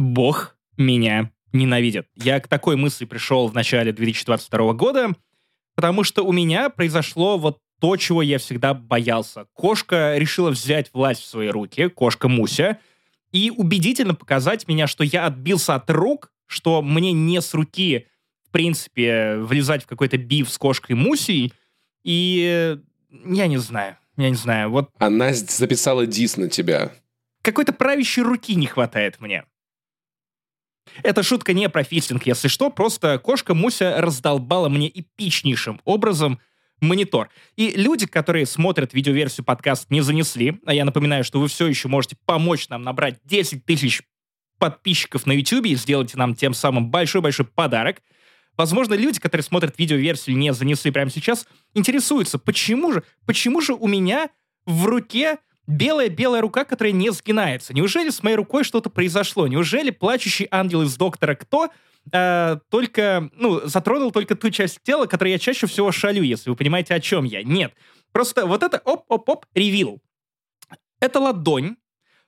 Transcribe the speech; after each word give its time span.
Бог 0.00 0.56
меня 0.76 1.30
ненавидит. 1.52 2.06
Я 2.16 2.40
к 2.40 2.48
такой 2.48 2.76
мысли 2.76 3.04
пришел 3.04 3.48
в 3.48 3.54
начале 3.54 3.92
2022 3.92 4.72
года, 4.74 5.12
потому 5.74 6.04
что 6.04 6.24
у 6.24 6.32
меня 6.32 6.70
произошло 6.70 7.38
вот 7.38 7.58
то, 7.80 7.96
чего 7.96 8.22
я 8.22 8.38
всегда 8.38 8.74
боялся. 8.74 9.46
Кошка 9.54 10.14
решила 10.16 10.50
взять 10.50 10.90
власть 10.92 11.22
в 11.22 11.26
свои 11.26 11.48
руки, 11.48 11.88
кошка 11.88 12.28
Муся, 12.28 12.78
и 13.32 13.50
убедительно 13.50 14.14
показать 14.14 14.68
меня, 14.68 14.86
что 14.86 15.04
я 15.04 15.26
отбился 15.26 15.74
от 15.74 15.88
рук, 15.90 16.32
что 16.46 16.82
мне 16.82 17.12
не 17.12 17.40
с 17.40 17.54
руки, 17.54 18.06
в 18.46 18.50
принципе, 18.50 19.36
влезать 19.36 19.84
в 19.84 19.86
какой-то 19.86 20.18
биф 20.18 20.50
с 20.50 20.58
кошкой 20.58 20.96
Мусей, 20.96 21.52
и 22.02 22.78
я 23.24 23.46
не 23.46 23.58
знаю, 23.58 23.96
я 24.16 24.30
не 24.30 24.36
знаю, 24.36 24.70
вот... 24.70 24.90
Она 24.98 25.32
записала 25.32 26.06
дис 26.06 26.36
на 26.36 26.48
тебя. 26.48 26.92
Какой-то 27.42 27.72
правящей 27.72 28.22
руки 28.22 28.54
не 28.54 28.66
хватает 28.66 29.20
мне. 29.20 29.44
Эта 31.02 31.22
шутка 31.22 31.52
не 31.52 31.68
про 31.68 31.82
фистинг, 31.84 32.26
если 32.26 32.48
что, 32.48 32.70
просто 32.70 33.18
кошка 33.18 33.54
Муся 33.54 34.00
раздолбала 34.00 34.68
мне 34.68 34.88
эпичнейшим 34.88 35.80
образом 35.84 36.40
монитор. 36.80 37.28
И 37.56 37.70
люди, 37.70 38.06
которые 38.06 38.46
смотрят 38.46 38.94
видеоверсию 38.94 39.44
подкаста, 39.44 39.86
не 39.90 40.00
занесли, 40.00 40.60
а 40.64 40.74
я 40.74 40.84
напоминаю, 40.84 41.24
что 41.24 41.40
вы 41.40 41.48
все 41.48 41.66
еще 41.66 41.88
можете 41.88 42.16
помочь 42.24 42.68
нам 42.68 42.82
набрать 42.82 43.18
10 43.24 43.64
тысяч 43.64 44.02
подписчиков 44.58 45.26
на 45.26 45.32
YouTube 45.32 45.66
и 45.66 45.74
сделать 45.74 46.14
нам 46.14 46.34
тем 46.34 46.54
самым 46.54 46.90
большой-большой 46.90 47.46
подарок. 47.46 48.02
Возможно, 48.56 48.94
люди, 48.94 49.20
которые 49.20 49.42
смотрят 49.44 49.78
видеоверсию, 49.78 50.36
не 50.36 50.52
занесли 50.52 50.90
прямо 50.90 51.10
сейчас, 51.10 51.46
интересуются, 51.74 52.38
почему 52.38 52.92
же, 52.92 53.04
почему 53.26 53.60
же 53.60 53.72
у 53.72 53.88
меня 53.88 54.28
в 54.66 54.84
руке 54.86 55.38
белая-белая 55.70 56.42
рука, 56.42 56.64
которая 56.64 56.92
не 56.92 57.10
сгинается. 57.10 57.72
Неужели 57.72 58.10
с 58.10 58.22
моей 58.22 58.36
рукой 58.36 58.64
что-то 58.64 58.90
произошло? 58.90 59.46
Неужели 59.46 59.90
плачущий 59.90 60.48
ангел 60.50 60.82
из 60.82 60.96
«Доктора 60.96 61.34
Кто» 61.34 61.70
э, 62.12 62.58
только, 62.68 63.30
ну, 63.34 63.60
затронул 63.66 64.10
только 64.10 64.34
ту 64.34 64.50
часть 64.50 64.82
тела, 64.82 65.06
которой 65.06 65.30
я 65.30 65.38
чаще 65.38 65.66
всего 65.66 65.92
шалю, 65.92 66.22
если 66.22 66.50
вы 66.50 66.56
понимаете, 66.56 66.94
о 66.94 67.00
чем 67.00 67.24
я? 67.24 67.42
Нет. 67.42 67.72
Просто 68.12 68.46
вот 68.46 68.62
это 68.62 68.82
оп-оп-оп 68.84 69.46
ревил. 69.54 70.02
Это 71.00 71.20
ладонь, 71.20 71.76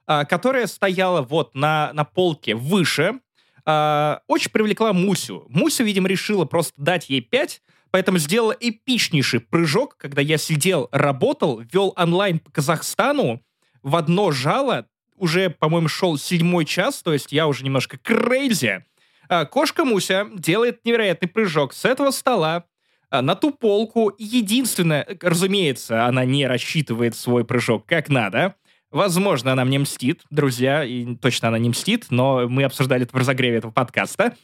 э, 0.06 0.24
которая 0.24 0.66
стояла 0.66 1.22
вот 1.22 1.54
на, 1.54 1.92
на 1.94 2.04
полке 2.04 2.54
выше, 2.54 3.20
э, 3.66 4.16
очень 4.28 4.50
привлекла 4.50 4.92
Мусю. 4.92 5.44
Муся, 5.48 5.82
видимо, 5.82 6.08
решила 6.08 6.44
просто 6.44 6.74
дать 6.76 7.10
ей 7.10 7.20
5, 7.20 7.60
Поэтому 7.92 8.16
сделала 8.16 8.56
эпичнейший 8.58 9.40
прыжок, 9.40 9.96
когда 9.98 10.22
я 10.22 10.38
сидел, 10.38 10.88
работал, 10.92 11.60
вел 11.60 11.92
онлайн 11.96 12.38
по 12.38 12.50
Казахстану, 12.50 13.42
в 13.82 13.96
одно 13.96 14.32
жало, 14.32 14.86
уже, 15.16 15.50
по-моему, 15.50 15.88
шел 15.88 16.16
седьмой 16.16 16.64
час, 16.64 17.02
то 17.02 17.12
есть 17.12 17.32
я 17.32 17.46
уже 17.46 17.64
немножко 17.64 17.98
крейзи. 17.98 18.84
А 19.28 19.44
кошка 19.44 19.84
Муся 19.84 20.26
делает 20.34 20.84
невероятный 20.84 21.28
прыжок 21.28 21.74
с 21.74 21.84
этого 21.84 22.10
стола 22.10 22.64
а, 23.10 23.20
на 23.20 23.34
ту 23.34 23.50
полку. 23.50 24.12
Единственное, 24.18 25.06
разумеется, 25.20 26.06
она 26.06 26.24
не 26.24 26.46
рассчитывает 26.46 27.14
свой 27.14 27.44
прыжок 27.44 27.84
как 27.86 28.08
надо. 28.08 28.56
Возможно, 28.90 29.52
она 29.52 29.64
мне 29.64 29.78
мстит, 29.78 30.22
друзья, 30.30 30.82
и 30.82 31.14
точно 31.16 31.48
она 31.48 31.58
не 31.58 31.68
мстит, 31.68 32.06
но 32.10 32.48
мы 32.48 32.64
обсуждали 32.64 33.04
это 33.04 33.12
в 33.12 33.18
разогреве 33.20 33.58
этого 33.58 33.70
подкаста. 33.70 34.34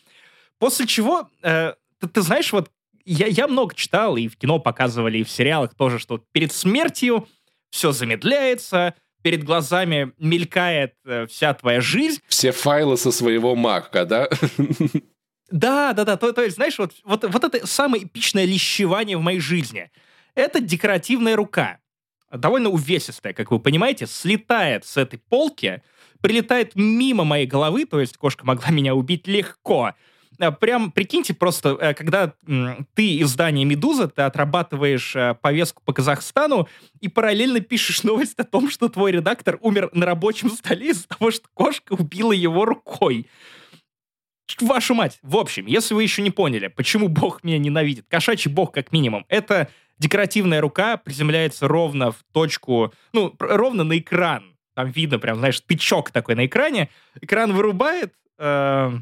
После 0.59 0.87
чего, 0.87 1.29
э, 1.43 1.75
ты, 2.01 2.09
ты 2.09 2.23
знаешь, 2.23 2.53
вот 2.53 2.71
я, 3.13 3.27
я 3.27 3.49
много 3.49 3.75
читал, 3.75 4.17
и 4.17 4.29
в 4.29 4.37
кино 4.37 4.59
показывали, 4.59 5.19
и 5.19 5.25
в 5.25 5.31
сериалах 5.31 5.75
тоже, 5.75 5.99
что 5.99 6.19
перед 6.33 6.53
смертью 6.53 7.27
все 7.71 7.93
замедляется, 7.93 8.95
перед 9.23 9.45
глазами 9.45 10.13
мелькает 10.19 10.95
э, 11.05 11.27
вся 11.27 11.55
твоя 11.55 11.81
жизнь. 11.81 12.21
Все 12.29 12.53
файлы 12.53 12.97
со 12.97 13.11
своего 13.11 13.55
мака, 13.55 14.05
да? 14.05 14.29
Да, 15.51 15.95
да, 15.95 16.05
да. 16.05 16.17
То, 16.19 16.33
то 16.33 16.43
есть, 16.43 16.57
знаешь, 16.57 16.79
вот, 16.79 16.93
вот, 17.05 17.25
вот 17.25 17.45
это 17.45 17.67
самое 17.67 18.05
эпичное 18.05 18.45
лещевание 18.45 19.17
в 19.17 19.23
моей 19.23 19.41
жизни. 19.41 19.91
Это 20.35 20.61
декоративная 20.61 21.37
рука. 21.37 21.79
Довольно 22.31 22.69
увесистая, 22.69 23.33
как 23.33 23.51
вы 23.51 23.59
понимаете, 23.59 24.07
слетает 24.07 24.85
с 24.85 24.99
этой 24.99 25.19
полки, 25.19 25.83
прилетает 26.21 26.73
мимо 26.75 27.25
моей 27.25 27.47
головы, 27.47 27.87
то 27.87 28.01
есть 28.01 28.19
кошка 28.19 28.45
могла 28.45 28.71
меня 28.71 28.95
убить 28.95 29.27
легко, 29.27 29.95
прям 30.61 30.93
прикиньте 30.93 31.35
просто, 31.35 31.77
э, 31.81 31.95
когда 31.95 32.33
ты 32.95 33.21
издание 33.21 33.65
«Медуза», 33.65 34.09
ты 34.09 34.23
отрабатываешь 34.23 35.15
э, 35.17 35.35
повестку 35.41 35.83
по 35.85 35.93
Казахстану 35.93 36.69
и 37.01 37.09
параллельно 37.09 37.61
пишешь 37.61 38.03
новость 38.05 38.39
о 38.39 38.45
том, 38.45 38.71
что 38.71 38.89
твой 38.89 39.13
редактор 39.13 39.59
умер 39.61 39.91
на 39.93 40.07
рабочем 40.07 40.51
столе 40.51 40.91
из-за 40.91 41.09
того, 41.09 41.31
что 41.31 41.49
кошка 41.55 41.93
убила 41.93 42.33
его 42.33 42.65
рукой. 42.65 43.27
Вашу 44.61 44.95
мать. 44.95 45.19
В 45.23 45.37
общем, 45.37 45.67
если 45.67 45.95
вы 45.95 46.03
еще 46.03 46.23
не 46.23 46.31
поняли, 46.31 46.69
почему 46.69 47.09
бог 47.09 47.45
меня 47.45 47.59
ненавидит, 47.59 48.07
кошачий 48.09 48.51
бог 48.51 48.73
как 48.73 48.93
минимум, 48.93 49.25
это 49.29 49.69
декоративная 49.99 50.61
рука 50.61 50.97
приземляется 50.97 51.69
ровно 51.69 52.13
в 52.13 52.25
точку, 52.33 52.93
ну, 53.13 53.35
ровно 53.39 53.85
на 53.85 53.99
экран. 53.99 54.57
Там 54.75 54.91
видно 54.91 55.19
прям, 55.19 55.39
знаешь, 55.39 55.61
тычок 55.61 56.11
такой 56.13 56.35
на 56.35 56.47
экране. 56.47 56.89
Экран 57.21 57.53
вырубает, 57.53 58.15
э, 58.39 58.93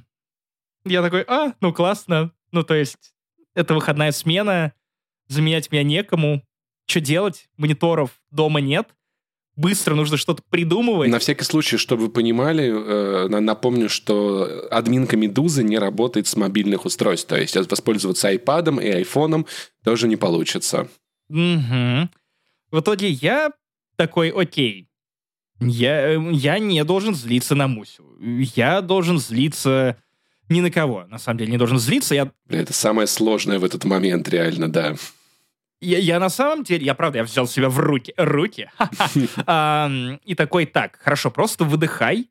я 0.87 1.03
такой, 1.03 1.23
а, 1.23 1.53
ну 1.61 1.73
классно. 1.73 2.33
Ну, 2.53 2.63
то 2.63 2.75
есть, 2.75 3.13
это 3.55 3.75
выходная 3.75 4.13
смена, 4.13 4.73
заменять 5.29 5.71
меня 5.71 5.83
некому. 5.83 6.43
Что 6.87 7.01
делать? 7.01 7.49
Мониторов 7.57 8.11
дома 8.31 8.61
нет. 8.61 8.89
Быстро 9.57 9.95
нужно 9.95 10.19
что-то 10.19 10.43
придумывать. 10.51 11.11
На 11.11 11.19
всякий 11.19 11.45
случай, 11.45 11.79
чтобы 11.79 12.05
вы 12.05 12.09
понимали, 12.11 12.65
э, 12.67 13.29
напомню, 13.29 13.89
что 13.89 14.69
админка 14.71 15.17
Медузы 15.17 15.65
не 15.65 15.79
работает 15.79 16.27
с 16.27 16.37
мобильных 16.37 16.85
устройств. 16.85 17.29
То 17.29 17.39
есть 17.39 17.57
воспользоваться 17.57 18.33
iPad 18.33 18.83
и 18.85 19.03
iPhone 19.03 19.47
тоже 19.83 20.09
не 20.09 20.17
получится. 20.17 20.89
Угу. 21.31 22.09
В 22.71 22.81
итоге 22.81 23.09
я 23.09 23.51
такой, 23.97 24.29
окей, 24.29 24.89
я, 25.61 26.15
э, 26.15 26.33
я 26.33 26.59
не 26.59 26.85
должен 26.85 27.15
злиться 27.15 27.55
на 27.55 27.67
Мусю. 27.67 28.05
Я 28.21 28.83
должен 28.83 29.19
злиться 29.19 29.97
ни 30.49 30.61
на 30.61 30.71
кого, 30.71 31.05
на 31.09 31.19
самом 31.19 31.39
деле, 31.39 31.53
не 31.53 31.59
должен 31.59 31.79
злиться. 31.79 32.15
Я... 32.15 32.31
Это 32.49 32.73
самое 32.73 33.07
сложное 33.07 33.59
в 33.59 33.65
этот 33.65 33.85
момент, 33.85 34.29
реально, 34.29 34.71
да. 34.71 34.95
Я, 35.81 35.99
я 35.99 36.19
на 36.19 36.31
самом 36.31 36.65
деле, 36.65 36.87
я 36.87 36.95
правда, 36.95 37.19
я 37.19 37.25
взял 37.25 37.47
себя 37.47 37.69
в 37.69 37.79
руки, 37.79 38.15
руки, 38.17 38.71
и 40.25 40.35
такой, 40.35 40.67
так, 40.67 40.99
хорошо, 41.03 41.31
просто 41.31 41.65
выдыхай, 41.65 42.29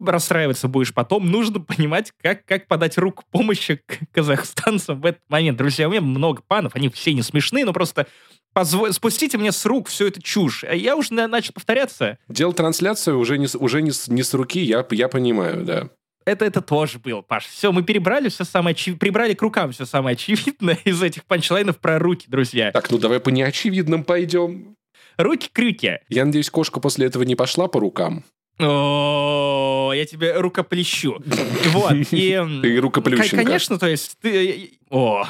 расстраиваться 0.00 0.68
будешь 0.68 0.92
потом, 0.92 1.30
нужно 1.30 1.60
понимать, 1.60 2.12
как, 2.20 2.44
как 2.44 2.66
подать 2.66 2.98
руку 2.98 3.24
помощи 3.30 3.80
к 3.86 4.00
казахстанцам 4.12 5.00
в 5.00 5.06
этот 5.06 5.22
момент. 5.28 5.58
Друзья, 5.58 5.88
у 5.88 5.90
меня 5.90 6.00
много 6.00 6.42
панов, 6.46 6.74
они 6.74 6.88
все 6.88 7.14
не 7.14 7.22
смешные, 7.22 7.64
но 7.64 7.72
просто 7.72 8.06
позво... 8.52 8.90
спустите 8.90 9.38
мне 9.38 9.52
с 9.52 9.64
рук 9.64 9.88
всю 9.88 10.06
эту 10.06 10.20
чушь. 10.20 10.64
Я 10.64 10.96
уже 10.96 11.14
начал 11.14 11.52
повторяться. 11.52 12.18
Делал 12.28 12.52
трансляцию 12.52 13.18
уже 13.18 13.38
не, 13.38 13.46
уже 13.56 13.82
не, 13.82 13.92
не 14.08 14.22
с 14.22 14.34
руки, 14.34 14.60
я, 14.60 14.84
я 14.90 15.08
понимаю, 15.08 15.64
да 15.64 15.88
это, 16.24 16.44
это 16.44 16.60
тоже 16.60 16.98
был, 16.98 17.22
Паш. 17.22 17.46
Все, 17.46 17.72
мы 17.72 17.82
перебрали 17.82 18.28
все 18.28 18.44
самое 18.44 18.74
очевидное, 18.74 18.98
прибрали 18.98 19.34
к 19.34 19.42
рукам 19.42 19.72
все 19.72 19.86
самое 19.86 20.14
очевидное 20.14 20.78
из 20.84 21.02
этих 21.02 21.24
панчлайнов 21.24 21.78
про 21.78 21.98
руки, 21.98 22.26
друзья. 22.28 22.70
Так, 22.72 22.90
ну 22.90 22.98
давай 22.98 23.20
по 23.20 23.30
неочевидным 23.30 24.04
пойдем. 24.04 24.76
Руки-крюки. 25.18 25.98
Я 26.08 26.24
надеюсь, 26.24 26.50
кошка 26.50 26.80
после 26.80 27.06
этого 27.06 27.22
не 27.22 27.36
пошла 27.36 27.68
по 27.68 27.80
рукам. 27.80 28.24
О, 28.58 29.92
я 29.94 30.04
тебе 30.04 30.34
рукоплещу. 30.34 31.22
Вот, 31.72 31.92
и... 32.10 32.40
Ты 32.62 32.80
рукоплющенка. 32.80 33.36
Конечно, 33.36 33.78
то 33.78 33.88
есть 33.88 34.16
ты... 34.20 34.78
О, 34.90 35.26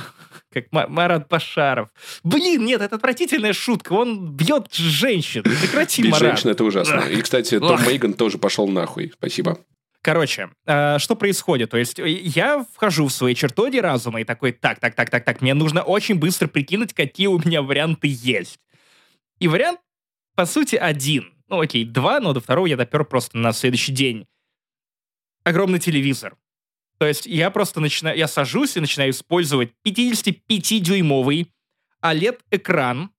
как 0.53 0.67
Марат 0.71 1.29
Башаров. 1.29 1.89
Блин, 2.25 2.65
нет, 2.65 2.83
это 2.83 2.97
отвратительная 2.97 3.53
шутка. 3.53 3.93
Он 3.93 4.33
бьет 4.33 4.73
женщин. 4.75 5.43
Прекрати, 5.43 6.03
Марат. 6.05 6.21
женщин 6.21 6.51
это 6.51 6.65
ужасно. 6.65 7.01
И, 7.11 7.21
кстати, 7.23 7.59
Том 7.59 7.81
Мейган 7.85 8.15
тоже 8.15 8.39
пошел 8.39 8.69
нахуй. 8.69 9.13
Спасибо. 9.15 9.59
Короче, 10.03 10.51
э, 10.67 10.99
что 10.99 11.15
происходит? 11.15 11.71
То 11.71 11.77
есть 11.77 12.01
э, 12.01 12.09
я 12.09 12.67
вхожу 12.73 13.07
в 13.07 13.13
свои 13.13 13.37
чертоги 13.37 13.79
разума 13.79 14.21
и 14.21 14.25
такой, 14.25 14.51
так, 14.51 14.81
так, 14.81 14.97
так, 14.97 15.11
так, 15.11 15.25
так, 15.25 15.41
мне 15.41 15.55
нужно 15.55 15.83
очень 15.83 16.17
быстро 16.17 16.49
прикинуть, 16.49 16.93
какие 16.93 17.29
у 17.29 17.39
меня 17.39 17.63
варианты 17.63 18.09
есть. 18.11 18.59
И 19.39 19.47
вариант, 19.47 19.81
по 20.35 20.45
сути, 20.45 20.75
один. 20.75 21.33
Ну, 21.49 21.61
окей, 21.61 21.85
два, 21.85 22.19
но 22.19 22.33
до 22.33 22.41
второго 22.41 22.67
я 22.67 22.77
допер 22.77 23.05
просто 23.05 23.39
на 23.39 23.53
следующий 23.53 23.93
день. 23.93 24.27
Огромный 25.45 25.79
телевизор. 25.79 26.37
То 26.99 27.07
есть 27.07 27.27
я 27.27 27.51
просто 27.51 27.81
начинаю, 27.81 28.17
я 28.17 28.27
сажусь 28.27 28.77
и 28.77 28.81
начинаю 28.81 29.11
использовать 29.11 29.73
55-дюймовый 29.87 31.49
OLED-экран 32.03 33.11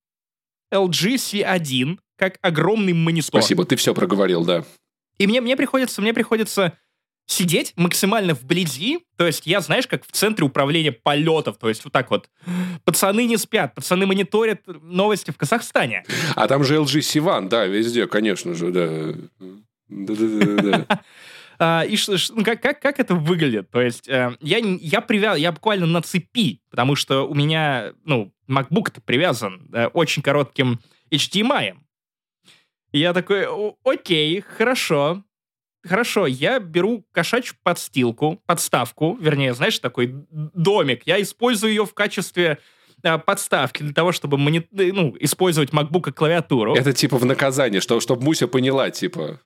LG 0.72 1.14
C1 1.14 1.98
как 2.16 2.38
огромный 2.42 2.92
монитор. 2.92 3.40
Спасибо, 3.40 3.64
ты 3.64 3.76
все 3.76 3.94
проговорил, 3.94 4.44
да. 4.44 4.64
И 5.18 5.26
мне, 5.26 5.40
мне 5.40 5.56
приходится, 5.56 6.02
мне 6.02 6.12
приходится 6.12 6.76
сидеть 7.26 7.72
максимально 7.76 8.34
вблизи, 8.34 9.00
то 9.16 9.26
есть 9.26 9.46
я, 9.46 9.60
знаешь, 9.60 9.86
как 9.86 10.04
в 10.04 10.12
центре 10.12 10.44
управления 10.44 10.92
полетов, 10.92 11.56
то 11.58 11.68
есть 11.68 11.84
вот 11.84 11.92
так 11.92 12.10
вот. 12.10 12.28
Пацаны 12.84 13.24
не 13.26 13.36
спят, 13.36 13.74
пацаны 13.74 14.06
мониторят 14.06 14.60
новости 14.66 15.30
в 15.30 15.36
Казахстане. 15.36 16.04
А 16.34 16.46
там 16.48 16.64
же 16.64 16.76
LG 16.76 17.00
Сиван, 17.00 17.48
да, 17.48 17.64
везде, 17.64 18.06
конечно 18.06 18.54
же, 18.54 18.70
да. 18.70 19.14
Да-да-да. 19.88 20.86
А, 21.56 21.82
и 21.82 21.96
ну, 22.34 22.42
как, 22.42 22.60
как, 22.60 22.80
как 22.80 22.98
это 22.98 23.14
выглядит? 23.14 23.70
То 23.70 23.80
есть 23.80 24.08
э, 24.08 24.36
я, 24.40 24.58
я, 24.58 25.00
привяз, 25.00 25.38
я 25.38 25.52
буквально 25.52 25.86
на 25.86 26.02
цепи, 26.02 26.60
потому 26.68 26.96
что 26.96 27.28
у 27.28 27.34
меня, 27.34 27.92
ну, 28.04 28.32
MacBook-то 28.48 29.00
привязан 29.00 29.70
э, 29.72 29.86
очень 29.86 30.20
коротким 30.20 30.80
HDMI. 31.12 31.74
И 32.94 33.00
я 33.00 33.12
такой, 33.12 33.48
окей, 33.82 34.40
хорошо, 34.40 35.24
хорошо, 35.82 36.28
я 36.28 36.60
беру 36.60 37.04
кошачью 37.12 37.56
подстилку, 37.64 38.40
подставку, 38.46 39.18
вернее, 39.20 39.52
знаешь, 39.52 39.80
такой 39.80 40.14
домик, 40.30 41.02
я 41.04 41.20
использую 41.20 41.70
ее 41.70 41.86
в 41.86 41.92
качестве 41.92 42.58
э, 43.02 43.18
подставки 43.18 43.82
для 43.82 43.92
того, 43.92 44.12
чтобы 44.12 44.38
мони... 44.38 44.64
ну, 44.70 45.12
использовать 45.18 45.70
MacBook 45.70 46.02
как 46.02 46.14
клавиатуру. 46.14 46.76
Это 46.76 46.92
типа 46.92 47.18
в 47.18 47.24
наказание, 47.24 47.80
что, 47.80 47.98
чтобы 47.98 48.22
Муся 48.22 48.46
поняла, 48.46 48.88
типа... 48.90 49.40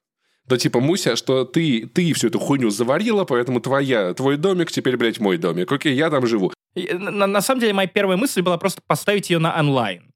То 0.46 0.58
типа, 0.58 0.80
Муся, 0.80 1.16
что 1.16 1.46
ты, 1.46 1.86
ты 1.86 2.12
всю 2.12 2.28
эту 2.28 2.38
хуйню 2.38 2.68
заварила, 2.68 3.24
поэтому 3.24 3.60
твоя, 3.60 4.12
твой 4.12 4.36
домик 4.36 4.70
теперь, 4.70 4.98
блядь, 4.98 5.20
мой 5.20 5.38
домик. 5.38 5.72
Окей, 5.72 5.94
я 5.94 6.10
там 6.10 6.26
живу. 6.26 6.52
На, 6.74 7.26
на 7.26 7.40
самом 7.40 7.60
деле, 7.60 7.72
моя 7.72 7.88
первая 7.88 8.18
мысль 8.18 8.42
была 8.42 8.58
просто 8.58 8.82
поставить 8.86 9.30
ее 9.30 9.38
на 9.38 9.58
онлайн. 9.58 10.12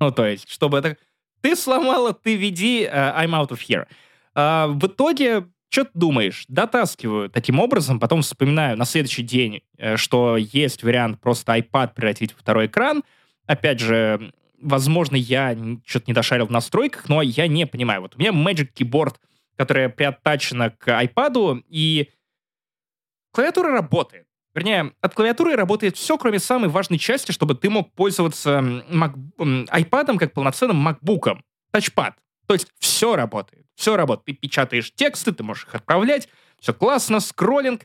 Ну, 0.00 0.12
то 0.12 0.26
есть, 0.26 0.50
чтобы 0.50 0.78
это... 0.78 0.98
Ты 1.40 1.56
сломала, 1.56 2.12
ты 2.12 2.36
веди, 2.36 2.84
uh, 2.84 3.16
I'm 3.16 3.30
out 3.30 3.50
of 3.50 3.60
here. 3.60 3.86
Uh, 4.34 4.72
в 4.78 4.86
итоге, 4.86 5.48
что 5.68 5.84
ты 5.84 5.90
думаешь? 5.94 6.44
Дотаскиваю 6.48 7.30
таким 7.30 7.60
образом, 7.60 8.00
потом 8.00 8.22
вспоминаю 8.22 8.76
на 8.76 8.84
следующий 8.84 9.22
день, 9.22 9.62
э, 9.76 9.96
что 9.96 10.36
есть 10.36 10.82
вариант 10.82 11.20
просто 11.20 11.56
iPad 11.56 11.94
превратить 11.94 12.32
в 12.32 12.38
второй 12.38 12.66
экран. 12.66 13.02
Опять 13.46 13.80
же, 13.80 14.32
возможно, 14.60 15.16
я 15.16 15.56
что-то 15.84 16.04
не 16.06 16.14
дошарил 16.14 16.46
в 16.46 16.50
настройках, 16.50 17.08
но 17.08 17.22
я 17.22 17.46
не 17.46 17.66
понимаю. 17.66 18.02
Вот 18.02 18.16
у 18.16 18.18
меня 18.18 18.30
Magic 18.30 18.70
Keyboard— 18.74 19.16
которая 19.58 19.88
приоттачена 19.88 20.70
к 20.70 20.88
iPad, 20.88 21.64
и 21.68 22.08
клавиатура 23.32 23.72
работает. 23.72 24.27
Вернее, 24.58 24.92
от 25.00 25.14
клавиатуры 25.14 25.54
работает 25.54 25.96
все, 25.96 26.18
кроме 26.18 26.40
самой 26.40 26.68
важной 26.68 26.98
части, 26.98 27.30
чтобы 27.30 27.54
ты 27.54 27.70
мог 27.70 27.92
пользоваться 27.92 28.58
Mac, 28.90 29.14
iPad 29.38 30.18
как 30.18 30.32
полноценным 30.32 30.88
MacBook. 30.88 31.38
Тачпад. 31.70 32.14
То 32.48 32.54
есть 32.54 32.66
все 32.80 33.14
работает. 33.14 33.66
Все 33.76 33.96
работает. 33.96 34.24
Ты 34.24 34.32
печатаешь 34.32 34.92
тексты, 34.92 35.30
ты 35.30 35.44
можешь 35.44 35.64
их 35.64 35.76
отправлять. 35.76 36.28
Все 36.58 36.74
классно, 36.74 37.20
скроллинг. 37.20 37.82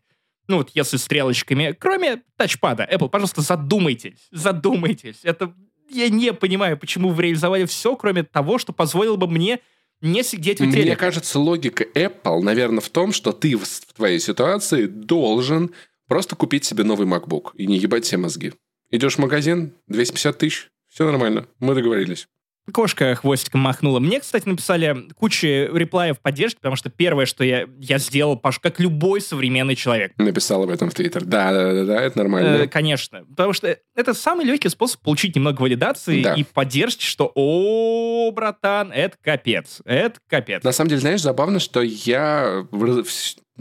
Ну 0.47 0.57
вот 0.57 0.71
если 0.73 0.97
стрелочками. 0.97 1.75
Кроме 1.79 2.23
тачпада. 2.37 2.87
Apple, 2.91 3.09
пожалуйста, 3.09 3.41
задумайтесь. 3.41 4.27
Задумайтесь. 4.31 5.19
Это 5.21 5.53
я 5.91 6.09
не 6.09 6.33
понимаю, 6.33 6.75
почему 6.79 7.09
вы 7.09 7.21
реализовали 7.21 7.65
все, 7.65 7.95
кроме 7.95 8.23
того, 8.23 8.57
что 8.57 8.73
позволило 8.73 9.15
бы 9.15 9.27
мне 9.27 9.59
не 10.01 10.23
сидеть 10.23 10.59
у 10.59 10.65
телека. 10.65 10.81
Мне 10.81 10.95
кажется, 10.95 11.39
логика 11.39 11.83
Apple, 11.83 12.41
наверное, 12.41 12.81
в 12.81 12.89
том, 12.89 13.13
что 13.13 13.31
ты 13.31 13.55
в 13.55 13.93
твоей 13.93 14.19
ситуации 14.19 14.87
должен 14.87 15.71
просто 16.07 16.35
купить 16.35 16.65
себе 16.65 16.83
новый 16.83 17.07
MacBook 17.07 17.51
и 17.55 17.67
не 17.67 17.77
ебать 17.77 18.05
все 18.05 18.17
мозги. 18.17 18.53
Идешь 18.91 19.15
в 19.15 19.19
магазин, 19.19 19.73
250 19.87 20.37
тысяч, 20.37 20.69
все 20.89 21.05
нормально, 21.05 21.47
мы 21.59 21.73
договорились. 21.73 22.27
Кошка 22.71 23.13
хвостиком 23.15 23.59
махнула. 23.59 23.99
Мне, 23.99 24.21
кстати, 24.21 24.47
написали 24.47 25.09
кучу 25.15 25.47
реплаев 25.47 26.19
поддержки, 26.21 26.55
потому 26.57 26.77
что 26.77 26.89
первое, 26.89 27.25
что 27.25 27.43
я, 27.43 27.67
я 27.77 27.97
сделал, 27.97 28.37
Паш, 28.37 28.59
как 28.59 28.79
любой 28.79 29.19
современный 29.19 29.75
человек. 29.75 30.13
Написал 30.17 30.63
об 30.63 30.69
этом 30.69 30.89
в 30.89 30.93
Твиттер. 30.93 31.25
Да, 31.25 31.51
да, 31.51 31.73
да, 31.73 31.83
да, 31.83 32.01
это 32.01 32.17
нормально. 32.17 32.63
Э, 32.63 32.67
конечно. 32.67 33.25
Потому 33.25 33.51
что 33.51 33.77
это 33.95 34.13
самый 34.13 34.45
легкий 34.45 34.69
способ 34.69 35.01
получить 35.01 35.35
немного 35.35 35.61
валидации 35.61 36.23
да. 36.23 36.35
и 36.35 36.43
поддержки, 36.43 37.03
что 37.03 37.33
о, 37.35 38.31
братан, 38.31 38.93
это 38.93 39.17
капец. 39.21 39.81
Это 39.83 40.19
капец. 40.29 40.63
На 40.63 40.71
самом 40.71 40.89
деле, 40.89 41.01
знаешь, 41.01 41.21
забавно, 41.21 41.59
что 41.59 41.81
я 41.81 42.65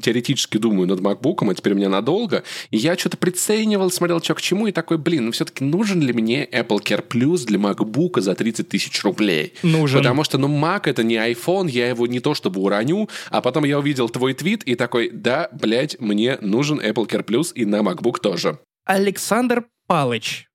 теоретически 0.01 0.59
думаю 0.59 0.89
над 0.89 1.01
MacBook, 1.01 1.49
а 1.51 1.55
теперь 1.55 1.75
у 1.75 1.77
меня 1.77 1.89
надолго, 1.89 2.45
и 2.71 2.79
я 2.79 2.97
что-то 2.97 3.17
приценивал, 3.17 3.91
смотрел, 3.91 4.23
что 4.23 4.35
к 4.35 4.41
чему, 4.41 4.67
и 4.67 4.73
такой, 4.73 4.99
блин, 4.99 5.27
ну 5.27 5.33
все-таки 5.33 5.65
нужен 5.65 6.01
ли 6.01 6.13
мне 6.13 6.47
Apple 6.47 6.83
Care 6.83 7.07
Plus 7.07 7.45
для 7.45 7.59
MacBook 7.59 8.21
за 8.21 8.35
30 8.35 8.69
тысяч 8.69 9.03
рублей? 9.05 9.55
Нужен. 9.63 9.99
Потому 9.99 10.25
что, 10.25 10.39
ну, 10.39 10.49
Mac 10.49 10.83
это 10.85 11.03
не 11.03 11.17
iPhone, 11.17 11.69
я 11.69 11.89
его 11.89 12.07
не 12.07 12.21
то 12.21 12.35
чтобы 12.35 12.61
уроню, 12.61 13.09
а 13.31 13.43
потом 13.43 13.65
я 13.65 13.79
увидел 13.79 14.09
твой 14.09 14.35
твит 14.35 14.63
и 14.65 14.75
такой, 14.75 15.11
да, 15.11 15.49
блядь, 15.53 16.01
мне 16.01 16.39
нужен 16.41 16.81
Apple 16.81 17.09
Care 17.09 17.25
Plus 17.25 17.53
и 17.55 17.65
на 17.65 17.81
MacBook 17.81 18.21
тоже. 18.21 18.59
Александр 18.85 19.67
Палыч, 19.87 20.47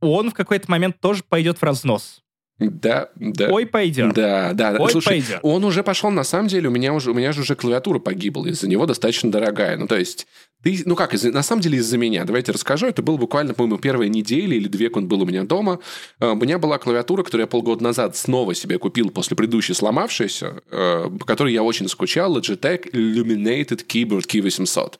он 0.00 0.30
в 0.30 0.34
какой-то 0.34 0.70
момент 0.70 1.00
тоже 1.00 1.22
пойдет 1.26 1.58
в 1.58 1.62
разнос. 1.62 2.23
Да, 2.60 3.08
да. 3.16 3.48
Ой, 3.50 3.66
пойдет. 3.66 4.14
Да, 4.14 4.52
да. 4.52 4.76
Ой, 4.78 4.90
Слушай, 4.90 5.08
пойдет. 5.08 5.40
он 5.42 5.64
уже 5.64 5.82
пошел, 5.82 6.10
на 6.10 6.22
самом 6.22 6.46
деле, 6.46 6.68
у 6.68 6.70
меня 6.70 6.94
уже, 6.94 7.10
у 7.10 7.14
меня 7.14 7.32
же 7.32 7.40
уже 7.40 7.56
клавиатура 7.56 7.98
погибла, 7.98 8.46
из-за 8.46 8.68
него 8.68 8.86
достаточно 8.86 9.30
дорогая. 9.30 9.76
Ну, 9.76 9.88
то 9.88 9.96
есть, 9.96 10.28
ты, 10.62 10.80
ну 10.86 10.94
как, 10.94 11.14
из, 11.14 11.24
на 11.24 11.42
самом 11.42 11.62
деле 11.62 11.78
из-за 11.78 11.98
меня. 11.98 12.24
Давайте 12.24 12.52
расскажу. 12.52 12.86
Это 12.86 13.02
было 13.02 13.16
буквально, 13.16 13.54
по-моему, 13.54 13.78
первая 13.78 14.08
неделя 14.08 14.56
или 14.56 14.68
две, 14.68 14.88
он 14.88 15.08
был 15.08 15.22
у 15.22 15.26
меня 15.26 15.42
дома. 15.42 15.80
Uh, 16.20 16.32
у 16.32 16.36
меня 16.36 16.58
была 16.58 16.78
клавиатура, 16.78 17.24
которую 17.24 17.44
я 17.44 17.48
полгода 17.48 17.82
назад 17.82 18.16
снова 18.16 18.54
себе 18.54 18.78
купил 18.78 19.10
после 19.10 19.36
предыдущей 19.36 19.74
сломавшейся, 19.74 20.62
uh, 20.70 21.18
по 21.18 21.24
которой 21.24 21.52
я 21.52 21.64
очень 21.64 21.88
скучал, 21.88 22.38
Logitech 22.38 22.92
Illuminated 22.92 23.84
Keyboard 23.86 24.26
Key800. 24.26 24.94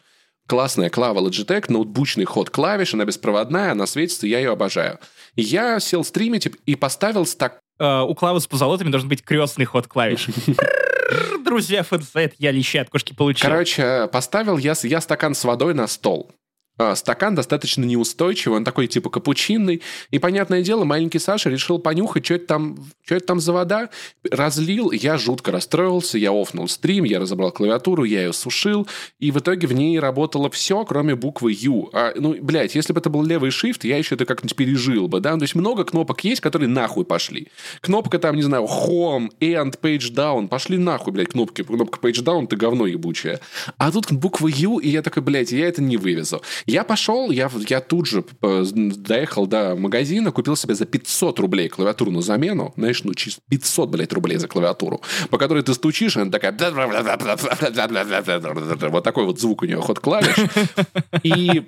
Классная 0.47 0.91
клава 0.91 1.27
Logitech, 1.27 1.67
ноутбучный 1.69 2.27
ход 2.27 2.51
клавиш, 2.51 2.93
она 2.95 3.05
беспроводная, 3.05 3.73
она 3.73 3.87
светится, 3.87 4.27
я 4.27 4.39
ее 4.39 4.53
обожаю. 4.53 4.99
Я 5.37 5.81
сел 5.81 6.05
стримить 6.05 6.49
и 6.67 6.75
поставил 6.75 7.25
стак... 7.25 7.61
Uh, 7.81 8.03
у 8.03 8.15
клавы 8.15 8.41
с 8.41 8.47
позолотами 8.47 8.91
должен 8.91 9.09
быть 9.09 9.25
крестный 9.25 9.65
ход 9.65 9.87
клавиш. 9.89 10.29
Друзья, 11.45 11.83
фэнсайт, 11.83 12.35
я 12.39 12.51
лещи 12.51 12.77
от 12.77 12.89
кошки 12.91 13.15
получил. 13.15 13.49
Короче, 13.49 14.09
поставил 14.13 14.59
я, 14.59 14.75
я 14.83 15.01
стакан 15.01 15.35
с 15.35 15.45
водой 15.45 15.75
на 15.75 15.87
стол. 15.87 16.31
А, 16.77 16.97
стакан 16.97 17.37
достаточно 17.37 17.85
неустойчивый, 17.85 18.59
он 18.59 18.65
такой 18.65 18.89
типа 18.89 19.09
капучинный. 19.09 19.81
И, 20.11 20.19
понятное 20.19 20.63
дело, 20.63 20.85
маленький 20.85 21.21
Саша 21.21 21.49
решил 21.49 21.79
понюхать, 21.79 22.25
что 22.25 22.35
это 22.35 22.47
там, 22.47 22.79
что 23.05 23.15
это 23.15 23.27
там 23.27 23.41
за 23.41 23.53
вода. 23.53 23.91
Разлил, 24.29 24.91
я 24.91 25.17
жутко 25.17 25.53
расстроился, 25.53 26.19
я 26.19 26.33
офнул 26.33 26.67
стрим, 26.69 27.05
я 27.05 27.21
разобрал 27.21 27.53
клавиатуру, 27.53 28.03
я 28.03 28.23
ее 28.23 28.33
сушил, 28.33 28.89
и 29.21 29.31
в 29.31 29.39
итоге 29.39 29.69
в 29.69 29.73
ней 29.73 30.01
работало 30.01 30.51
все, 30.51 30.85
кроме 30.85 31.15
буквы 31.15 31.57
U. 31.61 31.91
А, 31.93 32.13
ну, 32.17 32.37
блядь, 32.41 32.75
если 32.75 32.93
бы 32.93 32.99
это 32.99 33.09
был 33.09 33.23
левый 33.23 33.51
shift, 33.51 33.87
я 33.87 33.97
еще 33.97 34.17
это 34.17 34.25
как-нибудь 34.25 34.57
пережил 34.57 35.07
бы, 35.07 35.21
да? 35.21 35.37
То 35.37 35.43
есть 35.43 35.55
много 35.55 35.85
кнопок 35.85 36.25
есть, 36.25 36.41
которые 36.41 36.69
нахуй 36.69 37.05
пошли. 37.05 37.49
Кнопка 37.83 38.19
там, 38.19 38.35
не 38.35 38.43
знаю, 38.43 38.65
Home, 38.65 39.29
End, 39.41 39.79
Page 39.81 40.13
Down, 40.13 40.49
пошли 40.49 40.77
нахуй, 40.77 41.13
блядь, 41.13 41.29
кнопки. 41.29 41.63
Кнопка 41.63 42.01
Page 42.01 42.25
Down, 42.25 42.49
ты 42.49 42.57
говно 42.57 42.87
ебучее. 42.87 43.39
А 43.79 43.93
тут 43.93 44.11
буква 44.11 44.49
U, 44.49 44.79
и 44.79 44.89
я 44.89 45.03
такой, 45.03 45.23
блядь, 45.23 45.53
я 45.53 45.69
это 45.69 45.81
не 45.81 45.97
вывезу. 45.97 46.43
Я 46.67 46.85
пошел, 46.85 47.31
я, 47.31 47.51
я 47.69 47.81
тут 47.81 48.07
же 48.07 48.25
э, 48.43 48.65
доехал 48.75 49.47
до 49.47 49.77
магазина, 49.77 50.33
купил 50.33 50.57
себе 50.57 50.75
за 50.75 50.87
500 50.87 51.39
рублей 51.41 51.69
клавиатуру 51.69 52.11
на 52.11 52.23
замену. 52.23 52.73
Знаешь, 52.77 53.05
ну, 53.05 53.15
чисто 53.15 53.41
500, 53.51 53.91
блядь, 53.91 54.13
рублей 54.13 54.39
за 54.39 54.49
клавиатуру, 54.49 55.01
по 55.31 55.39
которой 55.39 55.63
ты 55.63 55.75
стучишь, 55.75 56.17
и 56.17 56.21
она 56.21 56.31
такая... 56.31 56.53
Вот 58.91 59.05
такой 59.05 59.25
вот 59.25 59.41
звук 59.41 59.63
у 59.63 59.67
нее, 59.67 59.81
ход 59.81 60.01
клавиш. 60.01 60.35
И 61.23 61.65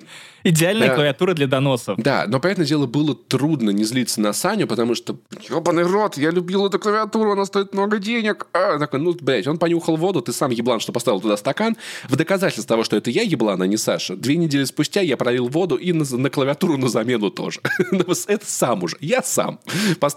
Идеальная 0.47 0.87
да. 0.87 0.95
клавиатура 0.95 1.33
для 1.33 1.45
доносов. 1.45 1.97
Да, 1.97 2.25
но, 2.25 2.39
понятное 2.39 2.65
дело, 2.65 2.85
было 2.85 3.13
трудно 3.13 3.71
не 3.71 3.83
злиться 3.83 4.21
на 4.21 4.31
Саню, 4.31 4.65
потому 4.65 4.95
что, 4.95 5.17
ебаный 5.49 5.83
рот, 5.83 6.17
я 6.17 6.31
любил 6.31 6.67
эту 6.67 6.79
клавиатуру, 6.79 7.33
она 7.33 7.45
стоит 7.45 7.73
много 7.73 7.97
денег. 7.97 8.47
А, 8.53 8.79
такой, 8.79 9.01
ну, 9.01 9.13
блядь, 9.19 9.45
он 9.47 9.57
понюхал 9.57 9.97
воду, 9.97 10.21
ты 10.21 10.31
сам 10.31 10.51
еблан, 10.51 10.79
что 10.79 10.93
поставил 10.93 11.19
туда 11.19 11.35
стакан. 11.35 11.75
В 12.07 12.15
доказательство 12.15 12.75
того, 12.75 12.85
что 12.85 12.95
это 12.95 13.09
я 13.09 13.23
еблан, 13.23 13.61
а 13.61 13.67
не 13.67 13.75
Саша, 13.75 14.15
две 14.15 14.37
недели 14.37 14.63
спустя 14.63 14.86
я 14.95 15.17
пролил 15.17 15.47
воду 15.47 15.75
и 15.75 15.91
на, 15.93 16.05
на 16.17 16.29
клавиатуру 16.29 16.77
на 16.77 16.87
замену 16.87 17.29
тоже. 17.29 17.61
Ну, 17.91 18.03
это 18.27 18.45
сам 18.45 18.83
уже, 18.83 18.97
я 18.99 19.23
сам. 19.23 19.59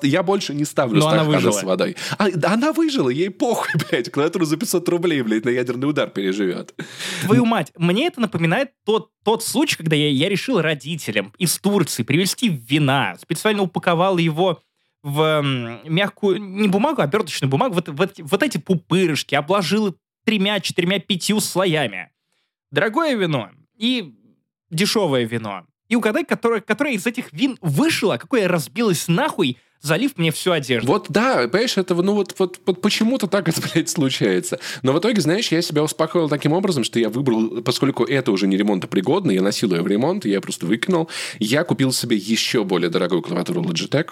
Я 0.03 0.23
больше 0.23 0.55
не 0.55 0.65
ставлю 0.65 1.00
стаканы 1.00 1.53
с 1.53 1.62
водой. 1.62 1.97
А, 2.19 2.27
она 2.45 2.73
выжила, 2.73 3.09
ей 3.09 3.31
похуй, 3.31 3.73
блядь, 3.91 4.11
клавиатуру 4.11 4.45
за 4.45 4.57
500 4.57 4.89
рублей, 4.89 5.23
блядь, 5.23 5.45
на 5.45 5.50
ядерный 5.50 5.89
удар 5.89 6.11
переживет. 6.11 6.75
Твою 7.23 7.45
мать, 7.45 7.73
мне 7.77 8.07
это 8.07 8.21
напоминает 8.21 8.71
тот, 8.85 9.11
тот 9.25 9.43
случай, 9.45 9.77
когда 9.77 9.97
я 9.97 10.09
я 10.09 10.29
решил 10.29 10.61
родителям 10.61 11.33
из 11.39 11.59
Турции 11.59 12.03
привезти 12.03 12.49
вина, 12.49 13.17
специально 13.21 13.62
упаковал 13.62 14.19
его 14.19 14.61
в 15.03 15.43
мягкую, 15.85 16.43
не 16.43 16.69
бумагу, 16.69 17.00
а 17.00 17.05
оберточную 17.05 17.50
бумагу, 17.50 17.75
вот, 17.75 17.89
вот, 17.89 18.19
вот 18.19 18.43
эти 18.43 18.59
пупырышки, 18.59 19.35
обложил 19.35 19.97
тремя, 20.25 20.61
четырьмя, 20.61 20.99
пятью 20.99 21.41
слоями. 21.41 22.11
Дорогое 22.71 23.15
вино 23.17 23.50
и 23.77 24.15
дешевое 24.71 25.25
вино. 25.25 25.65
И 25.89 25.97
угадай, 25.97 26.25
которое, 26.25 26.61
которое 26.61 26.95
из 26.95 27.07
этих 27.07 27.33
вин 27.33 27.59
вышло, 27.61 28.17
какое 28.17 28.47
разбилось 28.47 29.09
нахуй, 29.09 29.59
залив 29.81 30.17
мне 30.19 30.31
всю 30.31 30.53
одежду. 30.53 30.87
Вот 30.87 31.07
да, 31.09 31.49
понимаешь, 31.49 31.77
это, 31.77 31.95
ну 31.95 32.15
вот, 32.15 32.35
вот, 32.39 32.61
вот 32.65 32.81
почему-то 32.81 33.27
так 33.27 33.49
это, 33.49 33.61
блядь, 33.75 33.89
случается. 33.89 34.61
Но 34.83 34.93
в 34.93 34.99
итоге, 34.99 35.21
знаешь, 35.21 35.50
я 35.50 35.62
себя 35.62 35.83
успокоил 35.83 36.29
таким 36.29 36.53
образом, 36.53 36.85
что 36.85 36.99
я 37.00 37.09
выбрал, 37.09 37.62
поскольку 37.62 38.05
это 38.05 38.31
уже 38.31 38.47
не 38.47 38.57
ремонтопригодно, 38.57 39.33
я 39.33 39.43
носил 39.43 39.75
ее 39.75 39.83
в 39.83 39.87
ремонт, 39.89 40.25
я 40.27 40.41
просто 40.41 40.67
выкинул, 40.67 41.09
я 41.39 41.65
купил 41.65 41.93
себе 41.93 42.17
еще 42.17 42.62
более 42.65 42.91
дорогую 42.91 43.23
клавиатуру 43.23 43.62
Logitech. 43.62 44.11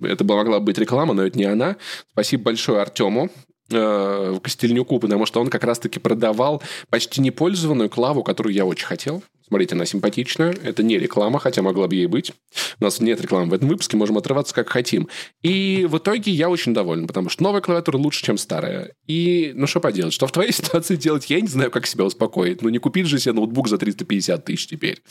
Это 0.00 0.24
могла 0.24 0.60
быть 0.60 0.78
реклама, 0.78 1.14
но 1.14 1.24
это 1.24 1.38
не 1.38 1.44
она. 1.44 1.76
Спасибо 2.12 2.44
большое 2.44 2.80
Артему. 2.80 3.30
э, 3.70 4.38
Костельнюку, 4.42 4.98
потому 4.98 5.26
что 5.26 5.40
он 5.40 5.48
как 5.50 5.64
раз-таки 5.64 5.98
продавал 6.00 6.62
почти 6.90 7.20
непользованную 7.20 7.90
клаву, 7.90 8.22
которую 8.22 8.54
я 8.54 8.64
очень 8.64 8.86
хотел. 8.86 9.22
Смотрите, 9.48 9.74
она 9.74 9.86
симпатичная. 9.86 10.54
Это 10.62 10.82
не 10.82 10.98
реклама, 10.98 11.38
хотя 11.38 11.62
могла 11.62 11.88
бы 11.88 11.94
ей 11.94 12.06
быть. 12.06 12.32
У 12.80 12.84
нас 12.84 13.00
нет 13.00 13.20
рекламы 13.20 13.50
в 13.50 13.54
этом 13.54 13.68
выпуске, 13.68 13.96
можем 13.96 14.18
отрываться 14.18 14.54
как 14.54 14.68
хотим. 14.68 15.08
И 15.42 15.86
в 15.88 15.98
итоге 15.98 16.30
я 16.32 16.50
очень 16.50 16.74
доволен, 16.74 17.06
потому 17.06 17.30
что 17.30 17.42
новая 17.42 17.60
клавиатура 17.60 17.96
лучше, 17.96 18.24
чем 18.24 18.36
старая. 18.36 18.92
И, 19.06 19.52
ну 19.54 19.66
что 19.66 19.80
поделать, 19.80 20.12
что 20.12 20.26
в 20.26 20.32
твоей 20.32 20.52
ситуации 20.58 20.96
делать, 20.96 21.30
я 21.30 21.40
не 21.40 21.48
знаю, 21.48 21.70
как 21.70 21.86
себя 21.86 22.04
успокоить. 22.04 22.62
Ну 22.62 22.68
не 22.68 22.78
купить 22.78 23.06
же 23.06 23.18
себе 23.18 23.32
ноутбук 23.32 23.68
за 23.68 23.78
350 23.78 24.44
тысяч 24.44 24.66
теперь. 24.66 25.02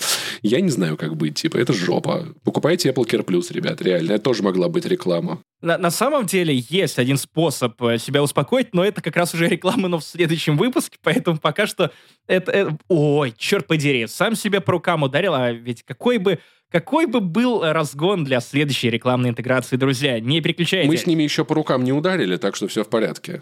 Я 0.42 0.62
не 0.62 0.70
знаю, 0.70 0.98
как 0.98 1.16
быть. 1.16 1.36
Типа, 1.36 1.58
это 1.58 1.74
жопа. 1.74 2.28
Покупайте 2.44 2.90
Apple 2.90 3.08
Care 3.08 3.26
Plus, 3.26 3.52
ребят, 3.52 3.82
реально. 3.82 4.14
Это 4.14 4.24
тоже 4.24 4.44
могла 4.44 4.70
быть 4.70 4.86
реклама. 4.86 5.42
На, 5.62 5.80
на 5.80 5.90
самом 5.90 6.28
деле 6.28 6.64
есть 6.70 7.00
один 7.00 7.18
способ 7.18 7.82
э, 7.82 7.98
себя 7.98 8.22
успокоить, 8.22 8.76
но 8.76 8.86
это 8.86 9.02
как 9.02 9.16
раз 9.16 9.34
уже 9.34 9.48
реклама, 9.50 9.88
но 9.88 9.98
в 9.98 10.04
следующем 10.04 10.56
выпуске, 10.56 10.98
поэтому 11.02 11.38
пока 11.38 11.66
что 11.66 11.92
это... 12.28 12.52
это 12.52 12.78
ой, 12.88 13.34
черт 13.36 13.66
подери, 13.66 14.06
сам 14.06 14.27
себя 14.36 14.62
по 14.62 14.74
рукам 14.74 15.04
ударил, 15.04 15.34
а 15.34 15.52
ведь 15.52 15.84
какой 15.84 16.18
бы 16.18 16.40
какой 16.70 17.06
бы 17.06 17.22
был 17.22 17.64
разгон 17.64 18.26
для 18.26 18.42
следующей 18.42 18.90
рекламной 18.90 19.30
интеграции, 19.30 19.78
друзья? 19.78 20.20
Не 20.20 20.42
переключайтесь. 20.42 20.90
Мы 20.90 20.98
с 20.98 21.06
ними 21.06 21.24
еще 21.24 21.46
по 21.46 21.56
рукам 21.56 21.84
не 21.84 21.94
ударили, 21.94 22.36
так 22.36 22.56
что 22.56 22.68
все 22.68 22.84
в 22.84 22.90
порядке. 22.90 23.42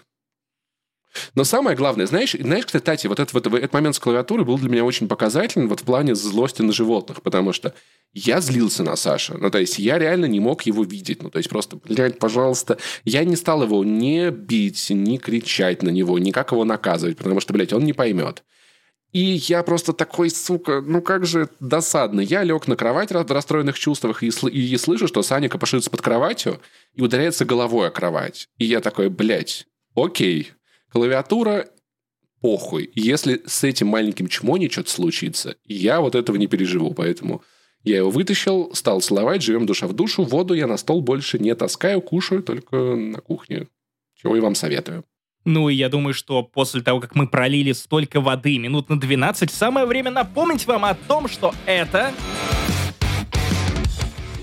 Но 1.34 1.44
самое 1.44 1.76
главное, 1.76 2.06
знаешь, 2.06 2.36
знаешь, 2.38 2.66
кстати, 2.66 3.08
вот 3.08 3.20
этот, 3.20 3.34
вот 3.34 3.48
этот 3.48 3.74
момент 3.74 3.96
с 3.96 4.00
клавиатурой 4.00 4.46
был 4.46 4.58
для 4.58 4.70
меня 4.70 4.84
очень 4.84 5.08
показательный 5.08 5.68
вот 5.68 5.82
в 5.82 5.84
плане 5.84 6.16
злости 6.16 6.62
на 6.62 6.74
животных, 6.74 7.22
потому 7.22 7.54
что 7.54 7.74
я 8.14 8.42
злился 8.42 8.84
на 8.84 8.96
Саша. 8.96 9.38
Ну, 9.38 9.50
то 9.50 9.58
есть, 9.58 9.80
я 9.80 9.98
реально 9.98 10.26
не 10.26 10.40
мог 10.40 10.64
его 10.64 10.84
видеть. 10.84 11.24
Ну, 11.24 11.30
то 11.30 11.38
есть, 11.38 11.50
просто, 11.50 11.78
блядь, 11.78 12.20
пожалуйста. 12.20 12.78
Я 13.04 13.24
не 13.24 13.36
стал 13.36 13.64
его 13.64 13.84
не 13.84 14.30
бить, 14.32 14.90
не 14.90 15.18
кричать 15.18 15.84
на 15.84 15.90
него, 15.90 16.20
никак 16.20 16.52
его 16.52 16.64
наказывать, 16.64 17.18
потому 17.18 17.40
что, 17.40 17.54
блядь, 17.54 17.74
он 17.74 17.84
не 17.84 17.94
поймет. 17.94 18.44
И 19.16 19.40
я 19.48 19.64
просто 19.64 19.94
такой, 19.94 20.30
сука, 20.30 20.82
ну 20.82 21.02
как 21.02 21.26
же 21.26 21.48
досадно. 21.62 22.20
Я 22.20 22.44
лег 22.44 22.68
на 22.68 22.76
кровать 22.76 23.12
в 23.12 23.32
расстроенных 23.32 23.80
чувствах 23.80 24.24
и, 24.24 24.28
сл- 24.28 24.52
и 24.52 24.76
слышу, 24.76 25.08
что 25.08 25.24
Саня 25.24 25.48
копошится 25.48 25.90
под 25.90 26.02
кроватью 26.02 26.60
и 26.96 27.02
ударяется 27.02 27.46
головой 27.46 27.88
о 27.88 27.92
кровать. 27.92 28.50
И 28.58 28.66
я 28.66 28.82
такой, 28.82 29.08
блядь, 29.08 29.68
окей. 29.96 30.52
Клавиатура 30.92 31.70
похуй. 32.42 32.92
Если 32.94 33.42
с 33.46 33.64
этим 33.64 33.88
маленьким 33.88 34.28
чмони 34.28 34.68
что-то 34.68 34.90
случится, 34.90 35.56
я 35.64 36.02
вот 36.02 36.14
этого 36.14 36.36
не 36.36 36.48
переживу. 36.48 36.94
Поэтому 36.94 37.42
я 37.86 37.96
его 38.00 38.10
вытащил, 38.10 38.76
стал 38.76 39.00
целовать, 39.00 39.42
живем 39.42 39.66
душа 39.66 39.88
в 39.88 39.94
душу. 39.94 40.24
Воду 40.24 40.54
я 40.56 40.68
на 40.68 40.76
стол 40.76 41.00
больше 41.00 41.40
не 41.40 41.56
таскаю, 41.56 42.02
кушаю 42.02 42.44
только 42.44 42.76
на 42.76 43.22
кухне. 43.22 43.70
Чего 44.16 44.36
и 44.36 44.42
вам 44.42 44.56
советую. 44.56 45.06
Ну 45.46 45.70
и 45.70 45.76
я 45.76 45.90
думаю, 45.90 46.16
что 46.16 46.42
после 46.42 46.82
того, 46.82 47.00
как 47.00 47.14
мы 47.14 47.28
пролили 47.28 47.72
столько 47.72 48.20
воды 48.20 48.58
минут 48.58 48.90
на 48.90 49.00
12, 49.00 49.52
самое 49.52 49.86
время 49.86 50.10
напомнить 50.10 50.66
вам 50.66 50.86
о 50.86 50.96
том, 50.96 51.28
что 51.28 51.54
это... 51.68 52.12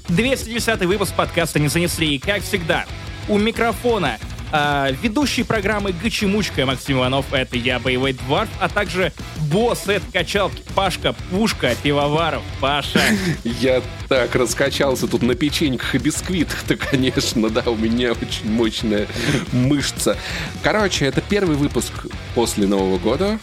210 0.09 0.85
выпуск 0.85 1.15
подкаста 1.17 1.59
«Не 1.59 1.69
занесли». 1.69 2.15
И, 2.15 2.19
как 2.19 2.43
всегда, 2.43 2.85
у 3.29 3.37
микрофона 3.37 4.19
а, 4.53 4.91
ведущий 5.03 5.45
программы 5.45 5.93
Гачемучка 5.93 6.67
Максим 6.67 6.99
Иванов, 6.99 7.33
это 7.33 7.57
я, 7.57 7.79
Боевой 7.79 8.13
Дварф, 8.13 8.51
а 8.61 8.69
также 8.69 9.13
босс 9.51 9.89
этой 9.89 10.13
качалки 10.13 10.63
Пашка 10.75 11.15
Пушка 11.31 11.75
Пивоваров. 11.83 12.43
Паша. 12.61 13.01
Я 13.45 13.83
так 14.09 14.35
раскачался 14.35 15.09
тут 15.09 15.23
на 15.23 15.35
печеньках 15.35 15.95
и 15.95 15.99
бисквитах-то, 15.99 16.77
конечно, 16.77 17.49
да, 17.49 17.63
у 17.67 17.77
меня 17.77 18.13
очень 18.13 18.51
мощная 18.51 19.07
мышца. 19.53 20.17
Короче, 20.63 21.07
это 21.07 21.23
первый 21.23 21.57
выпуск 21.57 22.07
после 22.35 22.67
Нового 22.67 22.99
года. 22.99 23.39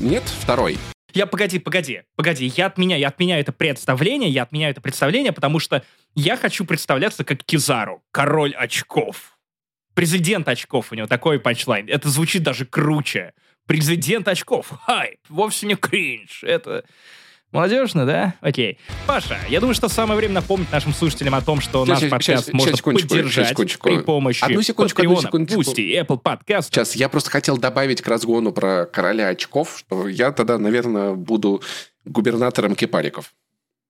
Нет, 0.00 0.24
второй. 0.40 0.78
Я, 1.12 1.26
погоди, 1.26 1.58
погоди, 1.58 2.02
погоди, 2.16 2.52
я 2.56 2.66
отменяю, 2.66 3.00
я 3.00 3.08
отменяю 3.08 3.40
это 3.40 3.52
представление, 3.52 4.30
я 4.30 4.42
отменяю 4.42 4.72
это 4.72 4.80
представление, 4.80 5.32
потому 5.32 5.58
что 5.58 5.82
я 6.14 6.36
хочу 6.36 6.64
представляться 6.64 7.24
как 7.24 7.42
Кизару, 7.44 8.02
король 8.12 8.54
очков. 8.54 9.38
Президент 9.94 10.48
очков 10.48 10.92
у 10.92 10.94
него 10.94 11.06
такой 11.06 11.40
панчлайн. 11.40 11.88
Это 11.88 12.08
звучит 12.08 12.42
даже 12.42 12.64
круче. 12.64 13.32
Президент 13.66 14.28
очков. 14.28 14.70
Хайп. 14.86 15.18
Вовсе 15.28 15.66
не 15.66 15.74
кринж. 15.74 16.42
Это... 16.44 16.84
Молодежно, 17.52 18.06
да? 18.06 18.34
Окей. 18.40 18.78
Паша, 19.08 19.36
я 19.48 19.58
думаю, 19.58 19.74
что 19.74 19.88
самое 19.88 20.16
время 20.16 20.34
напомнить 20.34 20.70
нашим 20.70 20.94
слушателям 20.94 21.34
о 21.34 21.40
том, 21.40 21.60
что 21.60 21.84
Сейчас, 21.84 22.02
наш 22.02 22.10
подкаст 22.10 22.44
сейчас, 22.44 22.54
можно 22.54 22.76
сейчас, 22.76 22.80
поддержать 22.80 23.48
секундочку. 23.48 23.88
при 23.88 23.98
помощи 23.98 24.44
Одну 24.44 24.62
секундочку, 24.62 25.02
одну 25.02 25.14
Patreon, 25.14 25.22
секундочку. 25.22 25.60
Boosty, 25.60 26.00
Apple 26.00 26.22
Podcast. 26.22 26.62
Сейчас 26.66 26.94
я 26.94 27.08
просто 27.08 27.30
хотел 27.30 27.58
добавить 27.58 28.02
к 28.02 28.06
разгону 28.06 28.52
про 28.52 28.86
короля 28.86 29.28
очков, 29.28 29.78
что 29.78 30.06
я 30.06 30.30
тогда, 30.30 30.58
наверное, 30.58 31.14
буду 31.14 31.60
губернатором 32.04 32.76
кипариков. 32.76 33.34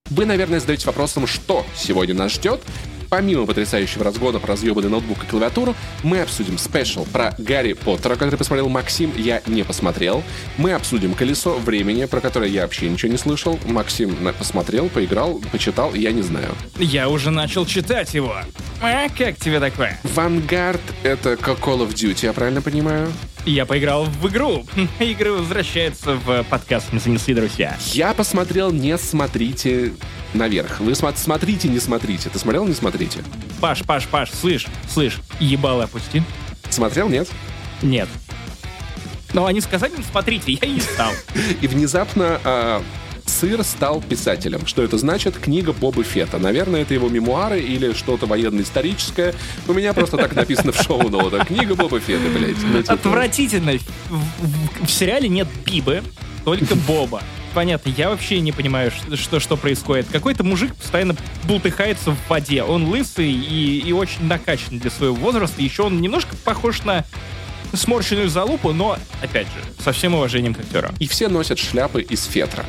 Вы, 0.06 0.24
наверное, 0.24 0.58
задаетесь 0.58 0.86
вопросом, 0.86 1.26
что 1.26 1.66
сегодня 1.74 2.14
нас 2.14 2.32
ждет. 2.32 2.62
Помимо 3.10 3.44
потрясающего 3.44 4.04
разгона 4.04 4.38
про 4.38 4.52
разъебанный 4.52 4.88
ноутбук 4.88 5.24
и 5.24 5.26
клавиатуру, 5.26 5.74
мы 6.04 6.20
обсудим 6.20 6.58
спешл 6.58 7.04
про 7.04 7.34
Гарри 7.38 7.72
Поттера, 7.72 8.14
который 8.14 8.36
посмотрел 8.36 8.68
Максим, 8.68 9.12
я 9.16 9.42
не 9.46 9.64
посмотрел. 9.64 10.22
Мы 10.56 10.72
обсудим 10.72 11.14
«Колесо 11.14 11.58
времени», 11.58 12.04
про 12.04 12.20
которое 12.20 12.48
я 12.48 12.62
вообще 12.62 12.88
ничего 12.88 13.10
не 13.10 13.18
слышал. 13.18 13.58
Максим 13.66 14.16
посмотрел, 14.38 14.88
поиграл, 14.88 15.40
почитал, 15.50 15.92
я 15.94 16.12
не 16.12 16.22
знаю. 16.22 16.54
Я 16.78 17.08
уже 17.08 17.30
начал 17.30 17.66
читать 17.66 18.14
его. 18.14 18.36
А 18.80 19.08
как 19.08 19.36
тебе 19.36 19.58
такое? 19.58 19.98
«Вангард»— 20.04 20.80
это 21.02 21.36
как 21.36 21.58
Call 21.58 21.86
of 21.86 21.92
Duty, 21.92 22.26
я 22.26 22.32
правильно 22.32 22.62
понимаю? 22.62 23.12
Я 23.46 23.64
поиграл 23.64 24.04
в 24.04 24.28
игру. 24.28 24.66
Игры 25.00 25.32
возвращаются 25.32 26.14
в 26.14 26.44
подкаст 26.44 26.92
«Не 26.92 26.98
занесли, 26.98 27.34
друзья». 27.34 27.76
Я 27.92 28.12
посмотрел 28.12 28.70
«Не 28.70 28.98
смотрите 28.98 29.94
наверх». 30.34 30.80
Вы 30.80 30.92
смо- 30.92 31.14
смотрите, 31.16 31.68
не 31.68 31.78
смотрите. 31.80 32.28
Ты 32.28 32.38
смотрел, 32.38 32.66
не 32.66 32.74
смотрите? 32.74 33.20
Паш, 33.60 33.82
Паш, 33.84 34.06
Паш, 34.08 34.30
слышь, 34.30 34.66
слышь, 34.88 35.18
ебало 35.38 35.84
опусти. 35.84 36.22
Смотрел, 36.68 37.08
нет? 37.08 37.28
Нет. 37.82 38.08
Но 39.32 39.46
они 39.46 39.60
сказали, 39.60 39.92
смотрите, 40.10 40.58
я 40.60 40.68
не 40.68 40.80
стал. 40.80 41.12
И 41.62 41.66
внезапно 41.66 42.40
а, 42.44 42.82
Сыр 43.40 43.64
стал 43.64 44.02
писателем. 44.02 44.66
Что 44.66 44.82
это 44.82 44.98
значит? 44.98 45.38
Книга 45.38 45.72
Боба 45.72 46.02
Фета. 46.04 46.38
Наверное, 46.38 46.82
это 46.82 46.92
его 46.92 47.08
мемуары 47.08 47.60
или 47.60 47.94
что-то 47.94 48.26
военно-историческое. 48.26 49.34
У 49.66 49.72
меня 49.72 49.94
просто 49.94 50.18
так 50.18 50.34
написано 50.34 50.72
в 50.72 50.82
шоу-ноутах. 50.82 51.46
Книга 51.46 51.74
Боба 51.74 52.00
Фета, 52.00 52.28
блядь. 52.28 52.88
Отвратительно. 52.88 53.72
В, 54.10 54.14
в- 54.14 54.86
в 54.86 54.90
сериале 54.90 55.28
нет 55.30 55.48
Бибы, 55.64 56.02
только 56.44 56.74
Боба. 56.74 57.22
Понятно, 57.54 57.88
я 57.96 58.10
вообще 58.10 58.40
не 58.40 58.52
понимаю, 58.52 58.92
что, 59.14 59.40
что 59.40 59.56
происходит. 59.56 60.06
Какой-то 60.12 60.44
мужик 60.44 60.74
постоянно 60.76 61.16
бултыхается 61.44 62.10
в 62.10 62.16
воде. 62.28 62.62
Он 62.62 62.84
лысый 62.84 63.32
и, 63.32 63.78
и 63.78 63.92
очень 63.92 64.26
накачанный 64.26 64.78
для 64.80 64.90
своего 64.90 65.14
возраста. 65.16 65.62
Еще 65.62 65.82
он 65.84 66.00
немножко 66.02 66.36
похож 66.44 66.82
на 66.84 67.06
сморщенную 67.72 68.28
залупу, 68.28 68.72
но, 68.72 68.98
опять 69.22 69.46
же, 69.46 69.82
со 69.82 69.92
всем 69.92 70.14
уважением 70.14 70.54
к 70.54 70.60
актеру. 70.60 70.90
И 70.98 71.08
все 71.08 71.28
носят 71.28 71.58
шляпы 71.58 72.02
из 72.02 72.24
фетра. 72.26 72.64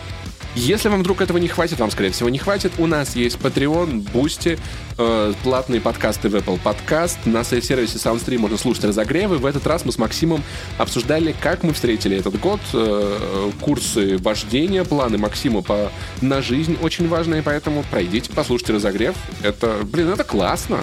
Если 0.56 0.90
вам 0.90 1.00
вдруг 1.00 1.22
этого 1.22 1.38
не 1.38 1.48
хватит, 1.48 1.80
вам, 1.80 1.92
скорее 1.92 2.12
всего, 2.12 2.28
не 2.28 2.38
хватит, 2.38 2.74
у 2.78 2.86
нас 2.86 3.16
есть 3.16 3.38
Patreon, 3.38 4.06
Boosty, 4.12 4.60
э, 4.98 5.34
платные 5.44 5.80
подкасты 5.80 6.28
в 6.28 6.36
Apple 6.36 6.60
Podcast, 6.62 7.18
на 7.24 7.46
сервисе 7.46 7.98
SoundStream 7.98 8.40
можно 8.40 8.58
слушать 8.58 8.84
разогревы. 8.84 9.38
В 9.38 9.46
этот 9.46 9.66
раз 9.66 9.86
мы 9.86 9.94
с 9.94 9.98
Максимом 9.98 10.44
обсуждали, 10.78 11.34
как 11.40 11.64
мы 11.64 11.72
встретили 11.74 12.18
этот 12.18 12.38
год, 12.38 12.60
э, 12.74 13.52
курсы 13.62 14.18
вождения, 14.18 14.84
планы 14.84 15.18
Максима 15.18 15.62
по, 15.62 15.90
на 16.20 16.42
жизнь 16.42 16.78
очень 16.82 17.08
важные, 17.08 17.42
поэтому 17.42 17.86
пройдите, 17.90 18.30
послушайте 18.36 18.74
разогрев. 18.74 19.16
Это, 19.44 19.80
блин, 19.84 20.10
это 20.10 20.26
классно. 20.26 20.80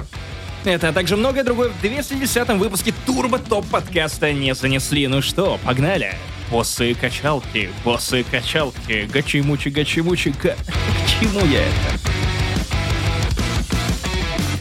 Это, 0.64 0.88
а 0.88 0.92
также 0.92 1.16
многое 1.16 1.44
другое 1.44 1.68
в 1.68 1.80
210 1.80 2.48
выпуске 2.58 2.94
Турбо 3.04 3.38
Топ 3.38 3.66
подкаста 3.66 4.32
не 4.32 4.54
занесли. 4.54 5.06
Ну 5.08 5.20
что, 5.20 5.58
погнали. 5.64 6.14
Боссы 6.50 6.94
качалки, 6.94 7.68
боссы 7.84 8.24
качалки, 8.24 9.06
гачи-мучи, 9.12 9.68
гачи-мучи, 9.68 10.32
га- 10.42 10.54
к 11.04 11.08
чему 11.20 11.40
я 11.40 11.60
это? 11.60 12.00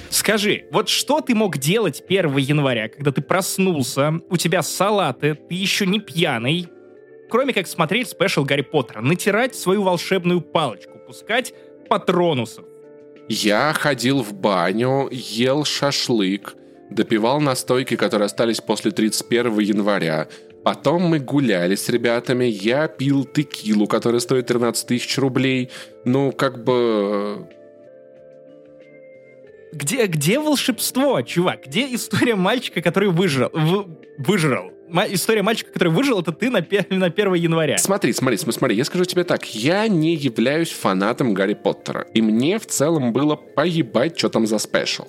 Скажи, 0.10 0.66
вот 0.72 0.90
что 0.90 1.22
ты 1.22 1.34
мог 1.34 1.58
делать 1.58 2.04
1 2.06 2.36
января, 2.38 2.90
когда 2.90 3.14
ты 3.14 3.22
проснулся, 3.22 4.20
у 4.30 4.36
тебя 4.36 4.62
салаты, 4.62 5.36
ты 5.36 5.56
еще 5.56 5.86
не 5.86 6.02
пьяный, 6.02 6.68
кроме 7.30 7.54
как 7.54 7.68
смотреть 7.68 8.10
спешл 8.10 8.44
Гарри 8.44 8.64
Поттера, 8.64 9.00
натирать 9.02 9.56
свою 9.56 9.84
волшебную 9.84 10.42
палочку, 10.42 11.00
пускать 11.08 11.54
патронусов. 11.88 12.66
Я 13.30 13.72
ходил 13.74 14.22
в 14.24 14.34
баню, 14.34 15.08
ел 15.12 15.64
шашлык, 15.64 16.56
допивал 16.90 17.40
настойки, 17.40 17.96
которые 17.96 18.26
остались 18.26 18.60
после 18.60 18.92
31 18.92 19.60
января. 19.60 20.28
Потом 20.68 21.04
мы 21.04 21.20
гуляли 21.20 21.76
с 21.76 21.88
ребятами, 21.88 22.44
я 22.44 22.90
пил 22.90 23.24
текилу, 23.24 23.88
которая 23.88 24.20
стоит 24.20 24.48
13 24.48 24.86
тысяч 24.86 25.18
рублей. 25.18 25.70
Ну, 26.04 26.34
как 26.34 26.62
бы... 26.66 27.48
Где, 29.72 30.08
где 30.08 30.40
волшебство, 30.40 31.22
чувак? 31.22 31.68
Где 31.68 31.96
история 31.96 32.36
мальчика, 32.36 32.82
который 32.82 33.08
выжил? 33.08 33.50
В, 33.54 33.88
выжрал? 34.18 34.74
История 35.10 35.42
мальчика, 35.42 35.72
который 35.72 35.94
выжил, 35.94 36.20
это 36.20 36.34
ты 36.34 36.50
на, 36.50 36.60
на 36.90 37.06
1 37.06 37.34
января. 37.36 37.78
Смотри, 37.78 38.12
смотри, 38.12 38.36
см- 38.36 38.52
смотри, 38.52 38.76
я 38.76 38.84
скажу 38.84 39.06
тебе 39.06 39.24
так, 39.24 39.46
я 39.56 39.88
не 39.88 40.16
являюсь 40.16 40.72
фанатом 40.72 41.34
Гарри 41.34 41.54
Поттера, 41.54 42.08
и 42.14 42.22
мне 42.22 42.60
в 42.60 42.66
целом 42.66 43.14
было 43.14 43.38
поебать, 43.38 44.20
что 44.20 44.28
там 44.28 44.46
за 44.46 44.58
спешл. 44.58 45.06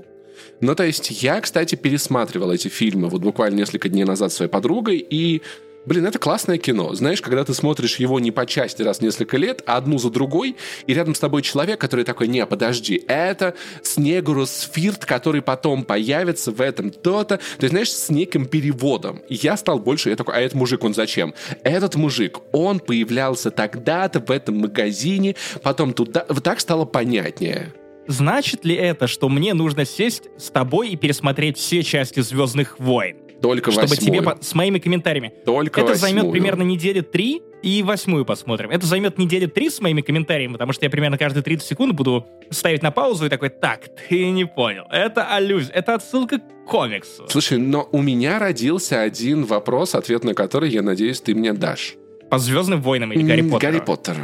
Ну, 0.61 0.75
то 0.75 0.85
есть, 0.85 1.23
я, 1.23 1.41
кстати, 1.41 1.77
пересматривал 1.77 2.51
эти 2.51 2.69
фильмы 2.69 3.09
вот 3.09 3.23
буквально 3.23 3.57
несколько 3.57 3.89
дней 3.89 4.05
назад 4.05 4.33
своей 4.33 4.51
подругой, 4.51 4.99
и 4.99 5.43
Блин, 5.89 6.05
это 6.05 6.19
классное 6.19 6.59
кино. 6.59 6.93
Знаешь, 6.93 7.23
когда 7.23 7.45
ты 7.45 7.55
смотришь 7.55 7.97
его 7.97 8.21
не 8.21 8.31
по 8.31 8.45
части 8.45 8.83
раз 8.83 8.99
в 8.99 9.03
несколько 9.03 9.39
лет, 9.39 9.63
а 9.65 9.79
одну 9.79 9.97
за 9.97 10.11
другой, 10.11 10.55
и 10.87 10.93
рядом 10.93 11.15
с 11.15 11.19
тобой 11.19 11.41
человек, 11.41 11.81
который 11.81 12.05
такой, 12.05 12.29
не, 12.29 12.45
подожди, 12.45 13.03
это 13.09 13.55
Снегурус 13.83 14.69
Фирт, 14.71 15.07
который 15.07 15.41
потом 15.41 15.85
появится 15.85 16.53
в 16.53 16.61
этом 16.61 16.91
то-то. 16.91 17.39
То 17.39 17.63
есть, 17.63 17.71
знаешь, 17.71 17.91
с 17.91 18.11
неким 18.11 18.45
переводом. 18.45 19.23
И 19.31 19.37
я 19.37 19.57
стал 19.57 19.79
больше, 19.79 20.11
я 20.11 20.17
такой, 20.17 20.35
а 20.35 20.41
этот 20.41 20.57
мужик, 20.59 20.85
он 20.85 20.93
зачем? 20.93 21.33
Этот 21.63 21.95
мужик, 21.95 22.41
он 22.53 22.81
появлялся 22.81 23.51
тогда-то 23.51 24.21
в 24.21 24.31
этом 24.31 24.59
магазине, 24.59 25.37
потом 25.63 25.95
туда... 25.95 26.27
Вот 26.29 26.45
так 26.45 26.61
стало 26.61 26.85
понятнее. 26.85 27.73
Значит 28.09 28.65
ли 28.65 28.75
это, 28.75 29.07
что 29.07 29.29
мне 29.29 29.55
нужно 29.55 29.85
сесть 29.85 30.25
с 30.37 30.51
тобой 30.51 30.89
и 30.91 30.97
пересмотреть 30.97 31.59
все 31.59 31.83
части 31.83 32.21
«Звездных 32.21 32.79
войн»? 32.81 33.17
Только 33.41 33.71
чтобы 33.71 33.87
восьмую. 33.87 34.21
тебе 34.21 34.23
по- 34.23 34.39
с 34.43 34.53
моими 34.55 34.81
комментариями. 34.81 35.33
Только 35.45 35.81
это 35.83 35.91
восьмую. 35.91 36.13
займет 36.15 36.33
примерно 36.33 36.63
недели 36.63 37.03
три, 37.03 37.43
и 37.63 37.83
восьмую 37.83 38.25
посмотрим. 38.25 38.71
Это 38.71 38.87
займет 38.87 39.19
недели 39.19 39.47
три 39.47 39.69
с 39.71 39.81
моими 39.81 40.01
комментариями, 40.01 40.53
потому 40.53 40.73
что 40.73 40.85
я 40.87 40.91
примерно 40.91 41.19
каждые 41.19 41.43
30 41.43 41.67
секунд 41.69 41.93
буду 41.95 42.27
ставить 42.51 42.83
на 42.83 42.91
паузу 42.91 43.27
и 43.27 43.29
такой, 43.29 43.49
так, 43.51 43.89
ты 44.09 44.31
не 44.31 44.45
понял. 44.45 44.85
Это 44.91 45.27
аллюзия, 45.27 45.73
это 45.75 45.95
отсылка 45.95 46.39
к 46.39 46.65
комиксу. 46.67 47.27
Слушай, 47.29 47.59
но 47.59 47.89
у 47.93 48.01
меня 48.01 48.39
родился 48.39 49.03
один 49.03 49.45
вопрос, 49.45 49.95
ответ 49.95 50.25
на 50.25 50.35
который, 50.35 50.71
я 50.71 50.83
надеюсь, 50.83 51.21
ты 51.21 51.35
мне 51.35 51.53
дашь. 51.53 51.95
По 52.31 52.39
«Звездным 52.39 52.81
войнам» 52.83 53.13
или 53.13 53.23
«Гарри 53.23 53.43
Поттеру». 53.43 53.73
Гарри 53.73 53.85
Поттеру. 53.85 54.21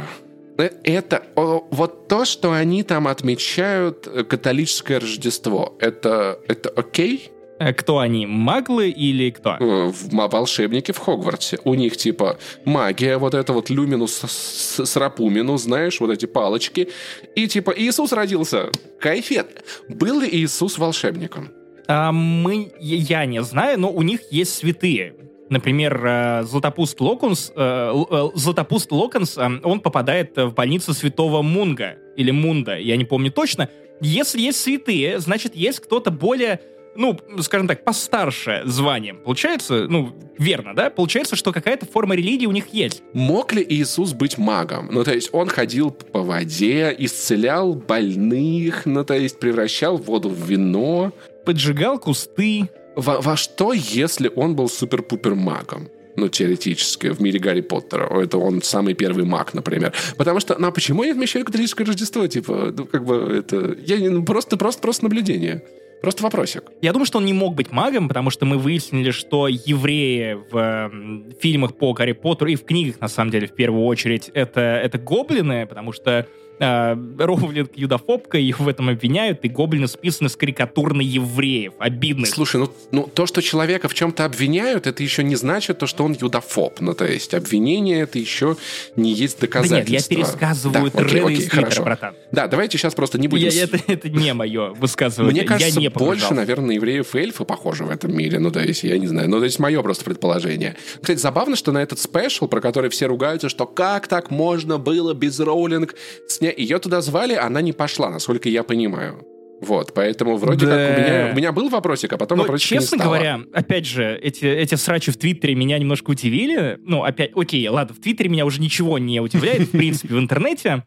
Это 0.57 1.23
вот 1.35 2.07
то, 2.07 2.25
что 2.25 2.51
они 2.53 2.83
там 2.83 3.07
отмечают 3.07 4.07
э, 4.07 4.23
католическое 4.23 4.99
Рождество. 4.99 5.75
Это 5.79 6.39
это 6.47 6.69
окей? 6.69 7.29
Э, 7.59 7.73
Кто 7.73 7.99
они, 7.99 8.25
маглы 8.25 8.89
или 8.89 9.29
кто? 9.31 9.55
Э, 9.59 9.87
В 9.91 10.13
ма- 10.13 10.27
волшебники 10.27 10.91
в 10.91 10.97
Хогвартсе. 10.97 11.59
У 11.65 11.73
них 11.73 11.97
типа 11.97 12.37
магия, 12.65 13.17
вот 13.17 13.33
это 13.33 13.51
вот 13.53 13.69
люминус 13.69 14.21
с, 14.25 14.95
рапуминус, 14.97 15.63
знаешь, 15.63 15.99
вот 15.99 16.11
эти 16.11 16.25
палочки. 16.25 16.89
И 17.35 17.47
типа 17.47 17.73
Иисус 17.75 18.11
родился. 18.13 18.69
Кайфет. 18.99 19.63
Был 19.89 20.21
ли 20.21 20.29
Иисус 20.31 20.77
волшебником? 20.77 21.51
А 21.87 22.11
мы, 22.11 22.71
я 22.79 23.25
не 23.25 23.43
знаю, 23.43 23.79
но 23.79 23.91
у 23.91 24.01
них 24.01 24.21
есть 24.31 24.53
святые. 24.55 25.15
Например, 25.49 26.05
э, 26.05 26.43
Златопуст 26.43 26.99
Локонс, 26.99 27.51
э, 27.55 28.05
э, 28.09 28.29
Златопуст 28.33 28.91
Локонс, 28.91 29.37
он 29.37 29.79
попадает 29.79 30.35
в 30.37 30.53
больницу 30.53 30.93
святого 30.93 31.41
Мунга, 31.41 31.97
или 32.15 32.31
Мунда, 32.31 32.77
я 32.77 32.97
не 32.97 33.05
помню 33.05 33.31
точно. 33.31 33.69
Если 34.01 34.41
есть 34.41 34.59
святые, 34.59 35.19
значит, 35.19 35.55
есть 35.55 35.79
кто-то 35.79 36.11
более, 36.11 36.59
ну, 36.95 37.17
скажем 37.41 37.67
так, 37.67 37.83
постарше 37.83 38.63
званием. 38.65 39.17
Получается, 39.17 39.87
ну, 39.87 40.15
верно, 40.37 40.73
да? 40.73 40.89
Получается, 40.89 41.35
что 41.35 41.51
какая-то 41.51 41.85
форма 41.85 42.15
религии 42.15 42.45
у 42.45 42.51
них 42.51 42.73
есть. 42.73 43.03
Мог 43.13 43.53
ли 43.53 43.65
Иисус 43.67 44.13
быть 44.13 44.37
магом? 44.37 44.89
Ну, 44.91 45.03
то 45.03 45.13
есть 45.13 45.29
он 45.31 45.47
ходил 45.47 45.91
по 45.91 46.23
воде, 46.23 46.93
исцелял 46.97 47.75
больных, 47.75 48.85
ну, 48.85 49.05
то 49.05 49.13
есть 49.13 49.39
превращал 49.39 49.97
воду 49.97 50.29
в 50.29 50.49
вино. 50.49 51.13
Поджигал 51.45 51.99
кусты. 51.99 52.69
Во, 52.95 53.19
во 53.21 53.35
что, 53.35 53.73
если 53.73 54.31
он 54.35 54.55
был 54.55 54.69
супер-пупер 54.69 55.35
магом? 55.35 55.89
Ну, 56.17 56.29
теоретически, 56.29 57.07
в 57.07 57.19
мире 57.21 57.39
Гарри 57.39 57.59
Поттера. 57.61 58.07
Это 58.21 58.37
он 58.37 58.61
самый 58.61 58.93
первый 58.93 59.25
маг, 59.25 59.53
например. 59.53 59.91
Потому 60.17 60.39
что, 60.39 60.55
ну, 60.57 60.67
а 60.67 60.71
почему 60.71 61.03
я 61.03 61.11
отмечаю 61.11 61.43
католическое 61.45 61.85
Рождество? 61.85 62.25
Типа, 62.27 62.73
ну, 62.77 62.85
как 62.85 63.03
бы, 63.03 63.15
это... 63.37 63.75
Я 63.85 63.97
не- 63.99 64.07
ну, 64.09 64.23
просто, 64.23 64.55
просто, 64.55 64.81
просто 64.81 65.03
наблюдение. 65.03 65.61
Просто 66.01 66.23
вопросик. 66.23 66.63
Я 66.81 66.93
думаю, 66.93 67.05
что 67.05 67.17
он 67.17 67.25
не 67.25 67.33
мог 67.33 67.55
быть 67.55 67.71
магом, 67.71 68.07
потому 68.07 68.29
что 68.29 68.45
мы 68.45 68.57
выяснили, 68.57 69.11
что 69.11 69.47
евреи 69.49 70.37
в 70.51 70.57
м, 70.57 71.33
фильмах 71.41 71.75
по 71.75 71.91
Гарри 71.93 72.13
Поттеру 72.13 72.51
и 72.51 72.55
в 72.55 72.63
книгах, 72.63 73.01
на 73.01 73.07
самом 73.09 73.31
деле, 73.31 73.47
в 73.47 73.55
первую 73.55 73.83
очередь, 73.85 74.29
это, 74.33 74.61
это 74.61 74.97
гоблины, 74.97 75.65
потому 75.65 75.91
что 75.91 76.27
э, 76.59 76.95
Роулинг 77.19 77.71
юдофобка, 77.75 78.37
их 78.37 78.59
в 78.59 78.67
этом 78.67 78.89
обвиняют, 78.89 79.43
и 79.43 79.49
гоблины 79.49 79.87
списаны 79.87 80.29
с 80.29 80.35
карикатур 80.35 80.93
на 80.93 81.01
евреев, 81.01 81.73
обидных. 81.79 82.29
Слушай, 82.29 82.61
ну, 82.61 82.71
ну, 82.91 83.03
то, 83.13 83.25
что 83.25 83.41
человека 83.41 83.87
в 83.87 83.93
чем-то 83.93 84.25
обвиняют, 84.25 84.87
это 84.87 85.03
еще 85.03 85.23
не 85.23 85.35
значит 85.35 85.79
то, 85.79 85.87
что 85.87 86.03
он 86.03 86.13
юдофоб. 86.19 86.79
Ну, 86.79 86.93
то 86.93 87.05
есть 87.05 87.33
обвинение 87.33 88.01
это 88.01 88.19
еще 88.19 88.57
не 88.95 89.13
есть 89.13 89.39
да 89.39 89.47
нет, 89.47 89.53
доказательство. 89.53 90.13
я 90.13 90.19
пересказываю 90.19 90.91
Да, 90.91 91.01
окей, 91.01 91.21
окей, 91.21 91.47
хорошо. 91.47 91.83
братан. 91.83 92.15
Да, 92.31 92.47
давайте 92.47 92.77
сейчас 92.77 92.93
просто 92.93 93.17
не 93.19 93.27
будем... 93.27 93.49
Я- 93.49 93.63
это, 93.63 93.79
это 93.87 94.09
не 94.09 94.33
мое 94.33 94.73
высказывание. 94.73 95.33
Мне 95.33 95.43
кажется, 95.43 95.79
я 95.79 95.81
не 95.81 95.89
больше, 95.89 96.33
наверное, 96.33 96.67
на 96.67 96.71
евреев 96.73 97.15
и 97.15 97.19
эльфы 97.19 97.45
похожи 97.45 97.83
в 97.83 97.89
этом 97.89 98.15
мире. 98.15 98.39
Ну, 98.39 98.51
то 98.51 98.59
есть, 98.59 98.83
я 98.83 98.97
не 98.97 99.07
знаю. 99.07 99.29
Ну, 99.29 99.39
то 99.39 99.45
есть, 99.45 99.59
мое 99.59 99.81
просто 99.81 100.05
предположение. 100.05 100.75
Кстати, 101.01 101.19
забавно, 101.19 101.55
что 101.55 101.71
на 101.71 101.79
этот 101.79 101.99
спешл, 101.99 102.47
про 102.47 102.61
который 102.61 102.89
все 102.89 103.07
ругаются, 103.07 103.49
что 103.49 103.65
как 103.65 104.07
так 104.07 104.31
можно 104.31 104.77
было 104.77 105.13
без 105.13 105.39
Роулинг 105.39 105.95
снять... 106.27 106.44
Ее 106.51 106.79
туда 106.79 107.01
звали, 107.01 107.33
она 107.33 107.61
не 107.61 107.73
пошла, 107.73 108.09
насколько 108.09 108.49
я 108.49 108.63
понимаю. 108.63 109.23
Вот, 109.61 109.93
поэтому 109.93 110.35
вроде 110.35 110.65
Да. 110.65 110.71
как 110.89 110.97
у 110.97 111.01
меня, 111.01 111.29
у 111.31 111.35
меня 111.35 111.51
был 111.53 111.69
вопросик, 111.69 112.11
а 112.11 112.17
потом 112.17 112.37
Но, 112.39 112.43
вопросика 112.43 112.75
не 112.75 112.81
честно 112.81 112.97
стало. 112.97 113.13
говоря, 113.15 113.39
опять 113.53 113.85
же, 113.85 114.17
эти, 114.21 114.43
эти 114.45 114.75
срачи 114.75 115.11
в 115.11 115.17
Твиттере 115.17 115.55
меня 115.55 115.77
немножко 115.79 116.11
удивили. 116.11 116.77
Ну, 116.81 117.03
опять, 117.03 117.31
окей, 117.35 117.67
ладно, 117.69 117.95
в 117.95 118.01
Твиттере 118.01 118.29
меня 118.29 118.45
уже 118.45 118.59
ничего 118.59 118.97
не 118.97 119.21
удивляет, 119.21 119.61
в 119.61 119.71
принципе, 119.71 120.13
в 120.13 120.19
интернете. 120.19 120.83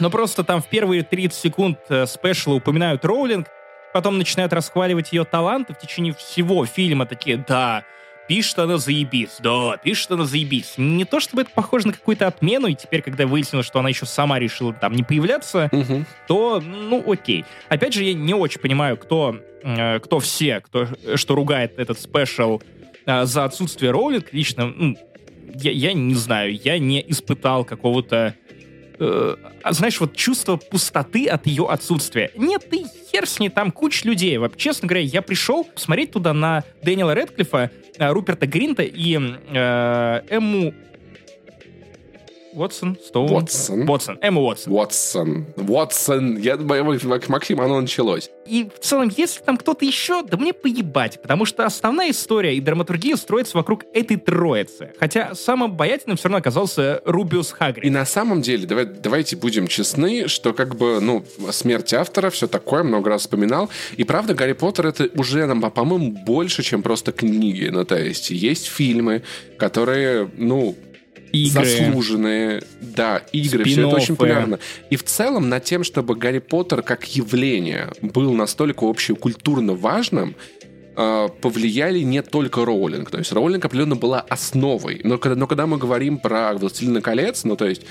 Но 0.00 0.08
просто 0.08 0.44
там 0.44 0.62
в 0.62 0.68
первые 0.70 1.02
30 1.02 1.38
секунд 1.38 1.78
э, 1.90 2.06
спешла 2.06 2.54
упоминают 2.54 3.04
Роулинг, 3.04 3.48
потом 3.92 4.16
начинают 4.16 4.52
расхваливать 4.54 5.12
ее 5.12 5.24
таланты 5.24 5.74
в 5.74 5.78
течение 5.78 6.14
всего 6.14 6.64
фильма. 6.64 7.04
Такие, 7.04 7.44
да, 7.46 7.84
пишет 8.30 8.60
она 8.60 8.78
заебись, 8.78 9.38
да, 9.40 9.76
пишет 9.78 10.12
она 10.12 10.24
заебись. 10.24 10.74
Не 10.76 11.04
то 11.04 11.18
чтобы 11.18 11.42
это 11.42 11.50
похоже 11.52 11.88
на 11.88 11.92
какую-то 11.92 12.28
отмену, 12.28 12.68
и 12.68 12.76
теперь, 12.76 13.02
когда 13.02 13.26
выяснилось, 13.26 13.66
что 13.66 13.80
она 13.80 13.88
еще 13.88 14.06
сама 14.06 14.38
решила 14.38 14.72
там 14.72 14.92
не 14.92 15.02
появляться, 15.02 15.68
Мгм. 15.72 16.06
то, 16.28 16.60
ну, 16.60 17.02
окей. 17.10 17.44
Опять 17.68 17.92
же, 17.92 18.04
я 18.04 18.14
не 18.14 18.32
очень 18.32 18.60
понимаю, 18.60 18.96
кто, 18.98 19.40
э, 19.64 19.98
кто 19.98 20.20
все, 20.20 20.60
кто, 20.60 20.86
что 21.16 21.34
ругает 21.34 21.76
этот 21.76 21.98
спешл 21.98 22.60
э, 23.04 23.24
за 23.24 23.42
отсутствие 23.46 23.90
Роулинг. 23.90 24.32
Лично, 24.32 24.66
ну, 24.76 24.96
я, 25.56 25.72
я 25.72 25.92
не 25.92 26.14
знаю, 26.14 26.54
я 26.54 26.78
не 26.78 27.04
испытал 27.08 27.64
какого-то 27.64 28.36
э, 29.00 29.36
а 29.62 29.72
знаешь, 29.72 29.98
вот 30.00 30.14
чувство 30.14 30.56
пустоты 30.56 31.26
от 31.26 31.46
ее 31.46 31.66
отсутствия. 31.68 32.30
Нет, 32.36 32.68
ты 32.70 32.84
хер 33.10 33.26
с 33.26 33.40
ней, 33.40 33.48
там 33.48 33.72
куча 33.72 34.06
людей. 34.06 34.38
Вот, 34.38 34.56
честно 34.56 34.86
говоря, 34.86 35.04
я 35.04 35.22
пришел 35.22 35.64
посмотреть 35.64 36.12
туда 36.12 36.32
на 36.32 36.64
Дэниела 36.82 37.14
Редклиффа, 37.14 37.70
э, 37.96 38.12
Руперта 38.12 38.46
Гринта 38.46 38.82
и 38.82 39.18
э, 39.18 40.22
Эмму 40.28 40.74
Уотсон, 42.52 42.96
Стоун. 43.04 43.30
Уотсон. 43.30 43.88
Уотсон, 43.88 44.18
Эмму 44.20 44.42
Уотсон. 44.42 44.72
Уотсон. 44.72 45.46
Уотсон. 45.56 46.36
Я 46.38 46.56
думаю, 46.56 46.84
Мак- 47.04 47.28
Максим, 47.28 47.60
оно 47.60 47.80
началось. 47.80 48.30
И 48.46 48.68
в 48.74 48.80
целом, 48.84 49.10
если 49.16 49.40
там 49.42 49.56
кто-то 49.56 49.84
еще, 49.84 50.22
да 50.22 50.36
мне 50.36 50.52
поебать, 50.52 51.20
потому 51.22 51.44
что 51.44 51.64
основная 51.64 52.10
история 52.10 52.56
и 52.56 52.60
драматургия 52.60 53.16
строится 53.16 53.56
вокруг 53.56 53.84
этой 53.94 54.16
троицы. 54.16 54.92
Хотя 54.98 55.34
самым 55.34 55.72
обаятельным 55.72 56.16
все 56.16 56.24
равно 56.28 56.38
оказался 56.38 57.00
Рубиус 57.04 57.50
И 57.50 57.54
Хагрид. 57.54 57.92
на 57.92 58.04
самом 58.04 58.42
деле, 58.42 58.66
давай, 58.66 58.86
давайте 58.86 59.36
будем 59.36 59.68
честны, 59.68 60.26
что 60.26 60.52
как 60.52 60.76
бы, 60.76 61.00
ну, 61.00 61.24
смерть 61.52 61.94
автора, 61.94 62.30
все 62.30 62.48
такое, 62.48 62.82
много 62.82 63.10
раз 63.10 63.22
вспоминал. 63.22 63.70
И 63.96 64.04
правда, 64.04 64.34
Гарри 64.34 64.54
Поттер 64.54 64.86
это 64.88 65.08
уже, 65.14 65.46
нам, 65.46 65.60
по-моему, 65.70 66.12
больше, 66.24 66.62
чем 66.62 66.82
просто 66.82 67.12
книги. 67.12 67.68
Ну, 67.70 67.84
то 67.84 67.96
есть, 67.96 68.30
есть 68.30 68.66
фильмы, 68.66 69.22
которые, 69.58 70.28
ну, 70.36 70.74
Игры. 71.32 71.64
заслуженные, 71.64 72.62
да, 72.80 73.18
игры, 73.32 73.64
все 73.64 73.86
это 73.86 73.96
очень 73.96 74.16
популярно. 74.16 74.58
И 74.90 74.96
в 74.96 75.04
целом 75.04 75.48
над 75.48 75.64
тем, 75.64 75.84
чтобы 75.84 76.16
Гарри 76.16 76.38
Поттер 76.38 76.82
как 76.82 77.04
явление 77.14 77.90
был 78.02 78.32
настолько 78.32 78.88
общекультурно 78.88 79.74
важным, 79.74 80.34
э, 80.96 81.28
повлияли 81.40 82.00
не 82.00 82.22
только 82.22 82.64
Роулинг. 82.64 83.10
То 83.10 83.18
есть 83.18 83.32
Роулинг 83.32 83.64
определенно 83.64 83.96
была 83.96 84.20
основой. 84.20 85.00
Но 85.04 85.18
когда, 85.18 85.36
но 85.36 85.46
когда 85.46 85.66
мы 85.66 85.78
говорим 85.78 86.18
про 86.18 86.52
«Властелина 86.54 87.00
колец», 87.00 87.44
ну 87.44 87.56
то 87.56 87.66
есть 87.66 87.82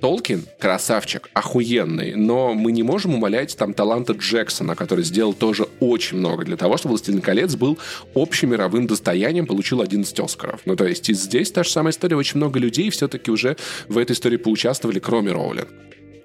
Толкин 0.00 0.44
красавчик, 0.58 1.30
охуенный, 1.32 2.14
но 2.14 2.54
мы 2.54 2.72
не 2.72 2.82
можем 2.82 3.14
умалять 3.14 3.56
там 3.56 3.74
таланта 3.74 4.12
Джексона, 4.12 4.74
который 4.74 5.04
сделал 5.04 5.32
тоже 5.32 5.66
очень 5.80 6.18
много 6.18 6.44
для 6.44 6.56
того, 6.56 6.76
чтобы 6.76 6.92
«Властелин 6.92 7.20
колец» 7.20 7.54
был 7.54 7.78
общемировым 8.14 8.86
достоянием, 8.86 9.46
получил 9.46 9.80
11 9.80 10.18
Оскаров. 10.20 10.60
Ну, 10.64 10.76
то 10.76 10.86
есть 10.86 11.08
и 11.08 11.14
здесь 11.14 11.50
та 11.50 11.64
же 11.64 11.70
самая 11.70 11.92
история. 11.92 12.16
Очень 12.16 12.38
много 12.38 12.58
людей 12.58 12.90
все-таки 12.90 13.30
уже 13.30 13.56
в 13.88 13.98
этой 13.98 14.12
истории 14.12 14.36
поучаствовали, 14.36 14.98
кроме 14.98 15.32
Роулинг. 15.32 15.68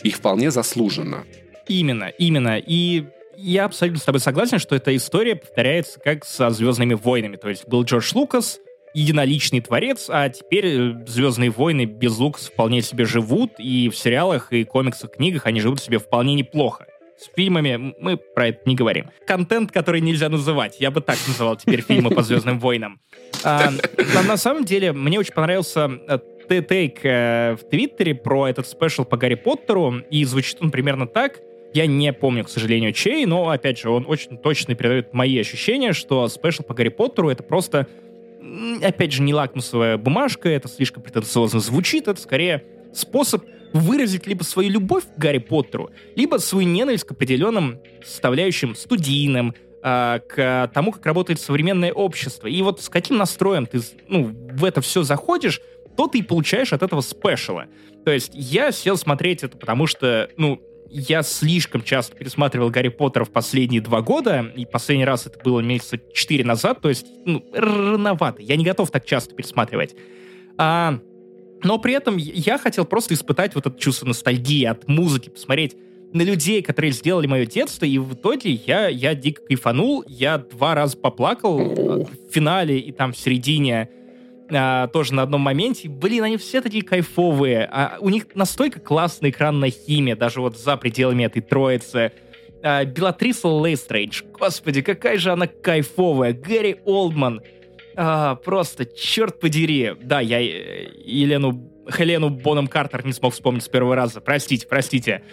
И 0.03 0.11
вполне 0.11 0.51
заслуженно. 0.51 1.25
Именно, 1.67 2.05
именно. 2.17 2.57
И 2.57 3.05
я 3.37 3.65
абсолютно 3.65 3.99
с 3.99 4.03
тобой 4.03 4.19
согласен, 4.19 4.59
что 4.59 4.75
эта 4.75 4.95
история 4.95 5.35
повторяется 5.35 5.99
как 5.99 6.25
со 6.25 6.49
«Звездными 6.49 6.93
войнами». 6.93 7.37
То 7.37 7.49
есть 7.49 7.67
был 7.67 7.83
Джордж 7.83 8.11
Лукас, 8.13 8.59
единоличный 8.93 9.61
творец, 9.61 10.07
а 10.09 10.29
теперь 10.29 10.65
э, 10.65 11.05
«Звездные 11.05 11.49
войны» 11.49 11.85
без 11.85 12.17
Лукаса 12.17 12.51
вполне 12.51 12.81
себе 12.81 13.05
живут, 13.05 13.53
и 13.59 13.89
в 13.89 13.95
сериалах, 13.95 14.51
и 14.51 14.63
комиксах, 14.63 15.11
книгах 15.11 15.45
они 15.45 15.61
живут 15.61 15.79
себе 15.79 15.99
вполне 15.99 16.33
неплохо. 16.35 16.85
С 17.17 17.29
фильмами 17.35 17.93
мы 17.99 18.15
про 18.15 18.47
это 18.47 18.61
не 18.65 18.75
говорим. 18.75 19.07
Контент, 19.27 19.71
который 19.71 19.99
нельзя 19.99 20.29
называть. 20.29 20.77
Я 20.79 20.89
бы 20.89 21.01
так 21.01 21.17
называл 21.27 21.57
теперь 21.57 21.81
фильмы 21.81 22.11
по 22.11 22.23
«Звездным 22.23 22.59
войнам». 22.59 23.01
А, 23.43 23.71
на 24.25 24.37
самом 24.37 24.63
деле, 24.63 24.93
мне 24.93 25.19
очень 25.19 25.33
понравился 25.33 25.89
э, 26.07 26.19
take 26.61 26.99
э, 27.03 27.57
в 27.59 27.69
Твиттере 27.69 28.15
про 28.15 28.47
этот 28.47 28.67
special 28.67 29.03
по 29.03 29.17
Гарри 29.17 29.35
Поттеру, 29.35 30.01
и 30.09 30.23
звучит 30.23 30.57
он 30.61 30.71
примерно 30.71 31.07
так. 31.07 31.39
Я 31.73 31.85
не 31.85 32.11
помню, 32.13 32.45
к 32.45 32.49
сожалению, 32.49 32.93
чей, 32.93 33.25
но, 33.25 33.49
опять 33.49 33.79
же, 33.79 33.89
он 33.89 34.05
очень 34.07 34.37
точно 34.37 34.73
передает 34.73 35.13
мои 35.13 35.37
ощущения, 35.37 35.93
что 35.93 36.27
special 36.27 36.63
по 36.63 36.73
Гарри 36.73 36.89
Поттеру— 36.89 37.29
это 37.31 37.43
просто 37.43 37.87
опять 38.81 39.11
же, 39.11 39.21
не 39.21 39.33
лакмусовая 39.33 39.97
бумажка, 39.97 40.49
это 40.49 40.67
слишком 40.67 41.03
претенциозно 41.03 41.59
звучит, 41.59 42.07
это 42.07 42.19
скорее 42.19 42.63
способ 42.93 43.43
выразить 43.73 44.25
либо 44.27 44.43
свою 44.43 44.69
любовь 44.71 45.03
к 45.03 45.17
Гарри 45.17 45.37
Поттеру, 45.37 45.91
либо 46.15 46.37
свою 46.37 46.67
ненависть 46.67 47.03
к 47.03 47.11
определенным 47.11 47.79
составляющим 48.03 48.75
студийным, 48.75 49.53
э, 49.83 50.19
к 50.27 50.71
тому, 50.73 50.91
как 50.91 51.05
работает 51.05 51.39
современное 51.39 51.93
общество. 51.93 52.47
И 52.47 52.61
вот 52.61 52.81
с 52.81 52.89
каким 52.89 53.17
настроем 53.17 53.65
ты 53.65 53.81
ну, 54.07 54.31
в 54.53 54.65
это 54.65 54.81
все 54.81 55.03
заходишь, 55.03 55.61
то 55.95 56.07
ты 56.07 56.19
и 56.19 56.23
получаешь 56.23 56.73
от 56.73 56.81
этого 56.81 57.01
спешала. 57.01 57.65
То 58.05 58.11
есть 58.11 58.31
я 58.33 58.71
сел 58.71 58.97
смотреть 58.97 59.43
это, 59.43 59.57
потому 59.57 59.85
что, 59.85 60.29
ну, 60.37 60.61
я 60.89 61.23
слишком 61.23 61.83
часто 61.83 62.15
пересматривал 62.15 62.69
Гарри 62.69 62.89
Поттера 62.89 63.25
в 63.25 63.29
последние 63.29 63.81
два 63.81 64.01
года, 64.01 64.51
и 64.55 64.65
последний 64.65 65.05
раз 65.05 65.25
это 65.25 65.39
было 65.43 65.59
месяца 65.59 65.99
четыре 66.13 66.43
назад, 66.43 66.81
то 66.81 66.89
есть, 66.89 67.05
ну, 67.25 67.43
рановато. 67.53 68.41
Я 68.41 68.55
не 68.55 68.63
готов 68.63 68.91
так 68.91 69.05
часто 69.05 69.35
пересматривать. 69.35 69.95
А, 70.57 70.99
но 71.63 71.77
при 71.77 71.93
этом 71.93 72.17
я 72.17 72.57
хотел 72.57 72.85
просто 72.85 73.13
испытать 73.13 73.55
вот 73.55 73.65
это 73.65 73.77
чувство 73.79 74.07
ностальгии 74.07 74.65
от 74.65 74.87
музыки, 74.87 75.29
посмотреть 75.29 75.75
на 76.13 76.23
людей, 76.23 76.61
которые 76.61 76.91
сделали 76.91 77.27
мое 77.27 77.45
детство, 77.45 77.85
и 77.85 77.97
в 77.97 78.13
итоге 78.13 78.51
я, 78.51 78.87
я 78.87 79.13
дико 79.13 79.43
кайфанул, 79.43 80.03
я 80.07 80.39
два 80.39 80.73
раза 80.73 80.97
поплакал 80.97 81.59
в 81.59 82.31
финале 82.31 82.79
и 82.79 82.91
там 82.91 83.13
в 83.13 83.17
середине 83.17 83.89
а, 84.51 84.87
тоже 84.87 85.13
на 85.13 85.23
одном 85.23 85.41
моменте. 85.41 85.89
Блин, 85.89 86.23
они 86.23 86.37
все 86.37 86.61
такие 86.61 86.83
кайфовые. 86.83 87.67
А 87.71 87.97
у 87.99 88.09
них 88.09 88.27
настолько 88.35 88.79
классная 88.79 89.29
экранная 89.29 89.71
химия, 89.71 90.15
даже 90.15 90.41
вот 90.41 90.57
за 90.57 90.77
пределами 90.77 91.23
этой 91.25 91.41
троицы. 91.41 92.11
А, 92.61 92.83
Белатриса 92.85 93.47
Лейстрейдж, 93.47 94.23
господи, 94.37 94.81
какая 94.81 95.17
же 95.17 95.31
она 95.31 95.47
кайфовая. 95.47 96.33
Гэри 96.33 96.77
Олдман, 96.85 97.41
а, 97.95 98.35
просто, 98.35 98.85
черт 98.85 99.39
подери. 99.39 99.93
Да, 100.01 100.19
я 100.19 100.41
э, 100.41 100.89
Елену, 101.03 101.69
Хелену 101.91 102.29
Боном 102.29 102.67
Картер 102.67 103.05
не 103.05 103.13
смог 103.13 103.33
вспомнить 103.33 103.63
с 103.63 103.67
первого 103.67 103.95
раза. 103.95 104.21
Простите, 104.21 104.67
простите. 104.67 105.23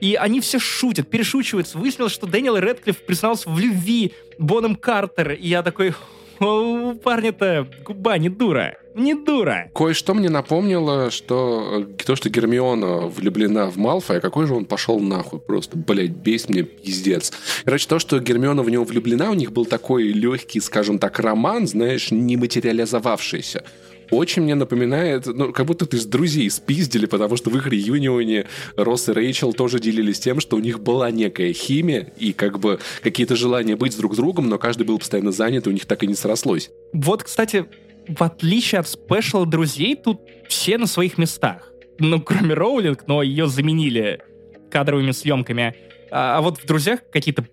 И 0.00 0.16
они 0.16 0.40
все 0.40 0.58
шутят, 0.58 1.08
перешучиваются. 1.08 1.78
Выяснилось, 1.78 2.12
что 2.12 2.26
Дэниел 2.26 2.56
Редклифф 2.56 3.04
признался 3.04 3.48
в 3.48 3.58
любви 3.58 4.12
Боном 4.38 4.74
Картер. 4.76 5.32
И 5.32 5.48
я 5.48 5.62
такой, 5.62 5.94
у 6.40 6.94
парня-то 6.94 7.66
губа 7.84 8.18
не 8.18 8.28
дура. 8.28 8.76
Не 8.94 9.14
дура. 9.14 9.70
Кое-что 9.74 10.14
мне 10.14 10.28
напомнило, 10.30 11.10
что 11.10 11.84
э, 11.98 12.04
то, 12.04 12.14
что 12.14 12.30
Гермиона 12.30 13.08
влюблена 13.08 13.66
в 13.66 13.76
Малфоя, 13.76 14.20
какой 14.20 14.46
же 14.46 14.54
он 14.54 14.66
пошел 14.66 15.00
нахуй 15.00 15.40
просто, 15.40 15.76
блядь, 15.76 16.10
бесит 16.10 16.50
мне 16.50 16.62
пиздец. 16.62 17.32
Короче, 17.64 17.88
то, 17.88 17.98
что 17.98 18.20
Гермиона 18.20 18.62
в 18.62 18.70
него 18.70 18.84
влюблена, 18.84 19.30
у 19.30 19.34
них 19.34 19.50
был 19.50 19.66
такой 19.66 20.04
легкий, 20.04 20.60
скажем 20.60 21.00
так, 21.00 21.18
роман, 21.18 21.66
знаешь, 21.66 22.12
не 22.12 22.36
материализовавшийся 22.36 23.64
очень 24.10 24.42
мне 24.42 24.54
напоминает, 24.54 25.26
ну, 25.26 25.52
как 25.52 25.66
будто 25.66 25.86
ты 25.86 25.98
с 25.98 26.06
друзей 26.06 26.50
спиздили, 26.50 27.06
потому 27.06 27.36
что 27.36 27.50
в 27.50 27.56
их 27.56 27.66
реюнионе 27.66 28.46
Росс 28.76 29.08
и 29.08 29.12
Рэйчел 29.12 29.52
тоже 29.52 29.78
делились 29.78 30.20
тем, 30.20 30.40
что 30.40 30.56
у 30.56 30.60
них 30.60 30.80
была 30.80 31.10
некая 31.10 31.52
химия 31.52 32.12
и 32.18 32.32
как 32.32 32.58
бы 32.58 32.78
какие-то 33.02 33.36
желания 33.36 33.76
быть 33.76 33.96
друг 33.96 34.14
с 34.14 34.16
другом, 34.16 34.48
но 34.48 34.58
каждый 34.58 34.86
был 34.86 34.98
постоянно 34.98 35.32
занят, 35.32 35.66
и 35.66 35.70
у 35.70 35.72
них 35.72 35.86
так 35.86 36.02
и 36.02 36.06
не 36.06 36.14
срослось. 36.14 36.70
Вот, 36.92 37.22
кстати, 37.22 37.66
в 38.08 38.22
отличие 38.22 38.80
от 38.80 38.88
special 38.88 39.44
друзей, 39.44 39.96
тут 39.96 40.20
все 40.48 40.78
на 40.78 40.86
своих 40.86 41.18
местах. 41.18 41.70
Ну, 41.98 42.20
кроме 42.20 42.54
Роулинг, 42.54 43.04
но 43.06 43.22
ее 43.22 43.46
заменили 43.46 44.20
закадровыми 44.70 45.12
съемками. 45.12 45.74
А, 46.10 46.38
а 46.38 46.40
вот 46.40 46.58
в 46.58 46.66
«Друзьях» 46.66 47.00
какие-то 47.12 47.46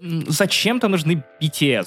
зачем-то 0.00 0.88
нужны 0.88 1.24
BTS. 1.42 1.86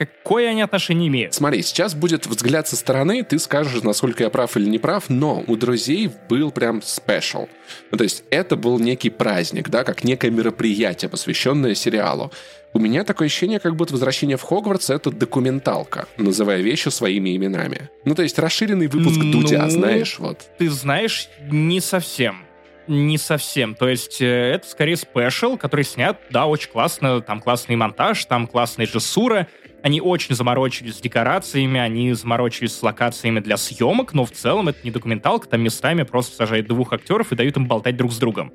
Какое 0.00 0.48
они 0.48 0.62
отношение 0.62 1.08
имеют? 1.08 1.34
Смотри, 1.34 1.60
сейчас 1.60 1.94
будет 1.94 2.26
взгляд 2.26 2.66
со 2.66 2.74
стороны, 2.74 3.22
ты 3.22 3.38
скажешь, 3.38 3.82
насколько 3.82 4.22
я 4.22 4.30
прав 4.30 4.56
или 4.56 4.66
не 4.66 4.78
прав, 4.78 5.10
но 5.10 5.44
у 5.46 5.56
друзей 5.56 6.10
был 6.30 6.50
прям 6.52 6.80
special. 6.80 7.48
Ну, 7.90 7.98
то 7.98 8.04
есть 8.04 8.24
это 8.30 8.56
был 8.56 8.78
некий 8.78 9.10
праздник, 9.10 9.68
да, 9.68 9.84
как 9.84 10.02
некое 10.02 10.30
мероприятие, 10.30 11.10
посвященное 11.10 11.74
сериалу. 11.74 12.32
У 12.72 12.78
меня 12.78 13.04
такое 13.04 13.26
ощущение, 13.26 13.60
как 13.60 13.76
будто 13.76 13.92
«Возвращение 13.92 14.38
в 14.38 14.42
Хогвартс»— 14.42 14.88
это 14.88 15.10
документалка, 15.10 16.08
называя 16.16 16.62
вещи 16.62 16.88
своими 16.88 17.36
именами. 17.36 17.90
Ну, 18.06 18.14
то 18.14 18.22
есть 18.22 18.38
расширенный 18.38 18.86
выпуск 18.86 19.18
ну, 19.22 19.32
Дудя, 19.32 19.68
знаешь, 19.68 20.18
вот. 20.18 20.38
Ты 20.56 20.70
знаешь, 20.70 21.28
не 21.50 21.80
совсем 21.80 22.46
не 22.90 23.18
совсем. 23.18 23.74
То 23.74 23.88
есть 23.88 24.20
э, 24.20 24.52
это 24.54 24.66
скорее 24.66 24.96
спешл, 24.96 25.56
который 25.56 25.84
снят, 25.84 26.18
да, 26.30 26.46
очень 26.46 26.70
классно, 26.70 27.20
там 27.20 27.40
классный 27.40 27.76
монтаж, 27.76 28.24
там 28.24 28.46
классная 28.46 28.86
режиссура, 28.86 29.46
они 29.82 30.00
очень 30.00 30.34
заморочились 30.34 30.96
с 30.96 31.00
декорациями, 31.00 31.80
они 31.80 32.12
заморочились 32.12 32.74
с 32.74 32.82
локациями 32.82 33.40
для 33.40 33.56
съемок, 33.56 34.12
но 34.12 34.24
в 34.24 34.30
целом 34.30 34.68
это 34.68 34.78
не 34.84 34.90
документалка, 34.90 35.48
там 35.48 35.60
местами 35.62 36.02
просто 36.02 36.36
сажают 36.36 36.66
двух 36.66 36.92
актеров 36.92 37.32
и 37.32 37.36
дают 37.36 37.56
им 37.56 37.66
болтать 37.66 37.96
друг 37.96 38.12
с 38.12 38.18
другом. 38.18 38.52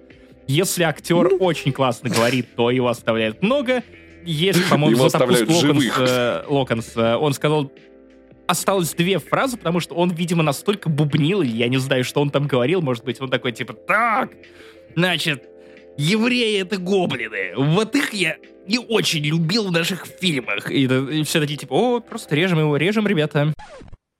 Если 0.48 0.84
актер 0.84 1.32
очень 1.40 1.72
классно 1.72 2.10
говорит, 2.10 2.56
то 2.56 2.70
его 2.70 2.88
оставляют 2.88 3.42
много. 3.42 3.84
Есть, 4.24 4.70
по-моему, 4.70 4.98
Златопуст 4.98 5.48
Локонс, 5.48 5.86
э, 5.98 6.44
Локонс, 6.48 6.92
э, 6.96 7.16
он 7.16 7.34
сказал, 7.34 7.72
осталось 8.48 8.94
две 8.94 9.20
фразы, 9.20 9.58
потому 9.58 9.80
что 9.80 9.96
он, 9.96 10.12
видимо, 10.12 10.44
настолько 10.44 10.90
бубнил, 10.90 11.42
или 11.42 11.52
я 11.52 11.68
не 11.68 11.78
знаю, 11.78 12.04
что 12.04 12.22
он 12.22 12.30
там 12.30 12.48
говорил, 12.48 12.82
может 12.82 13.04
быть, 13.04 13.20
он 13.20 13.30
такой, 13.30 13.52
типа, 13.52 13.74
так, 13.74 14.32
значит, 14.96 15.50
евреи— 15.98 16.62
это 16.62 16.78
гоблины, 16.78 17.54
вот 17.56 17.96
их 17.96 18.14
я 18.14 18.38
не 18.68 18.80
очень 18.80 19.24
любил 19.24 19.68
в 19.68 19.72
наших 19.72 20.06
фильмах. 20.06 20.72
И, 20.72 20.84
и 20.86 21.24
все 21.24 21.40
такие, 21.40 21.58
типа, 21.58 21.74
о, 21.74 22.00
просто 22.00 22.36
режем 22.36 22.60
его, 22.60 22.78
режем, 22.78 23.08
ребята. 23.08 23.54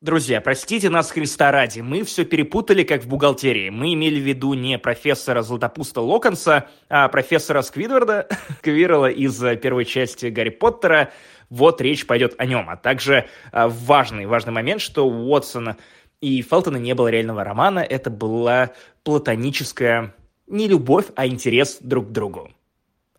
Друзья, 0.02 0.40
простите 0.40 0.90
нас 0.90 1.10
Христа 1.10 1.52
ради, 1.52 1.80
мы 1.80 2.04
все 2.04 2.26
перепутали, 2.26 2.84
как 2.84 3.04
в 3.04 3.08
бухгалтерии. 3.08 3.70
Мы 3.70 3.94
имели 3.94 4.20
в 4.20 4.24
виду 4.24 4.54
не 4.54 4.78
профессора 4.78 5.42
Златопуста 5.42 6.02
Локонса, 6.02 6.68
а 6.90 7.08
профессора 7.08 7.64
Сквидварда, 7.64 8.28
Квирла 8.62 9.10
из 9.10 9.42
э, 9.44 9.56
первой 9.56 9.86
части 9.86 10.28
Гарри 10.28 10.50
Поттера. 10.50 11.12
Вот 11.50 11.82
речь 11.82 12.06
пойдет 12.06 12.36
о 12.38 12.46
нем. 12.46 12.70
А 12.70 12.76
также 12.76 13.28
а, 13.52 13.68
важный, 13.68 14.28
важный 14.28 14.54
момент, 14.54 14.82
что 14.82 15.08
у 15.08 15.32
Уотсона 15.32 15.78
и 16.22 16.42
Фелтона 16.42 16.78
не 16.78 16.94
было 16.94 17.08
реального 17.08 17.44
романа. 17.44 17.80
Это 17.80 18.10
была 18.10 18.72
платоническая 19.04 20.14
не 20.48 20.68
любовь, 20.68 21.08
а 21.16 21.28
интерес 21.28 21.78
друг 21.82 22.10
к 22.10 22.12
другу. 22.12 22.52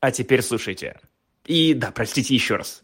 А 0.01 0.11
теперь 0.11 0.43
слушайте. 0.43 1.01
И 1.45 1.75
да, 1.75 1.91
простите 1.91 2.35
еще 2.35 2.57
раз. 2.57 2.83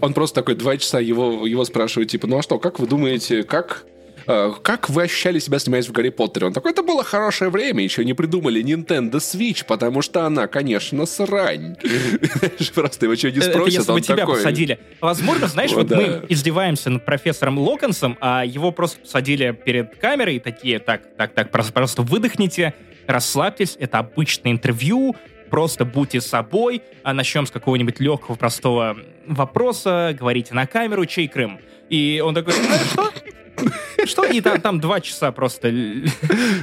Он 0.00 0.14
просто 0.14 0.36
такой 0.36 0.54
два 0.54 0.76
часа 0.76 1.00
его, 1.00 1.46
его 1.46 1.64
спрашивает, 1.64 2.10
типа, 2.10 2.26
ну 2.26 2.38
а 2.38 2.42
что, 2.42 2.58
как 2.58 2.78
вы 2.78 2.86
думаете, 2.86 3.42
как 3.42 3.86
как 4.24 4.90
вы 4.90 5.02
ощущали 5.02 5.38
себя, 5.38 5.58
снимаясь 5.58 5.88
в 5.88 5.92
Гарри 5.92 6.10
Поттере? 6.10 6.46
Он 6.46 6.52
такой, 6.52 6.72
это 6.72 6.82
было 6.82 7.04
хорошее 7.04 7.50
время, 7.50 7.82
еще 7.82 8.04
не 8.04 8.14
придумали 8.14 8.62
Nintendo 8.62 9.14
Switch, 9.14 9.64
потому 9.66 10.02
что 10.02 10.26
она, 10.26 10.46
конечно, 10.46 11.06
срань. 11.06 11.76
Просто 12.74 13.06
его 13.06 13.16
что 13.16 13.30
не 13.30 13.40
спросят, 13.40 13.56
Это 13.56 13.70
если 13.70 13.92
бы 13.92 14.00
тебя 14.00 14.26
посадили. 14.26 14.78
Возможно, 15.00 15.46
знаешь, 15.46 15.72
вот 15.72 15.90
мы 15.90 16.24
издеваемся 16.28 16.90
над 16.90 17.04
профессором 17.04 17.58
Локонсом, 17.58 18.16
а 18.20 18.44
его 18.44 18.72
просто 18.72 19.00
посадили 19.00 19.52
перед 19.52 19.96
камерой 19.96 20.36
и 20.36 20.40
такие, 20.40 20.78
так, 20.78 21.02
так, 21.16 21.34
так, 21.34 21.50
просто 21.50 22.02
выдохните, 22.02 22.74
расслабьтесь, 23.06 23.76
это 23.78 23.98
обычное 23.98 24.52
интервью, 24.52 25.16
просто 25.50 25.84
будьте 25.84 26.20
собой, 26.20 26.82
а 27.02 27.12
начнем 27.12 27.46
с 27.46 27.50
какого-нибудь 27.50 28.00
легкого, 28.00 28.36
простого 28.36 28.96
вопроса, 29.26 30.16
говорите 30.18 30.54
на 30.54 30.66
камеру, 30.66 31.04
чей 31.06 31.28
Крым? 31.28 31.60
И 31.90 32.22
он 32.24 32.34
такой, 32.34 32.54
«Э, 32.54 32.84
что? 32.90 33.10
Что? 34.06 34.24
И 34.24 34.40
там, 34.40 34.60
там 34.60 34.80
два 34.80 35.00
часа 35.00 35.32
просто... 35.32 35.70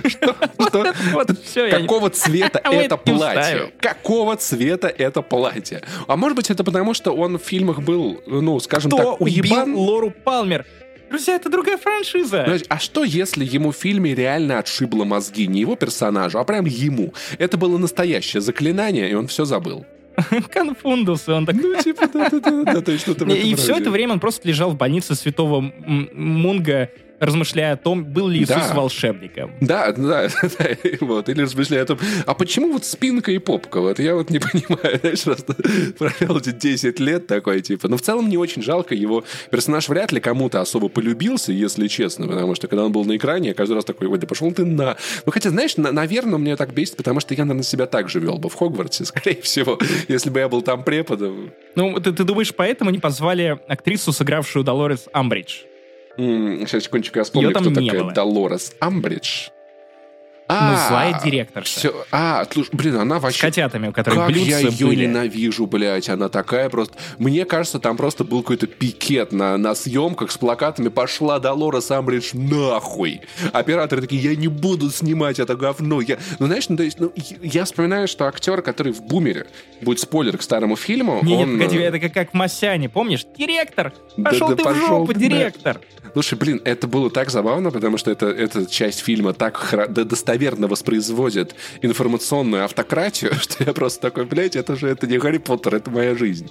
Что? 0.06 0.36
Что? 0.67 0.93
Вот, 1.13 1.39
все, 1.43 1.69
Какого 1.69 2.10
цвета 2.10 2.60
а 2.63 2.73
это 2.73 2.97
платье? 2.97 3.71
Какого 3.80 4.36
цвета 4.36 4.88
это 4.88 5.21
платье? 5.21 5.82
А 6.08 6.15
может 6.15 6.36
быть, 6.36 6.49
это 6.49 6.63
потому, 6.63 6.93
что 6.93 7.12
он 7.12 7.38
в 7.38 7.43
фильмах 7.43 7.80
был, 7.80 8.21
ну, 8.25 8.60
скажем 8.60 8.91
так, 8.91 9.21
уебан? 9.21 9.75
Лору 9.75 10.12
Палмер? 10.12 10.65
Друзья, 11.10 11.36
это 11.36 11.49
другая 11.49 11.78
франшиза. 11.78 12.43
Знаешь, 12.45 12.62
а 12.69 12.78
что, 12.78 13.04
если 13.04 13.43
ему 13.43 13.71
в 13.71 13.75
фильме 13.75 14.13
реально 14.13 14.60
отшибло 14.60 15.06
мозги? 15.06 15.47
Не 15.47 15.62
его 15.62 15.75
персонажу, 15.75 16.38
а 16.38 16.43
прям 16.43 16.65
ему. 16.65 17.13
Это 17.39 17.58
было 17.58 17.80
настоящее 17.80 18.41
заклинание, 18.41 19.10
и 19.10 19.15
он 19.15 19.28
все 19.28 19.45
забыл. 19.45 19.86
Конфундус, 20.52 21.28
и 21.28 21.32
он 21.32 21.45
так... 21.45 21.56
Ну, 21.56 21.82
типа, 21.82 22.08
да-да-да, 22.08 22.82
то 22.82 22.91
есть 22.91 23.04
что-то 23.04 23.25
в 23.25 23.30
И 23.30 23.56
все 23.56 23.78
это 23.78 23.89
время 23.89 24.13
он 24.13 24.19
просто 24.19 24.47
лежал 24.47 24.71
в 24.71 24.78
больнице 24.78 25.15
святого 25.15 25.62
Мунга, 25.62 26.91
размышляя 27.19 27.73
о 27.73 27.77
том, 27.77 28.03
был 28.05 28.27
ли 28.27 28.39
Иисус 28.41 28.55
Да. 28.55 28.73
волшебником. 28.73 29.51
Да, 29.62 29.91
да, 29.91 30.27
да, 30.60 30.65
вот, 31.01 31.29
или 31.29 31.41
размышляя 31.41 31.84
о 31.84 31.86
том, 31.86 31.99
а 32.25 32.34
почему 32.34 32.71
вот 32.73 32.86
спинка 32.86 33.32
и 33.32 33.38
попка, 33.39 33.82
вот 33.82 33.99
я 33.99 34.15
вот 34.15 34.29
не 34.29 34.39
понимаю, 34.39 34.99
знаешь, 34.99 35.23
просто 35.23 35.53
провел 35.97 36.38
эти 36.38 36.51
10 36.51 36.99
лет 36.99 37.27
такой, 37.27 37.62
типа, 37.62 37.88
но 37.88 37.97
в 37.97 38.01
целом 38.01 38.29
не 38.29 38.38
очень 38.38 38.62
жалко, 38.62 38.95
его 38.95 39.23
персонаж 39.51 39.89
вряд 39.89 40.12
ли 40.12 40.19
кому-то 40.19 40.62
особо 40.62 40.89
полюбился, 40.89 41.51
если 41.51 41.88
честно, 41.88 42.27
потому 42.27 42.55
что 42.55 42.67
когда 42.67 42.86
он 42.86 42.91
был 42.91 43.05
на 43.05 43.15
экране, 43.17 43.49
я 43.49 43.53
каждый 43.53 43.73
раз 43.73 43.86
такой, 43.86 44.08
ой, 44.08 44.17
да 44.17 44.27
пошел 44.27 44.51
ты 44.51 44.65
на... 44.65 44.97
Ну, 45.25 45.32
хотя, 45.32 45.49
знаешь, 45.49 45.77
на- 45.77 45.91
наверное, 45.91 46.38
мне 46.39 46.55
так 46.55 46.73
бесит, 46.73 46.97
потому 46.97 47.19
что 47.19 47.34
я, 47.34 47.43
наверное, 47.45 47.63
себя 47.63 47.86
так 47.86 48.10
же 48.10 48.19
вел 48.19 48.38
бы 48.38 48.49
в 48.49 48.55
Хогвартсе, 48.55 49.05
скорее 49.05 49.41
всего, 49.41 49.77
если 50.08 50.29
бы 50.29 50.39
я 50.39 50.49
был 50.49 50.62
там 50.62 50.84
преподом. 50.84 51.51
Ну, 51.75 51.99
ты, 51.99 52.12
ты 52.13 52.23
думаешь, 52.23 52.53
поэтому 52.55 52.91
не 52.91 52.99
позвали 52.99 53.60
актрису, 53.67 54.12
сыгравшую 54.12 54.63
Долорес 54.63 55.08
Амбридж? 55.13 55.62
Сейчас, 56.19 56.84
секундочку, 56.84 57.19
я 57.19 57.23
вспомню, 57.23 57.51
кто 57.51 57.69
такая 57.69 58.03
было. 58.03 58.12
Долорес 58.12 58.73
Амбридж. 58.79 59.49
Злая 60.88 61.22
директорша. 61.24 61.80
Все, 61.80 62.06
а, 62.12 62.46
слушай, 62.52 62.70
блин, 62.74 62.96
она 62.96 63.20
С 63.20 63.24
вообще 63.24 63.42
котятами, 63.42 63.88
у 63.89 63.92
которых 63.92 64.28
Как 64.28 64.36
я 64.36 64.60
ее 64.60 64.86
были. 64.88 65.06
ненавижу, 65.06 65.68
блядь, 65.68 66.10
она 66.10 66.30
такая 66.30 66.70
просто... 66.70 66.96
Мне 67.18 67.46
кажется, 67.46 67.80
там 67.80 67.98
просто 67.98 68.24
был 68.24 68.42
какой-то 68.42 68.68
пикет 68.68 69.32
на, 69.32 69.58
на 69.58 69.76
съемках 69.76 70.32
с 70.32 70.38
плакатами 70.38 70.89
«Пошла 70.89 71.39
Долорес 71.39 71.92
Амбридж 71.92 72.32
нахуй!» 72.34 73.22
Операторы 73.54 74.02
такие 74.02 74.22
«Я 74.22 74.36
не 74.36 74.48
буду 74.48 74.89
снимать 74.89 75.39
это 75.39 75.56
говно!» 75.56 76.02
я... 76.02 76.18
Ну, 76.39 76.46
знаешь, 76.48 76.70
ну, 76.70 76.78
то 76.78 76.84
есть, 76.84 77.00
ну, 77.00 77.12
я 77.42 77.65
вспоминаю, 77.65 78.08
что 78.08 78.26
актер, 78.26 78.62
который 78.62 78.94
в 78.94 79.02
«Бумере», 79.02 79.48
будет 79.82 80.00
спойлер 80.00 80.38
к 80.38 80.42
старому 80.42 80.76
фильму, 80.76 81.20
Не, 81.24 81.36
он... 81.36 81.50
нет, 81.52 81.60
погоди, 81.60 81.78
э, 81.78 81.84
это 81.88 82.00
как, 82.00 82.13
как 82.13 82.32
в 82.32 82.34
Масяне, 82.34 82.89
помнишь? 82.89 83.26
Директор! 83.38 83.94
Да- 84.18 84.32
Пошел 84.32 84.50
да 84.50 84.56
ты 84.56 84.62
в 84.62 84.65
пошел 84.65 84.88
жопу, 84.88 85.13
ты, 85.13 85.20
да. 85.20 85.26
директор! 85.28 85.82
Слушай, 86.13 86.38
блин, 86.39 86.62
это 86.65 86.88
было 86.88 87.10
так 87.12 87.30
забавно, 87.30 87.70
потому 87.72 87.98
что 87.98 88.10
это, 88.12 88.26
эта 88.28 88.65
часть 88.65 89.00
фильма 89.02 89.34
так 89.34 89.56
хра- 89.72 89.88
да, 89.88 90.04
достоверно 90.04 90.68
воспроизводит 90.69 91.55
информационную 91.82 92.65
автократию, 92.65 93.34
что 93.41 93.63
я 93.63 93.73
просто 93.73 94.01
такой, 94.01 94.25
блядь, 94.25 94.55
это 94.55 94.75
же 94.75 94.88
это 94.88 95.08
не 95.08 95.17
Гарри 95.17 95.38
Поттер, 95.38 95.75
это 95.75 95.91
моя 95.91 96.15
жизнь. 96.15 96.49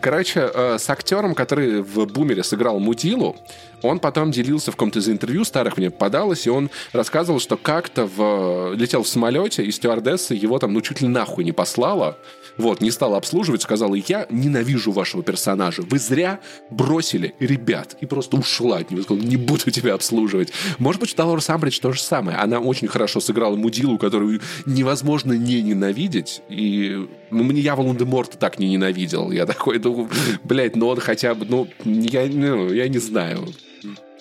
Короче, 0.00 0.50
э, 0.52 0.78
с 0.78 0.90
актером, 0.90 1.34
который 1.34 1.82
в 1.82 2.06
«Бумере» 2.06 2.42
сыграл 2.42 2.80
Мудилу, 2.80 3.36
он 3.82 4.00
потом 4.00 4.30
делился 4.30 4.72
в 4.72 4.76
каком-то 4.76 4.98
из 4.98 5.08
интервью 5.08 5.44
старых 5.44 5.76
мне 5.76 5.90
попадалось, 5.90 6.46
и 6.46 6.50
он 6.50 6.70
рассказывал, 6.92 7.40
что 7.40 7.56
как-то 7.56 8.06
в... 8.06 8.74
летел 8.74 9.02
в 9.02 9.08
самолете, 9.08 9.64
и 9.64 9.70
стюардесса 9.70 10.34
его 10.34 10.58
там, 10.58 10.72
ну, 10.72 10.80
чуть 10.80 11.00
ли 11.00 11.08
нахуй 11.08 11.44
не 11.44 11.52
послала, 11.52 12.18
вот, 12.58 12.80
не 12.80 12.90
стала 12.90 13.16
обслуживать, 13.16 13.62
сказала, 13.62 13.94
я 13.94 14.26
ненавижу 14.30 14.92
вашего 14.92 15.22
персонажа, 15.22 15.82
вы 15.82 15.98
зря 15.98 16.40
бросили 16.70 17.34
ребят, 17.38 17.96
и 18.00 18.06
просто 18.06 18.36
ушла 18.36 18.78
от 18.78 18.90
него, 18.90 19.02
сказала, 19.02 19.24
не 19.24 19.36
буду 19.36 19.70
тебя 19.70 19.94
обслуживать. 19.94 20.52
Может 20.78 21.00
быть, 21.00 21.14
Долорес 21.16 21.48
Амбридж 21.48 21.80
то 21.80 21.92
же 21.92 22.00
самое, 22.00 22.36
она 22.36 22.60
очень 22.60 22.88
хорошо 22.88 23.20
сыграла 23.20 23.56
Мудилу, 23.56 23.98
которую 23.98 24.40
невозможно 24.66 25.32
не 25.32 25.62
ненавидеть, 25.62 26.42
и 26.48 27.08
ну, 27.30 27.44
мне 27.44 27.60
я 27.60 27.76
Волан-де-Морта 27.76 28.38
так 28.38 28.58
не 28.58 28.68
ненавидел, 28.68 29.30
я 29.30 29.46
такой, 29.46 29.78
ну, 29.78 30.08
блядь, 30.44 30.76
ну 30.76 30.88
он 30.88 31.00
хотя 31.00 31.34
бы, 31.34 31.46
ну, 31.48 31.68
я, 31.84 32.26
ну, 32.26 32.72
я 32.72 32.88
не 32.88 32.98
знаю, 32.98 33.48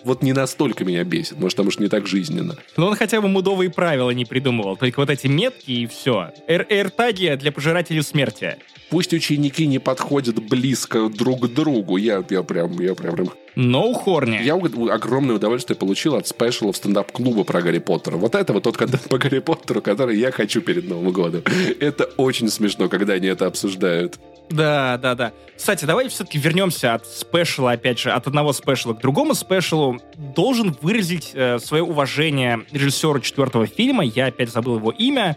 вот 0.08 0.24
не 0.24 0.34
настолько 0.34 0.86
меня 0.86 1.04
бесит, 1.04 1.40
может, 1.40 1.58
потому 1.58 1.72
что 1.72 1.84
не 1.84 1.90
так 1.90 2.08
жизненно. 2.08 2.56
Но 2.78 2.88
он 2.88 2.96
хотя 2.96 3.22
бы 3.22 3.28
мудовые 3.28 3.70
правила 3.70 4.10
не 4.12 4.26
придумывал. 4.26 4.78
Только 4.78 5.00
вот 5.00 5.10
эти 5.10 5.28
метки 5.28 5.72
и 5.72 5.88
все. 5.88 6.32
Эртаги 6.48 7.36
для 7.36 7.52
пожирателей 7.52 8.02
смерти. 8.02 8.58
Пусть 8.90 9.14
ученики 9.14 9.68
не 9.68 9.80
подходят 9.80 10.42
близко 10.42 11.10
друг 11.10 11.42
к 11.42 11.54
другу, 11.54 11.98
я, 11.98 12.24
я 12.30 12.42
прям, 12.42 12.80
я 12.80 12.96
прям, 12.96 13.16
прям 13.16 13.30
Но 13.56 13.90
у 13.90 13.94
Хорни. 13.94 14.40
Я 14.42 14.56
огромное 14.56 15.36
удовольствие 15.36 15.76
получил 15.76 16.16
от 16.16 16.26
спешалов 16.26 16.78
стендап-клуба 16.78 17.44
про 17.44 17.62
Гарри 17.62 17.80
Поттера. 17.80 18.16
Вот 18.16 18.34
это 18.34 18.54
вот 18.54 18.64
тот 18.64 18.78
контент 18.78 19.10
по 19.10 19.18
Гарри 19.18 19.40
Поттеру, 19.40 19.82
который 19.82 20.18
я 20.18 20.32
хочу 20.32 20.62
перед 20.62 20.88
Новым 20.88 21.12
годом. 21.12 21.44
Это 21.82 22.06
очень 22.16 22.48
смешно, 22.48 22.88
когда 22.88 23.14
они 23.14 23.28
это 23.28 23.46
обсуждают. 23.46 24.20
Да, 24.50 24.98
да, 24.98 25.16
да. 25.16 25.34
Кстати, 25.56 25.86
давай 25.86 26.08
все-таки 26.10 26.38
вернемся 26.38 26.94
от 26.94 27.06
спешала, 27.06 27.72
опять 27.72 28.00
же, 28.00 28.12
от 28.12 28.28
одного 28.28 28.54
спешала 28.54 28.94
к 28.94 29.02
другому 29.02 29.34
спешалу. 29.34 30.00
Должен 30.16 30.76
выразить 30.82 31.32
э, 31.34 31.60
свое 31.60 31.84
уважение 31.84 32.62
режиссеру 32.72 33.20
четвертого 33.20 33.68
фильма. 33.68 34.04
Я 34.06 34.28
опять 34.28 34.50
забыл 34.50 34.78
его 34.78 34.92
имя. 34.92 35.36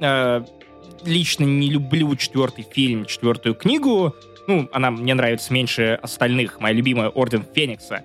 Э, 0.00 0.42
лично 1.04 1.44
не 1.44 1.70
люблю 1.70 2.14
четвертый 2.16 2.66
фильм, 2.68 3.04
четвертую 3.04 3.54
книгу. 3.54 4.14
Ну, 4.46 4.68
она 4.72 4.90
мне 4.90 5.14
нравится 5.14 5.52
меньше 5.52 5.98
остальных. 6.02 6.60
Моя 6.60 6.74
любимая 6.74 7.10
Орден 7.10 7.44
Феникса. 7.54 8.02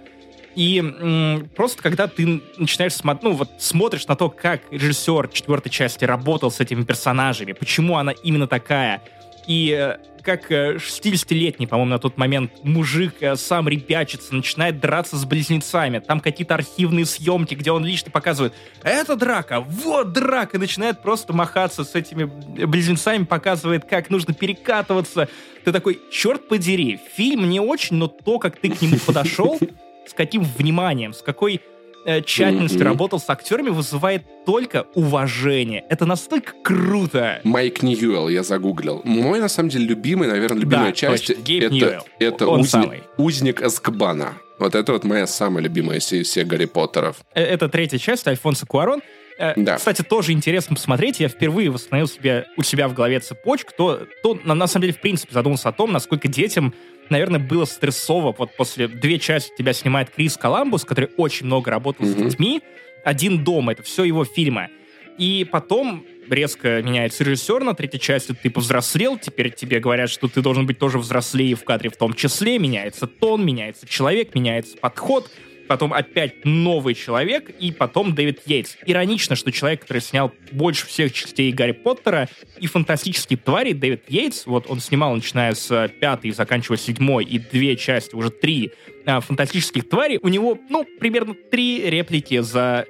И 0.56 0.80
м, 0.80 1.50
просто 1.56 1.82
когда 1.82 2.08
ты 2.08 2.42
начинаешь 2.58 2.94
смотреть, 2.94 3.24
ну 3.24 3.32
вот 3.32 3.50
смотришь 3.58 4.06
на 4.08 4.16
то, 4.16 4.30
как 4.30 4.62
режиссер 4.70 5.30
четвертой 5.30 5.72
части 5.72 6.06
работал 6.06 6.52
с 6.52 6.60
этими 6.60 6.84
персонажами, 6.84 7.54
почему 7.54 7.98
она 7.98 8.12
именно 8.12 8.46
такая, 8.48 9.02
и 9.48 9.76
э, 9.78 9.98
как 10.24 10.52
э, 10.52 10.76
60-летний, 10.76 11.68
по-моему, 11.68 11.92
на 11.92 12.00
тот 12.00 12.18
момент 12.18 12.52
мужик 12.64 13.16
э, 13.20 13.36
сам 13.36 13.68
ребячится, 13.68 14.34
начинает 14.34 14.80
драться 14.80 15.18
с 15.18 15.26
близнецами. 15.26 16.00
Там 16.00 16.20
какие-то 16.20 16.56
архивные 16.56 17.06
съемки, 17.06 17.56
где 17.56 17.72
он 17.72 17.86
лично 17.86 18.12
показывает, 18.12 18.54
это 18.84 19.16
драка, 19.16 19.60
вот 19.60 20.14
драка, 20.14 20.58
и 20.58 20.60
начинает 20.60 21.02
просто 21.02 21.34
махаться 21.34 21.84
с 21.84 21.96
этими 21.96 22.24
близнецами, 22.24 23.26
показывает, 23.26 23.86
как 23.86 24.10
нужно 24.10 24.34
перекатываться. 24.34 25.28
Ты 25.64 25.72
такой, 25.72 26.00
черт 26.12 26.48
подери, 26.48 27.00
фильм 27.16 27.50
не 27.50 27.60
очень, 27.60 27.98
но 27.98 28.08
то, 28.08 28.40
как 28.40 28.58
ты 28.58 28.70
к 28.70 28.82
нему 28.82 28.98
подошел, 29.06 29.60
с 30.08 30.14
каким 30.14 30.44
вниманием, 30.44 31.14
с 31.14 31.22
какой 31.22 31.62
э, 32.06 32.22
тщательностью 32.22 32.80
Мгм. 32.82 32.88
работал 32.90 33.20
с 33.20 33.30
актерами, 33.30 33.70
вызывает 33.70 34.24
только 34.46 34.86
уважение. 34.94 35.84
Это 35.90 36.06
настолько 36.06 36.54
круто. 36.64 37.40
Майк 37.44 37.82
Ньюэлл 37.84 38.30
я 38.30 38.44
загуглил. 38.44 39.02
Мой, 39.04 39.40
на 39.40 39.50
самом 39.50 39.70
деле, 39.70 39.86
любимый, 39.86 40.28
наверное, 40.28 40.62
любимая 40.62 40.88
Да, 40.88 40.92
часть 40.92 41.28
точно, 41.28 41.42
Гейб 41.42 41.64
это, 41.64 41.74
Ньюэлл. 41.74 42.02
это 42.20 42.48
Он 42.48 42.60
узни- 42.62 42.68
самый. 42.68 43.04
узник 43.18 43.62
Азкабана. 43.62 44.34
Вот 44.60 44.76
это 44.76 44.94
вот 44.94 45.04
моя 45.04 45.28
самая 45.28 45.64
любимая 45.64 45.98
из 45.98 46.04
всех 46.06 46.48
Гарри 46.48 46.66
Поттеров. 46.66 47.18
Э, 47.34 47.42
Это 47.44 47.70
третья 47.70 47.98
часть 47.98 48.28
Альфонса 48.28 48.66
Куарон. 48.66 49.02
Э, 49.38 49.54
Да. 49.56 49.78
Кстати, 49.78 50.02
тоже 50.02 50.32
интересно 50.32 50.76
посмотреть. 50.76 51.20
Я 51.20 51.28
впервые 51.28 51.70
восстановил 51.70 52.08
себе, 52.08 52.46
у 52.58 52.64
себя 52.64 52.88
в 52.88 52.94
голове 52.94 53.20
цепочку. 53.20 53.72
То, 53.76 54.08
то, 54.22 54.40
на, 54.44 54.54
на 54.54 54.68
самом 54.68 54.84
деле, 54.84 54.94
в 54.94 55.00
принципе, 55.02 55.34
задумался 55.34 55.70
о 55.70 55.72
том, 55.72 55.92
насколько 55.92 56.28
детям, 56.28 56.74
наверное, 57.10 57.40
было 57.40 57.66
стрессово. 57.66 58.34
Вот 58.38 58.56
после 58.56 58.88
две 58.88 59.20
части 59.20 59.52
тебя 59.58 59.74
снимает 59.74 60.10
Крис 60.10 60.38
Коламбус, 60.38 60.86
который 60.86 61.10
очень 61.18 61.46
много 61.48 61.72
работал 61.72 62.06
с 62.06 62.16
Мгм. 62.16 62.30
детьми. 62.30 62.62
«Один 63.04 63.44
дом»— 63.44 63.70
это 63.72 63.84
все 63.84 64.04
его 64.06 64.24
фильмы. 64.24 64.70
И 65.18 65.46
потом 65.52 66.06
резко 66.30 66.82
меняется 66.82 67.24
режиссер 67.26 67.64
на 67.64 67.74
третьей 67.76 68.00
части, 68.00 68.34
ты 68.34 68.50
повзрослел, 68.50 69.18
теперь 69.18 69.52
тебе 69.52 69.80
говорят, 69.82 70.10
что 70.10 70.28
ты 70.30 70.42
должен 70.42 70.66
быть 70.66 70.80
тоже 70.80 70.98
взрослее 70.98 71.54
в 71.56 71.64
кадре 71.66 71.90
в 71.90 71.98
том 71.98 72.14
числе, 72.14 72.58
меняется 72.60 73.08
тон, 73.08 73.46
меняется 73.46 73.86
человек, 73.86 74.34
меняется 74.34 74.78
подход, 74.78 75.30
потом 75.68 75.94
опять 75.94 76.46
новый 76.46 76.94
человек, 76.94 77.50
и 77.60 77.72
потом 77.72 78.16
Дэвид 78.16 78.42
Йейтс. 78.46 78.78
Иронично, 78.86 79.36
что 79.36 79.52
человек, 79.52 79.82
который 79.82 80.02
снял 80.02 80.32
больше 80.52 80.88
всех 80.88 81.14
частей 81.14 81.52
Гарри 81.52 81.72
Поттера 81.72 82.30
и 82.60 82.68
фантастические 82.68 83.38
твари, 83.38 83.74
Дэвид 83.74 84.04
Йейтс, 84.08 84.46
вот 84.46 84.66
он 84.70 84.80
снимал, 84.80 85.16
начиная 85.16 85.54
с 85.54 85.72
э, 85.72 85.90
пятой 85.90 86.32
заканчивая 86.32 86.78
седьмой, 86.78 87.26
и 87.26 87.40
две 87.40 87.76
части, 87.76 88.16
уже 88.16 88.30
три 88.30 88.72
а, 89.06 89.20
фантастических 89.20 89.88
тварей, 89.88 90.20
у 90.22 90.28
него, 90.28 90.58
ну, 90.70 90.86
примерно 91.00 91.34
три 91.34 91.90
реплики 91.90 92.40
за 92.40 92.86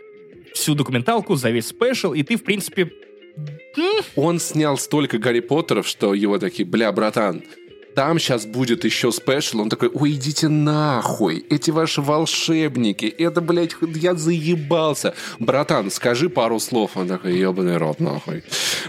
всю 0.53 0.75
документалку, 0.75 1.35
за 1.35 1.49
весь 1.49 1.67
спешл, 1.67 2.13
и 2.13 2.23
ты, 2.23 2.37
в 2.37 2.43
принципе, 2.43 2.91
Он 4.15 4.39
снял 4.39 4.77
столько 4.77 5.17
Гарри 5.17 5.39
Поттеров, 5.39 5.87
что 5.87 6.13
его 6.13 6.37
такие, 6.37 6.65
бля, 6.65 6.91
братан, 6.91 7.43
там 7.95 8.19
сейчас 8.19 8.45
будет 8.45 8.83
еще 8.85 9.11
спешл. 9.11 9.61
Он 9.61 9.69
такой, 9.69 9.89
ой, 9.93 10.11
идите 10.13 10.47
нахуй, 10.47 11.45
эти 11.49 11.71
ваши 11.71 12.01
волшебники, 12.01 13.05
это, 13.05 13.41
блядь, 13.41 13.75
я 13.95 14.15
заебался. 14.15 15.13
Братан, 15.39 15.91
скажи 15.91 16.29
пару 16.29 16.59
слов. 16.59 16.91
Он 16.95 17.07
такой, 17.07 17.37
ебаный 17.37 17.77
рот, 17.77 17.99
нахуй. 17.99 18.43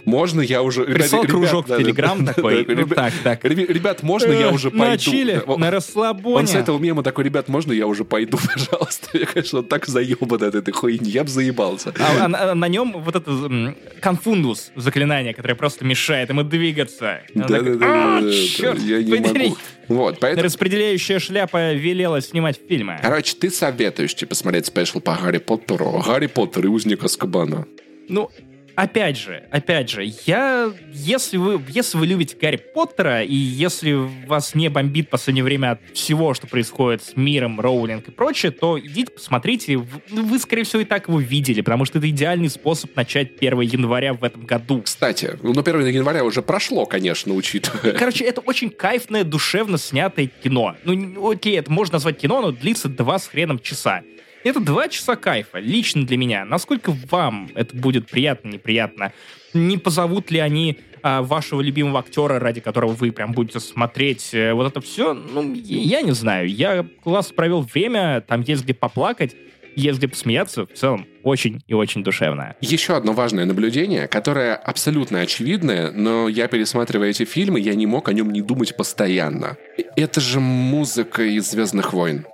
Можно 0.04 0.40
я 0.40 0.62
уже... 0.62 0.84
прислал 0.84 1.22
Ребят, 1.22 1.30
кружок 1.32 1.66
в 1.66 1.68
да, 1.68 1.76
да, 1.76 1.82
Телеграм 1.82 2.24
да, 2.24 2.32
такой, 2.32 2.64
да, 2.64 2.74
ну 2.74 2.80
ребят, 2.80 2.96
так, 2.96 3.12
так. 3.22 3.44
ребят, 3.44 3.70
Ребят, 3.70 4.02
можно 4.02 4.32
я 4.32 4.50
уже 4.50 4.70
На 4.70 4.84
пойду? 4.86 5.02
чиле, 5.02 5.42
Да, 5.46 5.46
на 5.46 5.52
Он 5.68 5.72
расслабоне. 5.74 6.46
с 6.46 6.54
этого 6.54 6.78
мема 6.78 7.02
такой, 7.02 7.24
ребят, 7.24 7.48
можно 7.48 7.72
я 7.72 7.86
уже 7.86 8.04
пойду, 8.04 8.38
пожалуйста? 8.54 9.18
Я, 9.18 9.26
конечно, 9.26 9.60
он 9.60 9.64
так 9.66 9.86
заебан 9.86 10.42
от 10.42 10.54
этой 10.54 10.72
хуйни, 10.72 11.10
я 11.10 11.24
бы 11.24 11.30
заебался. 11.30 11.92
А, 11.98 12.24
а 12.24 12.28
на, 12.28 12.54
на 12.54 12.68
нем 12.68 12.92
вот 12.98 13.16
это 13.16 13.74
конфундус 14.00 14.70
заклинание, 14.76 15.34
которое 15.34 15.54
просто 15.54 15.84
мешает 15.84 16.28
ему 16.30 16.42
двигаться. 16.42 17.20
Он 17.34 17.42
такой, 17.42 17.74
«А, 17.82 18.20
Да-да-да. 18.20 18.32
черт 18.32 18.78
Я 19.00 19.18
не 19.18 19.28
могу. 19.28 19.56
Вот, 19.88 20.18
поэтому... 20.20 20.44
Распределяющая 20.44 21.18
шляпа 21.18 21.72
велела 21.72 22.20
снимать 22.20 22.60
фильмы. 22.68 22.98
Короче, 23.02 23.36
ты 23.36 23.50
советуешь, 23.50 24.14
типа, 24.14 24.34
смотреть 24.34 24.66
спешл 24.66 25.00
по 25.00 25.14
Гарри 25.14 25.38
Поттеру. 25.38 26.02
Гарри 26.04 26.26
Поттер 26.26 26.64
и 26.66 26.68
узник 26.68 27.04
Аскабана. 27.04 27.66
Ну, 28.08 28.30
опять 28.74 29.18
же, 29.18 29.44
опять 29.50 29.90
же, 29.90 30.04
я, 30.26 30.72
если 30.92 31.36
вы, 31.36 31.60
если 31.68 31.98
вы 31.98 32.06
любите 32.06 32.36
Гарри 32.40 32.56
Поттера, 32.56 33.22
и 33.22 33.34
если 33.34 33.92
вас 34.26 34.54
не 34.54 34.68
бомбит 34.68 35.06
в 35.06 35.10
последнее 35.10 35.44
время 35.44 35.72
от 35.72 35.80
всего, 35.92 36.34
что 36.34 36.46
происходит 36.46 37.02
с 37.02 37.16
миром, 37.16 37.60
Роулинг 37.60 38.08
и 38.08 38.10
прочее, 38.10 38.52
то 38.52 38.78
идите 38.78 39.10
посмотрите. 39.12 39.76
Вы, 39.76 40.38
скорее 40.38 40.64
всего, 40.64 40.82
и 40.82 40.84
так 40.84 41.08
его 41.08 41.20
видели, 41.20 41.60
потому 41.60 41.84
что 41.84 41.98
это 41.98 42.08
идеальный 42.08 42.48
способ 42.48 42.94
начать 42.96 43.36
1 43.38 43.60
января 43.60 44.14
в 44.14 44.24
этом 44.24 44.44
году. 44.46 44.82
Кстати, 44.82 45.38
ну, 45.42 45.52
1 45.52 45.86
января 45.86 46.24
уже 46.24 46.42
прошло, 46.42 46.86
конечно, 46.86 47.34
учитывая. 47.34 47.92
Короче, 47.92 48.24
это 48.24 48.40
очень 48.40 48.70
кайфное, 48.70 49.24
душевно 49.24 49.78
снятое 49.78 50.30
кино. 50.42 50.76
Ну, 50.84 51.30
окей, 51.30 51.58
это 51.58 51.70
можно 51.70 51.94
назвать 51.94 52.18
кино, 52.18 52.40
но 52.40 52.50
длится 52.52 52.88
два 52.88 53.18
с 53.18 53.26
хреном 53.28 53.58
часа. 53.58 54.02
Это 54.44 54.60
два 54.60 54.88
часа 54.88 55.16
кайфа, 55.16 55.58
лично 55.58 56.06
для 56.06 56.18
меня. 56.18 56.44
Насколько 56.44 56.94
вам 57.10 57.48
это 57.54 57.74
будет 57.74 58.10
приятно, 58.10 58.50
неприятно? 58.50 59.12
Не 59.54 59.78
позовут 59.78 60.30
ли 60.30 60.38
они 60.38 60.78
а, 61.02 61.22
вашего 61.22 61.62
любимого 61.62 62.00
актера, 62.00 62.38
ради 62.38 62.60
которого 62.60 62.92
вы 62.92 63.10
прям 63.10 63.32
будете 63.32 63.58
смотреть 63.58 64.34
э, 64.34 64.52
вот 64.52 64.66
это 64.66 64.82
все? 64.82 65.14
Ну, 65.14 65.54
я 65.54 66.02
не 66.02 66.12
знаю. 66.12 66.46
Я 66.48 66.86
класс 67.02 67.32
провел 67.32 67.62
время, 67.62 68.20
там 68.20 68.42
есть 68.42 68.64
где 68.64 68.74
поплакать, 68.74 69.34
есть 69.76 69.98
где 69.98 70.08
посмеяться. 70.08 70.66
В 70.66 70.74
целом, 70.74 71.06
очень 71.22 71.62
и 71.66 71.72
очень 71.72 72.04
душевно. 72.04 72.54
Еще 72.60 72.94
одно 72.94 73.14
важное 73.14 73.46
наблюдение, 73.46 74.08
которое 74.08 74.54
абсолютно 74.54 75.20
очевидное, 75.20 75.90
но 75.90 76.28
я, 76.28 76.48
пересматривая 76.48 77.08
эти 77.08 77.24
фильмы, 77.24 77.60
я 77.60 77.74
не 77.74 77.86
мог 77.86 78.10
о 78.10 78.12
нем 78.12 78.30
не 78.30 78.42
думать 78.42 78.76
постоянно. 78.76 79.56
Это 79.96 80.20
же 80.20 80.38
музыка 80.40 81.22
из 81.22 81.50
«Звездных 81.50 81.94
войн» 81.94 82.26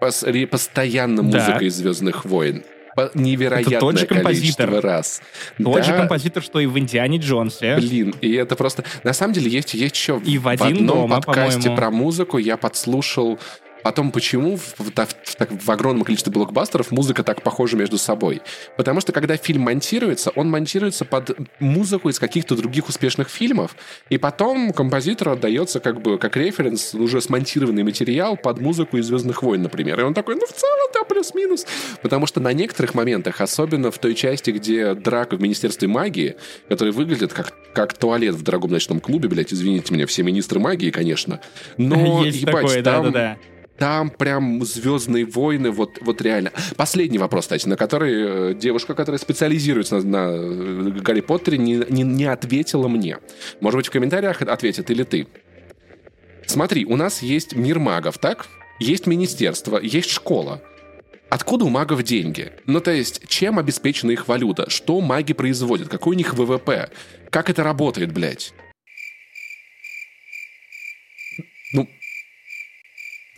постоянно 0.00 1.22
музыка 1.22 1.64
из 1.64 1.74
Звездных 1.76 2.24
войн. 2.24 2.64
Невероятное 3.14 3.76
это 3.76 3.80
тот 3.80 3.98
же 3.98 4.06
композитор. 4.06 4.80
раз. 4.80 5.20
Тот 5.62 5.76
да. 5.76 5.82
же 5.82 5.92
композитор, 5.92 6.42
что 6.42 6.60
и 6.60 6.66
в 6.66 6.78
Индиане 6.78 7.18
Джонсе. 7.18 7.76
Блин, 7.76 8.14
и 8.20 8.32
это 8.32 8.56
просто... 8.56 8.84
На 9.04 9.12
самом 9.12 9.34
деле 9.34 9.50
есть, 9.50 9.74
есть 9.74 9.94
еще 9.94 10.20
и 10.24 10.38
в, 10.38 10.44
в 10.44 10.48
одном 10.48 10.86
дома, 10.86 11.20
подкасте 11.20 11.70
про 11.70 11.90
музыку 11.90 12.38
я 12.38 12.56
подслушал 12.56 13.38
о 13.86 13.92
том, 13.92 14.10
почему 14.10 14.56
в, 14.56 14.74
в, 14.78 14.90
в, 14.90 15.64
в 15.64 15.70
огромном 15.70 16.04
количестве 16.04 16.32
блокбастеров 16.32 16.90
музыка 16.90 17.22
так 17.22 17.42
похожа 17.42 17.76
между 17.76 17.98
собой. 17.98 18.42
Потому 18.76 19.00
что 19.00 19.12
когда 19.12 19.36
фильм 19.36 19.62
монтируется, 19.62 20.30
он 20.30 20.50
монтируется 20.50 21.04
под 21.04 21.36
музыку 21.60 22.08
из 22.08 22.18
каких-то 22.18 22.56
других 22.56 22.88
успешных 22.88 23.28
фильмов, 23.28 23.76
и 24.10 24.18
потом 24.18 24.72
композитору 24.72 25.32
отдается 25.32 25.80
как 25.80 26.02
бы 26.02 26.18
как 26.18 26.36
референс 26.36 26.94
уже 26.94 27.20
смонтированный 27.20 27.84
материал 27.84 28.36
под 28.36 28.60
музыку 28.60 28.96
из 28.96 29.06
«Звездных 29.06 29.42
войн», 29.42 29.62
например. 29.62 30.00
И 30.00 30.02
он 30.02 30.14
такой, 30.14 30.34
ну, 30.34 30.46
в 30.46 30.52
целом, 30.52 30.76
да, 30.92 31.04
плюс-минус. 31.04 31.66
Потому 32.02 32.26
что 32.26 32.40
на 32.40 32.52
некоторых 32.52 32.94
моментах, 32.94 33.40
особенно 33.40 33.90
в 33.90 33.98
той 33.98 34.14
части, 34.14 34.50
где 34.50 34.94
драка 34.94 35.36
в 35.36 35.40
Министерстве 35.40 35.86
магии, 35.86 36.36
который 36.68 36.92
выглядит 36.92 37.32
как, 37.32 37.54
как 37.72 37.92
туалет 37.94 38.34
в 38.34 38.42
дорогом 38.42 38.72
ночном 38.72 39.00
клубе, 39.00 39.28
блядь, 39.28 39.52
извините 39.52 39.94
меня, 39.94 40.06
все 40.06 40.22
министры 40.22 40.58
магии, 40.58 40.90
конечно. 40.90 41.40
Но, 41.76 42.24
Есть 42.24 42.40
ебать, 42.40 42.66
такое, 42.66 42.82
там... 42.82 43.04
Да, 43.04 43.10
да, 43.10 43.12
да 43.12 43.36
там 43.78 44.10
прям 44.10 44.64
Звездные 44.64 45.26
войны, 45.26 45.70
вот, 45.70 45.98
вот 46.00 46.22
реально. 46.22 46.52
Последний 46.76 47.18
вопрос, 47.18 47.44
кстати, 47.44 47.68
на 47.68 47.76
который 47.76 48.50
э, 48.50 48.54
девушка, 48.54 48.94
которая 48.94 49.18
специализируется 49.18 49.96
на, 49.96 50.02
на 50.02 50.32
э, 50.32 51.00
Гарри 51.00 51.20
Поттере, 51.20 51.58
не, 51.58 51.82
не, 51.88 52.02
не 52.02 52.24
ответила 52.24 52.88
мне. 52.88 53.18
Может 53.60 53.78
быть, 53.78 53.86
в 53.88 53.90
комментариях 53.90 54.42
ответит 54.42 54.90
или 54.90 55.02
ты. 55.02 55.26
Смотри, 56.46 56.84
у 56.84 56.96
нас 56.96 57.22
есть 57.22 57.54
мир 57.54 57.78
магов, 57.78 58.18
так? 58.18 58.46
Есть 58.78 59.06
министерство, 59.06 59.78
есть 59.78 60.10
школа. 60.10 60.62
Откуда 61.28 61.64
у 61.64 61.68
магов 61.68 62.02
деньги? 62.02 62.52
Ну, 62.66 62.80
то 62.80 62.92
есть, 62.92 63.26
чем 63.26 63.58
обеспечена 63.58 64.12
их 64.12 64.28
валюта? 64.28 64.70
Что 64.70 65.00
маги 65.00 65.32
производят? 65.32 65.88
Какой 65.88 66.14
у 66.14 66.18
них 66.18 66.34
ВВП? 66.34 66.90
Как 67.30 67.50
это 67.50 67.64
работает, 67.64 68.12
блядь? 68.12 68.54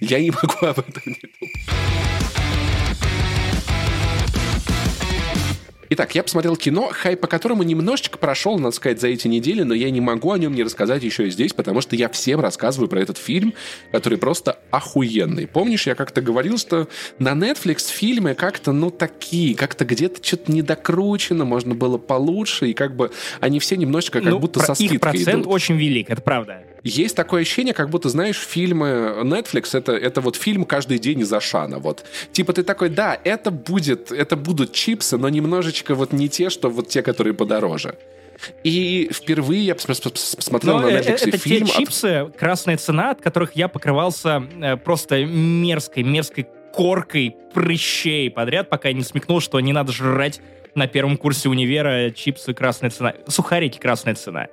Я 0.01 0.21
не 0.21 0.31
могу 0.31 0.67
об 0.67 0.79
этом 0.79 1.03
не 1.07 1.21
думать. 1.41 1.89
Итак, 5.91 6.15
я 6.15 6.23
посмотрел 6.23 6.55
кино, 6.57 6.91
хайп 6.93 7.21
по 7.21 7.27
которому 7.27 7.63
немножечко 7.63 8.19
прошел, 8.19 8.59
надо 8.59 8.77
сказать, 8.77 9.01
за 9.01 9.09
эти 9.09 9.27
недели, 9.27 9.63
но 9.63 9.73
я 9.73 9.91
не 9.91 10.03
могу 10.03 10.33
о 10.33 10.39
нем 10.39 10.55
не 10.55 10.63
рассказать 10.63 11.03
еще 11.03 11.29
и 11.29 11.31
здесь, 11.31 11.55
потому 11.55 11.81
что 11.81 11.97
я 11.97 12.11
всем 12.11 12.41
рассказываю 12.41 12.89
про 12.89 13.01
этот 13.01 13.17
фильм, 13.17 13.55
который 13.91 14.19
просто 14.19 14.59
охуенный. 14.71 15.47
Помнишь, 15.47 15.87
я 15.87 15.95
как-то 15.95 16.21
говорил, 16.21 16.59
что 16.59 16.89
на 17.19 17.33
Netflix 17.33 17.91
фильмы 17.91 18.35
как-то, 18.35 18.73
ну, 18.73 18.91
такие, 18.91 19.55
как-то 19.55 19.87
где-то 19.87 20.23
что-то 20.23 20.53
недокручено, 20.53 21.47
можно 21.47 21.75
было 21.75 21.97
получше, 21.97 22.69
и 22.69 22.75
как 22.75 22.95
бы 22.95 23.11
они 23.41 23.59
все 23.59 23.79
немножечко 23.79 24.21
как 24.21 24.31
ну, 24.31 24.39
будто 24.39 24.61
со 24.61 24.75
скидкой 24.75 24.97
их 24.97 25.01
процент 25.01 25.45
идут. 25.45 25.47
очень 25.47 25.77
велик, 25.77 26.11
это 26.11 26.21
правда. 26.21 26.65
Есть 26.83 27.17
такое 27.17 27.43
ощущение, 27.43 27.75
как 27.75 27.91
будто, 27.91 28.09
знаешь, 28.09 28.39
фильмы 28.39 29.15
Netflix 29.23 29.77
это, 29.77 29.93
это 29.93 30.21
вот 30.21 30.37
фильм 30.37 30.65
каждый 30.65 30.99
день 30.99 31.21
из 31.21 31.33
Ашана. 31.33 31.79
Вот. 31.79 32.05
Типа 32.33 32.53
ты 32.53 32.63
такой, 32.63 32.89
да, 32.89 33.19
это 33.25 33.51
будет, 33.51 34.13
это 34.13 34.37
будут 34.37 34.73
чипсы, 34.73 35.17
но 35.17 35.29
немножечко 35.29 35.95
вот 35.95 36.13
не 36.13 36.29
те, 36.29 36.51
что 36.51 36.71
вот 36.71 36.89
те, 36.89 37.03
которые 37.03 37.35
подороже. 37.35 37.97
И 38.63 39.11
впервые 39.13 39.67
я 39.67 39.75
посмотрел 39.75 40.79
но 40.79 40.83
на 40.83 40.99
Netflix 40.99 41.29
это 41.29 41.39
фильм... 41.39 41.67
те 41.67 41.73
чипсы, 41.73 42.33
красная 42.39 42.77
цена, 42.77 43.11
от 43.11 43.21
которых 43.21 43.57
я 43.57 43.69
покрывался 43.69 44.45
э, 44.61 44.77
просто 44.77 45.25
мерзкой, 45.25 46.05
мерзкой 46.05 46.47
коркой 46.73 47.35
прыщей 47.53 48.31
подряд, 48.31 48.69
пока 48.69 48.89
я 48.89 48.95
не 48.95 49.03
смекнул, 49.03 49.41
что 49.41 49.59
не 49.59 49.73
надо 49.73 49.93
жрать 49.93 50.41
на 50.75 50.87
первом 50.87 51.17
курсе 51.17 51.49
универа 51.49 52.11
чипсы 52.11 52.55
красная 52.55 52.91
цена, 52.91 53.15
сухарики 53.27 53.79
красная 53.79 54.15
цена. 54.15 54.47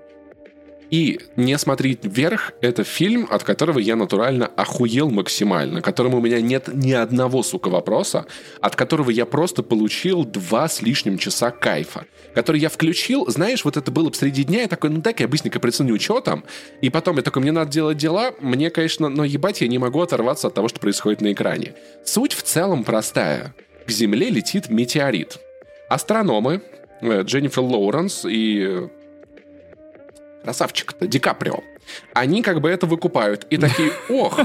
И 0.91 1.19
«Не 1.35 1.57
смотреть 1.57 1.99
вверх»— 2.03 2.53
это 2.61 2.83
фильм, 2.83 3.27
от 3.29 3.43
которого 3.43 3.79
я 3.79 3.95
натурально 3.95 4.47
охуел 4.47 5.09
максимально, 5.09 5.81
которому 5.81 6.17
у 6.17 6.21
меня 6.21 6.41
нет 6.41 6.69
ни 6.73 6.91
одного, 6.91 7.43
сука, 7.43 7.69
вопроса, 7.69 8.25
от 8.61 8.75
которого 8.75 9.09
я 9.09 9.25
просто 9.25 9.63
получил 9.63 10.23
два 10.23 10.67
с 10.67 10.81
лишним 10.81 11.17
часа 11.17 11.51
кайфа, 11.51 12.05
который 12.33 12.61
я 12.61 12.69
включил, 12.69 13.27
знаешь, 13.27 13.65
вот 13.65 13.77
это 13.77 13.91
было 13.91 14.11
среди 14.11 14.43
дня, 14.43 14.61
я 14.61 14.67
такой, 14.67 14.89
ну 14.89 15.01
дай-ка 15.01 15.23
я 15.23 15.27
быстренько 15.27 15.59
приценю, 15.59 15.99
что 15.99 16.21
там, 16.21 16.43
и 16.81 16.89
потом 16.89 17.17
я 17.17 17.23
такой, 17.23 17.41
мне 17.41 17.51
надо 17.51 17.71
делать 17.71 17.97
дела, 17.97 18.33
мне, 18.39 18.69
конечно, 18.69 19.09
но 19.09 19.23
ебать, 19.23 19.61
я 19.61 19.67
не 19.67 19.79
могу 19.79 20.01
оторваться 20.01 20.47
от 20.47 20.53
того, 20.53 20.67
что 20.67 20.79
происходит 20.79 21.21
на 21.21 21.33
экране. 21.33 21.73
Суть 22.03 22.33
в 22.33 22.43
целом 22.43 22.83
простая. 22.83 23.55
К 23.85 23.91
Земле 23.91 24.29
летит 24.29 24.69
метеорит. 24.69 25.39
Астрономы, 25.89 26.61
э, 27.01 27.21
Дженнифер 27.21 27.61
Лоуренс 27.61 28.25
и 28.25 28.89
красавчик-то, 30.45 31.07
Ди 31.07 31.17
Каприо, 31.17 31.63
они 32.13 32.43
как 32.43 32.61
бы 32.61 32.69
это 32.69 32.85
выкупают. 32.85 33.47
И 33.49 33.57
такие, 33.57 33.91
ох. 34.09 34.39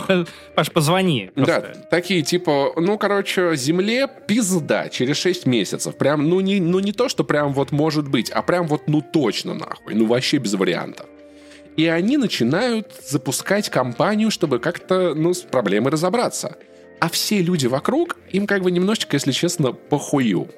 Паш, 0.55 0.73
позвони. 0.73 1.31
Да, 1.37 1.61
такие 1.91 2.23
типа, 2.23 2.73
ну, 2.77 2.97
короче, 2.99 3.55
земле 3.55 4.09
пизда 4.27 4.89
через 4.89 5.17
6 5.19 5.47
месяцев. 5.47 5.97
Прям, 5.97 6.29
ну 6.29 6.41
не, 6.41 6.61
ну 6.61 6.79
не 6.79 6.93
то, 6.93 7.09
что 7.09 7.25
прям 7.25 7.53
вот 7.53 7.71
может 7.71 8.09
быть, 8.09 8.31
а 8.31 8.43
прям 8.43 8.67
вот 8.67 8.89
ну 8.89 9.03
точно 9.03 9.55
нахуй. 9.55 9.95
Ну 9.95 10.07
вообще 10.07 10.39
без 10.39 10.55
вариантов. 10.55 11.07
И 11.77 11.87
они 11.87 12.17
начинают 12.17 12.93
запускать 13.07 13.71
кампанию, 13.71 14.31
чтобы 14.31 14.59
как-то, 14.59 15.15
ну, 15.15 15.33
с 15.33 15.41
проблемой 15.41 15.93
разобраться. 15.93 16.57
А 16.99 17.09
все 17.09 17.41
люди 17.41 17.67
вокруг, 17.67 18.17
им 18.31 18.47
как 18.47 18.63
бы 18.63 18.71
немножечко, 18.71 19.17
если 19.17 19.33
честно, 19.33 19.73
похую. 19.73 20.49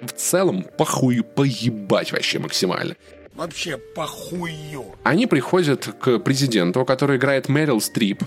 В 0.00 0.12
целом, 0.12 0.66
похую, 0.76 1.22
поебать 1.22 2.10
вообще 2.10 2.38
максимально. 2.40 2.96
Вообще 3.34 3.78
похую. 3.78 4.84
Они 5.04 5.26
приходят 5.26 5.88
к 6.00 6.18
президенту, 6.18 6.84
который 6.84 7.16
играет 7.16 7.48
Мэрил 7.48 7.80
Стрип, 7.80 8.22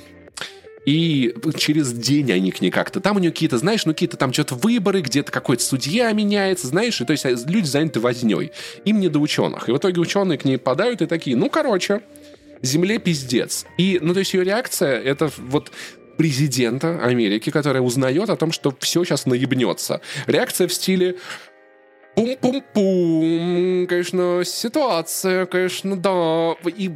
и 0.85 1.35
через 1.57 1.91
день 1.93 2.31
они 2.31 2.51
к 2.51 2.61
ней 2.61 2.71
как-то. 2.71 2.99
Там 2.99 3.17
у 3.17 3.19
нее 3.19 3.31
какие-то, 3.31 3.57
знаешь, 3.57 3.85
ну 3.85 3.93
какие-то 3.93 4.17
там 4.17 4.31
что-то 4.33 4.55
выборы, 4.55 5.01
где-то 5.01 5.31
какой-то 5.31 5.63
судья 5.63 6.11
меняется, 6.11 6.67
знаешь, 6.67 6.99
и 7.01 7.05
то 7.05 7.11
есть 7.11 7.25
люди 7.47 7.65
заняты 7.65 7.99
возней. 7.99 8.51
Им 8.85 8.99
не 8.99 9.09
до 9.09 9.19
ученых. 9.19 9.67
И 9.67 9.71
в 9.71 9.77
итоге 9.77 9.99
ученые 9.99 10.37
к 10.37 10.45
ней 10.45 10.57
подают 10.57 11.01
и 11.01 11.07
такие, 11.07 11.35
ну, 11.35 11.49
короче, 11.49 12.01
земле 12.61 12.99
пиздец. 12.99 13.65
И, 13.77 13.99
ну, 14.01 14.13
то 14.13 14.19
есть 14.19 14.33
ее 14.33 14.43
реакция, 14.43 14.99
это 15.01 15.31
вот 15.37 15.71
президента 16.17 17.03
Америки, 17.03 17.49
которая 17.49 17.81
узнает 17.81 18.29
о 18.29 18.35
том, 18.35 18.51
что 18.51 18.73
все 18.79 19.03
сейчас 19.03 19.25
наебнется. 19.25 20.01
Реакция 20.27 20.67
в 20.67 20.73
стиле 20.73 21.17
Пум-пум-пум, 22.15 23.87
конечно, 23.87 24.41
ситуация, 24.45 25.45
конечно, 25.45 25.97
да. 25.97 26.55
И 26.65 26.91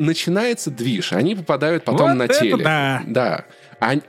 начинается 0.00 0.70
движ, 0.70 1.12
они 1.12 1.34
попадают 1.34 1.84
потом 1.84 2.10
вот 2.10 2.14
на 2.16 2.28
теле. 2.28 2.64
Да. 2.64 3.02
да. 3.06 3.44
Они, 3.78 4.02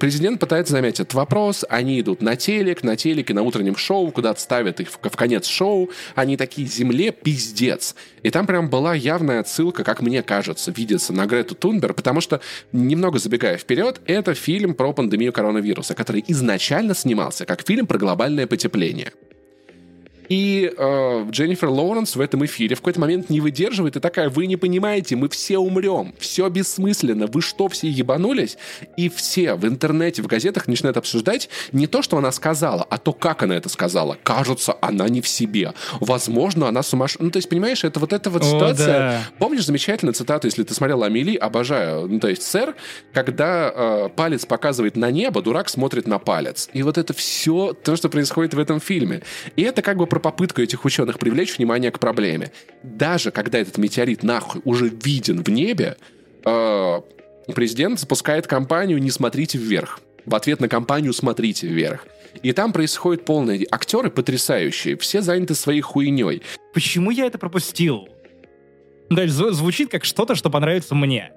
президент 0.00 0.40
пытается 0.40 0.72
заметить 0.72 1.00
этот 1.00 1.14
вопрос, 1.14 1.64
они 1.68 2.00
идут 2.00 2.22
на 2.22 2.36
телек, 2.36 2.82
на 2.82 2.96
телеке, 2.96 3.34
на 3.34 3.42
утреннем 3.42 3.76
шоу, 3.76 4.10
куда-то 4.10 4.40
ставят 4.40 4.80
их 4.80 4.88
в, 4.88 4.96
в 4.96 5.16
конец 5.16 5.46
шоу, 5.46 5.90
они 6.14 6.38
такие, 6.38 6.66
земле 6.66 7.12
пиздец. 7.12 7.94
И 8.22 8.30
там 8.30 8.46
прям 8.46 8.70
была 8.70 8.94
явная 8.94 9.40
отсылка, 9.40 9.84
как 9.84 10.00
мне 10.00 10.22
кажется, 10.22 10.70
видится 10.70 11.12
на 11.12 11.26
Грету 11.26 11.54
Тунбер, 11.54 11.92
потому 11.92 12.22
что, 12.22 12.40
немного 12.72 13.18
забегая 13.18 13.58
вперед, 13.58 14.00
это 14.06 14.32
фильм 14.32 14.72
про 14.72 14.94
пандемию 14.94 15.34
коронавируса, 15.34 15.94
который 15.94 16.24
изначально 16.28 16.94
снимался 16.94 17.44
как 17.44 17.66
фильм 17.66 17.86
про 17.86 17.98
глобальное 17.98 18.46
потепление. 18.46 19.12
И 20.30 20.72
э, 20.74 21.26
Дженнифер 21.28 21.68
Лоуренс 21.68 22.14
в 22.14 22.20
этом 22.20 22.44
эфире 22.46 22.76
в 22.76 22.78
какой-то 22.78 23.00
момент 23.00 23.30
не 23.30 23.40
выдерживает 23.40 23.96
и 23.96 24.00
такая, 24.00 24.30
вы 24.30 24.46
не 24.46 24.56
понимаете, 24.56 25.16
мы 25.16 25.28
все 25.28 25.58
умрем, 25.58 26.14
все 26.18 26.48
бессмысленно, 26.48 27.26
вы 27.26 27.42
что, 27.42 27.68
все 27.68 27.88
ебанулись? 27.88 28.56
И 28.96 29.08
все 29.08 29.54
в 29.54 29.66
интернете, 29.66 30.22
в 30.22 30.28
газетах 30.28 30.68
начинают 30.68 30.96
обсуждать 30.96 31.48
не 31.72 31.88
то, 31.88 32.00
что 32.00 32.16
она 32.16 32.30
сказала, 32.30 32.86
а 32.88 32.98
то, 32.98 33.12
как 33.12 33.42
она 33.42 33.56
это 33.56 33.68
сказала. 33.68 34.16
Кажется, 34.22 34.76
она 34.80 35.08
не 35.08 35.20
в 35.20 35.26
себе. 35.26 35.74
Возможно, 35.98 36.68
она 36.68 36.84
сумасшедшая. 36.84 37.24
Ну, 37.24 37.32
то 37.32 37.38
есть, 37.38 37.48
понимаешь, 37.48 37.82
это 37.82 37.98
вот 37.98 38.12
эта 38.12 38.30
вот 38.30 38.42
О, 38.42 38.44
ситуация. 38.44 38.86
да. 38.86 39.20
Помнишь 39.38 39.66
замечательную 39.66 40.14
цитату, 40.14 40.46
если 40.46 40.62
ты 40.62 40.74
смотрел 40.74 41.02
Амели, 41.02 41.34
обожаю. 41.34 42.06
Ну, 42.06 42.20
то 42.20 42.28
есть, 42.28 42.42
сэр, 42.42 42.76
когда 43.12 43.72
э, 43.74 44.08
палец 44.14 44.46
показывает 44.46 44.94
на 44.96 45.10
небо, 45.10 45.42
дурак 45.42 45.68
смотрит 45.68 46.06
на 46.06 46.20
палец. 46.20 46.68
И 46.72 46.84
вот 46.84 46.98
это 46.98 47.12
все 47.14 47.72
то, 47.72 47.96
что 47.96 48.08
происходит 48.08 48.54
в 48.54 48.60
этом 48.60 48.78
фильме. 48.78 49.22
И 49.56 49.62
это 49.62 49.82
как 49.82 49.96
бы 49.96 50.06
про 50.06 50.19
попытку 50.20 50.62
этих 50.62 50.84
ученых 50.84 51.18
привлечь 51.18 51.58
внимание 51.58 51.90
к 51.90 51.98
проблеме. 51.98 52.52
Даже 52.82 53.30
когда 53.30 53.58
этот 53.58 53.78
метеорит 53.78 54.22
нахуй 54.22 54.62
уже 54.64 54.88
виден 54.88 55.42
в 55.42 55.48
небе, 55.48 55.96
э, 56.44 57.00
президент 57.54 57.98
запускает 57.98 58.46
кампанию 58.46 58.98
«Не 58.98 59.10
смотрите 59.10 59.58
вверх». 59.58 60.00
В 60.26 60.34
ответ 60.34 60.60
на 60.60 60.68
кампанию 60.68 61.12
«Смотрите 61.12 61.66
вверх». 61.66 62.06
И 62.42 62.52
там 62.52 62.72
происходит 62.72 63.24
полное... 63.24 63.66
Актеры 63.70 64.10
потрясающие, 64.10 64.96
все 64.96 65.20
заняты 65.20 65.54
своей 65.54 65.80
хуйней. 65.80 66.42
Почему 66.72 67.10
я 67.10 67.26
это 67.26 67.38
пропустил? 67.38 68.08
Да, 69.10 69.24
зв- 69.24 69.50
звучит 69.50 69.90
как 69.90 70.04
что-то, 70.04 70.36
что 70.36 70.50
понравится 70.50 70.94
мне. 70.94 71.32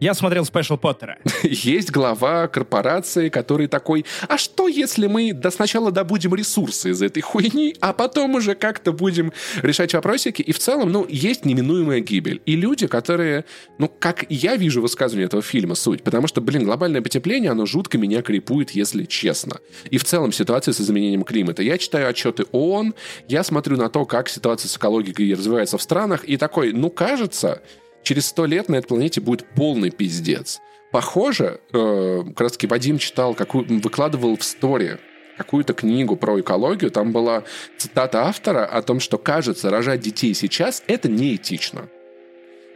Я 0.00 0.14
смотрел 0.14 0.44
спешл 0.44 0.76
Поттера. 0.76 1.18
Есть 1.42 1.90
глава 1.90 2.46
корпорации, 2.46 3.28
который 3.30 3.66
такой, 3.66 4.04
а 4.28 4.38
что 4.38 4.68
если 4.68 5.08
мы 5.08 5.32
до 5.32 5.50
сначала 5.50 5.90
добудем 5.90 6.36
ресурсы 6.36 6.90
из 6.90 7.02
этой 7.02 7.20
хуйни, 7.20 7.74
а 7.80 7.92
потом 7.92 8.36
уже 8.36 8.54
как-то 8.54 8.92
будем 8.92 9.32
решать 9.60 9.94
вопросики, 9.94 10.40
и 10.40 10.52
в 10.52 10.58
целом, 10.60 10.92
ну, 10.92 11.04
есть 11.08 11.44
неминуемая 11.44 11.98
гибель. 11.98 12.40
И 12.46 12.54
люди, 12.54 12.86
которые, 12.86 13.44
ну, 13.78 13.88
как 13.88 14.24
я 14.28 14.54
вижу 14.54 14.80
высказывание 14.80 15.26
этого 15.26 15.42
фильма, 15.42 15.74
суть, 15.74 16.04
потому 16.04 16.28
что, 16.28 16.40
блин, 16.40 16.64
глобальное 16.64 17.02
потепление, 17.02 17.50
оно 17.50 17.66
жутко 17.66 17.98
меня 17.98 18.22
крипует, 18.22 18.70
если 18.70 19.04
честно. 19.04 19.58
И 19.90 19.98
в 19.98 20.04
целом 20.04 20.30
ситуация 20.30 20.72
с 20.72 20.80
изменением 20.80 21.24
климата. 21.24 21.64
Я 21.64 21.76
читаю 21.76 22.08
отчеты 22.08 22.44
ООН, 22.52 22.94
я 23.26 23.42
смотрю 23.42 23.76
на 23.76 23.88
то, 23.88 24.04
как 24.04 24.28
ситуация 24.28 24.68
с 24.68 24.76
экологией 24.76 25.34
развивается 25.34 25.76
в 25.76 25.82
странах, 25.82 26.22
и 26.24 26.36
такой, 26.36 26.72
ну, 26.72 26.88
кажется, 26.88 27.62
через 28.02 28.26
сто 28.26 28.46
лет 28.46 28.68
на 28.68 28.76
этой 28.76 28.88
планете 28.88 29.20
будет 29.20 29.46
полный 29.54 29.90
пиздец. 29.90 30.60
Похоже, 30.90 31.60
э, 31.72 32.22
как 32.28 32.40
раз 32.40 32.52
таки 32.52 32.66
Вадим 32.66 32.98
читал, 32.98 33.34
какую, 33.34 33.66
выкладывал 33.80 34.36
в 34.36 34.44
стори 34.44 34.96
какую-то 35.36 35.72
книгу 35.74 36.16
про 36.16 36.40
экологию, 36.40 36.90
там 36.90 37.12
была 37.12 37.44
цитата 37.76 38.22
автора 38.26 38.64
о 38.66 38.82
том, 38.82 38.98
что, 38.98 39.18
кажется, 39.18 39.70
рожать 39.70 40.00
детей 40.00 40.34
сейчас— 40.34 40.82
это 40.86 41.08
неэтично. 41.08 41.88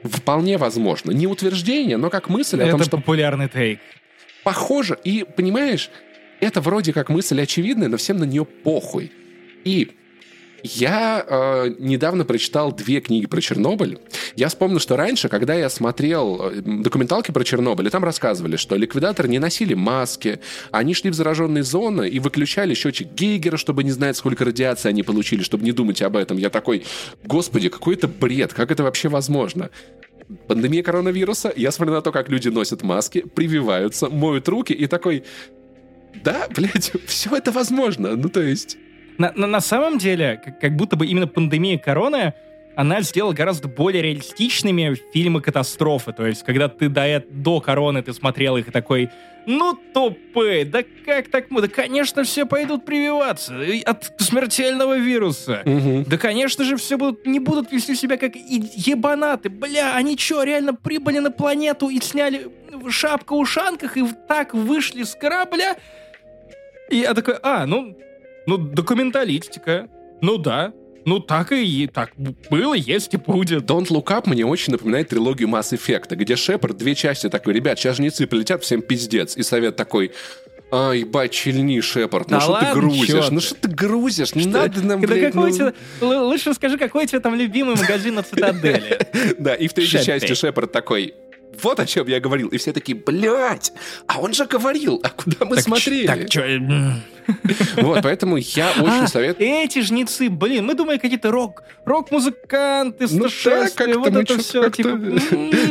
Вполне 0.05 0.59
возможно. 0.59 1.11
Не 1.13 1.27
утверждение, 1.27 1.97
но 1.97 2.11
как 2.11 2.29
мысль 2.29 2.63
о 2.63 2.67
том, 2.71 2.77
Это 2.81 2.85
что 2.85 2.97
популярный 2.99 3.49
тейк. 3.49 3.81
похоже. 4.45 4.99
И, 5.05 5.25
понимаешь, 5.37 5.91
это 6.41 6.61
вроде 6.61 6.93
как 6.93 7.09
мысль 7.09 7.41
очевидная, 7.41 7.89
но 7.89 7.97
всем 7.97 8.19
на 8.19 8.25
нее 8.25 8.45
похуй. 8.45 9.13
И 9.65 9.93
я 10.63 11.25
э, 11.27 11.75
недавно 11.79 12.25
прочитал 12.25 12.73
две 12.73 13.01
книги 13.01 13.27
про 13.27 13.41
Чернобыль. 13.41 13.99
Я 14.37 14.49
вспомнил, 14.49 14.79
что 14.79 14.97
раньше, 14.97 15.29
когда 15.29 15.55
я 15.55 15.69
смотрел 15.69 16.41
э, 16.41 16.61
документалки 16.61 17.31
про 17.31 17.45
Чернобыль, 17.45 17.91
там 17.91 18.05
рассказывали, 18.05 18.57
что 18.57 18.77
ликвидаторы 18.77 19.29
не 19.29 19.39
носили 19.39 19.75
маски, 19.75 20.41
они 20.71 20.95
шли 20.95 21.11
в 21.11 21.15
зараженные 21.15 21.63
зоны 21.63 22.09
и 22.09 22.19
выключали 22.19 22.75
счетчик 22.75 23.13
Гейгера, 23.13 23.57
чтобы 23.57 23.85
не 23.85 23.91
знать, 23.91 24.17
сколько 24.17 24.45
радиации 24.45 24.89
они 24.89 25.03
получили, 25.03 25.43
чтобы 25.43 25.65
не 25.65 25.73
думать 25.73 26.01
об 26.03 26.17
этом. 26.17 26.37
Я 26.39 26.51
такой, 26.51 26.85
господи, 27.25 27.69
какой 27.69 27.95
это 27.95 28.09
бред, 28.09 28.55
как 28.55 28.71
это 28.71 28.83
вообще 28.83 29.09
возможно? 29.09 29.71
Пандемия 30.47 30.83
коронавируса, 30.83 31.53
я 31.57 31.73
смотрю 31.73 31.95
на 31.95 32.03
то, 32.03 32.13
как 32.13 32.29
люди 32.29 32.49
носят 32.49 32.83
маски, 32.83 33.21
прививаются, 33.21 34.09
моют 34.09 34.49
руки 34.49 34.73
и 34.73 34.87
такой, 34.87 35.25
да, 36.25 36.47
блядь, 36.55 36.93
все 37.07 37.37
это 37.37 37.53
возможно. 37.53 38.17
Ну, 38.17 38.29
то 38.29 38.41
есть... 38.41 38.79
На, 39.19 39.33
на, 39.35 39.47
на 39.47 39.61
самом 39.61 39.99
деле, 39.99 40.41
как, 40.45 40.61
как 40.61 40.77
будто 40.77 40.97
бы 40.97 41.07
именно 41.07 41.27
пандемия 41.27 41.79
короны, 41.79 42.35
она 42.75 43.03
сделала 43.03 43.33
гораздо 43.35 43.69
более 43.69 44.03
реалистичными 44.03 44.97
фильмы 45.13 45.41
катастрофы. 45.43 46.13
То 46.13 46.27
есть, 46.27 46.43
когда 46.43 46.69
ты 46.69 46.89
до, 46.89 47.23
до 47.29 47.61
короны 47.61 48.03
ты 48.03 48.13
смотрел 48.15 48.57
их 48.57 48.69
и 48.69 48.71
такой, 48.71 49.11
ну 49.45 49.79
тупые, 49.93 50.65
да 50.65 50.83
как 51.05 51.29
так? 51.29 51.51
мы- 51.51 51.61
Да, 51.61 51.69
конечно, 51.69 52.23
все 52.25 52.47
пойдут 52.47 52.85
прививаться 52.87 53.61
и 53.61 53.83
от 53.83 54.13
смертельного 54.19 54.97
вируса. 54.99 55.63
Мгм. 55.67 56.05
Да, 56.05 56.17
конечно 56.17 56.65
же, 56.65 56.77
все 56.77 56.97
будут, 56.97 57.27
не 57.27 57.41
будут 57.41 57.71
вести 57.73 57.95
себя 57.95 58.17
как 58.17 58.35
ебанаты. 58.37 59.51
Бля, 59.51 59.95
они 59.95 60.17
что, 60.17 60.43
реально 60.43 60.75
прибыли 60.75 61.19
на 61.19 61.31
планету 61.31 61.91
и 61.91 62.01
сняли 62.01 62.47
шапку-ушанках 62.89 63.97
и 63.97 64.05
так 64.29 64.55
вышли 64.55 65.03
с 65.03 65.15
корабля? 65.15 65.77
И 66.89 66.99
я 66.99 67.13
такой, 67.15 67.35
а, 67.43 67.67
ну, 67.67 67.97
ну, 68.47 68.59
документалистика. 68.59 69.89
Ну 70.21 70.39
да. 70.39 70.73
Ну 71.05 71.19
так 71.19 71.51
и 71.51 71.89
так 71.93 72.13
было, 72.49 72.75
есть 72.75 73.15
и 73.15 73.17
будет. 73.17 73.65
Don't 73.65 73.89
Look 73.89 74.07
Up 74.07 74.29
мне 74.29 74.47
очень 74.47 74.73
напоминает 74.73 75.09
трилогию 75.09 75.49
Mass 75.49 75.73
Effect, 75.77 76.15
где 76.15 76.37
Шепард 76.37 76.77
две 76.77 76.95
части 76.95 77.29
такой, 77.29 77.55
ребят, 77.55 77.79
сейчас 77.79 77.97
жнецы 77.97 78.27
прилетят, 78.27 78.63
всем 78.63 78.83
пиздец. 78.83 79.37
И 79.37 79.43
совет 79.43 79.75
такой, 79.75 80.13
а, 80.71 80.93
ебать, 80.93 81.33
чельни, 81.33 81.81
Шепард, 81.81 82.31
ну 82.31 82.37
Да 82.39 82.41
что 82.41 82.61
ты 82.61 82.73
грузишь? 82.73 83.31
Ну 83.31 83.41
что 83.41 83.55
ты 83.57 83.69
грузишь? 83.69 84.35
Не 84.35 84.47
надо 84.47 84.81
нам, 84.83 85.01
Да 85.01 85.07
блядь, 85.09 85.33
какой 85.33 85.53
ну». 85.53 85.73
л- 86.01 86.29
лучше 86.29 86.55
скажи, 86.55 86.79
какой 86.79 87.05
у 87.05 87.07
тебя 87.07 87.21
там 87.21 87.35
любимый 87.35 87.75
магазин 87.77 88.15
на 88.15 88.23
Цитадели? 88.23 88.99
Да, 89.39 89.55
и 89.55 89.67
в 89.69 89.73
третьей 89.75 90.03
части 90.05 90.33
Шепард 90.35 90.71
такой, 90.73 91.15
вот 91.63 91.81
о 91.81 91.87
чем 91.87 92.07
я 92.07 92.21
говорил. 92.21 92.49
И 92.49 92.57
все 92.59 92.73
такие, 92.73 92.97
блядь, 92.97 93.73
а 94.07 94.21
он 94.21 94.33
же 94.35 94.47
говорил, 94.47 95.01
а 95.03 95.09
куда 95.11 95.45
мы 95.45 95.57
Так, 95.57 95.65
смотрели? 95.65 96.07
Так, 96.07 96.31
чё, 96.31 96.43
м. 96.43 97.03
Вот, 97.77 98.03
поэтому 98.03 98.37
я 98.37 98.71
очень 98.79 99.05
А, 99.05 99.07
советую. 99.07 99.49
Эти 99.49 99.81
жнецы, 99.81 100.29
блин, 100.29 100.67
мы 100.67 100.75
думали 100.75 100.99
какие-то 100.99 101.31
рок, 101.31 101.63
рок-музыканты, 101.85 103.07
Ну 103.11 103.27
да, 103.45 103.69
как-то 103.75 103.99
вот 104.01 104.15
это 104.15 104.39
все, 104.39 104.69
типа... 104.71 104.89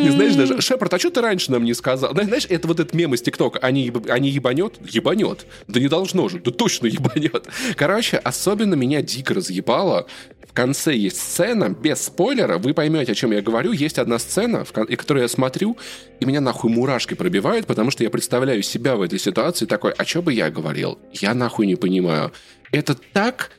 Не 0.01 0.09
знаешь 0.11 0.35
даже, 0.35 0.61
Шепард, 0.61 0.93
а 0.93 0.99
что 0.99 1.09
ты 1.09 1.21
раньше 1.21 1.51
нам 1.51 1.63
не 1.63 1.73
сказал? 1.73 2.13
Знаешь, 2.13 2.45
это 2.49 2.67
вот 2.67 2.79
этот 2.79 2.93
мем 2.93 3.13
из 3.13 3.21
ТикТока, 3.21 3.59
они, 3.59 3.91
они 4.09 4.29
ебанет? 4.29 4.75
Ебанет. 4.81 5.45
Да 5.67 5.79
не 5.79 5.87
должно 5.87 6.29
же, 6.29 6.39
да 6.39 6.51
точно 6.51 6.87
ебанет. 6.87 7.47
Короче, 7.75 8.17
особенно 8.17 8.75
меня 8.75 9.01
дико 9.01 9.33
разъебало. 9.33 10.07
В 10.51 10.53
конце 10.53 10.93
есть 10.93 11.17
сцена, 11.17 11.69
без 11.69 12.01
спойлера, 12.03 12.57
вы 12.57 12.73
поймете, 12.73 13.13
о 13.13 13.15
чем 13.15 13.31
я 13.31 13.41
говорю. 13.41 13.71
Есть 13.71 13.97
одна 13.97 14.19
сцена, 14.19 14.65
в 14.65 14.73
которую 14.73 15.21
я 15.21 15.29
смотрю, 15.29 15.77
и 16.19 16.25
меня 16.25 16.41
нахуй 16.41 16.69
мурашки 16.69 17.13
пробивают, 17.13 17.67
потому 17.67 17.89
что 17.89 18.03
я 18.03 18.09
представляю 18.09 18.61
себя 18.61 18.97
в 18.97 19.01
этой 19.01 19.17
ситуации 19.17 19.65
такой, 19.65 19.93
а 19.93 20.03
что 20.03 20.21
бы 20.21 20.33
я 20.33 20.49
говорил? 20.49 20.99
Я 21.13 21.33
нахуй 21.33 21.67
не 21.67 21.77
понимаю. 21.77 22.33
Это 22.73 22.95
так 22.95 23.51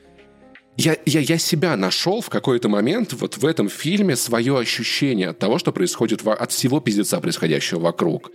я, 0.77 0.95
я, 1.07 1.21
я 1.21 1.39
себя 1.39 1.75
нашел 1.77 2.21
в 2.21 2.29
какой-то 2.29 2.69
момент 2.69 3.13
вот 3.13 3.37
в 3.37 3.45
этом 3.47 3.69
фильме 3.69 4.15
свое 4.15 4.59
ощущение 4.59 5.29
от 5.29 5.39
того, 5.39 5.57
что 5.57 5.71
происходит 5.71 6.21
от 6.27 6.51
всего 6.51 6.79
пиздеца, 6.79 7.19
происходящего 7.19 7.79
вокруг. 7.79 8.29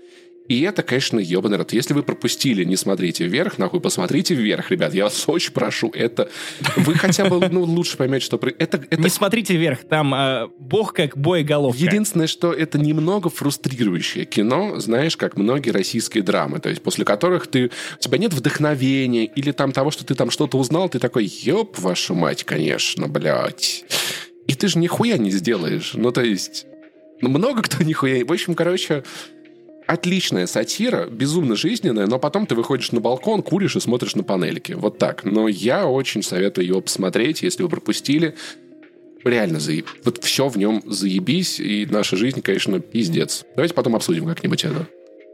И 0.49 0.63
это, 0.63 0.83
конечно, 0.83 1.19
ебаный 1.19 1.59
рот. 1.59 1.73
Если 1.75 1.93
вы 1.93 2.03
пропустили, 2.03 2.65
не 2.65 2.77
смотрите 2.77 3.27
вверх, 3.27 3.59
нахуй, 3.59 3.81
посмотрите 3.81 4.35
вверх, 4.35 4.71
ребят. 4.71 4.95
Я 4.95 5.05
вас 5.05 5.25
очень 5.27 5.53
прошу. 5.53 5.91
Это... 5.95 6.31
Вы 6.77 6.95
хотя 6.95 7.27
бы 7.27 7.49
ну, 7.51 7.63
лучше 7.65 7.97
поймете, 7.99 8.25
что... 8.25 8.41
Это, 8.59 8.79
это 8.91 9.03
Не 9.03 9.11
смотрите 9.11 9.55
вверх, 9.55 9.85
там 9.85 10.15
э, 10.15 10.49
бог 10.59 10.95
как 10.95 11.19
боеголовка. 11.19 11.83
Единственное, 11.83 12.27
что 12.27 12.53
это 12.53 12.79
немного 12.79 13.29
фрустрирующее 13.29 14.25
кино, 14.25 14.81
знаешь, 14.81 15.17
как 15.17 15.37
многие 15.37 15.71
российские 15.71 16.23
драмы, 16.23 16.61
то 16.61 16.71
есть 16.71 16.83
после 16.83 17.05
которых 17.05 17.47
ты, 17.47 17.67
у 17.67 17.99
тебя 17.99 18.17
нет 18.19 18.33
вдохновения 18.33 19.27
или 19.27 19.53
там 19.53 19.73
того, 19.73 19.91
что 19.91 20.07
ты 20.07 20.15
там 20.15 20.31
что-то 20.31 20.59
узнал, 20.59 20.89
ты 20.89 20.99
такой, 20.99 21.27
ёб 21.27 21.79
вашу 21.79 22.15
мать, 22.15 22.45
конечно, 22.45 23.07
блядь. 23.09 23.85
И 24.47 24.55
ты 24.55 24.69
же 24.69 24.79
нихуя 24.79 25.19
не 25.19 25.31
сделаешь. 25.31 25.93
Ну, 25.95 26.11
то 26.11 26.23
есть, 26.23 26.67
ну, 27.21 27.29
много 27.29 27.63
кто 27.63 27.83
нихуя... 27.85 28.25
В 28.25 28.33
общем, 28.33 28.55
короче, 28.55 29.05
отличная 29.89 30.47
сатира, 30.47 31.07
безумно 31.07 31.57
жизненная, 31.57 32.07
но 32.07 32.19
потом 32.19 32.47
ты 32.47 32.55
выходишь 32.55 32.93
на 32.93 33.01
балкон, 33.01 33.43
куришь 33.43 33.75
и 33.75 33.81
смотришь 33.81 34.15
на 34.15 34.23
панельки. 34.23 34.73
Вот 34.73 34.99
так. 34.99 35.25
Но 35.25 35.49
я 35.49 35.87
очень 35.87 36.23
советую 36.23 36.67
его 36.67 36.83
посмотреть, 36.83 37.43
если 37.43 37.63
вы 37.63 37.71
пропустили. 37.71 38.35
Реально 39.25 39.61
заеб... 39.61 39.87
Вот 40.05 40.23
все 40.23 40.49
в 40.49 40.59
нем 40.59 40.83
заебись, 40.85 41.59
и 41.59 41.87
наша 41.91 42.17
жизнь, 42.17 42.43
конечно, 42.43 42.81
пиздец. 42.81 43.45
Давайте 43.57 43.75
потом 43.75 43.97
обсудим 43.97 44.27
как-нибудь 44.27 44.65
это. 44.65 44.87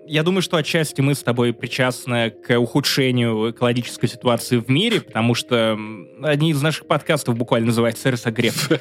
Я 0.06 0.22
думаю, 0.22 0.42
что 0.42 0.56
отчасти 0.56 1.00
мы 1.00 1.14
с 1.14 1.22
тобой 1.22 1.52
причастны 1.52 2.30
к 2.30 2.58
ухудшению 2.58 3.50
экологической 3.50 4.08
ситуации 4.08 4.58
в 4.58 4.68
мире, 4.68 5.00
потому 5.00 5.34
что 5.34 5.78
одни 6.22 6.50
из 6.50 6.62
наших 6.62 6.86
подкастов 6.86 7.36
буквально 7.36 7.68
называется 7.68 8.10
«Рсогрев». 8.10 8.70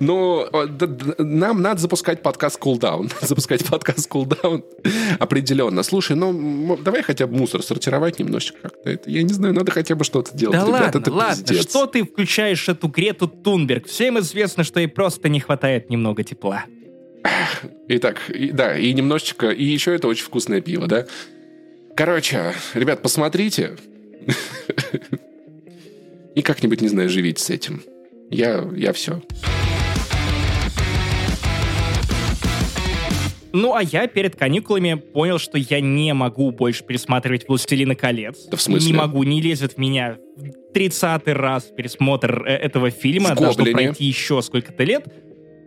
Ну, 0.00 0.46
э, 0.50 0.66
нам 1.18 1.60
надо 1.60 1.80
запускать 1.80 2.22
подкаст 2.22 2.58
Cooldown. 2.58 3.12
запускать 3.26 3.66
подкаст 3.66 4.10
Cooldown 4.10 4.64
определенно. 5.18 5.82
Слушай, 5.82 6.16
ну, 6.16 6.78
давай 6.78 7.02
хотя 7.02 7.26
бы 7.26 7.36
мусор 7.36 7.62
сортировать 7.62 8.18
немножечко 8.18 8.58
как-то. 8.62 8.88
Это, 8.88 9.10
я 9.10 9.22
не 9.22 9.32
знаю, 9.34 9.52
надо 9.52 9.70
хотя 9.70 9.94
бы 9.94 10.04
что-то 10.04 10.34
делать. 10.34 10.56
Да 10.56 10.64
ладно, 10.64 11.02
ладно, 11.12 11.44
пиздец. 11.44 11.68
что 11.68 11.84
ты 11.84 12.04
включаешь 12.04 12.70
эту 12.70 12.88
Грету 12.88 13.28
Тунберг? 13.28 13.86
Всем 13.86 14.18
известно, 14.20 14.64
что 14.64 14.80
ей 14.80 14.88
просто 14.88 15.28
не 15.28 15.40
хватает 15.40 15.90
немного 15.90 16.24
тепла. 16.24 16.64
Итак, 17.88 18.30
и- 18.30 18.50
да, 18.50 18.76
и 18.78 18.92
немножечко, 18.92 19.50
и 19.50 19.64
еще 19.64 19.94
это 19.94 20.08
очень 20.08 20.24
вкусное 20.24 20.60
пиво, 20.60 20.86
да? 20.86 21.06
Короче, 21.96 22.54
ребят, 22.74 23.02
посмотрите. 23.02 23.76
И 26.34 26.42
как-нибудь, 26.42 26.80
не 26.80 26.88
знаю, 26.88 27.08
живите 27.08 27.42
с 27.42 27.50
этим. 27.50 27.82
Я, 28.30 28.64
я 28.76 28.92
все. 28.92 29.20
Ну, 33.52 33.74
а 33.74 33.82
я 33.82 34.06
перед 34.06 34.36
каникулами 34.36 34.94
понял, 34.94 35.38
что 35.38 35.58
я 35.58 35.80
не 35.80 36.14
могу 36.14 36.52
больше 36.52 36.84
пересматривать 36.84 37.48
«Властелина 37.48 37.96
колец». 37.96 38.46
Да 38.46 38.56
в 38.56 38.62
смысле? 38.62 38.92
Не 38.92 38.96
могу, 38.96 39.24
не 39.24 39.42
лезет 39.42 39.72
в 39.72 39.78
меня 39.78 40.18
30-й 40.72 41.32
раз 41.32 41.64
пересмотр 41.64 42.44
э, 42.46 42.52
этого 42.54 42.90
фильма. 42.90 43.34
В 43.34 43.40
Должно 43.40 43.64
пройти 43.64 44.04
еще 44.04 44.40
сколько-то 44.40 44.84
лет. 44.84 45.04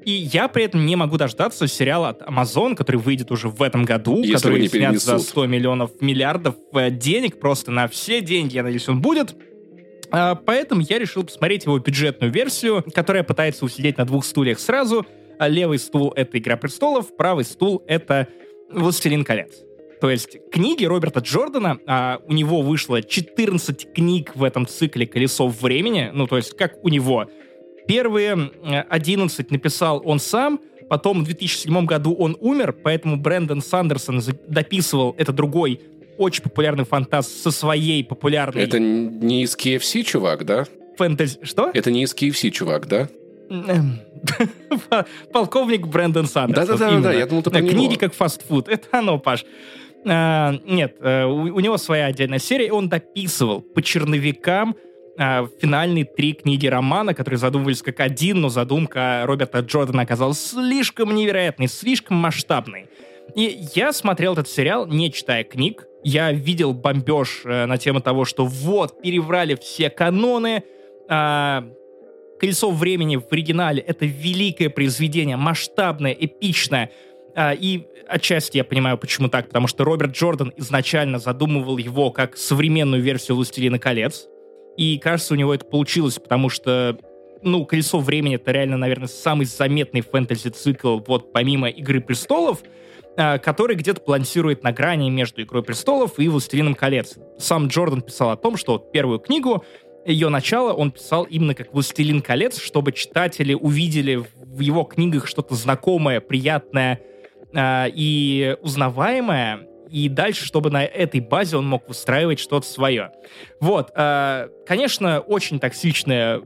И 0.05 0.11
я 0.11 0.47
при 0.47 0.63
этом 0.63 0.85
не 0.85 0.95
могу 0.95 1.17
дождаться 1.17 1.67
сериала 1.67 2.09
от 2.09 2.21
Amazon, 2.21 2.75
который 2.75 2.97
выйдет 2.97 3.31
уже 3.31 3.49
в 3.49 3.61
этом 3.61 3.85
году, 3.85 4.17
Если 4.21 4.33
который 4.33 4.67
снят 4.67 4.99
за 4.99 5.11
перенесут. 5.11 5.29
100 5.29 5.45
миллионов 5.47 5.91
миллиардов 6.01 6.55
э, 6.73 6.89
денег, 6.91 7.39
просто 7.39 7.71
на 7.71 7.87
все 7.87 8.21
деньги, 8.21 8.55
я 8.55 8.63
надеюсь, 8.63 8.87
он 8.89 9.01
будет. 9.01 9.35
А, 10.11 10.35
Поэтому 10.35 10.81
я 10.81 10.99
решил 10.99 11.23
посмотреть 11.23 11.65
его 11.65 11.79
бюджетную 11.79 12.31
версию, 12.31 12.85
которая 12.93 13.23
пытается 13.23 13.65
усидеть 13.65 13.97
на 13.97 14.05
двух 14.05 14.25
стульях 14.25 14.59
сразу. 14.59 15.05
А 15.39 15.47
Левый 15.47 15.79
стул— 15.79 16.13
это 16.15 16.37
«Игра 16.37 16.55
престолов», 16.57 17.15
правый 17.17 17.43
стул— 17.43 17.83
это 17.87 18.27
«Властелин 18.71 19.23
колец». 19.23 19.63
То 19.99 20.09
есть 20.09 20.37
книги 20.51 20.85
Роберта 20.85 21.21
Джордана, 21.21 21.79
а 21.87 22.19
у 22.27 22.33
него 22.33 22.61
вышло 22.61 23.01
14 23.01 23.93
книг 23.93 24.35
в 24.35 24.43
этом 24.43 24.67
цикле 24.67 25.07
«Колесо 25.07 25.47
времени», 25.47 26.11
ну, 26.13 26.27
то 26.27 26.37
есть 26.37 26.55
как 26.55 26.73
у 26.83 26.89
него. 26.89 27.27
Первые 27.87 28.51
э, 28.63 28.81
11 28.89 29.51
написал 29.51 30.01
он 30.05 30.19
сам, 30.19 30.59
потом 30.89 31.21
в 31.21 31.25
2007 31.25 31.85
году 31.85 32.13
он 32.13 32.37
умер, 32.39 32.73
поэтому 32.83 33.17
Брэндон 33.17 33.61
Сандерсон 33.61 34.21
дописывал, 34.47 35.15
это 35.17 35.31
другой 35.31 35.79
очень 36.17 36.43
популярный 36.43 36.85
фантаст 36.85 37.41
со 37.41 37.51
своей 37.51 38.03
популярной 38.03 38.63
Это 38.63 38.79
не 38.79 39.43
из 39.43 39.55
KFC, 39.55 40.03
чувак, 40.03 40.45
да? 40.45 40.65
фэнтези... 40.97 41.39
Что? 41.41 41.71
Это 41.73 41.91
не 41.91 42.03
из 42.03 42.13
KFC, 42.13 42.51
чувак, 42.51 42.87
да? 42.87 43.09
Эм, 43.49 43.99
Полковник 45.33 45.87
Брэндон 45.87 46.27
Сандерсон. 46.27 46.89
Именно. 46.89 47.09
я 47.09 47.25
думал, 47.25 47.43
ты 47.43 47.49
про 47.49 47.61
Книги 47.61 47.95
как 47.95 48.13
фастфуд. 48.13 48.67
Это 48.67 48.99
оно, 48.99 49.19
Паш. 49.19 49.45
А, 50.05 50.55
Нет, 50.65 50.97
э, 50.99 51.25
у 51.25 51.55
у 51.55 51.59
него 51.59 51.77
своя 51.77 52.07
отдельная 52.07 52.39
серия, 52.39 52.67
и 52.67 52.71
он 52.71 52.89
дописывал 52.89 53.61
по 53.61 53.81
черновикам 53.81 54.75
а, 55.17 55.47
финальные 55.59 56.05
три 56.05 56.33
книги 56.33 56.67
романа, 56.67 57.13
которые 57.13 57.37
задумывались 57.37 57.81
как 57.81 57.99
один, 57.99 58.41
но 58.41 58.49
задумка 58.49 59.23
Роберта 59.25 59.59
Джордана 59.59 60.03
оказалась 60.03 60.43
слишком 60.43 61.13
невероятной, 61.13 61.67
слишком 61.67 62.17
масштабной. 62.17 62.87
И 63.35 63.59
я 63.75 63.93
смотрел 63.93 64.33
этот 64.33 64.47
сериал, 64.49 64.87
не 64.87 65.11
читая 65.11 65.43
книг. 65.43 65.85
Я 66.03 66.31
видел 66.31 66.73
бомбеж 66.73 67.41
э, 67.45 67.65
на 67.65 67.77
тему 67.77 68.01
того, 68.01 68.25
что 68.25 68.45
вот, 68.45 69.01
переврали 69.01 69.55
все 69.55 69.89
каноны, 69.89 70.63
а, 71.07 71.65
«Колесо 72.39 72.71
времени» 72.71 73.15
в 73.15 73.31
оригинале— 73.31 73.81
это 73.87 74.05
великое 74.05 74.69
произведение, 74.69 75.37
масштабное, 75.37 76.11
эпичное. 76.11 76.91
А, 77.35 77.53
И 77.53 77.85
отчасти 78.07 78.57
я 78.57 78.63
понимаю, 78.63 78.97
почему 78.97 79.29
так, 79.29 79.47
потому 79.47 79.67
что 79.67 79.83
Роберт 79.83 80.11
Джордан 80.11 80.51
изначально 80.57 81.19
задумывал 81.19 81.77
его 81.77 82.11
как 82.11 82.35
современную 82.35 83.01
версию 83.01 83.37
«Властелина 83.37 83.79
колец». 83.79 84.27
И, 84.77 84.97
кажется, 84.97 85.33
у 85.33 85.37
него 85.37 85.53
это 85.53 85.65
получилось, 85.65 86.19
потому 86.19 86.49
что, 86.49 86.97
ну, 87.41 87.65
«Колесо 87.65 87.99
времени»— 87.99 88.35
это 88.37 88.51
реально, 88.51 88.77
наверное, 88.77 89.07
самый 89.07 89.45
заметный 89.45 90.01
фэнтези-цикл, 90.01 90.99
вот 91.05 91.31
помимо 91.31 91.69
«Игры 91.69 92.01
престолов», 92.01 92.63
а, 93.15 93.37
который 93.37 93.75
где-то 93.75 94.01
балансирует 94.05 94.63
на 94.63 94.71
грани 94.71 95.09
между 95.09 95.43
«Игрой 95.43 95.63
престолов» 95.63 96.17
и 96.17 96.27
«Властелином 96.27 96.73
колец». 96.73 97.15
Сам 97.37 97.67
Джордан 97.67 98.01
писал 98.01 98.31
о 98.31 98.37
том, 98.37 98.57
что 98.57 98.73
вот 98.73 98.91
первую 98.91 99.19
книгу 99.19 99.63
ее 100.05 100.29
начало 100.29 100.73
он 100.73 100.91
писал 100.91 101.23
именно 101.23 101.53
как 101.53 101.73
«Властелин 101.73 102.21
колец», 102.21 102.59
чтобы 102.59 102.91
читатели 102.91 103.53
увидели 103.53 104.15
в 104.15 104.59
его 104.59 104.83
книгах 104.83 105.27
что-то 105.27 105.53
знакомое, 105.53 106.21
приятное 106.21 107.01
а, 107.53 107.87
и 107.93 108.57
узнаваемое, 108.61 109.67
и 109.93 110.09
дальше, 110.09 110.43
чтобы 110.43 110.71
на 110.71 110.83
этой 110.83 111.19
базе 111.19 111.55
он 111.57 111.67
мог 111.67 111.87
выстраивать 111.87 112.39
что-то 112.39 112.65
свое. 112.65 113.11
Вот, 113.59 113.91
а, 113.95 114.49
конечно, 114.65 115.19
очень 115.19 115.59
токсичная 115.59 116.41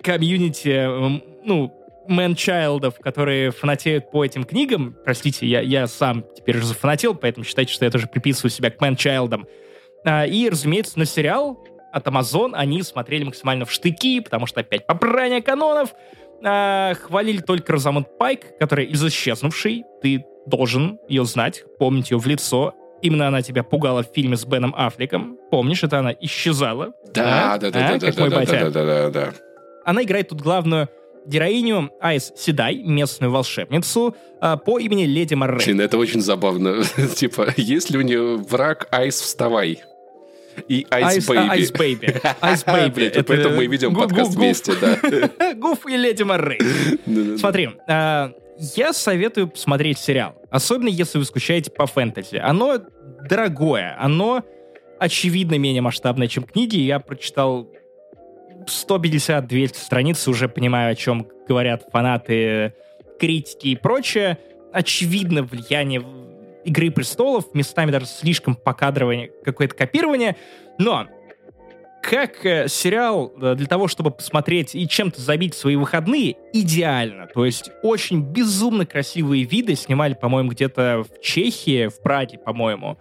комьюнити, 0.00 0.68
м, 0.68 1.24
ну, 1.44 1.74
мэнчайлдов, 2.06 3.00
которые 3.00 3.50
фанатеют 3.50 4.12
по 4.12 4.24
этим 4.24 4.44
книгам. 4.44 4.94
Простите, 5.04 5.44
я, 5.44 5.60
я 5.60 5.88
сам 5.88 6.24
теперь 6.36 6.58
уже 6.58 6.66
зафанател, 6.66 7.16
поэтому 7.16 7.44
считайте, 7.44 7.72
что 7.72 7.84
я 7.84 7.90
тоже 7.90 8.06
приписываю 8.06 8.52
себя 8.52 8.70
к 8.70 8.80
мэнчайлдам. 8.80 9.48
А, 10.06 10.24
И, 10.24 10.48
разумеется, 10.48 10.96
на 10.96 11.04
сериал 11.04 11.66
от 11.92 12.06
Amazon 12.06 12.52
они 12.54 12.80
смотрели 12.82 13.24
максимально 13.24 13.64
в 13.64 13.72
штыки, 13.72 14.20
потому 14.20 14.46
что 14.46 14.60
опять 14.60 14.86
попрание 14.86 15.42
канонов. 15.42 15.94
А, 16.44 16.94
хвалили 16.94 17.40
только 17.40 17.72
Розамунд 17.72 18.18
Пайк, 18.18 18.56
которая 18.60 18.86
из 18.86 19.04
исчезнувшей. 19.04 19.82
Ты 20.00 20.24
должен 20.46 21.00
ее 21.08 21.24
знать, 21.24 21.64
помнить 21.80 22.12
ее 22.12 22.18
в 22.18 22.26
лицо. 22.28 22.74
Именно 23.04 23.28
она 23.28 23.42
тебя 23.42 23.62
пугала 23.62 24.02
в 24.02 24.06
фильме 24.14 24.34
с 24.34 24.46
Беном 24.46 24.74
Аффлеком. 24.74 25.36
Помнишь, 25.50 25.82
это 25.84 25.98
она 25.98 26.14
исчезала? 26.22 26.94
Да, 27.12 27.52
А? 27.52 27.58
да, 27.58 27.68
А? 27.68 27.70
да, 27.70 27.98
да, 27.98 27.98
Как 28.06 28.14
да, 28.16 28.28
да, 28.30 28.36
батя. 28.36 28.52
да, 28.52 28.70
да, 28.70 28.84
да, 28.84 29.10
да. 29.10 29.34
Она 29.84 30.02
играет 30.04 30.30
тут 30.30 30.40
главную 30.40 30.88
героиню 31.26 31.90
Айз 32.00 32.32
Седай, 32.34 32.82
местную 32.82 33.30
волшебницу, 33.30 34.16
а, 34.40 34.56
по 34.56 34.78
имени 34.78 35.04
Леди 35.04 35.34
Морейн. 35.34 35.62
Блин, 35.66 35.82
это 35.82 35.98
очень 35.98 36.22
забавно. 36.22 36.82
типа, 37.14 37.48
если 37.58 37.98
у 37.98 38.00
нее 38.00 38.36
враг, 38.38 38.88
Айс, 38.90 39.20
вставай. 39.20 39.82
И 40.66 40.86
Ice 40.88 41.26
Baby. 41.26 41.48
Ice 41.50 41.72
Baby. 41.72 42.20
Ice 42.40 42.64
Baby. 42.64 43.22
Поэтому 43.26 43.56
мы 43.56 43.66
ведем 43.66 43.94
подкаст 43.94 44.34
вместе, 44.34 44.72
да. 44.80 45.52
Гуф 45.56 45.86
и 45.86 45.96
Леди. 45.98 46.24
Да-да-да. 46.24 47.36
Смотри, 47.36 47.68
а, 47.86 48.32
я 48.76 48.92
советую 48.92 49.48
посмотреть 49.48 49.98
сериал. 49.98 50.34
Особенно, 50.50 50.88
если 50.88 51.18
вы 51.18 51.24
скучаете 51.24 51.70
по 51.70 51.86
фэнтези. 51.86 52.36
Оно 52.36 52.80
дорогое, 53.28 53.96
оно 53.98 54.42
очевидно 54.98 55.58
менее 55.58 55.82
масштабное, 55.82 56.28
чем 56.28 56.44
книги. 56.44 56.76
Я 56.76 56.98
прочитал 57.00 57.68
150-200 58.66 59.74
страниц, 59.74 60.26
уже 60.28 60.48
понимаю, 60.48 60.92
о 60.92 60.94
чем 60.94 61.26
говорят 61.48 61.84
фанаты, 61.92 62.74
критики 63.18 63.68
и 63.68 63.76
прочее. 63.76 64.38
Очевидно 64.72 65.42
влияние 65.42 66.02
Игры 66.64 66.90
престолов, 66.90 67.52
местами 67.52 67.90
даже 67.90 68.06
слишком 68.06 68.56
покадрование, 68.56 69.30
какое-то 69.44 69.74
копирование. 69.74 70.36
Но 70.78 71.06
как 72.04 72.44
э, 72.44 72.68
сериал 72.68 73.32
э, 73.40 73.54
для 73.54 73.66
того, 73.66 73.88
чтобы 73.88 74.10
посмотреть 74.10 74.74
и 74.74 74.86
чем-то 74.86 75.20
забить 75.20 75.54
свои 75.54 75.76
выходные, 75.76 76.36
идеально. 76.52 77.26
То 77.26 77.46
есть 77.46 77.70
очень 77.82 78.20
безумно 78.20 78.84
красивые 78.84 79.44
виды 79.44 79.74
снимали, 79.74 80.14
по-моему, 80.14 80.50
где-то 80.50 81.04
в 81.04 81.22
Чехии, 81.22 81.88
в 81.88 82.00
Праге, 82.02 82.38
по-моему. 82.38 82.98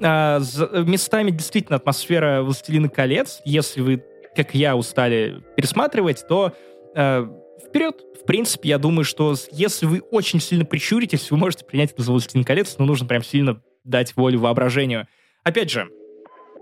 А, 0.00 0.40
местами 0.86 1.30
действительно 1.30 1.76
атмосфера 1.76 2.42
«Властелина 2.42 2.88
колец». 2.88 3.40
Если 3.44 3.82
вы, 3.82 4.02
как 4.34 4.54
я, 4.54 4.76
устали 4.76 5.42
пересматривать, 5.56 6.26
то 6.26 6.54
э, 6.94 7.26
вперед. 7.68 8.02
В 8.20 8.26
принципе, 8.26 8.70
я 8.70 8.78
думаю, 8.78 9.04
что 9.04 9.34
если 9.52 9.84
вы 9.84 10.00
очень 10.10 10.40
сильно 10.40 10.64
прищуритесь, 10.64 11.30
вы 11.30 11.36
можете 11.36 11.66
принять 11.66 11.92
это 11.92 12.02
за 12.02 12.12
«Властелин 12.12 12.44
колец», 12.44 12.76
но 12.78 12.86
нужно 12.86 13.06
прям 13.06 13.22
сильно 13.22 13.60
дать 13.84 14.16
волю 14.16 14.40
воображению. 14.40 15.06
Опять 15.44 15.70
же, 15.70 15.88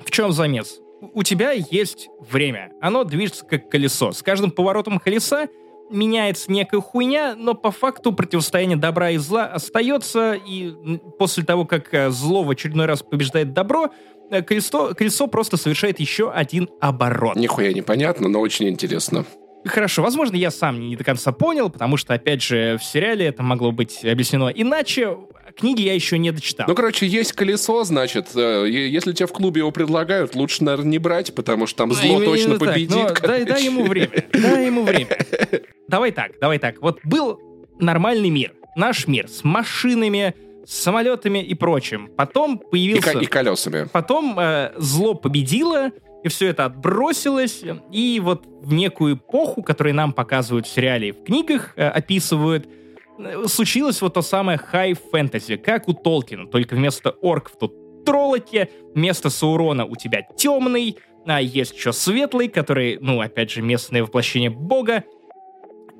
в 0.05 0.11
чем 0.11 0.33
замес? 0.33 0.81
У 1.01 1.23
тебя 1.23 1.53
есть 1.53 2.09
время. 2.21 2.73
Оно 2.81 3.05
движется 3.05 3.45
как 3.45 3.69
колесо. 3.69 4.13
С 4.13 4.23
каждым 4.23 4.51
поворотом 4.51 4.99
колеса 4.99 5.49
меняется 5.91 6.51
некая 6.51 6.81
хуйня, 6.81 7.35
но 7.37 7.55
по 7.55 7.71
факту 7.71 8.13
противостояние 8.13 8.77
добра 8.77 9.11
и 9.11 9.19
зла 9.19 9.47
остается, 9.47 10.35
и 10.35 10.73
после 11.19 11.45
того, 11.45 11.65
как 11.65 11.93
э, 11.95 12.11
зло 12.11 12.43
в 12.43 12.51
очередной 12.51 12.87
раз 12.87 13.03
побеждает 13.03 13.53
добро, 13.53 13.91
э, 14.31 14.43
колесо, 14.43 14.95
колесо 14.95 15.27
просто 15.27 15.57
совершает 15.57 16.01
еще 16.01 16.31
один 16.31 16.69
оборот. 16.81 17.37
Нихуя 17.37 17.73
непонятно, 17.73 18.29
но 18.29 18.41
очень 18.41 18.69
интересно. 18.69 19.25
Хорошо, 19.67 20.03
возможно, 20.03 20.37
я 20.37 20.51
сам 20.51 20.81
не 20.81 20.97
до 20.97 21.05
конца 21.05 21.33
понял, 21.33 21.71
потому 21.71 21.97
что, 21.97 22.15
опять 22.15 22.43
же, 22.43 22.79
в 22.81 22.85
сериале 22.85 23.27
это 23.27 23.43
могло 23.43 23.73
быть 23.73 24.05
объяснено 24.05 24.49
иначе. 24.49 25.17
Книги 25.57 25.83
я 25.83 25.95
еще 25.95 26.19
не 26.19 26.33
дочитал. 26.33 26.67
Ну, 26.69 26.75
короче, 26.75 27.07
есть 27.07 27.33
колесо, 27.33 27.83
значит, 27.85 28.27
э, 28.35 28.67
если 28.69 29.13
тебе 29.13 29.27
в 29.27 29.33
клубе 29.33 29.61
его 29.61 29.71
предлагают, 29.71 30.35
лучше, 30.35 30.63
наверное, 30.65 30.91
не 30.91 30.99
брать, 30.99 31.35
потому 31.35 31.67
что 31.67 31.79
там 31.79 31.93
зло 31.93 32.05
Именно 32.19 32.25
точно 32.27 32.59
так. 32.59 32.69
победит. 32.69 32.91
Но 33.23 33.29
дай, 33.29 33.45
дай 33.45 33.65
ему 33.65 33.85
время. 33.85 34.25
Дай 34.33 34.67
ему 34.67 34.83
время. 34.85 35.17
Давай 35.89 36.11
так, 36.11 36.33
давай 36.41 36.59
так. 36.59 36.83
Вот 36.83 36.99
был 37.05 37.41
нормальный 37.79 38.29
мир. 38.29 38.53
Наш 38.77 39.07
мир 39.07 39.29
с 39.29 39.45
машинами, 39.45 40.35
с 40.67 40.75
самолетами 40.75 41.39
и 41.39 41.55
прочим. 41.55 42.11
Потом 42.17 42.57
И, 42.57 42.71
появился... 42.71 43.13
ко- 43.13 43.19
и 43.21 43.27
колесами. 43.27 43.89
Потом 43.93 44.37
э, 44.39 44.73
зло 44.77 45.15
победило, 45.15 45.91
и 46.27 46.29
все 46.29 46.49
это 46.49 46.65
отбросилось, 46.67 47.63
и 47.93 48.21
вот 48.23 48.45
в 48.47 48.73
некую 48.75 49.15
эпоху, 49.17 49.63
которую 49.63 49.95
нам 49.95 50.13
показывают 50.13 50.67
в 50.67 50.71
сериале 50.73 51.09
и 51.09 51.13
в 51.13 51.23
книгах, 51.25 51.73
э, 51.77 51.89
описывают, 51.89 52.69
э, 53.19 53.45
случилось 53.47 54.03
вот 54.03 54.15
то 54.15 54.23
самое 54.23 54.59
хай-фэнтези, 54.59 55.57
как 55.57 55.89
у 55.89 55.95
Толкина, 55.95 56.47
только 56.47 56.75
вместо 56.75 57.11
орков 57.11 57.53
тут 57.59 58.05
троллоки, 58.05 58.69
вместо 58.95 59.31
Саурона 59.31 59.85
у 59.87 59.97
тебя 59.97 60.23
темный, 60.37 60.99
а 61.27 61.41
есть 61.41 61.75
еще 61.75 61.93
светлый, 61.93 62.49
который, 62.49 62.99
ну, 63.01 63.21
опять 63.21 63.51
же, 63.51 63.63
местное 63.63 64.03
воплощение 64.03 64.51
бога, 64.51 65.03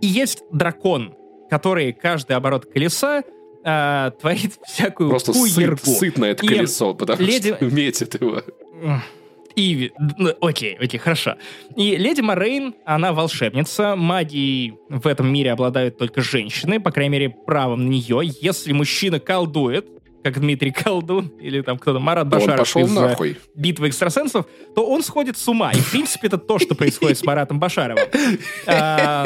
и 0.01 0.07
есть 0.07 0.43
дракон, 0.53 1.15
который 1.51 1.93
каждый 1.93 2.37
оборот 2.37 2.67
колеса 2.67 3.23
э, 3.65 4.11
творит 4.21 4.53
всякую 4.65 5.09
Просто 5.11 5.33
сыт, 5.33 5.55
хуерку. 5.55 5.87
сыт 5.87 6.19
на 6.19 6.27
это 6.27 6.45
И 6.45 6.49
колесо, 6.49 6.95
потому 6.95 7.21
леди- 7.23 7.55
что 7.57 7.65
метит 7.75 8.21
его. 8.21 8.43
И, 9.57 9.91
ну, 10.19 10.35
окей, 10.43 10.77
окей, 10.79 11.01
хорошо. 11.01 11.37
И 11.77 11.97
леди 11.97 12.21
Морейн, 12.21 12.75
она 12.85 13.13
волшебница, 13.13 13.97
магией 13.97 14.75
в 14.91 15.07
этом 15.07 15.33
мире 15.33 15.53
обладают 15.53 15.97
только 15.97 16.21
женщины, 16.21 16.79
по 16.79 16.91
крайней 16.91 17.11
мере, 17.11 17.31
правом 17.31 17.87
на 17.87 17.89
нее. 17.89 18.21
Если 18.41 18.73
мужчина 18.73 19.19
колдует, 19.19 19.87
как 20.23 20.41
Дмитрий 20.41 20.73
Колдун, 20.73 21.29
или 21.41 21.63
там 21.63 21.79
кто-то, 21.79 22.01
Марат 22.01 22.29
Да 22.29 22.37
он 22.39 22.43
Башаров 22.43 22.59
пошел 22.59 22.83
из 22.83 22.97
э, 22.97 23.01
нахуй. 23.01 23.37
битвы 23.55 23.89
экстрасенсов, 23.89 24.47
то 24.75 24.85
он 24.85 25.03
сходит 25.03 25.39
с 25.39 25.49
ума. 25.49 25.71
И, 25.73 25.77
в 25.77 25.91
принципе, 25.91 26.27
это 26.27 26.37
то, 26.37 26.59
что 26.59 26.75
происходит 26.75 27.17
с 27.17 27.25
Маратом 27.25 27.59
Башаровым. 27.59 28.05
А, 28.67 29.25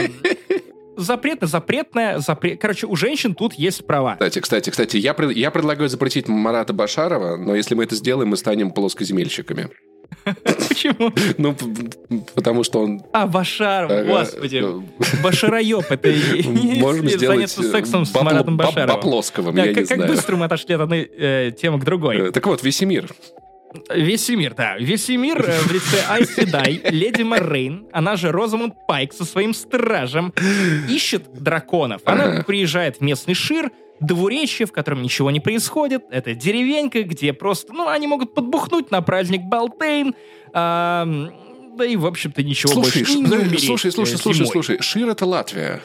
Запретно, 0.97 1.47
запретное, 1.47 2.19
запрет... 2.19 2.61
Короче, 2.61 2.87
у 2.87 2.95
женщин 2.95 3.35
тут 3.35 3.55
есть 3.55 3.87
права. 3.87 4.15
Кстати, 4.15 4.41
кстати, 4.41 4.71
кстати, 4.71 4.97
я, 4.99 5.17
я 5.35 5.51
предлагаю 5.51 5.89
запретить 5.89 6.29
Марата 6.29 6.75
Башарова, 6.75 7.37
но 7.37 7.55
если 7.57 7.75
мы 7.75 7.85
это 7.85 7.95
сделаем, 7.95 8.29
мы 8.29 8.37
станем 8.37 8.71
плоскоземельщиками. 8.71 9.71
Почему? 10.69 11.13
Ну, 11.39 11.57
потому 12.35 12.63
что 12.65 12.81
он... 12.83 13.03
А, 13.13 13.27
Башаров, 13.27 13.91
э, 13.91 14.05
господи. 14.05 14.63
э, 14.63 15.23
Башараёб, 15.23 15.85
это 15.89 16.13
Можем 16.79 17.09
сделать 17.09 17.51
заняться 17.51 17.63
сексом 17.63 18.05
с 18.05 18.15
Маратом 18.15 18.57
Башаровым. 18.57 18.97
Баплосковым, 18.97 19.55
Да, 19.55 19.65
я 19.65 19.69
как, 19.75 19.83
не 19.85 19.89
как 19.89 19.97
знаю. 19.99 20.13
быстро 20.13 20.37
мы 20.37 20.45
отошли 20.47 20.75
от 20.75 20.81
одной 20.83 21.11
э, 21.17 21.53
темы 21.53 21.81
к 21.81 21.85
другой. 21.85 22.29
Э, 22.29 22.31
Так 22.33 22.47
вот, 22.47 22.63
Весемир. 22.63 23.09
Весемир, 23.95 24.55
да. 24.55 24.77
Весемир 24.79 25.41
э, 25.49 25.59
в 25.61 25.73
лице 25.73 25.99
Айси 26.09 26.45
Дай, 26.45 26.81
леди 26.91 27.23
Моррейн, 27.23 27.87
она 27.93 28.17
же 28.17 28.33
Розамунд 28.33 28.75
Пайк 28.89 29.13
со 29.13 29.25
своим 29.25 29.55
стражем, 29.55 30.33
ищет 30.89 31.33
драконов. 31.35 32.03
Она 32.05 32.25
Ага. 32.25 32.43
приезжает 32.43 32.97
в 32.97 33.01
местный 33.01 33.35
Шир, 33.35 33.71
двуречье, 34.01 34.67
в 34.67 34.73
котором 34.73 35.03
ничего 35.03 35.31
не 35.31 35.41
происходит. 35.41 36.05
Это 36.11 36.35
деревенька, 36.35 37.03
где 37.03 37.33
просто, 37.33 37.73
ну, 37.73 37.89
они 37.89 38.07
могут 38.07 38.35
подбухнуть 38.35 38.91
на 38.91 39.03
праздник 39.03 39.43
Балтейн. 39.43 40.15
а, 40.53 41.07
да 41.77 41.85
и, 41.85 41.97
в 41.97 42.07
общем-то, 42.07 42.43
ничего 42.43 42.73
Слушай, 42.73 43.01
больше. 43.03 43.13
И 43.13 43.21
не 43.21 43.27
умереть, 43.27 43.65
слушай, 43.65 43.89
э, 43.89 43.91
слушай, 43.93 44.19
слушай, 44.19 44.39
зимой. 44.39 44.53
слушай, 44.53 44.79
Шир 44.81 45.09
это 45.09 45.25
Латвия. 45.25 45.81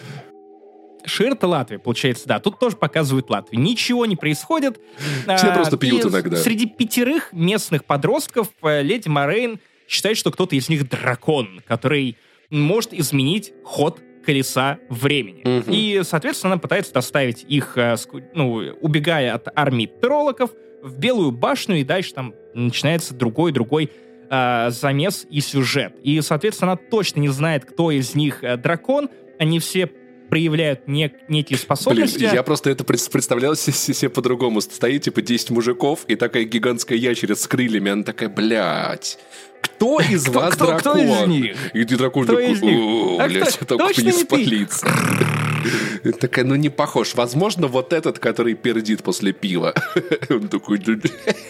Шир 1.05 1.33
это 1.33 1.47
Латвия, 1.47 1.77
получается, 1.77 2.27
да. 2.27 2.39
Тут 2.39 2.59
тоже 2.59 2.75
показывают 2.75 3.29
Латвию. 3.29 3.61
Ничего 3.61 4.05
не 4.05 4.15
происходит. 4.15 4.81
Все 5.37 5.47
А, 5.47 5.53
просто 5.53 5.77
пьют 5.77 6.05
иногда. 6.05 6.35
Среди 6.37 6.65
пятерых 6.65 7.31
местных 7.31 7.85
подростков 7.85 8.49
э, 8.63 8.81
леди 8.81 9.07
Морейн 9.07 9.59
считает, 9.87 10.17
что 10.17 10.31
кто-то 10.31 10.55
из 10.55 10.67
них 10.67 10.89
дракон, 10.89 11.61
который 11.67 12.17
может 12.49 12.93
изменить 12.93 13.53
ход 13.63 14.01
колеса 14.25 14.79
времени. 14.89 15.41
Мгм. 15.43 15.71
И, 15.71 16.01
соответственно, 16.03 16.53
она 16.53 16.61
пытается 16.61 16.93
доставить 16.93 17.45
их, 17.47 17.77
э, 17.77 17.95
ну, 18.33 18.55
убегая 18.81 19.33
от 19.33 19.47
армии 19.55 19.85
троллоков, 19.85 20.51
в 20.81 20.99
Белую 20.99 21.31
башню, 21.31 21.77
и 21.77 21.83
дальше 21.83 22.13
там 22.13 22.35
начинается 22.53 23.15
другой-другой 23.15 23.89
э, 24.29 24.69
замес 24.69 25.25
и 25.29 25.41
сюжет. 25.41 25.95
И, 26.03 26.21
соответственно, 26.21 26.73
она 26.73 26.81
точно 26.89 27.21
не 27.21 27.29
знает, 27.29 27.65
кто 27.65 27.89
из 27.91 28.13
них 28.13 28.43
э, 28.43 28.57
дракон. 28.57 29.09
Они 29.39 29.59
все 29.59 29.89
проявляют 30.29 30.81
нек- 30.87 31.13
некие 31.27 31.57
Блин, 31.57 31.59
способности. 31.59 32.23
я 32.23 32.43
просто 32.43 32.69
это 32.69 32.83
пред- 32.83 33.09
представлял 33.11 33.55
се- 33.55 33.71
се- 33.71 33.93
себе 33.93 34.09
по-другому. 34.09 34.61
Стоит, 34.61 35.03
типа, 35.03 35.21
10 35.21 35.49
мужиков, 35.51 36.05
и 36.07 36.15
такая 36.15 36.43
гигантская 36.43 36.97
ящерица 36.97 37.43
с 37.43 37.47
крыльями. 37.47 37.91
Она 37.91 38.03
такая, 38.03 38.29
блядь, 38.29 39.17
кто 39.61 39.99
из 40.09 40.23
Кто- 40.23 40.31
вас 40.39 40.55
кто- 40.55 40.65
дракон? 40.67 40.79
кто 40.79 40.97
из 40.97 41.27
них? 41.27 41.57
И 41.73 41.83
ты 41.85 41.97
дракон 41.97 42.23
Кто 42.25 42.33
такой, 42.35 42.51
из 42.51 42.61
них? 42.61 42.77
«О, 42.79 43.17
А 43.21 43.27
блядь, 43.27 43.57
кто- 43.57 43.77
только 43.77 44.01
не 44.01 44.07
не 44.07 44.11
ты?» 44.13 44.19
спалиться. 44.25 44.87
Такая, 46.19 46.45
ну 46.45 46.53
не 46.55 46.69
похож. 46.69 47.15
Возможно, 47.15 47.65
вот 47.67 47.91
этот, 47.91 48.19
который 48.19 48.53
пердит 48.53 49.01
после 49.01 49.33
пива. 49.33 49.73
Он 50.29 50.47
такой, 50.47 50.77
«Да, 50.77 50.93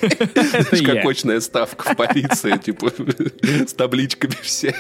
Это 0.02 0.76
я. 0.78 0.84
как 0.96 1.06
очная 1.06 1.42
ставка 1.42 1.92
в 1.94 1.98
полиции, 1.98 2.58
типа, 2.58 2.94
с 3.68 3.74
табличками 3.74 4.36
все. 4.42 4.74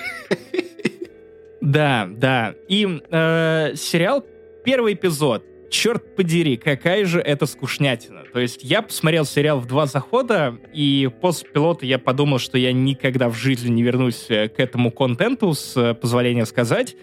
Да, 1.65 2.07
да. 2.09 2.53
И 2.67 3.01
э, 3.09 3.73
сериал, 3.75 4.23
первый 4.63 4.93
эпизод, 4.93 5.43
черт 5.71 6.15
подери, 6.15 6.57
какая 6.57 7.05
же 7.05 7.19
это 7.19 7.47
скучнятина. 7.47 8.23
То 8.31 8.39
есть 8.39 8.63
я 8.63 8.83
посмотрел 8.83 9.25
сериал 9.25 9.59
в 9.59 9.65
два 9.65 9.87
захода, 9.87 10.57
и 10.73 11.09
после 11.21 11.49
пилота 11.49 11.87
я 11.87 11.97
подумал, 11.97 12.37
что 12.37 12.59
я 12.59 12.71
никогда 12.71 13.29
в 13.29 13.35
жизни 13.35 13.69
не 13.69 13.81
вернусь 13.81 14.27
э, 14.29 14.47
к 14.47 14.59
этому 14.59 14.91
контенту, 14.91 15.53
с 15.53 15.75
э, 15.75 15.95
позволения 15.95 16.45
сказать. 16.45 16.95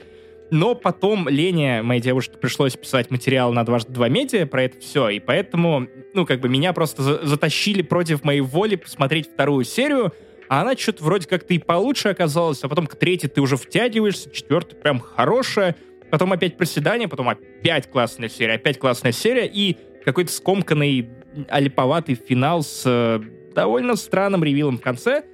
Но 0.53 0.77
потом 0.77 1.29
Лене, 1.29 1.83
моей 1.83 2.01
девушке, 2.01 2.37
пришлось 2.37 2.77
писать 2.77 3.11
материал 3.11 3.53
на 3.53 3.65
дважды 3.65 3.93
два 3.93 4.09
медиа 4.09 4.47
про 4.47 4.65
это 4.65 4.79
все, 4.79 5.09
и 5.09 5.19
поэтому, 5.19 5.89
ну, 6.15 6.25
как 6.25 6.41
бы 6.41 6.49
меня 6.49 6.73
просто 6.73 7.03
за- 7.03 7.27
затащили 7.27 7.83
против 7.83 8.23
моей 8.23 8.43
воли 8.43 8.77
посмотреть 8.77 9.29
вторую 9.33 9.65
серию, 9.65 10.13
а 10.53 10.61
она 10.61 10.77
что-то 10.77 11.03
вроде 11.03 11.27
как-то 11.27 11.55
и 11.55 11.59
получше 11.59 12.09
оказалась, 12.09 12.63
а 12.63 12.69
потом 12.69 12.87
к 12.87 12.95
третьей 12.95 13.31
ты 13.31 13.41
уже 13.41 13.57
втягиваешься, 13.57 14.31
четвертая 14.31 14.79
прям 14.79 15.01
хорошая, 15.01 15.77
потом 16.11 16.31
опять 16.35 16.59
проседание, 16.59 17.09
потом 17.09 17.31
опять 17.31 17.91
классная 17.91 18.29
серия, 18.29 18.57
опять 18.57 18.79
классная 18.79 19.13
серия, 19.13 19.47
и 19.47 19.79
какой-то 20.05 20.31
скомканный, 20.31 21.09
олиповатый 21.49 22.17
финал 22.17 22.63
с 22.63 22.83
э, 22.85 23.21
довольно 23.55 23.97
странным 23.97 24.45
ревилом 24.45 24.77
в 24.77 24.83
конце. 24.83 25.25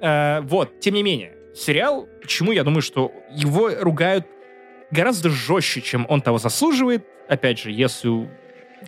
Э, 0.00 0.40
вот, 0.40 0.80
тем 0.80 0.94
не 0.94 1.02
менее, 1.02 1.34
сериал, 1.54 2.08
почему 2.22 2.52
я 2.52 2.64
думаю, 2.64 2.80
что 2.80 3.12
его 3.30 3.72
ругают 3.78 4.26
гораздо 4.90 5.28
жестче, 5.28 5.82
чем 5.82 6.06
он 6.08 6.22
того 6.22 6.38
заслуживает. 6.38 7.04
Опять 7.28 7.58
же, 7.58 7.70
если... 7.70 8.26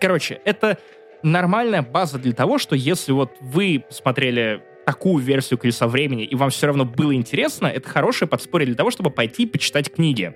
Короче, 0.01 0.41
это 0.47 0.79
нормальная 1.23 1.83
база 1.83 2.19
для 2.19 2.33
того, 2.33 2.57
что 2.57 2.75
если 2.75 3.13
вот 3.13 3.37
вы 3.43 3.85
посмотрели 3.87 4.63
такую 4.85 5.23
версию 5.23 5.59
«Колеса 5.59 5.87
времени», 5.87 6.25
и 6.25 6.35
вам 6.35 6.51
все 6.51 6.67
равно 6.67 6.85
было 6.85 7.15
интересно, 7.15 7.67
это 7.67 7.89
хорошее 7.89 8.29
подспорье 8.29 8.67
для 8.67 8.75
того, 8.75 8.91
чтобы 8.91 9.11
пойти 9.11 9.45
и 9.45 9.47
почитать 9.47 9.93
книги. 9.93 10.35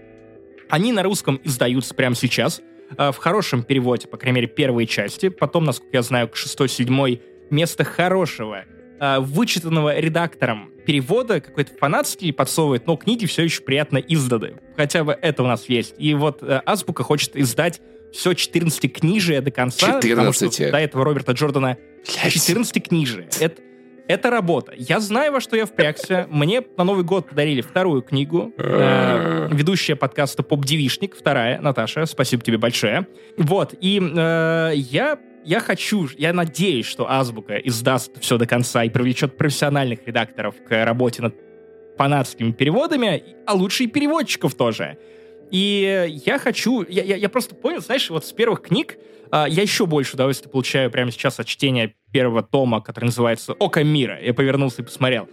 Они 0.69 0.93
на 0.93 1.03
русском 1.03 1.41
издаются 1.45 1.95
прямо 1.95 2.15
сейчас, 2.15 2.61
э, 2.97 3.13
в 3.13 3.17
хорошем 3.17 3.63
переводе, 3.63 4.07
по 4.09 4.17
крайней 4.17 4.37
мере, 4.37 4.49
первые 4.49 4.87
части. 4.87 5.29
Потом, 5.29 5.65
насколько 5.65 5.97
я 5.97 6.03
знаю, 6.03 6.29
к 6.29 6.37
шестой-седьмой 6.37 7.23
место 7.51 7.85
хорошего, 7.85 8.65
э, 9.01 9.19
вычитанного 9.21 9.99
редактором 9.99 10.71
перевода, 10.87 11.41
какой-то 11.41 11.73
фанатский 11.79 12.33
подсовывает, 12.33 12.87
но 12.87 12.97
книги 12.97 13.27
все 13.27 13.43
еще 13.45 13.63
приятно 13.63 13.99
изданы. 13.99 14.55
Хотя 14.77 15.05
бы 15.05 15.17
это 15.21 15.43
у 15.43 15.47
нас 15.47 15.69
есть. 15.69 15.95
И 15.99 16.15
вот 16.15 16.43
э, 16.43 16.63
Азбука 16.65 17.03
хочет 17.03 17.37
издать 17.37 17.81
все 18.13 18.33
14 18.35 18.93
книжия 18.93 19.41
до 19.41 19.51
конца. 19.51 19.87
потому 20.01 20.33
что 20.33 20.47
14. 20.47 20.71
до 20.71 20.79
этого 20.79 21.05
Роберта 21.05 21.33
Джордана 21.33 21.77
14 22.05 22.89
книжия. 22.89 23.29
Это, 23.41 23.61
это 24.09 24.31
работа. 24.31 24.73
Я 24.77 25.01
знаю, 25.01 25.33
во 25.33 25.41
что 25.41 25.55
я 25.55 25.67
впрягся. 25.67 26.27
Мне 26.31 26.63
на 26.77 26.85
Новый 26.85 27.05
год 27.05 27.29
подарили 27.29 27.61
вторую 27.61 28.03
книгу. 28.03 28.53
Э, 28.57 29.49
ведущая 29.53 29.97
подкаста 29.97 30.43
«Поп-девишник», 30.43 31.15
вторая, 31.15 31.61
Наташа, 31.61 32.07
спасибо 32.07 32.43
тебе 32.43 32.57
большое. 32.57 33.07
Вот, 33.37 33.75
и 33.79 34.01
э, 34.01 34.73
я, 34.75 35.19
я 35.45 35.61
хочу, 35.61 36.09
я 36.17 36.33
надеюсь, 36.33 36.87
что 36.87 37.09
Азбука 37.09 37.57
издаст 37.59 38.19
все 38.21 38.39
до 38.39 38.47
конца 38.47 38.83
и 38.83 38.89
привлечет 38.89 39.37
профессиональных 39.37 40.07
редакторов 40.07 40.55
к 40.67 40.85
работе 40.85 41.23
над 41.23 41.35
фанатскими 41.99 42.53
переводами, 42.53 43.23
а 43.47 43.53
лучше 43.53 43.85
и 43.85 43.87
переводчиков 43.89 44.55
тоже. 44.55 44.97
И 45.51 46.21
я 46.25 46.39
хочу, 46.39 46.85
я, 46.89 47.03
я, 47.03 47.17
я 47.17 47.29
просто 47.29 47.55
понял, 47.55 47.81
знаешь, 47.81 48.09
вот 48.09 48.25
с 48.25 48.33
первых 48.33 48.63
книг 48.63 48.97
а, 49.31 49.47
я 49.49 49.63
еще 49.63 49.87
больше 49.87 50.15
удовольствия 50.15 50.51
получаю 50.51 50.91
прямо 50.91 51.11
сейчас 51.11 51.41
от 51.41 51.47
чтения 51.47 51.95
первого 52.13 52.43
тома, 52.43 52.81
который 52.81 53.07
называется 53.07 53.53
«Око 53.53 53.85
мира». 53.85 54.19
Я 54.21 54.35
повернулся 54.35 54.83
и 54.83 54.85
посмотрел. 54.85 55.29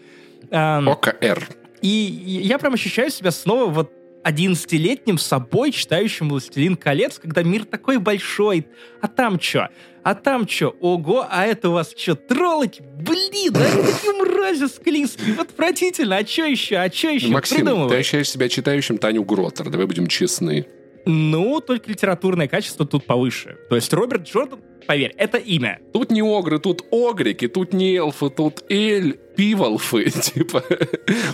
Ам, 0.52 0.90
ОКР. 0.90 1.48
и 1.82 1.88
я 1.88 2.60
прям 2.60 2.74
ощущаю 2.74 3.10
себя 3.10 3.32
снова 3.32 3.66
вот 3.70 3.92
11-летним 4.26 5.20
собой, 5.20 5.72
читающим 5.72 6.30
«Властелин 6.30 6.76
колец», 6.76 7.20
когда 7.20 7.44
мир 7.44 7.64
такой 7.64 8.00
большой. 8.00 8.68
А 9.00 9.08
там 9.08 9.40
что? 9.40 9.70
А 10.04 10.16
там 10.16 10.48
что? 10.48 10.76
Ого, 10.80 11.28
а 11.30 11.46
это 11.46 11.70
у 11.70 11.74
вас 11.74 11.94
что, 11.96 12.16
троллоки? 12.16 12.82
Блин, 12.82 13.54
да 13.54 13.62
это 13.68 14.14
мрази 14.14 14.68
склизкие, 14.68 15.36
отвратительно. 15.40 16.18
А 16.18 16.26
что 16.26 16.46
еще? 16.46 16.78
А 16.78 16.92
что 16.92 17.10
еще 17.10 17.28
Максим, 17.28 17.88
ты 17.88 17.96
ощущаешь 17.96 18.30
себя 18.30 18.50
читающим 18.50 18.98
Таню 18.98 19.24
Гротер, 19.24 19.70
давай 19.70 19.86
будем 19.86 20.08
честны. 20.08 20.66
Ну, 21.06 21.62
только 21.62 21.90
литературное 21.90 22.48
качество 22.48 22.86
тут 22.86 23.06
повыше. 23.06 23.58
То 23.70 23.76
есть 23.76 23.94
Роберт 23.94 24.28
Джордан, 24.28 24.60
поверь, 24.88 25.14
это 25.18 25.38
имя. 25.38 25.80
Тут 25.94 26.12
не 26.12 26.22
огры, 26.22 26.60
тут 26.60 26.84
огрики, 26.92 27.48
тут 27.48 27.74
не 27.74 27.96
эльфы, 27.96 28.30
тут 28.30 28.64
эль, 28.70 29.20
пиволфы, 29.36 30.10
типа. 30.10 30.64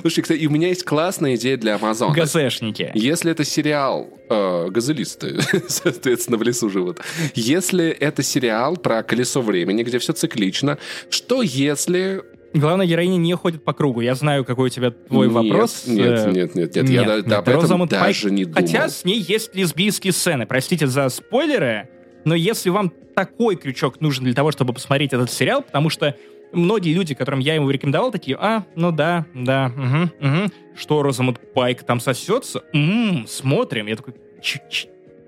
Слушай, 0.01 0.21
кстати, 0.21 0.45
у 0.45 0.49
меня 0.49 0.69
есть 0.69 0.83
классная 0.83 1.35
идея 1.35 1.57
для 1.57 1.75
Амазона. 1.75 2.13
ГЗшники. 2.13 2.91
Если 2.95 3.31
это 3.31 3.43
сериал 3.43 4.09
э, 4.29 4.67
газелисты, 4.69 5.39
соответственно, 5.67 6.37
в 6.37 6.43
лесу 6.43 6.69
живут. 6.69 6.99
Если 7.35 7.89
это 7.89 8.23
сериал 8.23 8.77
про 8.77 9.03
колесо 9.03 9.41
времени, 9.41 9.83
где 9.83 9.99
все 9.99 10.13
циклично, 10.13 10.77
что 11.09 11.41
если 11.41 12.23
Главная 12.53 12.85
героиня 12.85 13.17
не 13.17 13.33
ходит 13.35 13.63
по 13.63 13.73
кругу. 13.73 14.01
Я 14.01 14.13
знаю, 14.15 14.43
какой 14.43 14.67
у 14.67 14.69
тебя 14.69 14.91
твой 14.91 15.27
Нет, 15.27 15.33
вопрос. 15.35 15.83
Нет, 15.87 16.19
Э, 16.27 16.31
нет, 16.31 16.55
нет, 16.55 16.75
нет, 16.75 16.89
я 16.89 17.03
да- 17.03 17.21
да 17.21 17.37
об 17.39 17.47
этом 17.47 17.61
Розамунд 17.61 17.91
даже 17.91 18.27
Пайк- 18.27 18.31
не 18.31 18.43
думал. 18.45 18.55
Хотя 18.55 18.89
с 18.89 19.05
ней 19.05 19.19
есть 19.19 19.55
лесбийские 19.55 20.11
сцены. 20.11 20.45
Простите 20.45 20.87
за 20.87 21.07
спойлеры, 21.09 21.87
но 22.25 22.35
если 22.35 22.69
вам 22.69 22.91
такой 23.15 23.55
крючок 23.55 24.01
нужен 24.01 24.25
для 24.25 24.33
того, 24.33 24.51
чтобы 24.51 24.73
посмотреть 24.73 25.13
этот 25.13 25.31
сериал, 25.31 25.61
потому 25.61 25.89
что 25.89 26.15
многие 26.51 26.93
люди, 26.93 27.13
которым 27.15 27.39
я 27.39 27.55
его 27.55 27.69
рекомендовал, 27.71 28.11
такие, 28.11 28.35
а, 28.39 28.65
ну 28.75 28.91
да, 28.91 29.25
да, 29.33 29.71
угу, 29.75 30.27
угу. 30.27 30.51
Что, 30.75 31.03
Розамунд 31.03 31.39
Пайк 31.53 31.83
там 31.83 31.99
сосется? 32.01 32.63
М, 32.73 33.25
смотрим. 33.27 33.87
Я 33.87 33.95
такой, 33.95 34.13
«Ч- 34.41 34.59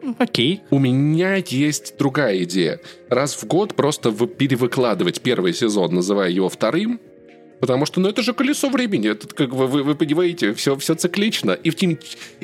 м, 0.02 0.16
окей. 0.20 0.62
У 0.72 0.80
меня 0.80 1.36
есть 1.36 1.98
другая 1.98 2.44
идея. 2.44 2.80
Раз 3.10 3.36
в 3.36 3.46
год 3.46 3.76
просто 3.76 4.10
вы- 4.10 4.28
перевыкладывать 4.28 5.22
первый 5.22 5.54
сезон, 5.54 5.94
называя 5.96 6.30
его 6.30 6.50
вторым, 6.50 7.00
Потому 7.64 7.86
что, 7.86 8.02
ну, 8.02 8.10
это 8.10 8.22
же 8.22 8.34
колесо 8.34 8.68
времени. 8.70 9.10
Это, 9.12 9.26
как 9.26 9.54
вы, 9.54 9.68
вы, 9.68 9.84
вы 9.84 9.96
понимаете, 9.96 10.54
все, 10.54 10.76
все 10.76 10.96
циклично. 10.96 11.52
И, 11.52 11.70
в 11.70 11.76
тем- 11.76 11.98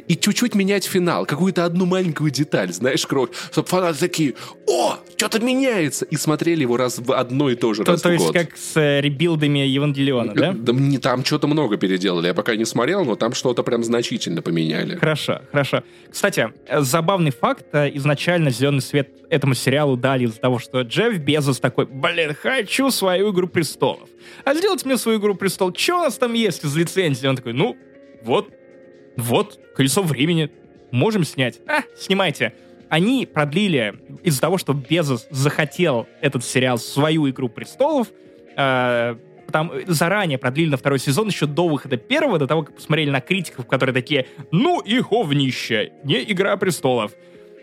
и 0.07 0.15
чуть-чуть 0.15 0.55
менять 0.55 0.85
финал. 0.85 1.25
Какую-то 1.25 1.65
одну 1.65 1.85
маленькую 1.85 2.31
деталь, 2.31 2.71
знаешь, 2.71 3.05
кровь. 3.05 3.31
Чтобы 3.51 3.67
фанаты 3.67 3.99
такие, 3.99 4.35
о, 4.65 4.95
что-то 5.17 5.41
меняется. 5.41 6.05
И 6.05 6.15
смотрели 6.15 6.61
его 6.61 6.77
раз 6.77 6.99
в 6.99 7.11
одно 7.11 7.49
и 7.49 7.55
то 7.55 7.73
же 7.73 7.83
То, 7.83 7.91
раз 7.91 8.01
то 8.01 8.07
в 8.07 8.11
есть 8.13 8.25
год. 8.27 8.33
как 8.33 8.55
с 8.55 8.77
э, 8.77 9.01
ребилдами 9.01 9.59
Евангелиона, 9.59 10.33
да? 10.33 10.53
Да 10.53 10.71
мне 10.71 10.99
там 10.99 11.25
что-то 11.25 11.47
много 11.47 11.75
переделали. 11.75 12.27
Я 12.27 12.33
пока 12.33 12.55
не 12.55 12.63
смотрел, 12.63 13.03
но 13.03 13.17
там 13.17 13.33
что-то 13.33 13.61
прям 13.63 13.83
значительно 13.83 14.41
поменяли. 14.41 14.95
Хорошо, 14.95 15.41
хорошо. 15.51 15.83
Кстати, 16.09 16.47
э, 16.65 16.79
забавный 16.79 17.31
факт. 17.31 17.65
э, 17.73 17.89
Изначально 17.95 18.51
зеленый 18.51 18.79
свет 18.81 19.09
этому 19.29 19.53
сериалу 19.53 19.97
дали 19.97 20.23
из-за 20.23 20.39
того, 20.39 20.59
что 20.59 20.79
Джефф 20.83 21.17
Безос 21.17 21.59
такой, 21.59 21.87
блин, 21.87 22.33
хочу 22.41 22.89
свою 22.89 23.33
«Игру 23.33 23.47
престолов». 23.49 24.07
А 24.43 24.53
сделать 24.53 24.85
мне 24.85 24.97
свою 24.97 25.19
«Игру 25.19 25.35
престолов». 25.35 25.77
Что 25.77 25.99
у 25.99 26.03
нас 26.03 26.17
там 26.17 26.33
есть 26.33 26.63
из 26.63 26.75
лицензии? 26.75 27.27
Он 27.27 27.35
такой, 27.35 27.53
ну, 27.53 27.77
вот, 28.21 28.51
вот, 29.17 29.59
«Колесо 29.75 30.01
времени». 30.01 30.51
Можем 30.91 31.23
снять. 31.23 31.59
А, 31.67 31.81
снимайте. 31.95 32.53
Они 32.89 33.27
продлили 33.27 33.95
из-за 34.23 34.41
того, 34.41 34.57
что 34.57 34.73
Безос 34.73 35.27
захотел 35.29 36.07
этот 36.21 36.43
сериал 36.43 36.77
свою 36.79 37.29
«Игру 37.29 37.47
престолов», 37.47 38.07
э, 38.55 39.15
там 39.51 39.71
заранее 39.87 40.37
продлили 40.37 40.69
на 40.69 40.77
второй 40.77 40.99
сезон 40.99 41.27
еще 41.27 41.45
до 41.45 41.67
выхода 41.67 41.97
первого, 41.97 42.39
до 42.39 42.47
того, 42.47 42.63
как 42.63 42.75
посмотрели 42.75 43.09
на 43.09 43.21
критиков, 43.21 43.65
которые 43.67 43.93
такие, 43.93 44.27
ну 44.51 44.79
и 44.79 44.99
говнище, 45.01 45.91
не 46.03 46.23
«Игра 46.31 46.57
престолов». 46.57 47.11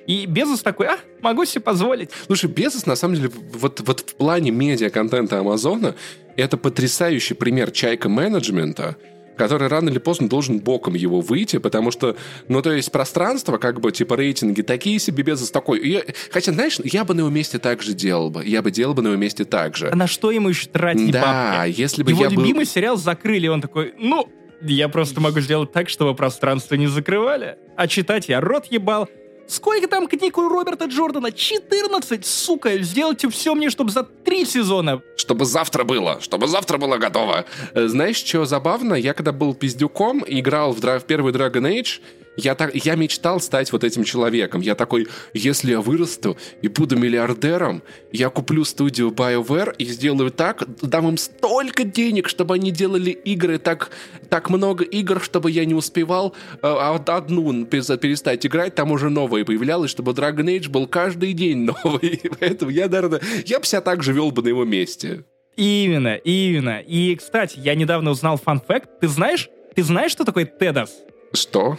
И 0.07 0.27
Безос 0.27 0.63
такой, 0.63 0.87
а, 0.87 0.99
могу 1.21 1.45
себе 1.45 1.63
позволить. 1.63 2.11
Слушай, 2.27 2.49
Безос, 2.49 2.87
на 2.87 2.95
самом 2.95 3.17
деле, 3.17 3.31
вот, 3.55 3.81
вот 3.81 4.01
в 4.01 4.15
плане 4.15 4.53
медиа-контента 4.53 5.41
Амазона, 5.41 5.97
это 6.37 6.57
потрясающий 6.57 7.35
пример 7.35 7.71
чайка-менеджмента, 7.71 8.97
который 9.37 9.69
рано 9.69 9.91
или 9.91 9.99
поздно 9.99 10.29
должен 10.29 10.61
боком 10.61 10.95
его 10.95 11.21
выйти, 11.21 11.59
потому 11.59 11.91
что, 11.91 12.17
ну, 12.49 12.63
то 12.63 12.73
есть 12.73 12.91
пространство, 12.91 13.59
как 13.59 13.81
бы, 13.81 13.93
типа, 13.93 14.15
рейтинги 14.15 14.63
такие 14.63 14.99
себе, 14.99 15.23
Безос 15.23 15.51
такой. 15.51 15.79
И 15.81 16.03
хотя, 16.31 16.53
знаешь, 16.53 16.79
я 16.85 17.05
бы 17.05 17.13
на 17.15 17.21
его 17.21 17.29
месте 17.29 17.59
так 17.59 17.83
же 17.83 17.93
делал 17.93 18.31
бы. 18.31 18.45
Я 18.45 18.63
бы 18.63 18.71
делал 18.71 18.95
бы 18.95 19.03
на 19.03 19.09
его 19.09 19.17
месте 19.17 19.45
так 19.45 19.77
же. 19.77 19.89
А 19.93 19.97
на 19.97 20.07
что 20.07 20.31
ему 20.31 20.49
еще 20.49 20.69
тратить 20.69 21.11
Да, 21.11 21.57
бабки? 21.67 21.81
если 21.81 22.03
бы 22.03 22.11
Его 22.13 22.23
я 22.25 22.31
был... 22.31 22.43
любимый 22.43 22.65
сериал 22.65 22.97
закрыли, 22.97 23.49
он 23.49 23.61
такой, 23.61 23.93
ну, 23.99 24.27
я 24.63 24.89
просто 24.89 25.21
могу 25.21 25.41
сделать 25.41 25.71
так, 25.73 25.91
чтобы 25.91 26.15
пространство 26.15 26.75
не 26.77 26.87
закрывали. 26.87 27.57
А 27.77 27.87
читать 27.89 28.29
я 28.29 28.41
рот 28.41 28.67
ебал. 28.71 29.07
Сколько 29.49 29.87
там 29.87 30.09
книг 30.09 30.39
у 30.39 30.49
Роберта 30.49 30.87
Джордана? 30.87 31.31
14, 31.31 32.27
сука! 32.27 32.79
Сделайте 32.83 33.29
все 33.29 33.55
мне, 33.55 33.71
чтобы 33.71 33.91
за 33.91 34.03
три 34.03 34.45
сезона. 34.45 35.03
Чтобы 35.17 35.45
завтра 35.45 35.85
было, 35.85 36.21
чтобы 36.21 36.49
завтра 36.49 36.79
было 36.79 36.97
готово. 36.97 37.45
Э, 37.75 37.87
Знаешь, 37.87 38.17
что 38.17 38.45
забавно? 38.45 38.95
Я 38.95 39.15
когда 39.15 39.33
был 39.33 39.55
пиздюком 39.55 40.25
играл 40.27 40.73
в, 40.73 40.81
в 40.81 41.01
первый 41.07 41.33
Dragon 41.33 41.63
Age, 41.63 42.01
я, 42.37 42.55
так, 42.55 42.75
я 42.75 42.95
мечтал 42.95 43.41
стать 43.41 43.73
вот 43.73 43.85
этим 43.85 44.05
человеком. 44.05 44.61
Я 44.61 44.75
такой, 44.75 45.09
если 45.33 45.71
я 45.71 45.81
вырасту 45.81 46.37
и 46.63 46.69
буду 46.69 46.97
миллиардером, 46.97 47.83
я 48.13 48.29
куплю 48.29 48.65
студию 48.65 49.11
BioWare 49.11 49.75
и 49.77 49.85
сделаю 49.87 50.31
так, 50.31 50.65
дам 50.83 51.09
им 51.09 51.17
столько 51.17 51.85
денег, 51.85 52.29
чтобы 52.29 52.55
они 52.55 52.71
делали 52.71 53.11
игры, 53.11 53.59
так, 53.59 53.91
так 54.29 54.51
много 54.51 54.85
игр, 54.85 55.21
чтобы 55.23 55.51
я 55.51 55.65
не 55.65 55.75
успевал 55.75 56.35
э, 56.55 56.59
а 56.63 56.95
одну 57.07 57.65
перес- 57.65 57.97
перестать 57.99 58.45
играть, 58.47 58.75
там 58.75 58.91
уже 58.93 59.11
новое 59.11 59.45
появлялось, 59.45 59.91
чтобы 59.91 60.13
Dragon 60.13 60.45
Age 60.45 60.69
был 60.69 60.87
каждый 60.87 61.33
день 61.33 61.59
новый. 61.85 62.21
Поэтому 62.39 62.71
я, 62.71 62.89
наверное, 62.89 63.21
я 63.47 63.61
бы 63.61 63.67
себя 63.67 63.81
так 63.81 64.03
же 64.03 64.13
вел 64.13 64.31
бы 64.31 64.43
на 64.43 64.49
его 64.49 64.65
месте. 64.65 65.25
Именно, 65.57 66.17
именно. 66.17 66.81
И, 66.81 67.15
кстати, 67.17 67.59
я 67.59 67.75
недавно 67.75 68.11
узнал 68.11 68.37
fun 68.37 68.61
fact. 68.61 69.01
Ты 69.01 69.09
знаешь, 69.09 69.49
ты 69.75 69.83
знаешь, 69.83 70.13
что 70.13 70.25
такое 70.25 70.45
Thedas? 70.45 70.91
Что? 71.33 71.79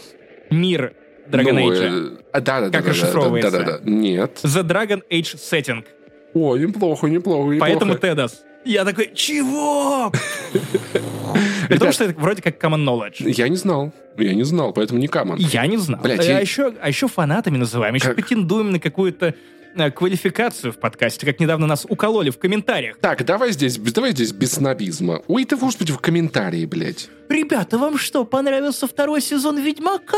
Мир 0.49 0.93
Dragon 1.29 1.51
Ну, 1.53 1.71
Age. 1.71 2.17
э, 2.33 2.39
да, 2.41 2.61
да, 2.61 2.69
Как 2.69 2.83
да, 2.85 2.89
расшифровывается? 2.91 3.51
Да, 3.51 3.63
да, 3.63 3.77
да. 3.79 3.89
Нет. 3.89 4.39
The 4.43 4.63
Dragon 4.63 5.01
Age 5.11 5.35
Setting. 5.35 5.83
О, 6.33 6.55
неплохо, 6.57 7.07
неплохо, 7.07 7.51
неплохо. 7.53 7.59
Поэтому 7.59 7.95
Thedas. 7.95 8.43
Я 8.65 8.83
такой, 8.85 9.11
чего? 9.15 10.11
При 11.69 11.77
том, 11.77 11.91
что 11.91 12.05
это 12.05 12.19
вроде 12.19 12.41
как 12.41 12.61
common 12.63 12.83
knowledge. 12.85 13.15
Я 13.37 13.47
не 13.49 13.55
знал. 13.55 13.93
Я 14.17 14.33
не 14.33 14.43
знал, 14.43 14.73
поэтому 14.73 14.99
не 14.99 15.07
common. 15.07 15.37
Я 15.37 15.65
не 15.67 15.77
знал. 15.77 16.01
Блядь, 16.01 16.19
а, 16.19 16.23
я- 16.23 16.39
еще, 16.39 16.73
а 16.81 16.87
еще 16.87 17.07
фанатами 17.07 17.57
называем, 17.57 17.93
еще 17.95 18.07
Как- 18.07 18.15
претендуем 18.15 18.71
на 18.71 18.79
какую-то 18.79 19.35
квалификацию 19.95 20.73
в 20.73 20.77
подкасте, 20.77 21.25
как 21.25 21.39
недавно 21.39 21.67
нас 21.67 21.85
укололи 21.87 22.29
в 22.29 22.37
комментариях. 22.37 22.97
Так, 22.99 23.25
давай 23.25 23.51
здесь, 23.51 23.77
давай 23.77 24.11
здесь 24.11 24.31
без 24.31 24.53
снобизма. 24.53 25.21
Ой, 25.27 25.45
ты, 25.45 25.55
господи, 25.55 25.91
в 25.91 25.99
комментарии, 25.99 26.65
блядь. 26.65 27.09
Ребята, 27.29 27.77
вам 27.77 27.97
что, 27.97 28.25
понравился 28.25 28.87
второй 28.87 29.21
сезон 29.21 29.59
Ведьмака? 29.59 30.17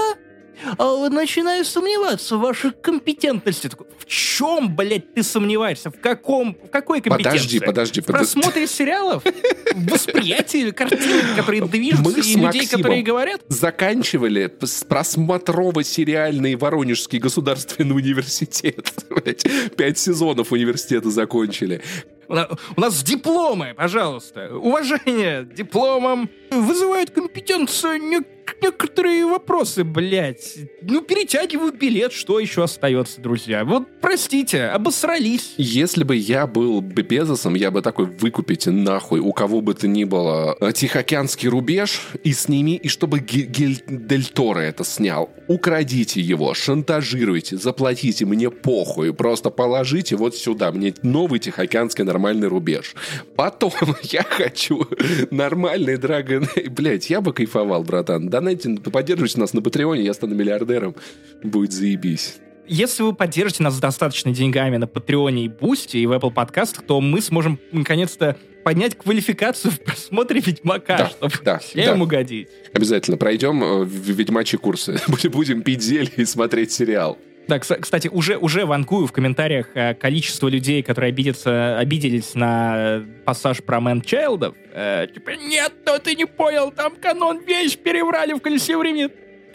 А, 0.78 1.10
начинаю 1.10 1.66
сомневаться 1.66 2.38
в 2.38 2.42
вашей 2.42 2.72
компетентности. 2.72 3.68
Такой, 3.70 3.88
в 3.98 4.06
чем, 4.06 4.76
блядь, 4.76 5.14
ты 5.14 5.24
сомневаешься? 5.24 5.92
В 5.92 6.00
каком, 6.00 6.56
в 6.64 6.70
какой 6.70 7.02
компетенции? 7.02 7.60
Подожди, 7.60 7.60
подожди, 7.60 8.02
В 8.02 8.06
подожди. 8.06 8.34
просмотре 8.42 8.68
сериалов? 8.68 9.24
В 9.24 9.92
восприятии 9.92 10.72
картинок, 10.72 11.36
которые 11.36 11.66
движутся, 11.66 12.22
и 12.22 12.36
людей, 12.36 12.68
которые 12.68 13.04
говорят? 13.04 13.42
Заканчивали 13.48 14.48
просмотрово-сериальный 14.48 16.56
Воронежский 16.56 17.20
государственный 17.20 17.96
университет. 17.96 18.94
Пять 19.78 19.98
сезонов 19.98 20.52
университета 20.52 21.10
закончили. 21.10 21.82
У 22.28 22.82
нас 22.82 23.02
дипломы, 23.02 23.74
пожалуйста. 23.76 24.56
Уважение 24.56 25.48
дипломам 25.52 26.30
вызывает 26.52 27.10
компетенцию 27.10 27.98
не- 28.04 28.22
некоторые 28.62 29.26
вопросы, 29.26 29.84
блядь. 29.84 30.56
Ну, 30.82 31.02
перетягиваю 31.02 31.72
билет, 31.72 32.14
что 32.14 32.40
еще 32.40 32.64
остается, 32.64 33.22
друзья? 33.22 33.64
Вот, 33.64 33.88
простите, 34.02 34.66
обосрались. 34.66 35.54
Если 35.58 36.04
бы 36.04 36.16
я 36.16 36.48
был 36.48 36.82
бы 36.82 37.02
Безосом, 37.02 37.56
я 37.56 37.72
бы 37.72 37.82
такой, 37.82 38.06
выкупите 38.06 38.72
нахуй 38.72 39.20
у 39.20 39.34
кого 39.34 39.62
бы 39.62 39.74
то 39.74 39.88
ни 39.88 40.04
было 40.04 40.56
э, 40.60 40.72
Тихоокеанский 40.74 41.50
рубеж 41.50 42.02
и 42.24 42.34
сними, 42.34 42.76
и 42.76 42.88
чтобы 42.88 43.20
Гиль 43.20 43.82
Дель 43.88 44.26
Торо 44.26 44.60
это 44.60 44.84
снял. 44.84 45.30
Украдите 45.48 46.22
его, 46.22 46.54
шантажируйте, 46.54 47.58
заплатите, 47.58 48.26
мне 48.26 48.50
похуй. 48.50 49.14
Просто 49.14 49.50
положите 49.50 50.16
вот 50.16 50.36
сюда, 50.36 50.72
мне 50.72 50.94
новый 51.02 51.40
Тихоокеанский 51.40 52.04
нормальный 52.04 52.48
рубеж. 52.48 52.96
Потом 53.36 53.72
я 54.04 54.24
хочу 54.24 54.88
нормальный 55.32 55.96
Dragon... 55.96 56.48
Блять, 56.70 57.10
я 57.10 57.22
бы 57.22 57.34
кайфовал, 57.34 57.84
братан. 57.84 58.30
Донайте, 58.40 58.70
поддерживайте 58.90 59.38
нас 59.38 59.52
на 59.54 59.62
Патреоне, 59.62 60.02
я 60.04 60.14
стану 60.14 60.34
миллиардером. 60.34 60.96
Будет 61.44 61.74
заебись. 61.74 62.36
Если 62.68 63.04
вы 63.04 63.14
поддержите 63.14 63.64
нас 63.64 63.74
с 63.76 63.80
достаточно 63.80 64.32
деньгами 64.32 64.78
на 64.78 64.88
Патреоне 64.88 65.46
и 65.46 65.50
Бусти, 65.50 65.98
и 65.98 66.06
в 66.06 66.14
Apple 66.14 66.32
подкастах, 66.32 66.86
то 66.86 67.02
мы 67.02 67.20
сможем 67.22 67.60
наконец-то 67.74 68.38
поднять 68.64 68.96
квалификацию 68.98 69.72
в 69.72 69.80
просмотре 69.82 70.40
Ведьмака, 70.40 70.98
Да, 70.98 71.10
чтобы 71.10 71.34
да, 71.44 71.58
всем 71.60 71.98
да. 71.98 72.04
угодить. 72.04 72.48
Обязательно 72.74 73.18
пройдем 73.18 73.62
э, 73.64 73.84
в- 73.84 73.90
ведьмачьи 74.12 74.58
курсы. 74.58 75.00
Будем 75.30 75.64
пить 75.64 75.82
зелье 75.82 76.12
и 76.16 76.24
смотреть 76.26 76.72
сериал. 76.72 77.18
Да, 77.50 77.58
кстати, 77.58 78.08
уже, 78.10 78.38
уже 78.38 78.68
вангую 78.68 79.08
в 79.08 79.12
комментариях 79.12 79.70
э, 79.74 79.96
количество 79.96 80.48
людей, 80.48 80.84
которые 80.84 81.10
обидятся, 81.10 81.80
обиделись 81.80 82.36
на 82.36 83.04
пассаж 83.26 83.64
про 83.64 83.80
man 83.80 84.02
child 84.02 84.34
ов. 84.34 84.54
Э, 84.72 85.08
типа, 85.12 85.32
нет, 85.32 85.74
ну 85.84 85.94
ты 85.98 86.14
не 86.14 86.26
понял, 86.26 86.72
там 86.72 86.96
канон 86.96 87.40
вещь 87.44 87.76
переврали 87.76 88.34
в 88.34 88.40
колесе 88.40 88.78
времени. 88.78 89.10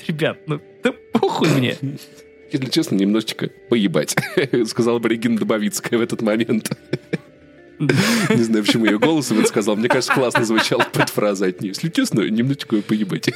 Ребят, 0.09 0.38
ну 0.49 0.61
да 0.82 0.92
похуй 1.12 1.51
мне. 1.51 1.76
Если 2.51 2.68
честно, 2.68 2.97
немножечко 2.97 3.49
поебать, 3.68 4.16
сказала 4.66 4.99
бы 4.99 5.09
Регина 5.09 5.38
Добовицкая 5.38 5.97
в 6.01 6.03
этот 6.03 6.20
момент. 6.20 6.76
Не 7.78 8.42
знаю, 8.42 8.64
почему 8.64 8.86
ее 8.86 8.99
голосом 8.99 9.38
это 9.38 9.47
сказал. 9.47 9.76
Мне 9.76 9.88
кажется, 9.88 10.12
классно 10.12 10.45
звучала 10.45 10.84
предфраза 10.92 11.47
от 11.47 11.61
нее. 11.61 11.74
Если 11.74 11.90
честно, 11.90 12.22
немножечко 12.22 12.82
поебать. 12.82 13.30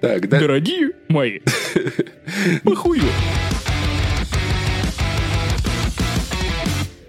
Так, 0.00 0.28
да. 0.28 0.40
Дорогие 0.40 0.90
мои, 1.08 1.40
похую. 2.64 3.02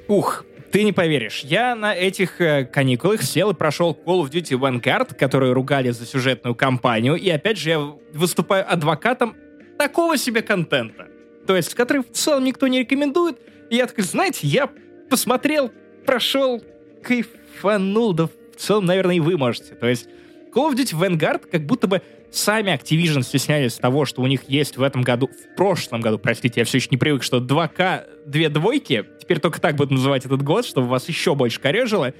Ух, 0.08 0.46
ты 0.72 0.84
не 0.84 0.92
поверишь, 0.92 1.42
я 1.42 1.76
на 1.76 1.94
этих 1.94 2.42
э, 2.42 2.66
каникулах 2.66 3.22
сел 3.22 3.52
и 3.52 3.54
прошел 3.54 3.98
Call 4.06 4.24
of 4.24 4.32
Duty 4.32 4.58
Vanguard, 4.60 5.16
которые 5.16 5.54
ругали 5.54 5.92
за 5.92 6.06
сюжетную 6.06 6.56
кампанию, 6.56 7.16
и 7.16 7.30
опять 7.30 7.58
же 7.58 7.70
я 7.70 7.80
выступаю 8.14 8.72
адвокатом 8.72 9.36
такого 9.78 10.18
себе 10.18 10.42
контента. 10.42 11.08
То 11.46 11.56
есть, 11.56 11.74
который 11.74 12.04
в 12.04 12.12
целом 12.12 12.44
никто 12.44 12.68
не 12.68 12.80
рекомендует. 12.80 13.38
И 13.70 13.76
я 13.76 13.86
такой, 13.86 14.04
знаете, 14.04 14.48
я 14.48 14.70
посмотрел, 15.10 15.72
прошел, 16.06 16.64
кайфанул, 17.02 18.14
да 18.14 18.28
в 18.28 18.56
целом, 18.58 18.86
наверное, 18.86 19.16
и 19.16 19.20
вы 19.20 19.38
можете. 19.38 19.76
То 19.76 19.88
есть, 19.88 20.08
Call 20.54 20.72
of 20.72 20.76
Duty 20.76 20.98
Vanguard 20.98 21.48
как 21.50 21.66
будто 21.66 21.88
бы 21.88 22.02
сами 22.34 22.72
Activision 22.72 23.24
стеснялись 23.24 23.76
того, 23.76 24.06
что 24.06 24.22
у 24.22 24.28
них 24.28 24.42
есть 24.48 24.78
в 24.78 24.84
этом 24.84 25.02
году, 25.02 25.28
в 25.28 25.56
прошлом 25.56 26.02
году, 26.02 26.18
простите, 26.18 26.62
я 26.62 26.66
все 26.66 26.78
еще 26.78 26.90
не 26.92 26.98
привык, 26.98 27.24
что 27.24 27.38
2К, 27.38 28.26
две 28.26 28.50
двойки, 28.50 29.06
теперь 29.20 29.40
только 29.40 29.62
так 29.62 29.76
будут 29.76 29.92
называть 29.92 30.26
этот 30.26 30.42
год, 30.42 30.66
чтобы 30.66 30.88
вас 30.88 31.08
еще 31.08 31.36
больше 31.36 31.60
корежило. 31.60 32.14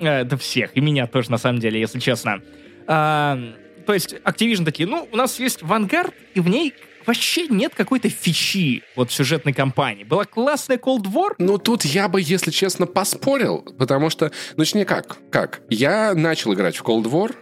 Э, 0.00 0.24
да 0.24 0.36
всех, 0.36 0.76
и 0.76 0.80
меня 0.80 1.06
тоже, 1.06 1.30
на 1.30 1.38
самом 1.38 1.58
деле, 1.58 1.80
если 1.80 1.98
честно. 1.98 2.40
А, 2.86 3.38
то 3.86 3.94
есть 3.94 4.14
Activision 4.24 4.64
такие, 4.64 4.88
ну, 4.88 5.08
у 5.10 5.16
нас 5.16 5.38
есть 5.40 5.62
Vanguard, 5.62 6.12
и 6.34 6.40
в 6.40 6.48
ней 6.48 6.74
вообще 7.04 7.48
нет 7.48 7.74
какой-то 7.74 8.08
фичи 8.08 8.82
вот 8.94 9.10
сюжетной 9.10 9.52
кампании. 9.52 10.04
Была 10.04 10.24
классная 10.24 10.76
Cold 10.76 11.04
War, 11.04 11.34
Ну, 11.38 11.58
тут 11.58 11.84
я 11.84 12.08
бы, 12.08 12.20
если 12.20 12.50
честно, 12.50 12.86
поспорил, 12.86 13.64
потому 13.78 14.10
что, 14.10 14.30
ну, 14.56 14.64
точнее, 14.64 14.84
как? 14.84 15.18
Как? 15.30 15.62
Я 15.68 16.14
начал 16.14 16.54
играть 16.54 16.76
в 16.76 16.82
Cold 16.82 17.04
War, 17.04 17.34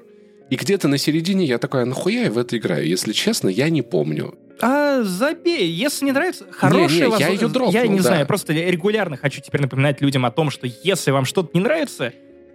и 0.50 0.56
где-то 0.56 0.88
на 0.88 0.98
середине 0.98 1.44
я 1.44 1.58
такой, 1.58 1.82
а 1.82 1.86
нахуя 1.86 2.24
я 2.24 2.30
в 2.30 2.38
это 2.38 2.56
играю? 2.56 2.86
Если 2.86 3.12
честно, 3.12 3.48
я 3.48 3.68
не 3.68 3.82
помню. 3.82 4.34
А, 4.60 5.02
забей, 5.02 5.68
если 5.68 6.06
не 6.06 6.12
нравится, 6.12 6.46
хорошая 6.50 6.88
Не-не, 6.88 6.98
я 7.00 7.08
возможность- 7.10 7.42
её 7.42 7.52
дропнул, 7.52 7.72
Я 7.74 7.86
не 7.86 7.96
да. 7.98 8.02
знаю, 8.04 8.20
я 8.20 8.26
просто 8.26 8.52
регулярно 8.54 9.16
хочу 9.18 9.40
теперь 9.42 9.60
напоминать 9.60 10.00
людям 10.00 10.24
о 10.24 10.30
том, 10.30 10.50
что 10.50 10.66
если 10.82 11.10
вам 11.10 11.24
что-то 11.26 11.50
не 11.52 11.60
нравится, 11.60 12.12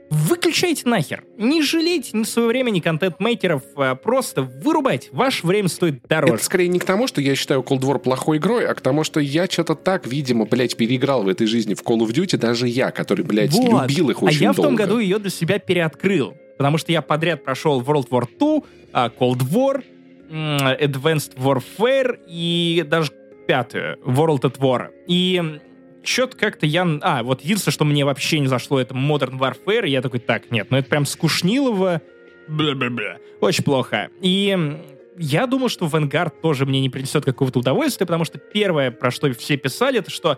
выключайте 0.09 0.89
нахер. 0.89 1.23
Не 1.37 1.61
жалейте 1.61 2.09
ни 2.17 2.23
своего 2.23 2.49
времени 2.49 2.79
контент-мейкеров, 2.79 3.63
а 3.77 3.95
просто 3.95 4.41
вырубайте. 4.41 5.09
Ваше 5.11 5.45
время 5.47 5.69
стоит 5.69 6.01
дороже. 6.07 6.33
Это 6.35 6.43
скорее 6.43 6.67
не 6.69 6.79
к 6.79 6.85
тому, 6.85 7.07
что 7.07 7.21
я 7.21 7.35
считаю 7.35 7.61
Cold 7.61 7.81
War 7.81 7.99
плохой 7.99 8.37
игрой, 8.37 8.65
а 8.67 8.73
к 8.73 8.81
тому, 8.81 9.03
что 9.03 9.19
я 9.19 9.45
что-то 9.47 9.75
так, 9.75 10.05
видимо, 10.07 10.45
блядь, 10.45 10.75
переиграл 10.75 11.23
в 11.23 11.27
этой 11.27 11.47
жизни 11.47 11.75
в 11.75 11.83
Call 11.83 11.99
of 11.99 12.11
Duty, 12.13 12.37
даже 12.37 12.67
я, 12.67 12.91
который, 12.91 13.23
блядь, 13.23 13.51
Вот. 13.53 13.83
любил 13.83 14.09
их 14.09 14.21
а 14.21 14.25
очень 14.25 14.41
я 14.43 14.53
в 14.53 14.55
том 14.55 14.65
долго. 14.75 14.83
году 14.83 14.99
ее 14.99 15.17
для 15.19 15.29
себя 15.29 15.59
переоткрыл. 15.59 16.33
Потому 16.61 16.77
что 16.77 16.91
я 16.91 17.01
подряд 17.01 17.43
прошел 17.43 17.81
World 17.81 18.09
War 18.09 18.29
II, 18.39 18.63
а, 18.93 19.09
Cold 19.09 19.39
War, 19.51 19.83
Advanced 20.29 21.35
Warfare 21.35 22.19
и 22.27 22.85
даже 22.87 23.11
пятую, 23.47 23.97
World 24.05 24.41
at 24.41 24.59
War. 24.59 24.89
И 25.07 25.59
что-то 26.03 26.37
как-то 26.37 26.67
я... 26.67 26.87
А, 27.01 27.23
вот 27.23 27.41
единственное, 27.41 27.73
что 27.73 27.83
мне 27.83 28.05
вообще 28.05 28.37
не 28.37 28.45
зашло, 28.45 28.79
это 28.79 28.93
Modern 28.93 29.39
Warfare. 29.39 29.87
И 29.87 29.89
я 29.89 30.03
такой, 30.03 30.19
так, 30.19 30.51
нет, 30.51 30.67
ну 30.69 30.77
это 30.77 30.87
прям 30.87 31.07
скучнилово. 31.07 31.99
Бля-бля-бля. 32.47 33.17
Очень 33.39 33.63
плохо. 33.63 34.09
И 34.21 34.77
я 35.17 35.47
думал, 35.47 35.69
что 35.69 35.87
Vanguard 35.87 36.33
тоже 36.43 36.67
мне 36.67 36.79
не 36.79 36.91
принесет 36.91 37.25
какого-то 37.25 37.57
удовольствия, 37.57 38.05
потому 38.05 38.23
что 38.23 38.37
первое, 38.37 38.91
про 38.91 39.09
что 39.09 39.33
все 39.33 39.57
писали, 39.57 39.97
это 39.97 40.11
что 40.11 40.37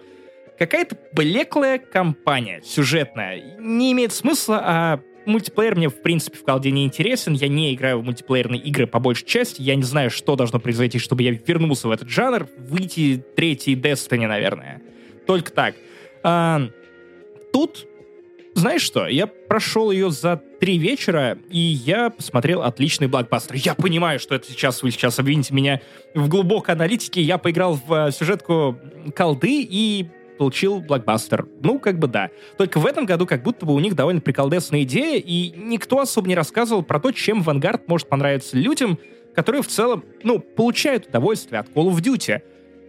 какая-то 0.57 0.97
блеклая 1.11 1.79
компания, 1.79 2.61
сюжетная. 2.63 3.57
Не 3.59 3.91
имеет 3.91 4.13
смысла, 4.13 4.61
а 4.63 4.99
мультиплеер 5.25 5.75
мне, 5.75 5.89
в 5.89 6.01
принципе, 6.01 6.37
в 6.37 6.43
колде 6.43 6.71
не 6.71 6.85
интересен. 6.85 7.33
Я 7.33 7.47
не 7.47 7.73
играю 7.73 7.99
в 7.99 8.03
мультиплеерные 8.03 8.61
игры 8.61 8.87
по 8.87 8.99
большей 8.99 9.25
части. 9.25 9.61
Я 9.61 9.75
не 9.75 9.83
знаю, 9.83 10.09
что 10.09 10.35
должно 10.35 10.59
произойти, 10.59 10.99
чтобы 10.99 11.23
я 11.23 11.31
вернулся 11.31 11.87
в 11.87 11.91
этот 11.91 12.09
жанр. 12.09 12.47
Выйти 12.57 13.23
третий 13.35 13.75
Destiny, 13.75 14.27
наверное. 14.27 14.81
Только 15.25 15.51
так. 15.51 15.75
А, 16.23 16.69
тут, 17.51 17.87
знаешь 18.55 18.81
что, 18.81 19.07
я 19.07 19.27
прошел 19.27 19.91
ее 19.91 20.11
за 20.11 20.41
три 20.59 20.77
вечера, 20.77 21.37
и 21.49 21.59
я 21.59 22.09
посмотрел 22.09 22.61
отличный 22.63 23.07
блокбастер. 23.07 23.55
Я 23.55 23.75
понимаю, 23.75 24.19
что 24.19 24.35
это 24.35 24.47
сейчас, 24.49 24.81
вы 24.83 24.91
сейчас 24.91 25.19
обвините 25.19 25.53
меня 25.53 25.81
в 26.13 26.29
глубокой 26.29 26.75
аналитике. 26.75 27.21
Я 27.21 27.37
поиграл 27.37 27.79
в 27.85 28.07
э, 28.07 28.11
сюжетку 28.11 28.79
колды 29.15 29.67
и 29.69 30.07
получил 30.37 30.79
блокбастер. 30.79 31.47
Ну, 31.61 31.79
как 31.79 31.99
бы 31.99 32.07
да. 32.07 32.29
Только 32.57 32.79
в 32.79 32.85
этом 32.85 33.05
году 33.05 33.25
как 33.25 33.43
будто 33.43 33.65
бы 33.65 33.73
у 33.73 33.79
них 33.79 33.95
довольно 33.95 34.21
приколдесная 34.21 34.83
идея, 34.83 35.19
и 35.19 35.53
никто 35.55 35.99
особо 35.99 36.27
не 36.27 36.35
рассказывал 36.35 36.83
про 36.83 36.99
то, 36.99 37.11
чем 37.11 37.41
Vanguard 37.41 37.83
может 37.87 38.09
понравиться 38.09 38.57
людям, 38.57 38.97
которые 39.35 39.61
в 39.61 39.67
целом, 39.67 40.03
ну, 40.23 40.39
получают 40.39 41.07
удовольствие 41.07 41.59
от 41.59 41.69
Call 41.69 41.89
of 41.89 42.01
Duty. 42.01 42.41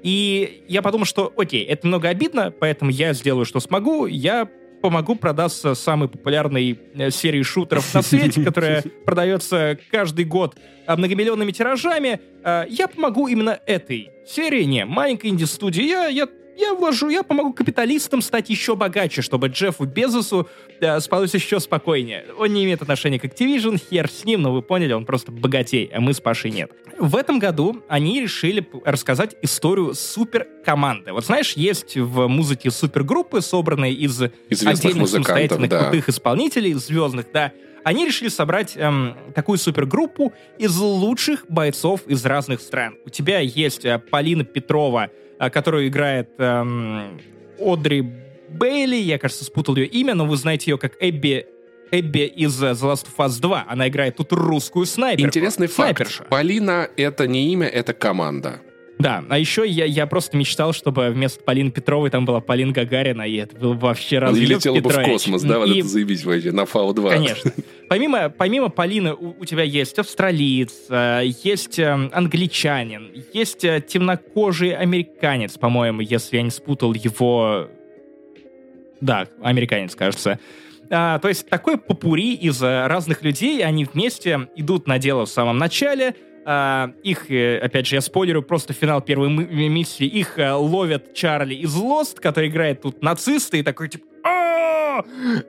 И 0.03 0.65
я 0.69 0.83
подумал, 0.83 1.07
что, 1.07 1.33
окей, 1.37 1.65
это 1.65 1.87
немного 1.87 2.09
обидно, 2.09 2.51
поэтому 2.51 2.91
я 2.91 3.15
сделаю, 3.15 3.47
что 3.47 3.61
смогу. 3.61 4.07
Я 4.07 4.49
помогу 4.85 5.15
продаться 5.15 5.75
самой 5.75 6.11
популярной 6.11 6.79
э, 6.95 7.11
серии 7.11 7.41
шутеров 7.41 7.95
на 7.95 8.03
свете, 8.03 8.45
которая 8.45 8.83
продается 9.07 9.79
каждый 9.91 10.27
год 10.27 10.57
а, 10.87 10.95
многомиллионными 10.97 11.53
тиражами. 11.53 12.21
А, 12.43 12.67
Я 12.69 12.87
помогу 12.89 13.27
именно 13.27 13.59
этой 13.67 14.11
серии, 14.27 14.65
не 14.65 14.85
маленькой 14.85 15.31
инди-студии. 15.31 15.83
Я, 15.83 16.09
я, 16.09 16.29
я 16.57 16.75
вложу, 16.75 17.09
я 17.09 17.23
помогу 17.23 17.53
капиталистам 17.53 18.23
стать 18.23 18.51
еще 18.51 18.77
богаче, 18.77 19.23
чтобы 19.23 19.49
Джеффу 19.49 19.85
Безосу 19.85 20.49
э, 20.81 21.01
спалось 21.01 21.35
еще 21.35 21.61
спокойнее. 21.61 22.25
Он 22.39 22.53
не 22.53 22.65
имеет 22.65 22.83
отношения 22.83 23.19
к 23.19 23.25
Activision, 23.25 23.79
хер 23.79 24.11
с 24.11 24.25
ним, 24.25 24.43
но 24.43 24.53
вы 24.53 24.63
поняли, 24.63 24.93
он 24.93 25.05
просто 25.05 25.33
богатей, 25.33 25.91
а 25.93 26.01
мы 26.01 26.15
с 26.15 26.21
Пашей 26.21 26.51
нет. 26.51 26.71
В 26.99 27.17
этом 27.17 27.39
году 27.39 27.83
они 27.89 28.21
решили 28.21 28.67
рассказать 28.85 29.37
историю 29.43 29.95
суперкоманды. 29.95 31.13
Вот 31.13 31.25
знаешь, 31.25 31.55
есть 31.55 31.97
в 31.97 32.29
музыке 32.29 32.71
супергруппы, 32.71 33.41
собранные 33.41 33.93
из 33.93 34.21
отдельных 34.23 35.09
самостоятельных 35.09 35.71
да. 35.71 35.85
крутых 35.85 36.09
исполнителей, 36.09 36.75
звездных, 36.75 37.27
да. 37.33 37.53
Они 37.85 38.07
решили 38.07 38.29
собрать 38.29 38.77
эм, 38.77 39.15
такую 39.35 39.59
супергруппу 39.59 40.33
из 40.59 40.75
лучших 40.79 41.45
бойцов 41.51 42.01
из 42.07 42.25
разных 42.25 42.63
стран. 42.63 42.97
У 43.05 43.11
тебя 43.11 43.41
есть 43.41 43.85
э, 43.85 43.99
Полина 43.99 44.43
Петрова, 44.43 45.11
которую 45.39 45.89
играет 45.89 46.31
эм, 46.39 47.21
Одри 47.59 48.05
Бейли, 48.49 48.97
я, 48.97 49.19
кажется, 49.19 49.45
спутал 49.45 49.77
ее 49.77 49.87
имя, 49.87 50.15
но 50.15 50.27
вы 50.27 50.37
знаете 50.37 50.71
ее 50.71 50.79
как 50.79 50.97
Эбби 51.01 51.47
Эбби 51.91 52.27
из 52.27 52.63
э, 52.63 52.71
The 52.71 52.93
Last 52.93 53.07
of 53.07 53.17
Us 53.19 53.41
2. 53.41 53.67
Она 53.69 53.89
играет 53.89 54.17
тут 54.17 54.33
русскую 54.33 54.87
снайперку. 54.87 55.29
Интересный 55.29 55.67
факт. 55.67 55.97
Снайперша. 55.97 56.25
Полина— 56.25 56.89
это 56.97 57.27
не 57.27 57.53
имя, 57.53 57.67
это 57.67 57.93
команда. 57.93 58.61
Да, 58.99 59.25
а 59.29 59.39
еще 59.39 59.67
я, 59.67 59.85
я 59.85 60.07
просто 60.07 60.37
мечтал, 60.37 60.73
чтобы 60.73 61.11
вместо 61.11 61.43
Полины 61.43 61.71
Петровой 61.71 62.11
там 62.11 62.25
была 62.25 62.41
Полина 62.41 62.73
Гагарина, 62.73 63.23
и 63.23 63.37
это 63.37 63.57
был 63.57 63.75
вообще 63.75 64.17
И 64.17 64.19
разлет 64.19 64.49
летела 64.49 64.81
бы 64.81 64.91
в 64.91 65.03
космос, 65.05 65.43
да, 65.43 65.59
вот 65.59 65.69
И 65.69 65.81
это 65.81 65.89
заебись 65.89 66.25
вообще, 66.25 66.53
на 66.53 66.65
Фау-2. 66.65 67.11
Конечно. 67.11 67.53
Помимо, 67.89 68.31
помимо 68.31 68.69
Полины 68.69 69.13
у, 69.13 69.37
у 69.41 69.45
тебя 69.45 69.63
есть 69.63 69.99
австралиец, 69.99 70.73
э, 70.89 71.23
есть 71.43 71.79
э, 71.79 72.09
англичанин, 72.13 73.11
есть 73.33 73.65
э, 73.65 73.83
темнокожий 73.87 74.71
американец, 74.71 75.59
по-моему, 75.59 76.01
если 76.01 76.37
я 76.37 76.43
не 76.43 76.51
спутал 76.51 76.95
его... 76.95 77.69
Да, 79.01 79.27
американец, 79.43 79.95
кажется. 79.95 80.39
А, 80.89 81.19
то 81.19 81.29
есть 81.29 81.49
такой 81.49 81.79
попури 81.79 82.35
из 82.35 82.63
разных 82.63 83.23
людей, 83.23 83.63
они 83.65 83.85
вместе 83.85 84.49
идут 84.57 84.87
на 84.87 84.99
дело 84.99 85.27
в 85.27 85.31
самом 85.31 85.59
начале, 85.59 86.15
а, 86.45 86.93
их, 87.03 87.31
э, 87.31 87.59
опять 87.59 87.87
же, 87.87 87.97
я 87.97 88.01
спойлерю, 88.01 88.43
просто 88.43 88.73
финал 88.73 89.01
первой 89.01 89.29
миссии, 89.29 90.07
их 90.07 90.39
э, 90.39 90.53
ловят 90.53 91.15
Чарли 91.15 91.55
из 91.55 91.75
Lost, 91.75 92.21
который 92.21 92.49
играет 92.49 92.83
тут 92.83 93.03
нациста, 93.03 93.57
и 93.57 93.63
такой, 93.63 93.89
типа, 93.89 94.05
«О, 94.25 95.03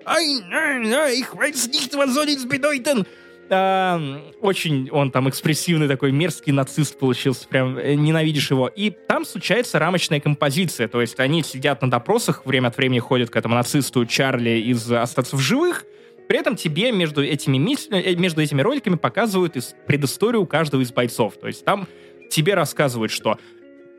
ай, 0.05 0.25
ай, 0.51 0.93
ай, 0.93 1.19
ich 1.19 1.33
weiß 1.33 1.69
nicht, 1.71 1.93
was 1.95 2.13
soll 2.13 2.47
bedeuten?» 2.47 3.05
А, 3.47 4.01
очень 4.41 4.89
он 4.89 5.11
там 5.11 5.29
экспрессивный 5.29 5.87
такой, 5.87 6.11
мерзкий 6.11 6.51
нацист 6.51 6.97
получился, 6.97 7.47
прям 7.47 7.77
э, 7.77 7.93
ненавидишь 7.93 8.49
его. 8.49 8.67
И 8.67 8.89
там 8.89 9.23
случается 9.23 9.77
рамочная 9.77 10.19
композиция, 10.19 10.87
то 10.87 10.99
есть 10.99 11.19
они 11.19 11.43
сидят 11.43 11.81
на 11.81 11.91
допросах, 11.91 12.45
время 12.45 12.69
от 12.69 12.77
времени 12.77 12.99
ходят 12.99 13.29
к 13.29 13.35
этому 13.35 13.53
нацисту 13.53 14.05
Чарли 14.05 14.57
из 14.61 14.91
«Остаться 14.91 15.35
в 15.35 15.39
живых», 15.39 15.85
при 16.27 16.39
этом 16.39 16.55
тебе 16.55 16.91
между 16.91 17.23
этими, 17.23 17.57
мис... 17.57 17.87
э, 17.91 18.15
между 18.15 18.41
этими 18.41 18.61
роликами 18.61 18.95
показывают 18.95 19.55
из... 19.55 19.75
предысторию 19.87 20.45
каждого 20.45 20.81
из 20.81 20.91
бойцов. 20.91 21.37
То 21.37 21.47
есть 21.47 21.65
там 21.65 21.87
тебе 22.29 22.53
рассказывают, 22.53 23.11
что 23.11 23.37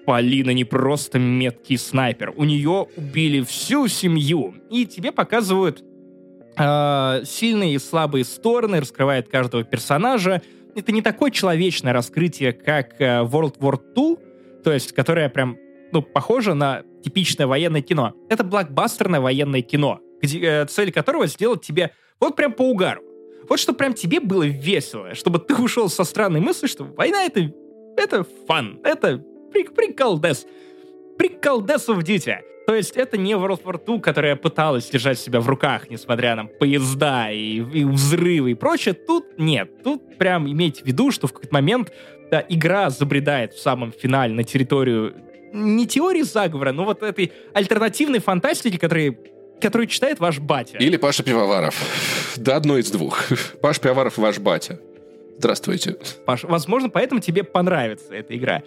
Полина 0.07 0.51
не 0.51 0.65
просто 0.65 1.19
меткий 1.19 1.77
снайпер, 1.77 2.33
у 2.37 2.45
нее 2.45 2.87
убили 2.97 3.43
всю 3.43 3.89
семью. 3.89 4.55
И 4.71 4.87
тебе 4.87 5.11
показывают 5.11 5.83
э, 6.57 7.23
сильные 7.25 7.75
и 7.75 7.79
слабые 7.79 8.25
стороны, 8.25 8.81
раскрывает 8.81 9.29
каждого 9.29 9.65
персонажа. 9.65 10.43
Это 10.77 10.93
не 10.93 11.03
такое 11.03 11.31
человечное 11.31 11.93
раскрытие, 11.93 12.53
как 12.53 13.01
э, 13.01 13.23
World 13.23 13.59
War 13.59 13.81
II, 13.97 14.63
то 14.63 14.73
есть, 14.73 14.93
которое 14.93 15.29
прям, 15.29 15.59
ну, 15.93 16.03
похоже 16.03 16.55
на 16.55 16.83
типичное 17.03 17.47
военное 17.47 17.83
кино. 17.83 18.15
Это 18.29 18.45
блокбастерное 18.45 19.21
военное 19.21 19.63
кино, 19.63 20.01
где, 20.23 20.41
э, 20.41 20.67
цель 20.67 20.93
которого 20.93 21.27
сделать 21.27 21.63
тебе 21.63 21.93
вот 22.21 22.37
прям 22.37 22.53
по 22.53 22.63
угару. 22.63 23.03
Вот 23.49 23.61
что 23.61 23.73
прям 23.73 23.95
тебе 23.95 24.21
было 24.21 24.45
весело, 24.45 25.15
чтобы 25.15 25.39
ты 25.39 25.55
ушел 25.55 25.89
со 25.89 26.05
странной 26.05 26.41
мыслью, 26.41 26.69
что 26.69 26.85
война 26.85 27.25
это, 27.25 27.53
это 27.97 28.27
фан, 28.47 28.81
это 28.83 29.19
прик 29.53 29.75
приколдес. 29.75 30.47
Приколдес 31.17 31.89
в 31.89 32.03
дитя. 32.03 32.41
То 32.67 32.75
есть 32.75 32.97
это 32.97 33.17
не 33.17 33.35
World 33.35 33.63
War 33.63 33.83
II, 33.83 34.01
которая 34.01 34.35
пыталась 34.35 34.91
держать 34.91 35.21
себя 35.21 35.41
в 35.41 35.49
руках, 35.49 35.89
несмотря 35.89 36.35
на 36.35 36.47
поезда 36.47 37.31
и, 37.31 37.59
и 37.59 37.85
взрывы 37.85 38.51
и 38.51 38.55
прочее. 38.55 38.95
Тут 38.95 39.39
нет. 39.39 39.85
Тут 39.85 40.19
прям 40.19 40.51
имейте 40.51 40.83
в 40.83 40.87
виду, 40.87 41.13
что 41.13 41.29
в 41.29 41.33
какой-то 41.33 41.55
момент 41.55 41.93
да, 42.31 42.45
игра 42.49 42.91
забредает 42.91 43.53
в 43.55 43.61
самом 43.61 43.93
финале 43.93 44.35
на 44.35 44.43
территорию 44.43 45.15
не 45.53 45.87
теории 45.87 46.23
заговора, 46.23 46.73
но 46.73 46.85
вот 46.85 47.03
этой 47.03 47.33
альтернативной 47.55 48.19
фантастики, 48.19 48.77
которая 48.77 49.17
которую 49.61 49.87
читает 49.87 50.21
ваш 50.21 50.39
батя. 50.39 50.79
Или 50.79 50.97
Паша 50.97 51.23
Пивоваров. 51.23 51.75
Да, 52.37 52.57
одно 52.57 52.79
из 52.79 52.91
двух. 52.91 53.25
Паша 53.61 53.81
Пивоваров 53.81 54.19
ваш 54.19 54.39
батя. 54.39 54.81
Здравствуйте. 55.39 55.97
Паш, 56.25 56.45
возможно, 56.45 56.89
поэтому 56.89 57.21
тебе 57.21 57.45
понравится 57.45 58.15
эта 58.15 58.37
игра. 58.37 58.63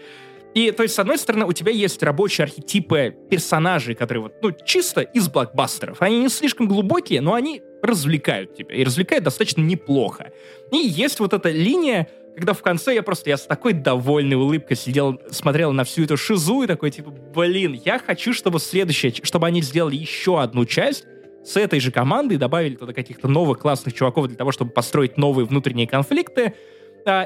И, 0.53 0.71
то 0.71 0.83
есть, 0.83 0.95
с 0.95 0.99
одной 0.99 1.17
стороны, 1.17 1.45
у 1.45 1.53
тебя 1.53 1.71
есть 1.71 2.01
рабочие 2.01 2.45
архетипы 2.45 3.15
персонажей, 3.29 3.93
которые 3.93 4.23
вот, 4.23 4.33
ну, 4.41 4.51
чисто 4.65 5.01
из 5.01 5.29
блокбастеров. 5.29 6.01
Они 6.01 6.19
не 6.19 6.29
слишком 6.29 6.67
глубокие, 6.67 7.21
но 7.21 7.35
они 7.35 7.61
развлекают 7.83 8.55
тебя. 8.55 8.75
И 8.75 8.83
развлекают 8.83 9.23
достаточно 9.23 9.61
неплохо. 9.61 10.31
И 10.71 10.77
есть 10.77 11.19
вот 11.19 11.33
эта 11.33 11.49
линия, 11.49 12.07
когда 12.39 12.53
в 12.53 12.61
конце 12.61 12.95
я 12.95 13.03
просто, 13.03 13.29
я 13.29 13.37
с 13.37 13.45
такой 13.45 13.73
довольной 13.73 14.37
улыбкой 14.37 14.77
сидел, 14.77 15.19
смотрел 15.29 15.73
на 15.73 15.83
всю 15.83 16.05
эту 16.05 16.15
шизу 16.15 16.61
и 16.61 16.67
такой, 16.67 16.89
типа, 16.89 17.11
блин, 17.11 17.73
я 17.85 17.99
хочу, 17.99 18.33
чтобы 18.33 18.59
следующее, 18.59 19.13
чтобы 19.23 19.45
они 19.45 19.61
сделали 19.61 19.97
еще 19.97 20.41
одну 20.41 20.65
часть 20.65 21.05
с 21.43 21.57
этой 21.57 21.81
же 21.81 21.91
командой, 21.91 22.37
добавили 22.37 22.75
туда 22.75 22.93
каких-то 22.93 23.27
новых 23.27 23.59
классных 23.59 23.93
чуваков 23.93 24.27
для 24.27 24.37
того, 24.37 24.53
чтобы 24.53 24.71
построить 24.71 25.17
новые 25.17 25.45
внутренние 25.45 25.85
конфликты, 25.85 26.53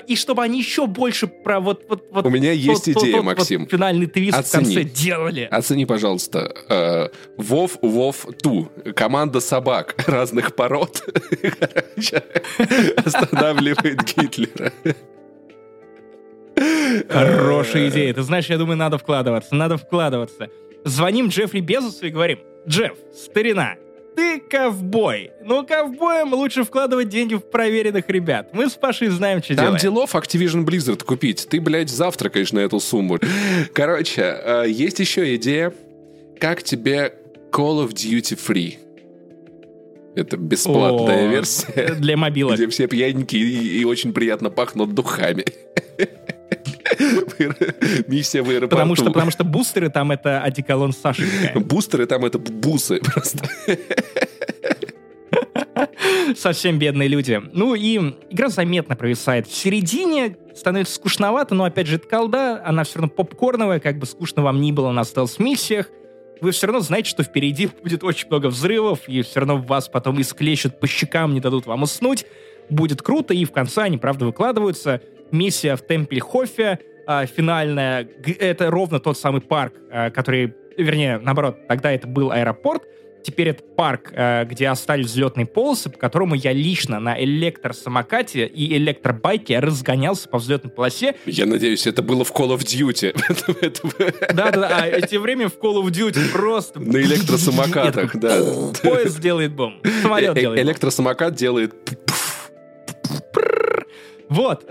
и 0.08 0.16
чтобы 0.16 0.44
они 0.44 0.60
еще 0.60 0.88
больше 0.88 1.28
про 1.28 1.60
вот... 1.60 1.86
вот, 1.90 2.06
вот 2.12 2.26
У 2.26 2.30
меня 2.30 2.52
есть 2.52 2.86
тот, 2.86 3.04
идея, 3.04 3.18
тот, 3.18 3.26
Максим. 3.26 3.62
Вот 3.62 3.72
финальный 3.72 4.08
твист 4.08 4.38
Оцени. 4.38 4.64
в 4.64 4.74
конце 4.76 4.84
делали. 4.84 5.48
Оцени, 5.52 5.86
пожалуйста, 5.86 6.54
э, 6.70 7.10
Вов 7.38 7.78
Вов 7.82 8.28
Ту. 8.42 8.70
Команда 8.96 9.40
собак 9.40 9.96
разных 10.08 10.56
пород 10.56 11.04
останавливает 13.06 14.04
Гитлера. 14.04 14.72
Хорошая 17.10 17.90
идея. 17.90 18.14
Ты 18.14 18.22
знаешь, 18.24 18.48
я 18.48 18.58
думаю, 18.58 18.78
надо 18.78 18.98
вкладываться, 18.98 19.56
надо 19.56 19.78
вкладываться. 19.78 20.50
Звоним 20.86 21.28
Джеффри 21.28 21.62
Безосу 21.62 22.08
и 22.08 22.10
говорим, 22.10 22.40
Джефф, 22.68 22.94
старина, 23.14 23.76
ты 24.16 24.40
ковбой. 24.40 25.32
Ну, 25.44 25.66
ковбоям 25.66 26.34
лучше 26.34 26.64
вкладывать 26.64 27.10
деньги 27.10 27.36
в 27.36 27.42
проверенных 27.42 28.10
ребят. 28.10 28.50
Мы 28.54 28.70
с 28.70 28.74
Пашей 28.74 29.08
знаем, 29.10 29.42
что 29.42 29.56
Там 29.56 29.66
делаем. 29.66 29.82
делов 29.82 30.16
Activision 30.16 30.66
Blizzard 30.66 31.04
купить. 31.04 31.48
Ты, 31.50 31.60
блядь, 31.62 31.90
завтракаешь 31.90 32.52
на 32.54 32.60
эту 32.60 32.80
сумму. 32.80 33.20
Короче, 33.74 34.22
э, 34.22 34.66
есть 34.68 35.00
еще 35.00 35.36
идея, 35.36 35.74
как 36.40 36.64
тебе 36.64 37.14
Call 37.52 37.86
of 37.88 37.94
Duty 37.94 38.38
Free. 38.38 38.78
Это 40.16 40.38
бесплатная 40.38 41.28
О, 41.28 41.32
версия, 41.32 41.96
Для 41.96 42.16
мобилок. 42.18 42.56
где 42.56 42.68
все 42.68 42.88
пьяненькие 42.88 43.42
и, 43.44 43.80
и 43.82 43.84
очень 43.86 44.14
приятно 44.14 44.50
пахнут 44.52 44.94
духами. 44.94 45.44
Миссия 48.08 48.42
в 48.42 48.50
аэропорту. 48.50 48.76
Потому 48.76 48.96
что, 48.96 49.06
потому 49.06 49.32
что 49.32 49.44
бустеры 49.44 49.90
там 49.90 50.12
это 50.12 50.42
одеколон 50.42 50.94
Сашенька. 50.94 51.60
Бустеры 51.60 52.06
там 52.06 52.26
это 52.26 52.40
бусы 52.40 53.00
просто. 53.00 53.48
Совсем 56.36 56.80
бедные 56.80 57.08
люди. 57.08 57.42
Ну 57.54 57.76
и 57.76 57.98
игра 58.30 58.50
заметно 58.50 58.96
провисает. 58.96 59.48
В 59.48 59.56
середине 59.56 60.38
становится 60.56 60.96
скучновато, 60.96 61.56
но 61.56 61.66
опять 61.66 61.88
же, 61.88 61.96
это 61.96 62.08
колда, 62.08 62.62
она 62.66 62.84
все 62.84 63.00
равно 63.00 63.10
попкорновая, 63.10 63.80
как 63.80 63.98
бы 63.98 64.06
скучно 64.06 64.42
вам 64.42 64.62
ни 64.62 64.72
было 64.72 64.92
на 64.92 65.04
стелс-миссиях. 65.04 65.90
Вы 66.42 66.52
все 66.52 66.68
равно 66.68 66.82
знаете, 66.82 67.10
что 67.10 67.24
впереди 67.24 67.70
будет 67.82 68.04
очень 68.04 68.28
много 68.28 68.48
взрывов, 68.48 69.08
и 69.08 69.22
все 69.22 69.40
равно 69.40 69.58
вас 69.58 69.88
потом 69.88 70.20
исклещут 70.20 70.80
по 70.80 70.88
щекам, 70.88 71.34
не 71.34 71.40
дадут 71.40 71.66
вам 71.66 71.84
уснуть. 71.84 72.26
Будет 72.70 73.02
круто, 73.02 73.34
и 73.34 73.46
в 73.46 73.52
конце 73.52 73.84
они, 73.84 73.98
правда, 73.98 74.26
выкладываются. 74.26 75.02
Миссия 75.34 75.76
в 75.76 75.82
Темпельхофе, 75.82 76.80
а, 77.06 77.26
финальная, 77.26 78.08
это 78.40 78.72
ровно 78.72 79.00
тот 79.00 79.18
самый 79.18 79.42
парк, 79.42 79.74
а, 79.92 80.10
который, 80.10 80.54
вернее, 80.78 81.18
наоборот, 81.18 81.68
тогда 81.68 81.92
это 81.92 82.08
был 82.08 82.32
аэропорт, 82.32 82.84
Теперь 83.24 83.50
это 83.50 83.64
парк, 83.64 84.12
э, 84.12 84.44
где 84.46 84.68
остались 84.68 85.06
взлетные 85.06 85.46
полосы, 85.46 85.90
по 85.90 85.98
которому 85.98 86.36
я 86.36 86.52
лично 86.52 87.00
на 87.00 87.22
электросамокате 87.24 88.46
и 88.46 88.76
электробайке 88.76 89.60
разгонялся 89.60 90.28
по 90.28 90.40
взлетной 90.40 90.72
полосе. 90.72 91.16
Я 91.26 91.46
надеюсь, 91.46 91.88
это 91.88 92.02
было 92.04 92.26
в 92.26 92.32
Call 92.32 92.50
of 92.50 92.60
Duty. 92.60 93.16
Да-да-да, 94.34 94.84
а 94.84 95.02
тем 95.02 95.22
временем 95.22 95.50
в 95.50 95.58
Call 95.58 95.82
of 95.82 95.90
Duty 95.90 96.32
просто... 96.34 96.82
На 96.82 96.98
электросамокатах, 96.98 98.14
да. 98.18 98.42
Поезд 98.84 99.22
делает 99.22 99.54
бум, 99.54 99.80
самолет 100.02 100.36
Э- 100.36 100.42
делает 100.42 100.60
бум. 100.60 100.68
Электросамокат 100.68 101.36
делает... 101.36 101.74
Вот, 104.34 104.64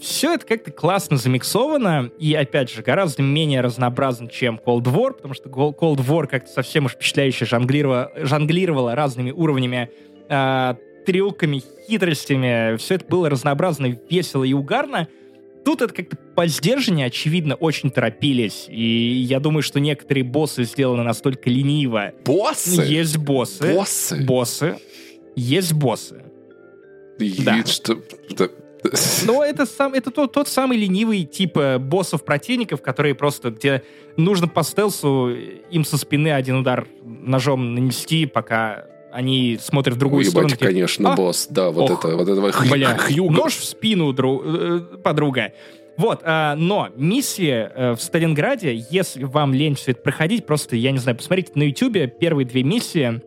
все 0.00 0.34
это 0.34 0.46
как-то 0.46 0.70
классно 0.70 1.18
замиксовано, 1.18 2.10
и, 2.18 2.32
опять 2.32 2.70
же, 2.70 2.82
гораздо 2.82 3.22
менее 3.22 3.60
разнообразно, 3.60 4.28
чем 4.28 4.58
Cold 4.64 4.84
War, 4.84 5.12
потому 5.12 5.34
что 5.34 5.50
Cold 5.50 5.96
War 5.98 6.26
как-то 6.26 6.50
совсем 6.50 6.86
уж 6.86 6.92
впечатляюще 6.92 7.44
жонглировала, 7.44 8.10
жонглировала 8.16 8.94
разными 8.94 9.30
уровнями, 9.30 9.90
э, 10.30 10.74
трюками, 11.04 11.62
хитростями. 11.86 12.76
Все 12.78 12.94
это 12.94 13.04
было 13.06 13.28
разнообразно, 13.28 13.94
весело 14.08 14.44
и 14.44 14.54
угарно. 14.54 15.06
Тут 15.66 15.82
это 15.82 15.92
как-то 15.92 16.16
по 16.16 16.46
сдержаннее, 16.46 17.08
очевидно, 17.08 17.56
очень 17.56 17.90
торопились. 17.90 18.66
И 18.70 18.82
я 19.28 19.38
думаю, 19.38 19.62
что 19.62 19.80
некоторые 19.80 20.24
боссы 20.24 20.64
сделаны 20.64 21.02
настолько 21.02 21.50
лениво. 21.50 22.12
Боссы? 22.24 22.80
Есть 22.82 23.18
боссы. 23.18 23.74
Боссы? 23.74 24.24
Боссы. 24.24 24.78
Есть 25.36 25.74
боссы. 25.74 26.22
И 27.18 27.42
Да. 27.42 27.62
что- 27.66 27.98
да. 28.36 28.48
Но 29.26 29.44
это, 29.44 29.66
сам, 29.66 29.94
это 29.94 30.10
тот, 30.10 30.32
тот 30.32 30.48
самый 30.48 30.78
ленивый 30.78 31.24
тип 31.24 31.56
э, 31.58 31.78
боссов 31.78 32.24
противников, 32.24 32.80
которые 32.82 33.14
просто, 33.14 33.50
где 33.50 33.82
нужно 34.16 34.48
по 34.48 34.62
стелсу 34.62 35.30
им 35.70 35.84
со 35.84 35.96
спины 35.98 36.28
один 36.32 36.56
удар 36.56 36.86
ножом 37.02 37.74
нанести, 37.74 38.26
пока 38.26 38.84
они 39.12 39.58
смотрят 39.60 39.96
в 39.96 39.98
другую 39.98 40.20
Ой, 40.20 40.24
сторону. 40.26 40.48
ебать, 40.48 40.58
типа, 40.58 40.70
конечно, 40.70 41.12
«А, 41.12 41.16
босс. 41.16 41.48
Да, 41.50 41.70
вот 41.70 41.90
ох, 41.90 42.04
это, 42.04 42.16
вот 42.16 42.28
это 42.28 42.40
вот 42.40 42.54
хью- 42.54 42.70
Бля, 42.70 42.96
Хьюго. 42.98 43.30
нож 43.32 43.56
в 43.56 43.64
спину, 43.64 44.12
дру- 44.12 44.42
э, 44.94 44.96
подруга. 44.98 45.52
Вот, 45.96 46.20
а, 46.24 46.54
но 46.54 46.90
миссии 46.94 47.50
э, 47.74 47.92
в 47.96 48.00
Сталинграде, 48.00 48.84
если 48.90 49.24
вам 49.24 49.52
лень 49.54 49.74
все 49.74 49.90
это 49.92 50.02
проходить, 50.02 50.46
просто, 50.46 50.76
я 50.76 50.92
не 50.92 50.98
знаю, 50.98 51.16
посмотрите 51.16 51.52
на 51.56 51.64
Ютубе 51.64 52.06
первые 52.06 52.46
две 52.46 52.62
миссии 52.62 53.20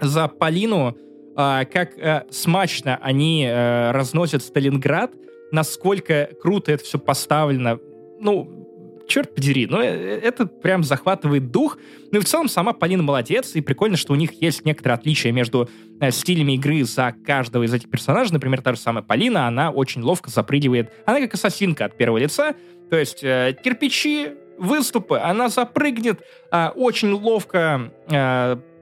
за 0.00 0.28
Полину, 0.28 0.96
а, 1.34 1.64
как 1.64 1.98
э, 1.98 2.24
смачно 2.30 2.98
они 3.02 3.46
э, 3.46 3.90
разносят 3.92 4.42
Сталинград, 4.42 5.12
насколько 5.50 6.30
круто 6.40 6.72
это 6.72 6.84
все 6.84 6.98
поставлено. 6.98 7.78
Ну, 8.20 9.04
черт 9.08 9.34
подери, 9.34 9.66
но 9.66 9.82
э, 9.82 9.86
это 9.88 10.46
прям 10.46 10.84
захватывает 10.84 11.50
дух. 11.50 11.78
Ну 12.10 12.18
и 12.18 12.22
в 12.22 12.24
целом 12.26 12.48
сама 12.48 12.72
Полина 12.74 13.02
молодец, 13.02 13.54
и 13.54 13.60
прикольно, 13.62 13.96
что 13.96 14.12
у 14.12 14.16
них 14.16 14.42
есть 14.42 14.64
некоторые 14.64 14.96
отличия 14.96 15.32
между 15.32 15.68
стилями 16.10 16.52
игры 16.52 16.84
за 16.84 17.14
каждого 17.24 17.62
из 17.62 17.72
этих 17.72 17.90
персонажей. 17.90 18.32
Например, 18.34 18.60
та 18.60 18.74
же 18.74 18.80
самая 18.80 19.02
Полина, 19.02 19.46
она 19.46 19.70
очень 19.70 20.02
ловко 20.02 20.30
запрыгивает. 20.30 20.92
Она 21.06 21.20
как 21.20 21.34
ассасинка 21.34 21.86
от 21.86 21.96
первого 21.96 22.18
лица, 22.18 22.54
то 22.90 22.96
есть 22.96 23.20
кирпичи, 23.20 24.32
выступы, 24.58 25.18
она 25.18 25.48
запрыгнет, 25.48 26.20
а, 26.50 26.72
очень 26.74 27.10
ловко 27.12 27.90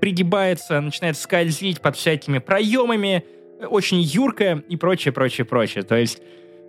пригибается, 0.01 0.81
начинает 0.81 1.17
скользить 1.17 1.81
под 1.81 1.97
всякими 1.97 2.39
проемами, 2.39 3.25
очень 3.69 4.01
юркая 4.01 4.65
и 4.69 4.77
прочее, 4.77 5.13
прочее, 5.13 5.45
прочее. 5.45 5.85
То 5.85 5.97
есть, 5.97 6.23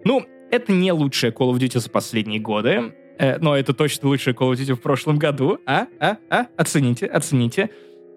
ну, 0.03 0.25
это 0.51 0.71
не 0.71 0.91
лучшая 0.91 1.31
Call 1.31 1.51
of 1.51 1.57
Duty 1.57 1.79
за 1.79 1.89
последние 1.89 2.39
годы, 2.39 2.93
э, 3.17 3.37
но 3.39 3.55
это 3.55 3.73
точно 3.73 4.09
лучшая 4.09 4.35
Call 4.35 4.51
of 4.51 4.55
Duty 4.55 4.73
в 4.73 4.81
прошлом 4.81 5.17
году. 5.17 5.59
А? 5.65 5.87
А? 5.99 6.17
А? 6.29 6.47
Оцените, 6.57 7.05
оцените 7.05 7.69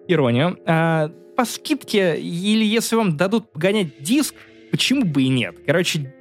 иронию. 0.07 0.59
А, 0.65 1.09
по 1.35 1.45
скидке, 1.45 2.17
или 2.17 2.65
если 2.65 2.95
вам 2.95 3.17
дадут 3.17 3.45
гонять 3.55 4.01
диск, 4.01 4.35
почему 4.71 5.05
бы 5.05 5.23
и 5.23 5.29
нет? 5.29 5.55
Короче, 5.65 6.13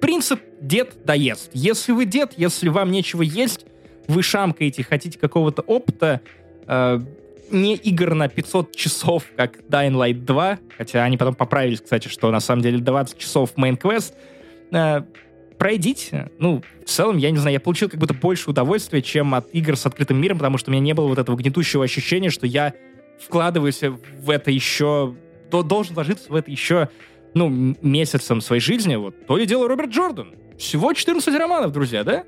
принцип 0.00 0.40
дед 0.60 0.96
доест. 1.04 1.50
Если 1.52 1.92
вы 1.92 2.04
дед, 2.04 2.34
если 2.36 2.68
вам 2.68 2.90
нечего 2.90 3.22
есть, 3.22 3.66
вы 4.06 4.22
шамкаете, 4.22 4.84
хотите 4.84 5.18
какого-то 5.18 5.62
опыта, 5.62 6.20
э, 6.66 7.00
не 7.50 7.74
игр 7.76 8.14
на 8.14 8.28
500 8.28 8.74
часов, 8.74 9.24
как 9.36 9.60
Dying 9.68 9.92
Light 9.92 10.24
2, 10.24 10.58
хотя 10.76 11.04
они 11.04 11.16
потом 11.16 11.34
поправились, 11.34 11.80
кстати, 11.80 12.08
что 12.08 12.30
на 12.30 12.40
самом 12.40 12.62
деле 12.62 12.78
20 12.78 13.18
часов 13.18 13.54
main 13.56 13.78
quest, 13.78 14.14
э, 14.72 15.02
пройдите. 15.58 16.30
Ну, 16.38 16.62
в 16.84 16.88
целом, 16.88 17.16
я 17.16 17.30
не 17.30 17.38
знаю, 17.38 17.54
я 17.54 17.60
получил 17.60 17.88
как 17.88 17.98
будто 17.98 18.14
больше 18.14 18.50
удовольствия, 18.50 19.02
чем 19.02 19.34
от 19.34 19.48
игр 19.52 19.76
с 19.76 19.86
открытым 19.86 20.20
миром, 20.20 20.38
потому 20.38 20.58
что 20.58 20.70
у 20.70 20.72
меня 20.72 20.82
не 20.82 20.94
было 20.94 21.06
вот 21.06 21.18
этого 21.18 21.36
гнетущего 21.36 21.84
ощущения, 21.84 22.30
что 22.30 22.46
я 22.46 22.74
вкладываюсь 23.18 23.80
в 23.82 24.30
это 24.30 24.50
еще, 24.50 25.14
то 25.50 25.62
должен 25.62 25.94
вложиться 25.94 26.30
в 26.30 26.34
это 26.34 26.50
еще, 26.50 26.88
ну, 27.34 27.76
месяцем 27.80 28.40
своей 28.40 28.60
жизни. 28.60 28.96
Вот 28.96 29.26
то 29.26 29.36
ли 29.36 29.46
дело 29.46 29.68
Роберт 29.68 29.90
Джордан. 29.90 30.34
Всего 30.58 30.92
14 30.92 31.34
романов, 31.36 31.72
друзья, 31.72 32.04
да? 32.04 32.24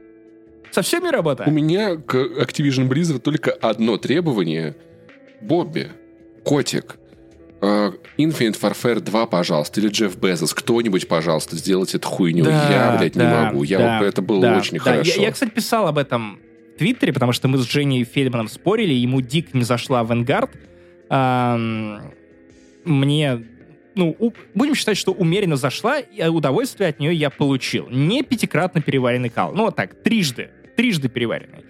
Со 0.71 0.83
всеми 0.83 1.09
работа. 1.09 1.45
У 1.47 1.51
меня 1.51 1.97
к 1.97 2.15
Activision 2.15 2.89
Blizzard 2.89 3.21
только 3.21 3.51
одно 3.53 3.99
требование. 3.99 4.77
Бобби, 5.41 5.89
котик, 6.45 6.97
э, 7.61 7.91
Infinite 8.19 8.61
Warfare 8.61 9.01
2, 9.01 9.27
пожалуйста, 9.27 9.81
или 9.81 9.89
Джефф 9.89 10.17
Безос, 10.17 10.55
кто-нибудь, 10.55 11.09
пожалуйста, 11.09 11.57
сделайте 11.57 11.99
эту 11.99 12.09
хуйню. 12.09 12.45
Да, 12.45 12.71
я, 12.71 12.99
блядь, 12.99 13.13
да, 13.15 13.25
не 13.25 13.47
могу. 13.47 13.63
Я 13.65 13.79
да, 13.79 13.99
вот, 13.99 14.07
это 14.07 14.23
было 14.23 14.41
да, 14.43 14.57
очень 14.59 14.79
да. 14.79 14.85
хорошо. 14.85 15.21
Я, 15.21 15.27
я, 15.27 15.33
кстати, 15.33 15.51
писал 15.51 15.87
об 15.89 15.99
этом 15.99 16.39
в 16.75 16.79
Твиттере, 16.79 17.13
потому 17.13 17.33
что 17.33 17.49
мы 17.49 17.59
с 17.59 17.65
Женей 17.71 18.05
Фельдманом 18.05 18.49
спорили, 18.49 18.93
ему 18.93 19.21
дик 19.21 19.55
не 19.55 19.63
зашла 19.63 20.05
в 20.05 20.13
Vanguard. 20.13 20.51
Ам, 21.09 22.13
мне, 22.85 23.45
ну, 23.95 24.15
у- 24.19 24.33
будем 24.55 24.75
считать, 24.75 24.97
что 24.97 25.13
умеренно 25.13 25.57
зашла, 25.57 25.99
и 25.99 26.27
удовольствие 26.27 26.91
от 26.91 26.99
нее 27.01 27.15
я 27.15 27.31
получил. 27.31 27.89
Не 27.91 28.23
пятикратно 28.23 28.81
переваренный 28.81 29.29
кал. 29.31 29.53
Ну, 29.55 29.65
вот 29.65 29.77
так, 29.77 30.03
трижды. 30.03 30.51
Трижды 30.77 31.09
переваренный. 31.09 31.65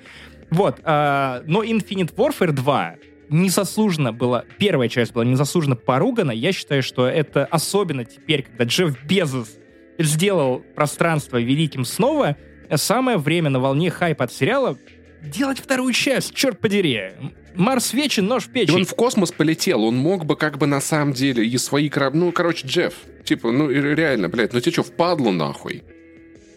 Вот. 0.50 0.80
а, 0.84 1.42
но 1.46 1.62
Infinite 1.64 2.14
Warfare 2.14 2.52
2 2.52 2.94
незаслуженно 3.28 4.12
была, 4.12 4.44
первая 4.58 4.88
часть 4.88 5.12
была 5.12 5.24
незаслуженно 5.24 5.76
поругана. 5.76 6.30
Я 6.30 6.52
считаю, 6.52 6.82
что 6.82 7.06
это 7.06 7.44
особенно 7.46 8.04
теперь, 8.04 8.42
когда 8.42 8.64
Джефф 8.64 9.04
Безос 9.04 9.56
сделал 9.98 10.62
пространство 10.74 11.40
великим 11.40 11.84
снова, 11.84 12.36
самое 12.74 13.18
время 13.18 13.50
на 13.50 13.60
волне 13.60 13.90
хайпа 13.90 14.24
от 14.24 14.32
сериала 14.32 14.76
делать 15.22 15.58
вторую 15.58 15.92
часть, 15.92 16.34
черт 16.34 16.60
подери. 16.60 17.12
Марс 17.54 17.92
вечен, 17.92 18.26
нож 18.26 18.44
в 18.44 18.50
И 18.50 18.52
печень. 18.52 18.74
он 18.74 18.84
в 18.84 18.94
космос 18.94 19.32
полетел, 19.32 19.84
он 19.84 19.96
мог 19.96 20.24
бы 20.24 20.36
как 20.36 20.58
бы 20.58 20.66
на 20.66 20.80
самом 20.80 21.12
деле 21.14 21.46
и 21.46 21.58
свои 21.58 21.88
корабли... 21.88 22.20
Ну, 22.20 22.32
короче, 22.32 22.66
Джефф, 22.66 22.94
типа, 23.24 23.50
ну 23.50 23.70
и 23.70 23.80
реально, 23.80 24.28
блядь, 24.28 24.52
ну 24.52 24.60
тебе 24.60 24.72
что, 24.72 24.82
впадло 24.82 25.30
нахуй? 25.30 25.82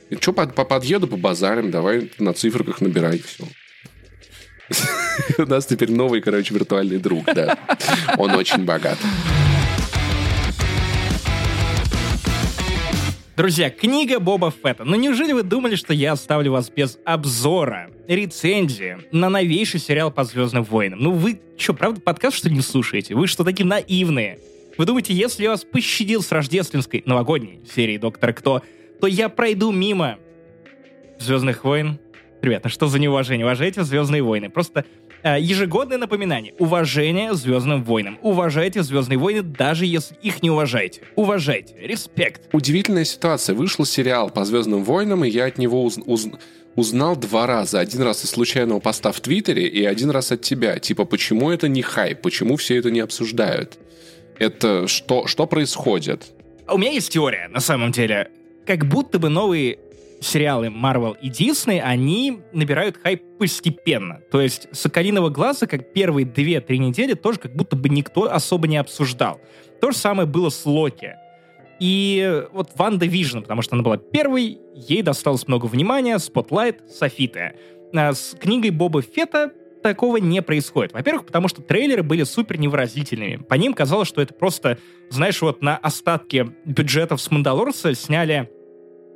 И 0.09 0.15
что, 0.15 0.33
по, 0.33 0.45
по 0.47 0.65
подъеду, 0.65 1.07
по 1.07 1.15
базарам, 1.15 1.71
давай 1.71 2.11
на 2.19 2.33
циферках 2.33 2.81
набирай, 2.81 3.19
все. 3.19 3.45
У 5.37 5.45
нас 5.45 5.65
теперь 5.65 5.91
новый, 5.91 6.21
короче, 6.21 6.53
виртуальный 6.53 6.97
друг, 6.97 7.25
да. 7.25 7.57
Он 8.17 8.31
очень 8.31 8.65
богат. 8.65 8.97
Друзья, 13.39 13.69
книга 13.69 14.19
Боба 14.19 14.51
Фетта. 14.51 14.83
Но 14.83 14.97
неужели 14.97 15.31
вы 15.31 15.43
думали, 15.43 15.75
что 15.75 15.93
я 15.93 16.11
оставлю 16.11 16.51
вас 16.51 16.69
без 16.69 16.99
обзора, 17.05 17.89
рецензии 18.05 18.97
на 19.13 19.29
новейший 19.29 19.79
сериал 19.79 20.11
по 20.11 20.25
Звездным 20.25 20.65
войнам? 20.65 20.99
Ну 20.99 21.11
вы 21.11 21.39
что, 21.57 21.73
правда 21.73 22.01
подкаст 22.01 22.35
что 22.35 22.49
ли 22.49 22.55
не 22.55 22.61
слушаете? 22.61 23.15
Вы 23.15 23.27
что, 23.27 23.45
такие 23.45 23.65
наивные? 23.65 24.39
Вы 24.77 24.85
думаете, 24.85 25.13
если 25.13 25.43
я 25.43 25.51
вас 25.51 25.63
пощадил 25.63 26.21
с 26.21 26.33
рождественской 26.33 27.01
новогодней 27.05 27.61
серии 27.73 27.97
Доктора 27.97 28.33
Кто, 28.33 28.61
то 28.99 29.07
я 29.07 29.29
пройду 29.29 29.71
мимо 29.71 30.17
Звездных 31.17 31.63
войн? 31.63 31.97
Ребята, 32.41 32.69
что 32.69 32.87
за 32.87 32.99
неуважение? 32.99 33.45
Уважайте 33.45 33.83
Звездные 33.83 34.21
войны. 34.21 34.49
Просто 34.49 34.85
э, 35.23 35.37
ежегодное 35.41 35.97
напоминание. 35.97 36.53
Уважение 36.59 37.33
Звездным 37.33 37.83
войнам. 37.83 38.17
Уважайте 38.21 38.81
Звездные 38.83 39.17
войны, 39.17 39.41
даже 39.41 39.85
если 39.85 40.15
их 40.21 40.41
не 40.41 40.49
уважаете. 40.49 41.01
Уважайте. 41.15 41.75
Респект. 41.81 42.49
Удивительная 42.53 43.03
ситуация. 43.05 43.55
Вышел 43.55 43.83
сериал 43.85 44.29
по 44.29 44.45
Звездным 44.45 44.83
войнам, 44.83 45.25
и 45.25 45.29
я 45.29 45.45
от 45.45 45.57
него 45.57 45.83
уз- 45.83 45.99
уз- 46.05 46.29
узнал 46.75 47.17
два 47.17 47.45
раза. 47.45 47.79
Один 47.79 48.03
раз 48.03 48.23
из 48.23 48.29
случайного 48.29 48.79
поста 48.79 49.11
в 49.11 49.19
Твиттере 49.19 49.67
и 49.67 49.83
один 49.83 50.09
раз 50.09 50.31
от 50.31 50.41
тебя. 50.41 50.79
Типа, 50.79 51.03
почему 51.03 51.49
это 51.51 51.67
не 51.67 51.81
хайп? 51.81 52.21
Почему 52.21 52.55
все 52.55 52.77
это 52.77 52.89
не 52.89 53.01
обсуждают? 53.01 53.77
Это 54.37 54.87
что, 54.87 55.27
что 55.27 55.45
происходит? 55.45 56.27
У 56.71 56.77
меня 56.77 56.91
есть 56.91 57.11
теория, 57.11 57.49
на 57.49 57.59
самом 57.59 57.91
деле. 57.91 58.29
Как 58.65 58.85
будто 58.85 59.19
бы 59.19 59.27
новые 59.29 59.79
сериалы 60.21 60.67
Marvel 60.67 61.15
и 61.21 61.29
Disney, 61.29 61.79
они 61.79 62.41
набирают 62.51 62.97
хайп 62.97 63.23
постепенно. 63.37 64.21
То 64.31 64.41
есть 64.41 64.67
«Соколиного 64.71 65.29
глаза», 65.29 65.67
как 65.67 65.93
первые 65.93 66.25
2-3 66.25 66.77
недели, 66.77 67.13
тоже 67.13 67.39
как 67.39 67.55
будто 67.55 67.75
бы 67.75 67.89
никто 67.89 68.31
особо 68.31 68.67
не 68.67 68.77
обсуждал. 68.77 69.39
То 69.81 69.91
же 69.91 69.97
самое 69.97 70.27
было 70.27 70.49
с 70.49 70.65
Локи. 70.65 71.15
И 71.79 72.43
вот 72.51 72.71
WandaVision, 72.75 73.39
потому 73.39 73.61
что 73.61 73.75
она 73.75 73.83
была 73.83 73.97
первой, 73.97 74.59
ей 74.75 75.01
досталось 75.01 75.47
много 75.47 75.65
внимания, 75.65 76.19
spotlight, 76.19 76.83
софиты. 76.89 77.53
А 77.93 78.13
с 78.13 78.35
книгой 78.39 78.71
Боба 78.71 79.01
Фета 79.01 79.53
такого 79.81 80.17
не 80.17 80.41
происходит. 80.41 80.91
Во-первых, 80.91 81.25
потому 81.25 81.47
что 81.47 81.61
трейлеры 81.61 82.03
были 82.03 82.23
супер 82.23 82.59
невыразительными. 82.59 83.37
По 83.37 83.53
ним 83.53 83.73
казалось, 83.73 84.09
что 84.09 84.21
это 84.21 84.33
просто, 84.33 84.77
знаешь, 85.09 85.41
вот 85.41 85.61
на 85.61 85.77
остатке 85.77 86.49
бюджетов 86.65 87.21
с 87.21 87.31
Мандалорца 87.31 87.93
сняли 87.95 88.49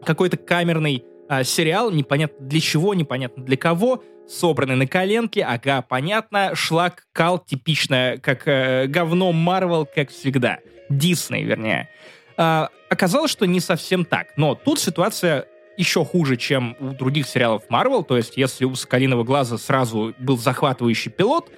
какой-то 0.04 0.38
камерный 0.38 1.04
а, 1.30 1.44
сериал, 1.44 1.92
непонятно 1.92 2.46
для 2.46 2.60
чего, 2.60 2.94
непонятно 2.94 3.44
для 3.44 3.58
кого, 3.58 4.04
собранный 4.28 4.76
на 4.76 4.88
коленке, 4.88 5.44
ага, 5.44 5.82
понятно, 5.82 6.56
шлак, 6.56 7.06
кал, 7.12 7.40
типичное, 7.40 8.18
как 8.18 8.48
э, 8.48 8.88
говно 8.88 9.32
Марвел, 9.32 9.86
как 9.86 10.10
всегда. 10.10 10.60
Дисней, 10.90 11.44
вернее. 11.44 11.90
А, 12.38 12.70
оказалось, 12.90 13.32
что 13.32 13.46
не 13.46 13.60
совсем 13.60 14.06
так. 14.06 14.38
Но 14.38 14.56
тут 14.56 14.80
ситуация 14.80 15.48
еще 15.78 16.06
хуже, 16.06 16.38
чем 16.38 16.76
у 16.80 16.90
других 16.94 17.28
сериалов 17.28 17.64
Marvel. 17.70 18.04
То 18.04 18.18
есть, 18.18 18.38
если 18.38 18.66
у 18.66 18.76
«Соколиного 18.76 19.24
глаза» 19.24 19.58
сразу 19.58 20.14
был 20.20 20.38
захватывающий 20.38 21.12
пилот, 21.12 21.52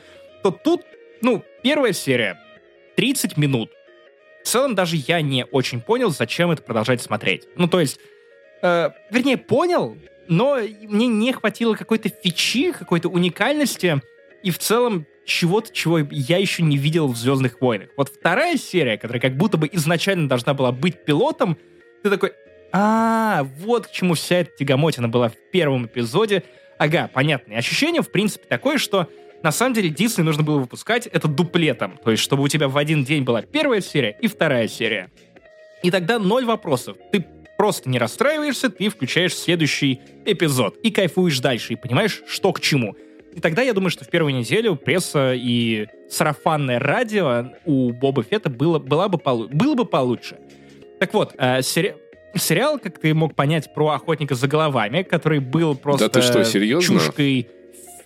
то 0.44 0.52
тут, 0.52 0.82
ну, 1.22 1.44
первая 1.64 1.94
серия, 1.94 2.40
30 2.96 3.38
минут. 3.38 3.72
В 4.44 4.48
целом, 4.48 4.76
даже 4.76 4.96
я 4.96 5.22
не 5.22 5.46
очень 5.46 5.82
понял, 5.82 6.12
зачем 6.12 6.52
это 6.52 6.62
продолжать 6.62 7.02
смотреть. 7.02 7.48
Ну, 7.58 7.68
то 7.68 7.80
есть, 7.80 8.00
э, 8.62 8.90
вернее, 9.10 9.38
понял, 9.38 9.98
но 10.28 10.58
мне 10.82 11.08
не 11.08 11.32
хватило 11.34 11.76
какой-то 11.76 12.10
фичи, 12.10 12.72
какой-то 12.72 13.10
уникальности 13.10 14.02
и 14.44 14.52
в 14.52 14.60
целом 14.60 15.06
чего-то, 15.26 15.74
чего 15.74 16.00
я 16.00 16.38
еще 16.38 16.64
не 16.64 16.78
видел 16.78 17.08
в 17.08 17.18
«Звездных 17.18 17.60
войнах». 17.62 17.90
Вот 17.98 18.10
вторая 18.10 18.58
серия, 18.58 18.98
которая 18.98 19.22
как 19.22 19.36
будто 19.38 19.58
бы 19.58 19.68
изначально 19.72 20.30
должна 20.30 20.54
была 20.54 20.72
быть 20.72 21.04
пилотом, 21.04 21.58
ты 22.04 22.10
такой, 22.10 22.34
а, 22.72 23.44
вот 23.60 23.88
к 23.88 23.92
чему 23.92 24.14
вся 24.14 24.38
эта 24.38 24.52
тягомотина 24.58 25.08
была 25.08 25.30
в 25.30 25.36
первом 25.52 25.88
эпизоде. 25.88 26.44
Ага, 26.78 27.10
понятно. 27.12 27.54
И 27.54 27.56
ощущение, 27.56 28.02
в 28.02 28.12
принципе, 28.12 28.46
такое, 28.48 28.78
что 28.78 29.10
на 29.42 29.52
самом 29.52 29.74
деле 29.74 29.90
Дисней 29.90 30.24
нужно 30.24 30.44
было 30.44 30.60
выпускать 30.60 31.08
это 31.08 31.28
дуплетом. 31.28 32.00
То 32.04 32.12
есть, 32.12 32.22
чтобы 32.22 32.44
у 32.44 32.48
тебя 32.48 32.68
в 32.68 32.78
один 32.78 33.04
день 33.04 33.24
была 33.24 33.42
первая 33.42 33.82
серия 33.82 34.18
и 34.20 34.28
вторая 34.28 34.68
серия. 34.68 35.10
И 35.84 35.92
тогда 35.92 36.20
ноль 36.20 36.46
вопросов. 36.46 36.98
Ты 37.12 37.26
просто 37.58 37.90
не 37.90 37.98
расстраиваешься, 38.00 38.70
ты 38.70 38.90
включаешь 38.90 39.36
следующий 39.36 40.02
эпизод 40.26 40.78
и 40.84 40.92
кайфуешь 40.92 41.40
дальше, 41.40 41.74
и 41.74 41.76
понимаешь, 41.76 42.22
что 42.28 42.52
к 42.54 42.60
чему. 42.60 42.96
И 43.34 43.40
тогда 43.42 43.62
я 43.62 43.74
думаю, 43.74 43.90
что 43.90 44.06
в 44.06 44.10
первую 44.10 44.34
неделю 44.34 44.76
пресса 44.78 45.34
и 45.36 45.88
сарафанное 46.10 46.80
радио 46.80 47.52
у 47.66 47.92
Боба 47.92 48.24
Фетта 48.24 48.50
было, 48.50 48.80
была 48.80 49.10
бы 49.10 49.18
полу- 49.18 49.50
было 49.50 49.76
бы 49.76 49.86
получше. 49.86 50.38
Так 51.00 51.14
вот, 51.14 51.36
э, 51.38 51.62
сери- 51.62 51.96
сериал, 52.38 52.80
как 52.80 52.98
ты 53.00 53.14
мог 53.14 53.36
понять, 53.36 53.74
про 53.74 53.90
охотника 53.90 54.36
за 54.36 54.48
головами, 54.48 55.04
который 55.04 55.40
был 55.40 55.76
просто 55.76 56.08
ты 56.10 56.22
что, 56.22 56.44
серьезно? 56.46 57.00
чушкой. 57.00 57.50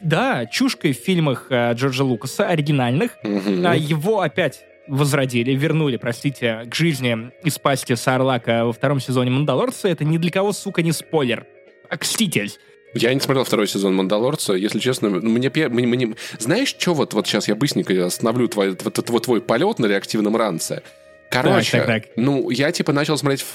Да, 0.01 0.45
чушкой 0.45 0.93
в 0.93 0.97
фильмах 0.97 1.47
э, 1.49 1.73
Джорджа 1.73 2.03
Лукаса, 2.03 2.47
оригинальных. 2.47 3.17
Мгм. 3.23 3.67
А 3.67 3.75
его 3.75 4.21
опять 4.21 4.63
возродили, 4.89 5.51
вернули, 5.53 5.97
простите, 5.97 6.65
к 6.69 6.75
жизни 6.75 7.31
из 7.43 7.57
пасти 7.59 7.95
Сарлака 7.95 8.65
во 8.65 8.73
втором 8.73 8.99
сезоне 8.99 9.31
Мандалорца. 9.31 9.87
Это 9.87 10.03
ни 10.03 10.17
для 10.17 10.31
кого, 10.31 10.51
сука, 10.51 10.81
не 10.81 10.91
спойлер. 10.91 11.45
Окститель. 11.89 12.51
Я 12.93 13.13
не 13.13 13.19
смотрел 13.19 13.43
второй 13.43 13.67
сезон 13.67 13.95
«Мандалорца». 13.95 14.53
Если 14.53 14.79
честно, 14.79 15.09
мне... 15.09 15.49
пе- 15.51 15.69
мне, 15.69 15.85
мне- 15.85 16.15
Знаешь, 16.39 16.69
что 16.69 16.95
вот, 16.95 17.13
вот 17.13 17.27
сейчас 17.27 17.47
я 17.47 17.53
быстренько 17.55 18.05
остановлю 18.05 18.47
твой, 18.47 18.75
вот 18.83 19.23
твой 19.23 19.41
полет 19.41 19.77
на 19.77 19.85
реактивном 19.85 20.35
ранце? 20.35 20.81
Короче, 21.29 21.77
Так, 21.77 21.85
так, 21.85 22.03
так. 22.05 22.13
ну, 22.15 22.49
я 22.49 22.71
типа 22.71 22.91
начал 22.91 23.15
смотреть 23.15 23.45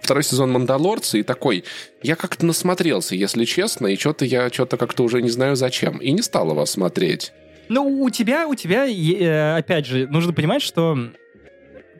второй 0.00 0.24
сезон 0.24 0.50
«Мандалорца» 0.52 1.18
и 1.18 1.22
такой, 1.22 1.64
я 2.02 2.16
как-то 2.16 2.46
насмотрелся, 2.46 3.14
если 3.14 3.44
честно, 3.44 3.88
и 3.88 3.96
что-то 3.98 4.24
я 4.24 4.48
что-то 4.48 4.78
как-то 4.78 5.02
уже 5.02 5.20
не 5.20 5.28
знаю 5.28 5.54
зачем, 5.54 5.98
и 5.98 6.10
не 6.12 6.22
стал 6.22 6.50
его 6.50 6.64
смотреть. 6.64 7.32
Ну, 7.68 8.02
у 8.02 8.10
тебя, 8.10 8.46
у 8.48 8.54
тебя, 8.54 8.86
э, 8.86 9.56
опять 9.56 9.86
же, 9.86 10.06
нужно 10.06 10.32
понимать, 10.32 10.62
что 10.62 10.96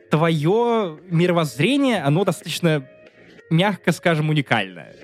твое 0.09 0.97
мировоззрение, 1.09 2.01
оно 2.01 2.25
достаточно, 2.25 2.87
мягко 3.49 3.91
скажем, 3.91 4.29
уникальное. 4.29 4.95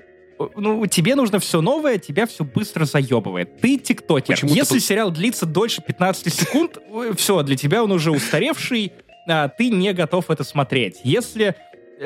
Ну, 0.54 0.84
тебе 0.86 1.14
нужно 1.14 1.38
все 1.38 1.60
новое, 1.60 1.98
тебя 1.98 2.26
все 2.26 2.44
быстро 2.44 2.84
заебывает. 2.84 3.58
Ты 3.60 3.78
тиктокер. 3.78 4.34
Почему-то 4.34 4.56
Если 4.56 4.74
по- 4.74 4.80
сериал 4.80 5.10
длится 5.10 5.46
дольше 5.46 5.80
15 5.80 6.32
секунд, 6.32 6.78
все, 7.16 7.42
для 7.42 7.56
тебя 7.56 7.82
он 7.82 7.92
уже 7.92 8.10
устаревший, 8.10 8.92
а, 9.28 9.48
ты 9.48 9.70
не 9.70 9.92
готов 9.92 10.30
это 10.30 10.44
смотреть. 10.44 11.00
Если 11.04 11.54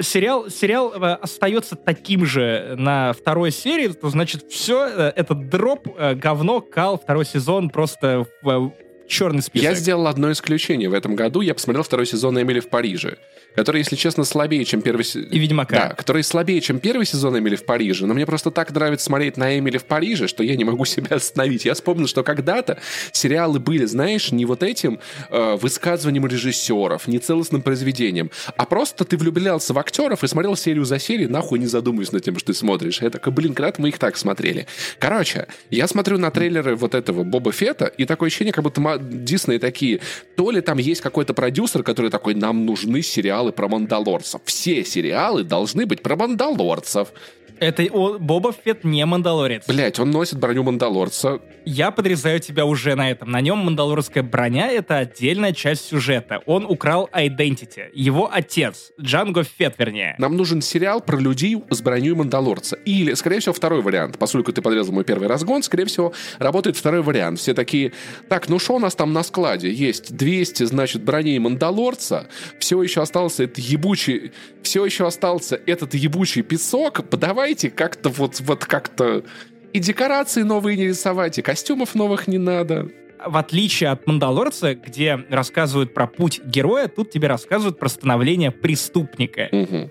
сериал, 0.01 0.49
сериал 0.49 0.93
э, 0.93 1.15
остается 1.15 1.77
таким 1.77 2.25
же 2.25 2.75
на 2.77 3.13
второй 3.13 3.51
серии, 3.51 3.89
то 3.89 4.09
значит 4.09 4.45
все, 4.51 4.87
этот 4.87 5.49
дроп, 5.49 5.89
э, 5.97 6.15
говно, 6.15 6.61
кал, 6.61 6.99
второй 6.99 7.25
сезон 7.25 7.71
просто 7.71 8.27
э, 8.45 8.71
черный 9.11 9.43
список. 9.43 9.69
Я 9.69 9.75
сделал 9.75 10.07
одно 10.07 10.33
исключение 10.33 10.89
в 10.89 10.95
этом 10.95 11.17
году, 11.17 11.41
я 11.41 11.53
посмотрел 11.53 11.83
второй 11.83 12.07
сезон 12.07 12.41
«Эмили 12.41 12.61
в 12.61 12.69
Париже», 12.69 13.19
который, 13.55 13.79
если 13.79 13.97
честно, 13.97 14.25
слабее, 14.25 14.65
чем 14.65 14.81
первый 14.81 15.03
сезон. 15.05 15.29
И 15.31 15.39
Ведьмака. 15.39 15.77
Да, 15.77 15.95
который 15.95 16.23
слабее, 16.23 16.61
чем 16.61 16.79
первый 16.79 17.05
сезон 17.05 17.39
«Эмили 17.39 17.57
в 17.57 17.65
Париже», 17.65 18.07
но 18.07 18.15
мне 18.15 18.25
просто 18.25 18.51
так 18.51 18.73
нравится 18.73 19.07
смотреть 19.07 19.37
на 19.37 19.59
«Эмили 19.59 19.79
в 19.79 19.85
Париже», 19.85 20.29
что 20.29 20.43
я 20.43 20.57
не 20.57 20.65
могу 20.65 20.85
себя 20.87 21.17
остановить. 21.17 21.65
Я 21.65 21.75
вспомнил, 21.75 22.07
что 22.07 22.23
когда-то 22.23 22.79
сериалы 23.13 23.59
были, 23.59 23.85
знаешь, 23.85 24.31
не 24.31 24.47
вот 24.47 24.63
этим 24.63 25.01
э, 25.31 25.57
высказыванием 25.57 26.27
режиссеров, 26.27 27.09
не 27.09 27.19
целостным 27.19 27.63
произведением, 27.63 28.31
а 28.57 28.65
просто 28.65 29.05
ты 29.05 29.17
влюблялся 29.17 29.75
в 29.75 29.79
актеров 29.79 30.23
и 30.25 30.29
смотрел 30.29 30.57
серию 30.57 30.85
за 30.85 30.99
серией, 30.99 31.29
нахуй 31.29 31.59
не 31.59 31.67
задумываясь 31.67 32.13
над 32.13 32.25
тем, 32.25 32.39
что 32.39 32.53
ты 32.53 32.55
смотришь. 32.55 33.03
Я 33.03 33.11
такой, 33.11 33.33
блин, 33.33 33.55
когда 33.55 33.73
мы 33.79 33.89
их 33.89 33.99
так 33.99 34.17
смотрели. 34.17 34.67
Короче, 34.99 35.49
я 35.71 35.89
смотрю 35.89 36.19
на 36.19 36.31
трейлеры 36.31 36.77
вот 36.77 36.95
этого 36.95 37.25
Боба 37.25 37.53
Фета, 37.53 37.87
и 37.87 38.05
такое 38.05 38.29
ощущение, 38.29 38.53
как 38.53 38.65
будто 38.65 38.81
Дисней 39.01 39.59
такие, 39.59 40.01
то 40.37 40.51
ли 40.51 40.61
там 40.61 40.79
есть 40.79 41.01
какой-то 41.01 41.35
продюсер, 41.35 41.83
который 41.83 42.11
такой, 42.11 42.35
нам 42.35 42.67
нужны 42.67 43.03
сериалы 43.03 43.53
про 43.53 43.69
мандалорцев. 43.69 44.41
Все 44.45 44.85
сериалы 44.85 45.45
должны 45.45 45.87
быть 45.87 46.03
про 46.03 46.17
мандалорцев. 46.17 47.13
Это 47.61 47.83
о, 47.93 48.19
Боба 48.19 48.53
Фетт 48.53 48.85
не 48.85 49.05
Мандалорец. 49.05 49.67
Блять, 49.67 49.99
он 49.99 50.11
носит 50.11 50.39
броню 50.39 50.63
мандалорца. 50.63 51.41
Я 51.67 51.91
подрезаю 51.91 52.41
тебя 52.41 52.65
уже 52.65 52.95
на 52.95 53.11
этом. 53.11 53.31
На 53.31 53.43
нем 53.43 53.59
мандалорская 53.59 54.23
броня— 54.23 54.69
это 54.73 54.97
отдельная 54.97 55.53
часть 55.53 55.87
сюжета. 55.87 56.41
Он 56.47 56.65
украл 56.65 57.11
Identity. 57.13 57.91
Его 57.93 58.31
отец, 58.33 58.93
Джанго 58.99 59.45
Фетт, 59.45 59.75
вернее. 59.79 60.15
Нам 60.17 60.39
нужен 60.39 60.63
сериал 60.63 61.03
про 61.03 61.19
людей 61.19 61.63
с 61.69 61.83
броней 61.83 62.15
мандалорца. 62.15 62.77
Или, 62.87 63.13
скорее 63.13 63.41
всего, 63.41 63.53
второй 63.53 63.83
вариант. 63.83 64.17
Поскольку 64.19 64.53
ты 64.55 64.63
подрезал 64.63 64.95
мой 64.95 65.05
первый 65.05 65.29
разгон, 65.29 65.63
скорее 65.63 65.85
всего, 65.85 66.15
работает 66.39 66.79
второй 66.79 67.03
вариант. 67.03 67.39
Все 67.41 67.53
такие, 67.53 67.93
так, 68.31 68.49
ну 68.49 68.59
что 68.59 68.77
у 68.77 68.79
нас 68.79 68.95
там 68.95 69.13
на 69.13 69.23
складе? 69.23 69.71
Есть 69.71 70.17
200, 70.17 70.65
значит, 70.65 71.03
броней 71.03 71.39
мандалорца. 71.39 72.27
Все 72.59 72.83
еще 72.83 73.03
остался 73.03 73.45
этот 73.45 73.59
ебучий... 73.59 74.33
Все 74.63 74.85
еще 74.85 75.07
остался 75.07 75.61
этот 75.67 75.95
ебучий 75.95 76.43
песок. 76.43 77.09
Давайте 77.51 77.71
как-то 77.71 78.11
вот, 78.11 78.39
вот 78.43 78.65
как-то... 78.65 79.25
И 79.73 79.81
декорации 79.81 80.43
новые 80.43 80.77
не 80.77 80.87
рисовать, 80.87 81.37
и 81.41 81.43
костюмов 81.43 81.97
новых 81.97 82.29
не 82.29 82.39
надо. 82.39 82.89
В 83.27 83.37
отличие 83.37 83.91
от 83.91 84.07
Мандалорца, 84.07 84.77
где 84.77 85.19
рассказывают 85.29 85.93
про 85.93 86.07
путь 86.07 86.41
героя, 86.45 86.87
тут 86.87 87.11
тебе 87.11 87.27
рассказывают 87.27 87.81
про 87.81 87.89
становление 87.89 88.53
преступника. 88.53 89.49
Мгм. 89.51 89.91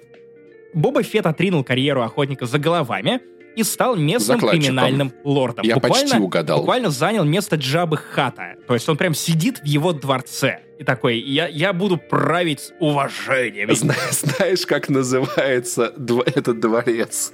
Боба 0.73 1.03
Фетт 1.03 1.25
отринул 1.25 1.65
карьеру 1.65 2.01
охотника 2.01 2.45
за 2.45 2.59
головами 2.59 3.19
и 3.55 3.63
стал 3.63 3.95
местным 3.95 4.39
криминальным 4.39 5.11
лордом. 5.23 5.65
Я 5.65 5.75
буквально, 5.75 5.99
почти 6.09 6.17
угадал. 6.19 6.59
Буквально 6.59 6.89
занял 6.89 7.25
место 7.25 7.55
Джабы 7.57 7.97
Хата. 7.97 8.55
То 8.67 8.73
есть 8.73 8.87
он 8.87 8.97
прям 8.97 9.13
сидит 9.13 9.59
в 9.59 9.65
его 9.65 9.91
дворце. 9.93 10.59
И 10.77 10.83
такой, 10.83 11.19
я, 11.19 11.47
я 11.47 11.73
буду 11.73 11.97
править 11.97 12.59
с 12.61 12.73
уважением. 12.79 13.75
Зна- 13.75 13.95
Знаешь, 14.11 14.65
как 14.65 14.87
называется 14.89 15.93
дво- 15.97 16.23
этот 16.25 16.59
дворец? 16.59 17.31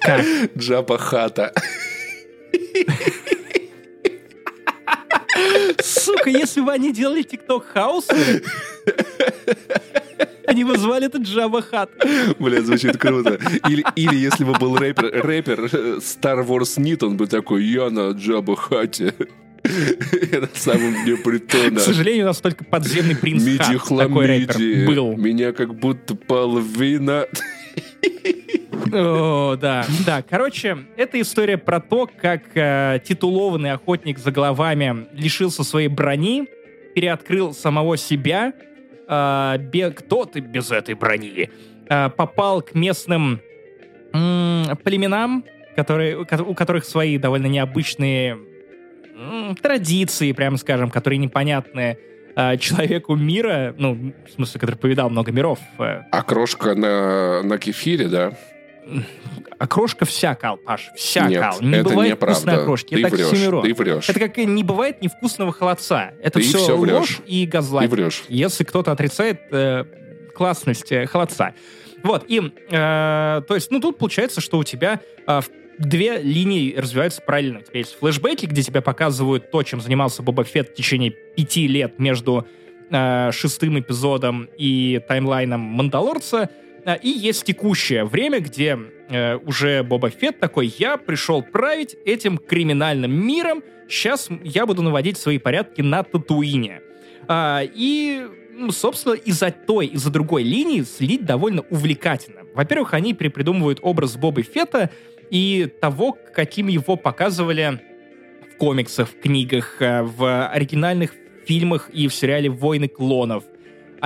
Как? 0.00 0.24
Джаба 0.56 0.96
Хата. 0.98 1.52
Сука, 5.82 6.30
если 6.30 6.60
бы 6.60 6.72
они 6.72 6.92
делали 6.92 7.24
TikTok 7.24 7.64
хаус, 7.72 8.06
они 10.56 10.64
бы 10.64 10.78
звали 10.78 11.06
это 11.06 11.18
Джаба 11.18 11.60
Хат. 11.60 11.90
Бля, 12.38 12.62
звучит 12.62 12.96
круто. 12.96 13.38
Или, 13.68 13.84
или 13.94 14.14
если 14.16 14.42
бы 14.44 14.52
был 14.54 14.76
рэпер, 14.76 15.22
рэпер 15.22 15.60
э, 15.70 15.98
Star 15.98 16.46
Wars 16.46 16.80
Нит, 16.80 17.02
он 17.02 17.18
бы 17.18 17.26
такой, 17.26 17.62
я 17.64 17.90
на 17.90 18.10
Джаба 18.12 18.56
Хате. 18.56 19.12
Я 20.32 20.40
на 20.40 20.48
самом 20.54 21.04
дне 21.04 21.16
К 21.16 21.24
притона. 21.24 21.80
сожалению, 21.80 22.24
у 22.24 22.28
нас 22.28 22.40
только 22.40 22.64
подземный 22.64 23.16
принц 23.16 23.44
Миди 23.44 23.76
Хат, 23.76 23.98
такой 23.98 24.26
рэпер, 24.26 24.54
хламиди. 24.54 24.86
был. 24.86 25.16
Меня 25.16 25.52
как 25.52 25.74
будто 25.74 26.14
половина. 26.14 27.26
О, 28.92 29.56
да, 29.60 29.84
да. 30.06 30.22
Короче, 30.22 30.78
это 30.96 31.20
история 31.20 31.58
про 31.58 31.80
то, 31.80 32.08
как 32.20 32.42
э, 32.54 33.00
титулованный 33.04 33.72
охотник 33.72 34.18
за 34.18 34.30
головами 34.30 35.06
лишился 35.12 35.64
своей 35.64 35.88
брони, 35.88 36.46
переоткрыл 36.94 37.52
самого 37.52 37.96
себя. 37.96 38.52
Э, 39.08 39.90
кто 39.96 40.24
ты 40.24 40.40
без 40.40 40.70
этой 40.70 40.94
брони? 40.94 41.50
Э, 41.88 42.08
попал 42.10 42.62
к 42.62 42.74
местным 42.74 43.40
м, 44.12 44.76
племенам, 44.84 45.44
которые, 45.76 46.16
у 46.18 46.24
ко- 46.24 46.42
у 46.42 46.54
которых 46.54 46.84
свои 46.84 47.18
довольно 47.18 47.46
необычные 47.46 48.38
м, 49.18 49.54
традиции, 49.56 50.32
прямо 50.32 50.56
скажем, 50.56 50.90
которые 50.90 51.18
непонятны 51.18 51.98
э, 52.36 52.56
человеку 52.58 53.14
мира, 53.16 53.74
ну, 53.78 54.12
в 54.26 54.30
смысле, 54.34 54.60
который 54.60 54.76
повидал 54.76 55.08
много 55.10 55.32
миров, 55.32 55.58
э, 55.78 56.02
Окрошка 56.12 56.74
на, 56.74 57.42
на 57.42 57.58
кефире, 57.58 58.08
да? 58.08 58.32
Окрошка 59.58 60.04
вся 60.04 60.34
кал, 60.34 60.58
Паш, 60.58 60.90
вся 60.96 61.26
Нет, 61.28 61.40
кал. 61.40 61.60
Не 61.60 61.76
это 61.76 61.88
бывает 61.88 62.12
неправда. 62.12 62.34
вкусной 62.40 62.62
окрошки. 62.62 62.94
Ты 62.94 63.00
это 63.00 63.16
врешь, 63.16 63.26
оксюмерон. 63.32 63.62
ты 63.64 63.74
врешь. 63.74 64.08
Это 64.08 64.20
как 64.20 64.36
не 64.36 64.62
бывает 64.64 65.02
невкусного 65.02 65.52
холодца. 65.52 66.12
Это 66.22 66.38
Ты 66.38 66.44
все, 66.44 66.58
всё 66.58 66.76
врешь. 66.76 66.92
ложь 66.94 67.20
и 67.26 67.46
газлайт. 67.46 67.90
Ты 67.90 67.96
врешь. 67.96 68.24
Если 68.28 68.64
кто-то 68.64 68.92
отрицает 68.92 69.40
э, 69.50 69.84
классность 70.34 70.92
э, 70.92 71.06
холодца. 71.06 71.54
Вот, 72.02 72.24
и, 72.28 72.40
э, 72.40 73.42
то 73.48 73.54
есть, 73.54 73.70
ну, 73.70 73.80
тут 73.80 73.98
получается, 73.98 74.40
что 74.40 74.58
у 74.58 74.64
тебя 74.64 75.00
э, 75.26 75.40
две 75.78 76.18
линии 76.18 76.74
развиваются 76.76 77.22
параллельно. 77.22 77.60
У 77.60 77.62
тебя 77.62 77.78
есть 77.78 77.98
флешбеки, 77.98 78.46
где 78.46 78.62
тебя 78.62 78.82
показывают 78.82 79.50
то, 79.50 79.62
чем 79.62 79.80
занимался 79.80 80.22
Боба 80.22 80.44
Фетт 80.44 80.70
в 80.70 80.74
течение 80.74 81.10
пяти 81.10 81.66
лет 81.66 81.98
между 81.98 82.46
э, 82.90 83.30
шестым 83.32 83.80
эпизодом 83.80 84.48
и 84.58 85.00
таймлайном 85.08 85.60
Мандалорца. 85.60 86.50
А, 86.86 86.94
И 86.94 87.08
есть 87.08 87.44
текущее 87.44 88.04
время, 88.04 88.38
где 88.38 88.78
э, 89.08 89.36
уже 89.38 89.82
Боба 89.82 90.08
Фетт 90.08 90.38
такой, 90.38 90.72
я 90.78 90.96
пришел 90.96 91.42
править 91.42 91.96
этим 92.04 92.38
криминальным 92.38 93.12
миром, 93.12 93.64
сейчас 93.88 94.28
я 94.44 94.66
буду 94.66 94.82
наводить 94.82 95.18
свои 95.18 95.38
порядки 95.38 95.82
на 95.82 96.04
Татуине. 96.04 96.80
А, 97.26 97.62
и, 97.64 98.24
ну, 98.52 98.70
собственно, 98.70 99.14
из-за 99.14 99.50
той, 99.50 99.86
из-за 99.88 100.10
другой 100.10 100.44
линии 100.44 100.82
следить 100.82 101.24
довольно 101.24 101.62
увлекательно. 101.70 102.42
Во-первых, 102.54 102.94
они 102.94 103.14
придумывают 103.14 103.80
образ 103.82 104.16
Боба 104.16 104.44
Фетта 104.44 104.90
и 105.28 105.68
того, 105.80 106.16
каким 106.32 106.68
его 106.68 106.94
показывали 106.94 107.80
в 108.48 108.58
комиксах, 108.58 109.08
в 109.08 109.20
книгах, 109.20 109.82
э, 109.82 110.02
в 110.04 110.46
оригинальных 110.46 111.14
фильмах 111.46 111.90
и 111.92 112.06
в 112.06 112.14
сериале 112.14 112.48
«Войны 112.48 112.86
клонов». 112.86 113.42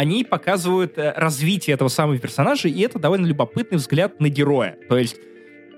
Они 0.01 0.25
показывают 0.25 0.97
э, 0.97 1.13
развитие 1.15 1.75
этого 1.75 1.89
самого 1.89 2.17
персонажа, 2.17 2.69
и 2.69 2.81
это 2.81 2.99
довольно 2.99 3.27
любопытный 3.27 3.77
взгляд 3.77 4.19
на 4.19 4.31
героя. 4.31 4.79
То 4.89 4.97
есть, 4.97 5.17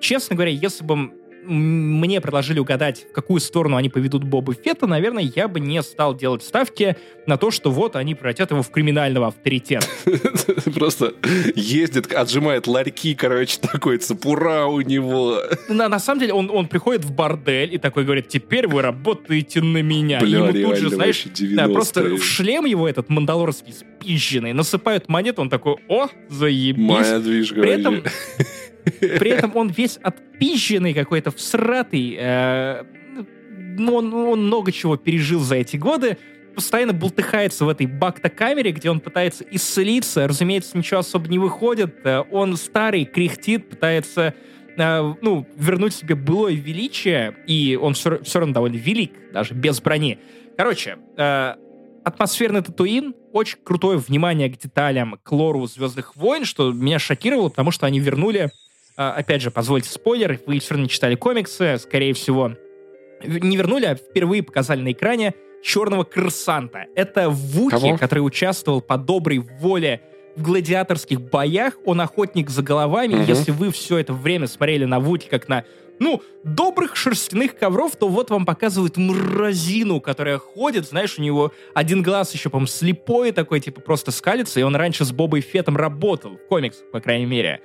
честно 0.01 0.36
говоря, 0.36 0.53
если 0.53 0.85
бы 0.85 1.11
мне 1.44 2.20
предложили 2.20 2.59
угадать, 2.59 3.06
в 3.10 3.12
какую 3.12 3.40
сторону 3.40 3.77
они 3.77 3.89
поведут 3.89 4.24
Боба 4.24 4.55
Фетта, 4.55 4.86
наверное, 4.86 5.31
я 5.35 5.48
бы 5.48 5.60
не 5.60 5.82
стал 5.82 6.16
делать 6.16 6.43
ставки 6.43 6.97
на 7.27 7.36
то, 7.36 7.51
что 7.51 7.70
вот 7.70 7.97
они 7.97 8.14
превратят 8.14 8.51
его 8.51 8.62
в 8.62 8.70
криминального 8.70 9.28
авторитета. 9.28 9.86
Просто 10.74 11.14
ездит, 11.55 12.12
отжимает 12.12 12.66
ларьки, 12.66 13.14
короче, 13.14 13.59
такой 13.60 13.98
цепура 13.98 14.66
у 14.66 14.81
него. 14.81 15.39
На, 15.69 15.89
на 15.89 15.98
самом 15.98 16.20
деле 16.20 16.32
он, 16.32 16.51
он 16.51 16.69
приходит 16.69 17.05
в 17.05 17.12
бордель 17.12 17.74
и 17.74 17.78
такой 17.78 18.05
говорит, 18.05 18.28
теперь 18.28 18.69
вы 18.69 18.82
работаете 18.82 19.60
на 19.62 19.82
меня. 19.82 20.20
Бля, 20.20 20.39
Ему 20.39 20.52
тут 20.52 20.78
же, 20.78 20.90
знаешь, 20.90 21.24
да, 21.55 21.69
просто 21.69 22.01
90-е. 22.02 22.16
в 22.16 22.24
шлем 22.24 22.64
его 22.64 22.89
этот 22.89 23.09
мандалорский 23.09 23.73
спизженный, 23.73 24.52
насыпают 24.52 25.09
монету, 25.09 25.43
он 25.43 25.51
такой, 25.51 25.77
о, 25.89 26.09
заебись. 26.28 26.82
Моя 26.82 27.19
движка 27.19 27.60
При 27.60 27.70
этом. 27.70 28.02
при 28.84 29.30
этом 29.30 29.56
он 29.56 29.68
весь 29.68 29.96
отпизженный 29.96 30.94
какой-то, 30.94 31.30
всратый. 31.30 32.16
э, 32.18 32.84
ну, 33.78 33.94
он, 33.94 34.12
он 34.12 34.46
много 34.46 34.72
чего 34.72 34.96
пережил 34.96 35.40
за 35.40 35.56
эти 35.56 35.76
годы. 35.76 36.18
постоянно 36.54 36.92
бултыхается 36.92 37.64
в 37.64 37.68
этой 37.68 37.86
бакта-камере, 37.86 38.72
где 38.72 38.90
он 38.90 39.00
пытается 39.00 39.44
исцелиться. 39.50 40.28
Разумеется, 40.28 40.76
ничего 40.76 41.00
особо 41.00 41.28
не 41.28 41.38
выходит. 41.38 42.04
Э, 42.04 42.24
он 42.30 42.56
старый, 42.56 43.04
кряхтит, 43.04 43.70
пытается 43.70 44.34
э, 44.76 45.14
ну, 45.20 45.46
вернуть 45.56 45.94
себе 45.94 46.14
былое 46.14 46.54
величие, 46.54 47.36
и 47.46 47.78
он 47.80 47.94
все, 47.94 48.22
все 48.22 48.40
равно 48.40 48.54
довольно 48.54 48.76
велик, 48.76 49.12
даже 49.32 49.54
без 49.54 49.80
брони. 49.80 50.18
Короче, 50.56 50.98
атмосферный 52.04 52.62
Татуин, 52.62 53.14
очень 53.32 53.59
крутое 53.62 53.98
внимание 53.98 54.48
к 54.50 54.59
деталям, 54.59 55.18
к 55.22 55.32
лору 55.32 55.66
Звездных 55.66 56.16
войн, 56.16 56.44
что 56.44 56.72
меня 56.72 56.98
шокировало, 56.98 57.48
потому 57.48 57.70
что 57.70 57.86
они 57.86 58.00
вернули, 58.00 58.50
опять 58.97 59.43
же, 59.43 59.51
позвольте 59.51 59.89
спойлер, 59.89 60.39
вы 60.47 60.59
все 60.59 60.74
равно 60.74 60.89
читали 60.89 61.14
комиксы, 61.14 61.78
скорее 61.78 62.14
всего, 62.14 62.52
не 63.24 63.56
вернули, 63.56 63.86
а 63.86 63.94
впервые 63.94 64.43
показали 64.43 64.81
на 64.81 64.93
экране 64.93 65.35
черного 65.62 66.05
крысанта. 66.05 66.86
Это 66.94 67.31
Вуки, 67.31 67.70
Кого? 67.70 67.97
который 67.97 68.20
участвовал 68.20 68.81
по 68.81 68.98
доброй 68.98 69.39
воле 69.39 70.02
в 70.36 70.43
гладиаторских 70.43 71.20
боях. 71.20 71.74
Он 71.85 72.01
охотник 72.01 72.51
за 72.51 72.62
головами. 72.62 73.14
Мгм. 73.14 73.24
Если 73.24 73.52
вы 73.52 73.70
все 73.70 73.98
это 73.98 74.12
время 74.12 74.47
смотрели 74.47 74.85
на 74.85 74.98
Вуки 74.98 75.28
как 75.31 75.48
на, 75.48 75.64
ну, 75.98 76.23
добрых 76.43 76.97
шерстяных 76.97 77.56
ковров, 77.56 77.94
то 77.97 78.09
вот 78.09 78.31
вам 78.31 78.44
показывают 78.44 78.97
мразину, 78.97 80.01
которая 80.01 80.39
ходит, 80.39 80.86
знаешь, 80.86 81.19
у 81.19 81.23
него 81.23 81.52
один 81.74 82.02
глаз 82.02 82.35
еще, 82.35 82.51
по-моему, 82.51 82.66
слепой 82.66 83.31
такой, 83.32 83.60
типа 83.60 83.81
просто 83.81 84.10
скалится, 84.10 84.59
и 84.59 84.62
он 84.64 84.74
раньше 84.74 85.05
с 85.05 85.12
Бобой 85.12 85.43
Феттом 85.43 85.77
работал, 85.77 86.36
в 86.36 86.48
комиксах, 86.48 86.90
по 86.90 87.01
крайней 87.01 87.27
мере. 87.27 87.60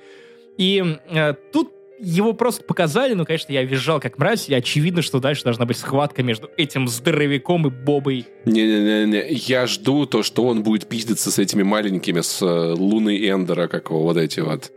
И 0.58 0.98
э, 1.10 1.34
тут 1.52 1.72
его 2.00 2.32
просто 2.32 2.62
показали, 2.64 3.14
ну, 3.14 3.24
конечно, 3.24 3.52
я 3.52 3.64
визжал 3.64 4.00
как 4.00 4.18
мразь, 4.18 4.48
и 4.48 4.54
очевидно, 4.54 5.02
что 5.02 5.20
дальше 5.20 5.44
должна 5.44 5.64
быть 5.64 5.76
схватка 5.76 6.22
между 6.22 6.50
этим 6.56 6.86
здоровяком 6.88 7.66
и 7.66 7.70
Бобой. 7.70 8.26
Не-не-не, 8.44 9.26
я 9.30 9.66
жду 9.66 10.06
то, 10.06 10.22
что 10.22 10.44
он 10.44 10.62
будет 10.62 10.86
пиздиться 10.86 11.30
с 11.30 11.38
этими 11.38 11.62
маленькими, 11.62 12.20
с 12.20 12.42
э, 12.42 12.74
Луны 12.74 13.16
Эндера, 13.28 13.68
как 13.68 13.90
его, 13.90 14.02
вот 14.02 14.16
эти 14.16 14.40
вот. 14.40 14.72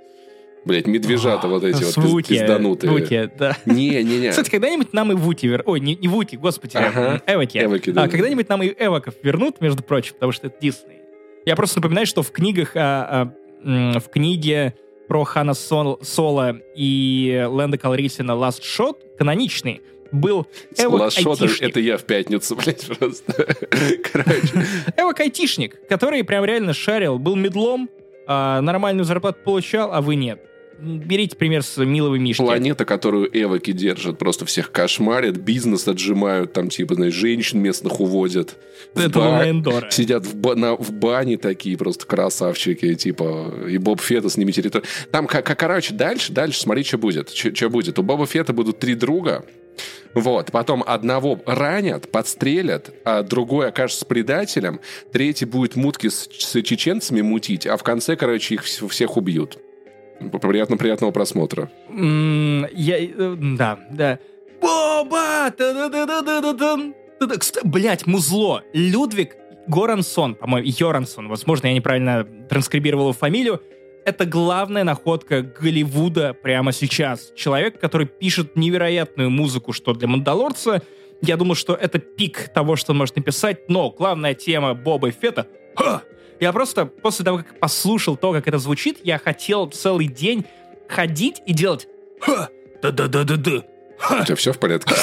Блять, 0.64 0.86
медвежата 0.86 1.48
вот 1.48 1.64
эти 1.64 1.84
вот 1.84 1.98
Вуки, 1.98 2.30
пизданутые. 2.30 2.92
Вуки, 2.92 3.32
да. 3.38 3.58
Не-не-не. 3.66 4.30
Кстати, 4.30 4.50
когда-нибудь 4.50 4.94
нам 4.94 5.12
и 5.12 5.16
Вути 5.16 5.48
вер... 5.48 5.64
Ой, 5.66 5.80
не, 5.80 5.96
не 5.96 6.08
Вути, 6.08 6.36
господи, 6.36 6.78
Ага. 6.78 7.22
Эвоки. 7.26 7.58
Эвоки, 7.58 7.92
да. 7.92 8.04
А, 8.04 8.08
когда-нибудь 8.08 8.48
нам 8.50 8.62
и 8.62 8.74
Эвоков 8.78 9.16
вернут, 9.24 9.60
между 9.62 9.82
прочим, 9.82 10.14
потому 10.14 10.32
что 10.32 10.48
это 10.48 10.58
Дисней. 10.62 11.00
Я 11.46 11.56
просто 11.56 11.80
напоминаю, 11.80 12.06
что 12.06 12.22
в 12.22 12.32
книгах, 12.32 12.74
а, 12.76 13.34
а, 13.64 14.00
в 14.00 14.10
книге 14.10 14.76
про 15.12 15.26
Хана 15.26 15.54
Сол- 15.54 16.00
Соло 16.02 16.62
и 16.74 17.46
Лэнда 17.46 17.78
Калрисина 17.78 18.32
Last 18.32 18.62
Shot 18.62 18.96
каноничный 19.18 19.82
был 20.14 20.48
Эвок 20.78 21.02
Лашота, 21.02 21.50
это 21.60 21.82
я 21.82 21.98
в 21.98 22.06
пятницу, 22.06 22.56
блядь, 22.64 22.88
просто. 22.88 23.34
Короче. 24.10 24.66
Эвок 24.96 25.20
айтишник, 25.20 25.86
который 25.90 26.24
прям 26.24 26.46
реально 26.46 26.72
шарил, 26.72 27.20
был 27.20 27.36
медлом, 27.36 27.90
а, 28.26 28.62
нормальную 28.62 29.04
зарплату 29.04 29.40
получал, 29.44 29.92
а 29.94 30.00
вы 30.00 30.16
нет. 30.16 30.40
Берите 30.82 31.36
пример 31.36 31.62
с 31.64 31.78
Миловой 31.78 32.18
Мишки. 32.20 32.42
Планета, 32.42 32.86
которую 32.86 33.30
эвоки 33.32 33.72
держат, 33.72 34.18
просто 34.18 34.46
всех 34.46 34.72
кошмарят, 34.72 35.38
бизнес 35.38 35.88
отжимают, 35.88 36.54
там, 36.54 36.70
типа, 36.70 36.96
знаешь, 36.96 37.14
женщин 37.14 37.60
местных 37.60 38.00
уводят. 38.00 38.58
Это 38.96 39.10
ба- 39.20 39.44
Эндора. 39.48 39.92
Сидят 39.92 40.26
в, 40.26 40.36
ба- 40.36 40.56
на- 40.56 40.76
в 40.76 40.92
бане 40.92 41.38
такие 41.38 41.78
просто 41.78 42.06
красавчики, 42.08 42.96
типа, 42.96 43.54
и 43.70 43.78
Боб 43.78 44.02
Фетта 44.02 44.30
с 44.30 44.38
ними 44.38 44.52
территорию. 44.52 44.88
Там, 45.12 45.28
как, 45.28 45.46
короче, 45.58 45.94
дальше, 45.94 46.34
дальше, 46.34 46.60
смотри, 46.60 46.84
что 46.84 46.98
будет. 46.98 47.30
Что 47.30 47.70
будет. 47.70 48.00
У 48.00 48.04
Боба 48.04 48.26
Фетта 48.26 48.52
будут 48.52 48.80
три 48.80 48.96
друга, 48.96 49.46
вот, 50.16 50.52
потом 50.52 50.84
одного 50.86 51.40
ранят, 51.46 52.12
подстрелят, 52.12 52.90
а 53.06 53.22
другой 53.24 53.68
окажется 53.70 54.06
предателем, 54.06 54.80
третий 55.14 55.46
будет 55.46 55.76
мутки 55.76 56.10
с, 56.10 56.28
с 56.32 56.62
чеченцами 56.64 57.22
мутить, 57.22 57.68
а 57.68 57.78
в 57.78 57.84
конце, 57.84 58.16
короче, 58.16 58.56
их 58.56 58.64
вс- 58.66 58.88
всех 58.90 59.16
убьют. 59.16 59.58
Приятно, 60.42 60.78
приятного 60.78 61.12
просмотра. 61.12 61.70
Я... 61.90 62.98
э, 63.00 63.36
Да, 63.58 63.80
да. 63.92 64.20
Боба! 64.62 65.54
Блять, 67.64 68.08
музло. 68.08 68.64
Людвиг 68.74 69.36
Горансон, 69.68 70.36
по-моему, 70.36 70.68
Йорансон, 70.78 71.28
возможно, 71.28 71.68
я 71.68 71.74
неправильно 71.74 72.26
транскрибировал 72.50 73.06
его 73.06 73.14
фамилию. 73.14 73.62
Это 74.06 74.26
главная 74.26 74.84
находка 74.84 75.42
Голливуда 75.42 76.34
прямо 76.34 76.72
сейчас. 76.72 77.32
Человек, 77.36 77.80
который 77.80 78.08
пишет 78.08 78.56
невероятную 78.56 79.30
музыку, 79.30 79.74
что 79.74 79.94
для 79.94 80.08
Мандалорца. 80.08 80.82
Я 81.22 81.38
думал, 81.38 81.54
что 81.54 81.76
это 81.76 82.00
пик 82.00 82.50
того, 82.50 82.76
что 82.76 82.94
он 82.94 82.98
может 82.98 83.16
написать, 83.16 83.70
но 83.70 83.92
главная 83.92 84.34
тема 84.34 84.74
Боба 84.74 85.12
Фетта... 85.12 85.48
Я 86.42 86.52
просто 86.52 86.88
после 86.88 87.24
того, 87.24 87.38
как 87.38 87.60
послушал 87.60 88.18
то, 88.18 88.34
как 88.34 88.48
это 88.48 88.58
звучит, 88.58 88.98
я 89.04 89.20
хотел 89.20 89.68
целый 89.68 90.08
день 90.08 90.44
ходить 90.90 91.40
и 91.46 91.54
делать 91.54 91.88
«Ха! 92.20 92.50
Да-да-да-да-да!» 92.82 93.64
У 94.10 94.26
тебя 94.26 94.36
все 94.36 94.52
в 94.52 94.58
порядке? 94.58 94.96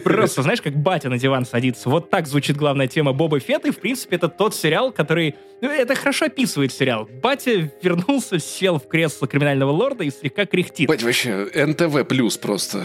Просто, 0.04 0.42
знаешь, 0.42 0.60
как 0.60 0.76
батя 0.76 1.08
на 1.08 1.18
диван 1.18 1.46
садится. 1.46 1.88
Вот 1.88 2.10
так 2.10 2.26
звучит 2.26 2.58
главная 2.58 2.88
тема 2.88 3.14
Боба 3.14 3.40
Фетта, 3.40 3.68
и, 3.68 3.70
в 3.70 3.78
принципе, 3.78 4.16
это 4.16 4.28
тот 4.28 4.54
сериал, 4.54 4.92
который... 4.92 5.36
Ну, 5.62 5.70
это 5.70 5.94
хорошо 5.94 6.26
описывает 6.26 6.70
сериал. 6.70 7.08
Батя 7.22 7.72
вернулся, 7.80 8.38
сел 8.38 8.78
в 8.78 8.86
кресло 8.86 9.26
криминального 9.26 9.70
лорда 9.70 10.04
и 10.04 10.10
слегка 10.10 10.44
кряхтит. 10.44 10.88
Бать, 10.88 11.02
вообще, 11.02 11.48
НТВ 11.54 12.06
плюс 12.06 12.36
просто. 12.36 12.84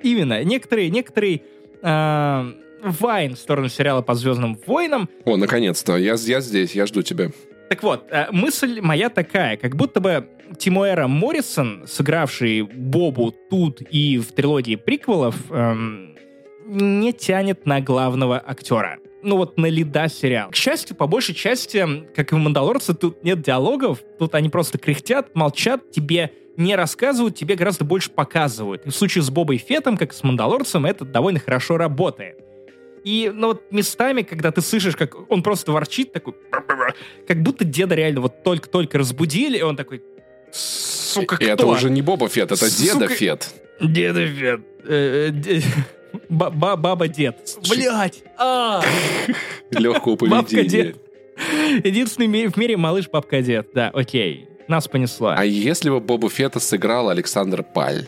Именно. 0.00 0.44
Некоторые, 0.44 0.90
некоторые 0.90 1.42
а, 1.82 2.54
вайн 2.84 3.34
в 3.34 3.38
сторону 3.38 3.68
сериала 3.68 4.02
по 4.02 4.14
«Звездным 4.14 4.58
войнам». 4.66 5.08
О, 5.24 5.36
наконец-то, 5.36 5.96
я, 5.96 6.14
я 6.14 6.40
здесь, 6.40 6.74
я 6.74 6.86
жду 6.86 7.02
тебя. 7.02 7.30
Так 7.68 7.82
вот, 7.82 8.06
а, 8.10 8.28
мысль 8.30 8.80
моя 8.80 9.08
такая, 9.08 9.56
как 9.56 9.74
будто 9.74 10.00
бы 10.00 10.28
Тимуэра 10.58 11.08
Моррисон, 11.08 11.84
сыгравший 11.86 12.62
Бобу 12.62 13.34
тут 13.50 13.80
и 13.90 14.18
в 14.18 14.32
трилогии 14.32 14.76
приквелов, 14.76 15.34
эм, 15.50 16.14
не 16.66 17.12
тянет 17.12 17.66
на 17.66 17.80
главного 17.80 18.42
актера. 18.44 18.98
Ну 19.22 19.38
вот 19.38 19.56
на 19.56 19.66
лида 19.66 20.08
сериал. 20.08 20.50
К 20.50 20.54
счастью, 20.54 20.96
по 20.96 21.06
большей 21.06 21.34
части, 21.34 22.06
как 22.14 22.32
и 22.32 22.34
в 22.34 22.38
«Мандалорце», 22.38 22.94
тут 22.94 23.24
нет 23.24 23.40
диалогов, 23.40 24.00
тут 24.18 24.34
они 24.34 24.50
просто 24.50 24.76
кряхтят, 24.76 25.34
молчат, 25.34 25.90
тебе 25.90 26.32
не 26.56 26.76
рассказывают, 26.76 27.34
тебе 27.34 27.56
гораздо 27.56 27.84
больше 27.84 28.10
показывают. 28.10 28.86
И 28.86 28.90
в 28.90 28.94
случае 28.94 29.22
с 29.22 29.30
Бобой 29.30 29.56
Феттом, 29.56 29.96
как 29.96 30.12
и 30.12 30.14
с 30.14 30.22
«Мандалорцем», 30.22 30.84
это 30.84 31.04
довольно 31.04 31.40
хорошо 31.40 31.78
работает. 31.78 32.38
И, 33.04 33.30
ну 33.34 33.48
вот 33.48 33.70
местами, 33.70 34.22
когда 34.22 34.50
ты 34.50 34.60
слышишь, 34.62 34.96
как 34.96 35.30
он 35.30 35.42
просто 35.42 35.72
ворчит, 35.72 36.12
такой, 36.12 36.34
как 37.28 37.42
будто 37.42 37.64
деда 37.64 37.94
реально 37.94 38.22
вот 38.22 38.42
только-только 38.42 38.98
разбудили, 38.98 39.58
и 39.58 39.62
он 39.62 39.76
такой, 39.76 40.02
сука, 40.50 41.34
И 41.34 41.44
кто? 41.44 41.46
это 41.46 41.66
уже 41.66 41.90
не 41.90 42.00
Боба 42.02 42.28
Фет, 42.28 42.50
это 42.52 42.56
Сука. 42.66 42.82
Деда 42.82 43.08
Фет. 43.08 43.54
Деда 43.80 44.26
Фет. 44.26 44.60
Э, 44.86 45.28
э, 45.28 45.30
де- 45.30 45.62
Баба 46.28 47.08
дед. 47.08 47.58
Блять! 47.68 48.22
А! 48.38 48.80
Легкого 49.70 50.16
Бабка 50.16 50.50
поведения. 50.56 50.94
дед. 50.94 50.96
Единственный 51.84 52.46
в 52.48 52.56
мире 52.56 52.76
малыш 52.76 53.08
бабка 53.10 53.42
дед. 53.42 53.68
Да, 53.74 53.90
окей. 53.92 54.48
Нас 54.68 54.86
понесла. 54.88 55.34
А 55.36 55.44
если 55.44 55.90
бы 55.90 56.00
Боба 56.00 56.30
Фета 56.30 56.60
сыграл 56.60 57.10
Александр 57.10 57.62
Паль? 57.62 58.06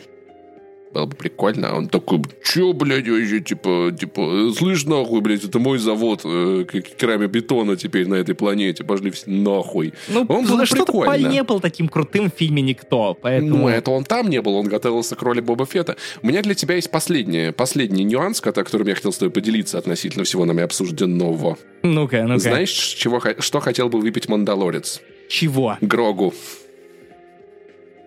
Было 0.93 1.05
бы 1.05 1.15
прикольно. 1.15 1.75
Он 1.75 1.87
такой, 1.89 2.21
чё, 2.43 2.71
блядь, 2.73 3.07
вообще, 3.07 3.41
типа, 3.41 3.95
типа, 3.99 4.51
слышь, 4.57 4.85
нахуй, 4.85 5.21
блядь, 5.21 5.43
это 5.43 5.59
мой 5.59 5.77
завод 5.79 6.21
э, 6.23 6.65
к- 6.65 6.81
керамобетона 6.81 7.75
теперь 7.75 8.07
на 8.07 8.15
этой 8.15 8.35
планете. 8.35 8.83
Пошли 8.83 9.11
все 9.11 9.29
нахуй. 9.29 9.93
Ну, 10.07 10.25
Он 10.29 10.45
был 10.45 10.65
что-то 10.65 10.85
прикольно. 10.93 11.27
Не 11.27 11.43
был 11.43 11.59
таким 11.59 11.89
крутым 11.89 12.31
в 12.31 12.33
фильме 12.35 12.61
«Никто», 12.61 13.17
поэтому... 13.21 13.57
Ну, 13.57 13.67
это 13.67 13.91
он 13.91 14.05
там 14.05 14.29
не 14.29 14.41
был, 14.41 14.55
он 14.55 14.67
готовился 14.67 15.15
к 15.15 15.21
роли 15.21 15.41
Боба 15.41 15.65
Фета. 15.65 15.97
У 16.21 16.27
меня 16.27 16.41
для 16.41 16.53
тебя 16.55 16.75
есть 16.75 16.89
последний, 16.89 17.51
последний 17.51 18.03
нюанс, 18.05 18.39
ко- 18.41 18.53
которым 18.53 18.87
я 18.87 18.95
хотел 18.95 19.11
с 19.11 19.17
тобой 19.17 19.31
поделиться 19.31 19.77
относительно 19.77 20.23
всего 20.23 20.45
нами 20.45 20.63
обсужденного. 20.63 21.57
Ну-ка, 21.83 22.23
ну-ка. 22.23 22.39
Знаешь, 22.39 22.71
чего, 22.71 23.21
что 23.39 23.59
хотел 23.59 23.89
бы 23.89 23.99
выпить 23.99 24.29
Мандалорец? 24.29 25.01
Чего? 25.29 25.77
Грогу. 25.81 26.33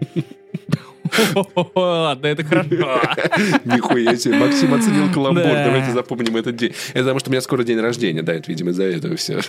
Ладно, 1.74 2.27
это 2.27 2.45
хорошо. 2.45 2.69
Нихуя 3.65 4.16
себе. 4.16 4.37
Максим 4.37 4.74
оценил 4.74 5.12
каламбур. 5.12 5.43
Да. 5.43 5.65
Давайте 5.65 5.93
запомним 5.93 6.37
этот 6.37 6.57
день. 6.57 6.73
Это 6.95 7.05
потому, 7.05 7.20
что 7.20 7.31
у 7.31 7.32
меня 7.32 7.41
скоро 7.41 7.62
день 7.62 7.81
рождения. 7.81 8.23
Да, 8.23 8.35
это, 8.35 8.49
видимо, 8.49 8.70
из-за 8.70 8.85
этого 8.85 9.16
все. 9.16 9.41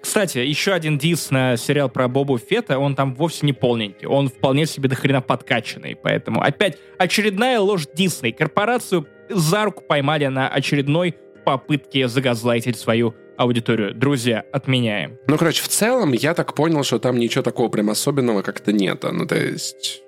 Кстати, 0.00 0.38
еще 0.38 0.72
один 0.72 0.96
дис 0.96 1.30
на 1.30 1.56
сериал 1.56 1.90
про 1.90 2.08
Бобу 2.08 2.38
Фета, 2.38 2.78
он 2.78 2.94
там 2.94 3.14
вовсе 3.14 3.44
не 3.44 3.52
полненький. 3.52 4.06
Он 4.06 4.28
вполне 4.28 4.64
себе 4.64 4.88
дохрена 4.88 5.20
подкачанный. 5.20 5.96
Поэтому 5.96 6.40
опять 6.40 6.78
очередная 6.98 7.60
ложь 7.60 7.86
Дисней. 7.94 8.32
Корпорацию 8.32 9.06
за 9.28 9.64
руку 9.64 9.82
поймали 9.86 10.26
на 10.26 10.48
очередной 10.48 11.14
попытке 11.44 12.08
загазлайтить 12.08 12.78
свою 12.78 13.14
аудиторию. 13.38 13.94
Друзья, 13.94 14.44
отменяем. 14.52 15.16
Ну, 15.26 15.38
короче, 15.38 15.62
в 15.62 15.68
целом, 15.68 16.12
я 16.12 16.34
так 16.34 16.54
понял, 16.54 16.82
что 16.82 16.98
там 16.98 17.18
ничего 17.18 17.42
такого 17.42 17.68
прям 17.68 17.88
особенного 17.90 18.42
как-то 18.42 18.72
нет. 18.72 19.04
Ну, 19.10 19.26
то 19.26 19.36
есть... 19.36 20.02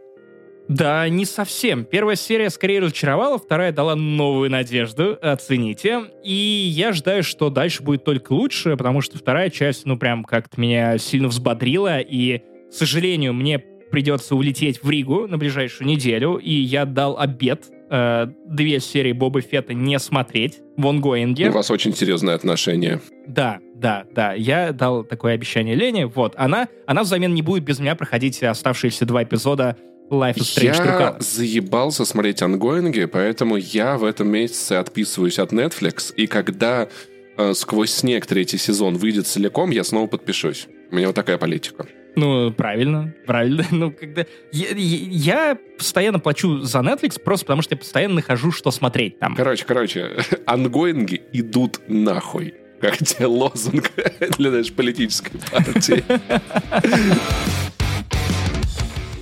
Да, 0.69 1.09
не 1.09 1.25
совсем. 1.25 1.85
Первая 1.85 2.15
серия 2.15 2.49
скорее 2.49 2.81
разочаровала, 2.81 3.39
вторая 3.39 3.73
дала 3.73 3.97
новую 3.97 4.51
надежду, 4.51 5.19
оцените. 5.21 6.03
И 6.23 6.33
я 6.33 6.91
ожидаю, 6.91 7.25
что 7.25 7.51
дальше 7.51 7.83
будет 7.83 8.05
только 8.05 8.33
лучше, 8.33 8.77
потому 8.77 9.01
что 9.01 9.19
вторая 9.19 9.51
часть, 9.51 9.85
ну, 9.85 9.99
прям 9.99 10.23
как-то 10.23 10.61
меня 10.61 10.97
сильно 10.99 11.27
взбодрила, 11.27 11.99
и, 11.99 12.39
к 12.39 12.73
сожалению, 12.73 13.35
мне 13.35 13.59
придется 13.59 14.37
улететь 14.37 14.83
в 14.83 14.89
Ригу 14.89 15.27
на 15.27 15.39
ближайшую 15.39 15.89
неделю, 15.89 16.37
и 16.37 16.53
я 16.53 16.85
дал 16.85 17.19
обед 17.19 17.65
э, 17.91 18.27
две 18.47 18.81
серии 18.81 19.13
Боба 19.13 19.41
Фетта 19.41 19.75
не 19.75 19.99
смотреть 19.99 20.61
в 20.77 20.87
онгоинге. 20.87 21.51
У 21.51 21.53
вас 21.53 21.71
очень 21.71 21.95
серьезное 21.95 22.35
отношение. 22.35 23.01
Да, 23.27 23.59
да, 23.75 24.05
да. 24.15 24.33
Я 24.33 24.73
дал 24.73 25.05
такое 25.05 25.35
обещание 25.35 25.75
Лене. 25.75 26.07
Вот, 26.07 26.35
она, 26.37 26.69
она 26.87 27.03
взамен 27.03 27.35
не 27.35 27.43
будет 27.43 27.65
без 27.65 27.79
меня 27.81 27.95
проходить 27.95 28.43
оставшиеся 28.43 29.05
два 29.07 29.23
эпизода 29.25 29.77
Life 30.11 30.37
is 30.37 30.59
Strange 30.59 30.85
Я 30.85 31.17
заебался 31.21 32.05
смотреть 32.05 32.43
ангоинги, 32.43 33.05
поэтому 33.05 33.57
я 33.57 33.97
в 33.97 34.05
этом 34.05 34.29
месяце 34.29 34.73
отписываюсь 34.73 35.39
от 35.39 35.53
Netflix, 35.53 36.13
и 36.15 36.27
когда 36.27 36.89
э, 37.37 37.55
«Сквозь 37.55 37.93
снег» 37.93 38.27
третий 38.27 38.59
сезон 38.59 38.97
выйдет 38.97 39.29
целиком, 39.29 39.71
я 39.71 39.85
снова 39.85 40.09
подпишусь. 40.09 40.67
У 40.91 40.97
меня 40.97 41.07
вот 41.07 41.17
такая 41.17 41.39
политика. 41.39 41.87
Ну, 42.17 42.51
правильно, 42.53 43.13
правильно. 43.27 43.65
Ну, 43.71 43.91
когда... 43.93 44.27
Я, 44.53 44.69
я- 44.75 45.59
постоянно 45.79 46.19
плачу 46.19 46.61
за 46.61 46.81
Netflix 46.81 47.21
просто 47.21 47.47
потому, 47.47 47.63
что 47.63 47.75
я 47.75 47.79
постоянно 47.79 48.17
нахожу, 48.17 48.53
что 48.53 48.71
смотреть 48.71 49.19
там. 49.19 49.35
Короче, 49.37 49.65
короче, 49.65 50.17
ongoing 50.47 51.13
и 51.13 51.23
идут 51.33 51.81
нахуй. 51.89 52.55
Как 52.81 52.97
тебе 53.07 53.27
лозунг 53.27 53.91
для 54.39 54.51
нашей 54.51 54.73
политической 54.73 55.39
партии. 55.51 56.03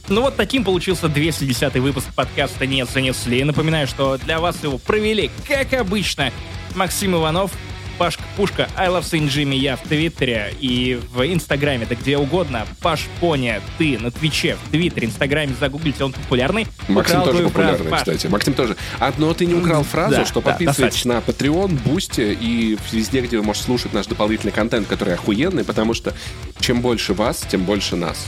Ну 0.09 0.23
вот 0.23 0.37
таким 0.37 0.65
получился 0.65 1.09
210 1.09 1.75
выпуск 1.77 2.07
подкаста 2.15 2.67
«Не 2.67 2.87
занесли». 2.87 3.45
Напоминаю, 3.45 3.87
что 3.87 4.17
для 4.17 4.41
вас 4.41 4.63
его 4.65 4.79
провели, 4.79 5.31
как 5.47 5.75
обычно, 5.75 6.33
Максим 6.75 7.15
Иванов, 7.15 7.53
Пашка 7.99 8.23
Пушка, 8.37 8.69
I 8.77 8.89
Love 8.89 9.03
Saint 9.03 9.27
Jimmy, 9.29 9.57
я 9.57 9.77
в 9.77 9.81
Твиттере 9.81 10.55
и 10.61 11.01
в 11.13 11.21
Инстаграме, 11.27 11.85
да 11.85 11.97
где 11.97 12.17
угодно. 12.17 12.65
Паш 12.81 13.07
Поня, 13.19 13.61
ты 13.77 13.99
на 13.99 14.13
Твиче, 14.13 14.57
в 14.65 14.71
Твиттере, 14.71 15.09
Инстаграме, 15.09 15.53
загуглите, 15.59 16.05
он 16.05 16.13
популярный. 16.13 16.69
Максим 16.87 17.19
Украл 17.21 17.25
тоже 17.25 17.39
твою 17.39 17.49
фразу. 17.51 17.71
популярный, 17.79 17.91
Паш, 17.91 17.99
кстати. 18.01 18.27
Максим 18.29 18.55
тоже. 18.55 18.77
А, 19.01 19.13
но 19.19 19.35
ты 19.35 19.47
не 19.47 19.55
украл 19.55 19.83
фразу, 19.83 20.13
Да, 20.15 20.25
что 20.25 20.41
да, 20.41 20.51
подписывайтесь 20.53 21.03
достаточно. 21.03 21.15
на 21.15 21.19
Patreon, 21.21 21.73
Бусти 21.85 22.37
и 22.41 22.79
везде, 22.93 23.21
где 23.21 23.37
вы 23.39 23.43
можете 23.43 23.67
слушать 23.67 23.93
наш 23.93 24.07
дополнительный 24.07 24.53
контент, 24.53 24.87
который 24.87 25.15
охуенный, 25.15 25.65
потому 25.65 25.93
что 25.95 26.15
чем 26.61 26.81
больше 26.81 27.15
вас, 27.15 27.45
тем 27.51 27.65
больше 27.65 27.97
нас. 27.97 28.27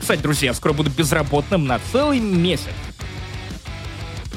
Кстати, 0.00 0.20
друзья, 0.20 0.48
я 0.50 0.54
скоро 0.54 0.72
буду 0.74 0.90
безработным 0.90 1.66
на 1.66 1.80
целый 1.90 2.20
месяц. 2.20 2.68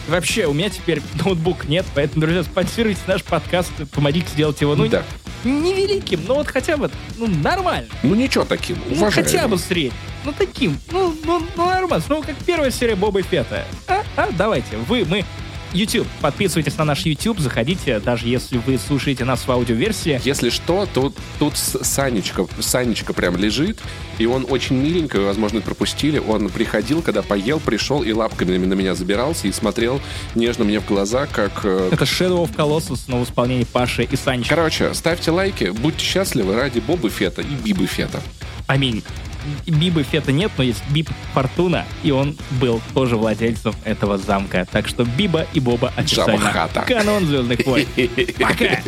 И 0.07 0.11
Вообще, 0.11 0.45
у 0.45 0.53
меня 0.53 0.69
теперь 0.69 1.01
ноутбук 1.23 1.67
нет, 1.67 1.85
поэтому, 1.93 2.21
друзья, 2.21 2.43
спонсируйте 2.43 3.01
наш 3.07 3.23
подкаст, 3.23 3.71
помогите 3.93 4.27
сделать 4.29 4.59
его, 4.61 4.75
ну, 4.75 4.87
Да. 4.87 5.03
невеликим, 5.43 6.21
но 6.27 6.35
вот 6.35 6.47
хотя 6.47 6.77
бы, 6.77 6.89
ну, 7.17 7.27
нормально. 7.27 7.87
Ну 8.03 8.15
ничего 8.15 8.45
таким, 8.45 8.77
Ну, 8.89 8.97
уважаем. 8.97 9.11
хотя 9.25 9.47
бы 9.47 9.57
средним. 9.57 9.93
Ну, 10.25 10.33
таким, 10.37 10.77
ну, 10.91 11.15
ну, 11.25 11.41
ну, 11.55 11.65
нормально. 11.67 12.03
Ну, 12.09 12.21
как 12.21 12.35
первая 12.45 12.71
серия 12.71 12.95
Боба 12.95 13.21
Фетта. 13.21 13.65
А, 13.87 14.03
а, 14.15 14.29
давайте, 14.31 14.77
вы, 14.87 15.05
мы, 15.05 15.23
YouTube. 15.73 16.07
Подписывайтесь 16.21 16.77
на 16.77 16.85
наш 16.85 17.05
YouTube, 17.05 17.39
заходите, 17.39 17.99
даже 17.99 18.27
если 18.27 18.57
вы 18.57 18.77
слушаете 18.77 19.25
нас 19.25 19.47
в 19.47 19.51
аудиоверсии. 19.51 20.19
Если 20.23 20.49
что, 20.49 20.87
то 20.93 21.13
тут 21.39 21.57
Санечка, 21.57 22.47
Санечка 22.59 23.13
прям 23.13 23.37
лежит, 23.37 23.79
и 24.17 24.25
он 24.25 24.45
очень 24.49 24.75
миленько, 24.77 25.19
возможно, 25.19 25.61
пропустили. 25.61 26.19
Он 26.19 26.49
приходил, 26.49 27.01
когда 27.01 27.21
поел, 27.21 27.59
пришел 27.59 28.03
и 28.03 28.11
лапками 28.11 28.57
на 28.57 28.73
меня 28.73 28.95
забирался 28.95 29.47
и 29.47 29.51
смотрел 29.51 30.01
нежно 30.35 30.63
мне 30.63 30.79
в 30.79 30.85
глаза, 30.85 31.27
как... 31.27 31.61
э, 31.63 31.89
Это 31.91 32.05
Shadow 32.05 32.43
of 32.43 32.55
Colossus, 32.55 33.01
но 33.07 33.19
в 33.19 33.23
исполнении 33.23 33.65
Паши 33.65 34.03
и 34.03 34.15
Санечка. 34.15 34.55
Короче, 34.55 34.93
ставьте 34.93 35.31
лайки, 35.31 35.65
будьте 35.65 36.03
счастливы 36.03 36.55
ради 36.55 36.79
Бобы 36.79 37.09
Фета 37.09 37.41
и 37.41 37.55
Бибы 37.63 37.85
Фета. 37.85 38.21
Аминь. 38.67 39.03
Бибы 39.65 40.03
Фета 40.03 40.31
нет, 40.31 40.51
но 40.57 40.63
есть 40.63 40.83
Биб 40.89 41.09
Фортуна, 41.33 41.85
и 42.03 42.11
он 42.11 42.37
был 42.61 42.81
тоже 42.93 43.17
владельцем 43.17 43.73
этого 43.83 44.17
замка. 44.17 44.67
Так 44.71 44.87
что 44.87 45.03
Биба 45.05 45.45
и 45.53 45.59
Боба 45.59 45.93
официально. 45.95 46.37
Джабба 46.37 46.51
Хата. 46.51 46.81
Канон 46.81 47.25
Звездных 47.25 47.65
войн. 47.65 47.87
Пока! 48.39 48.81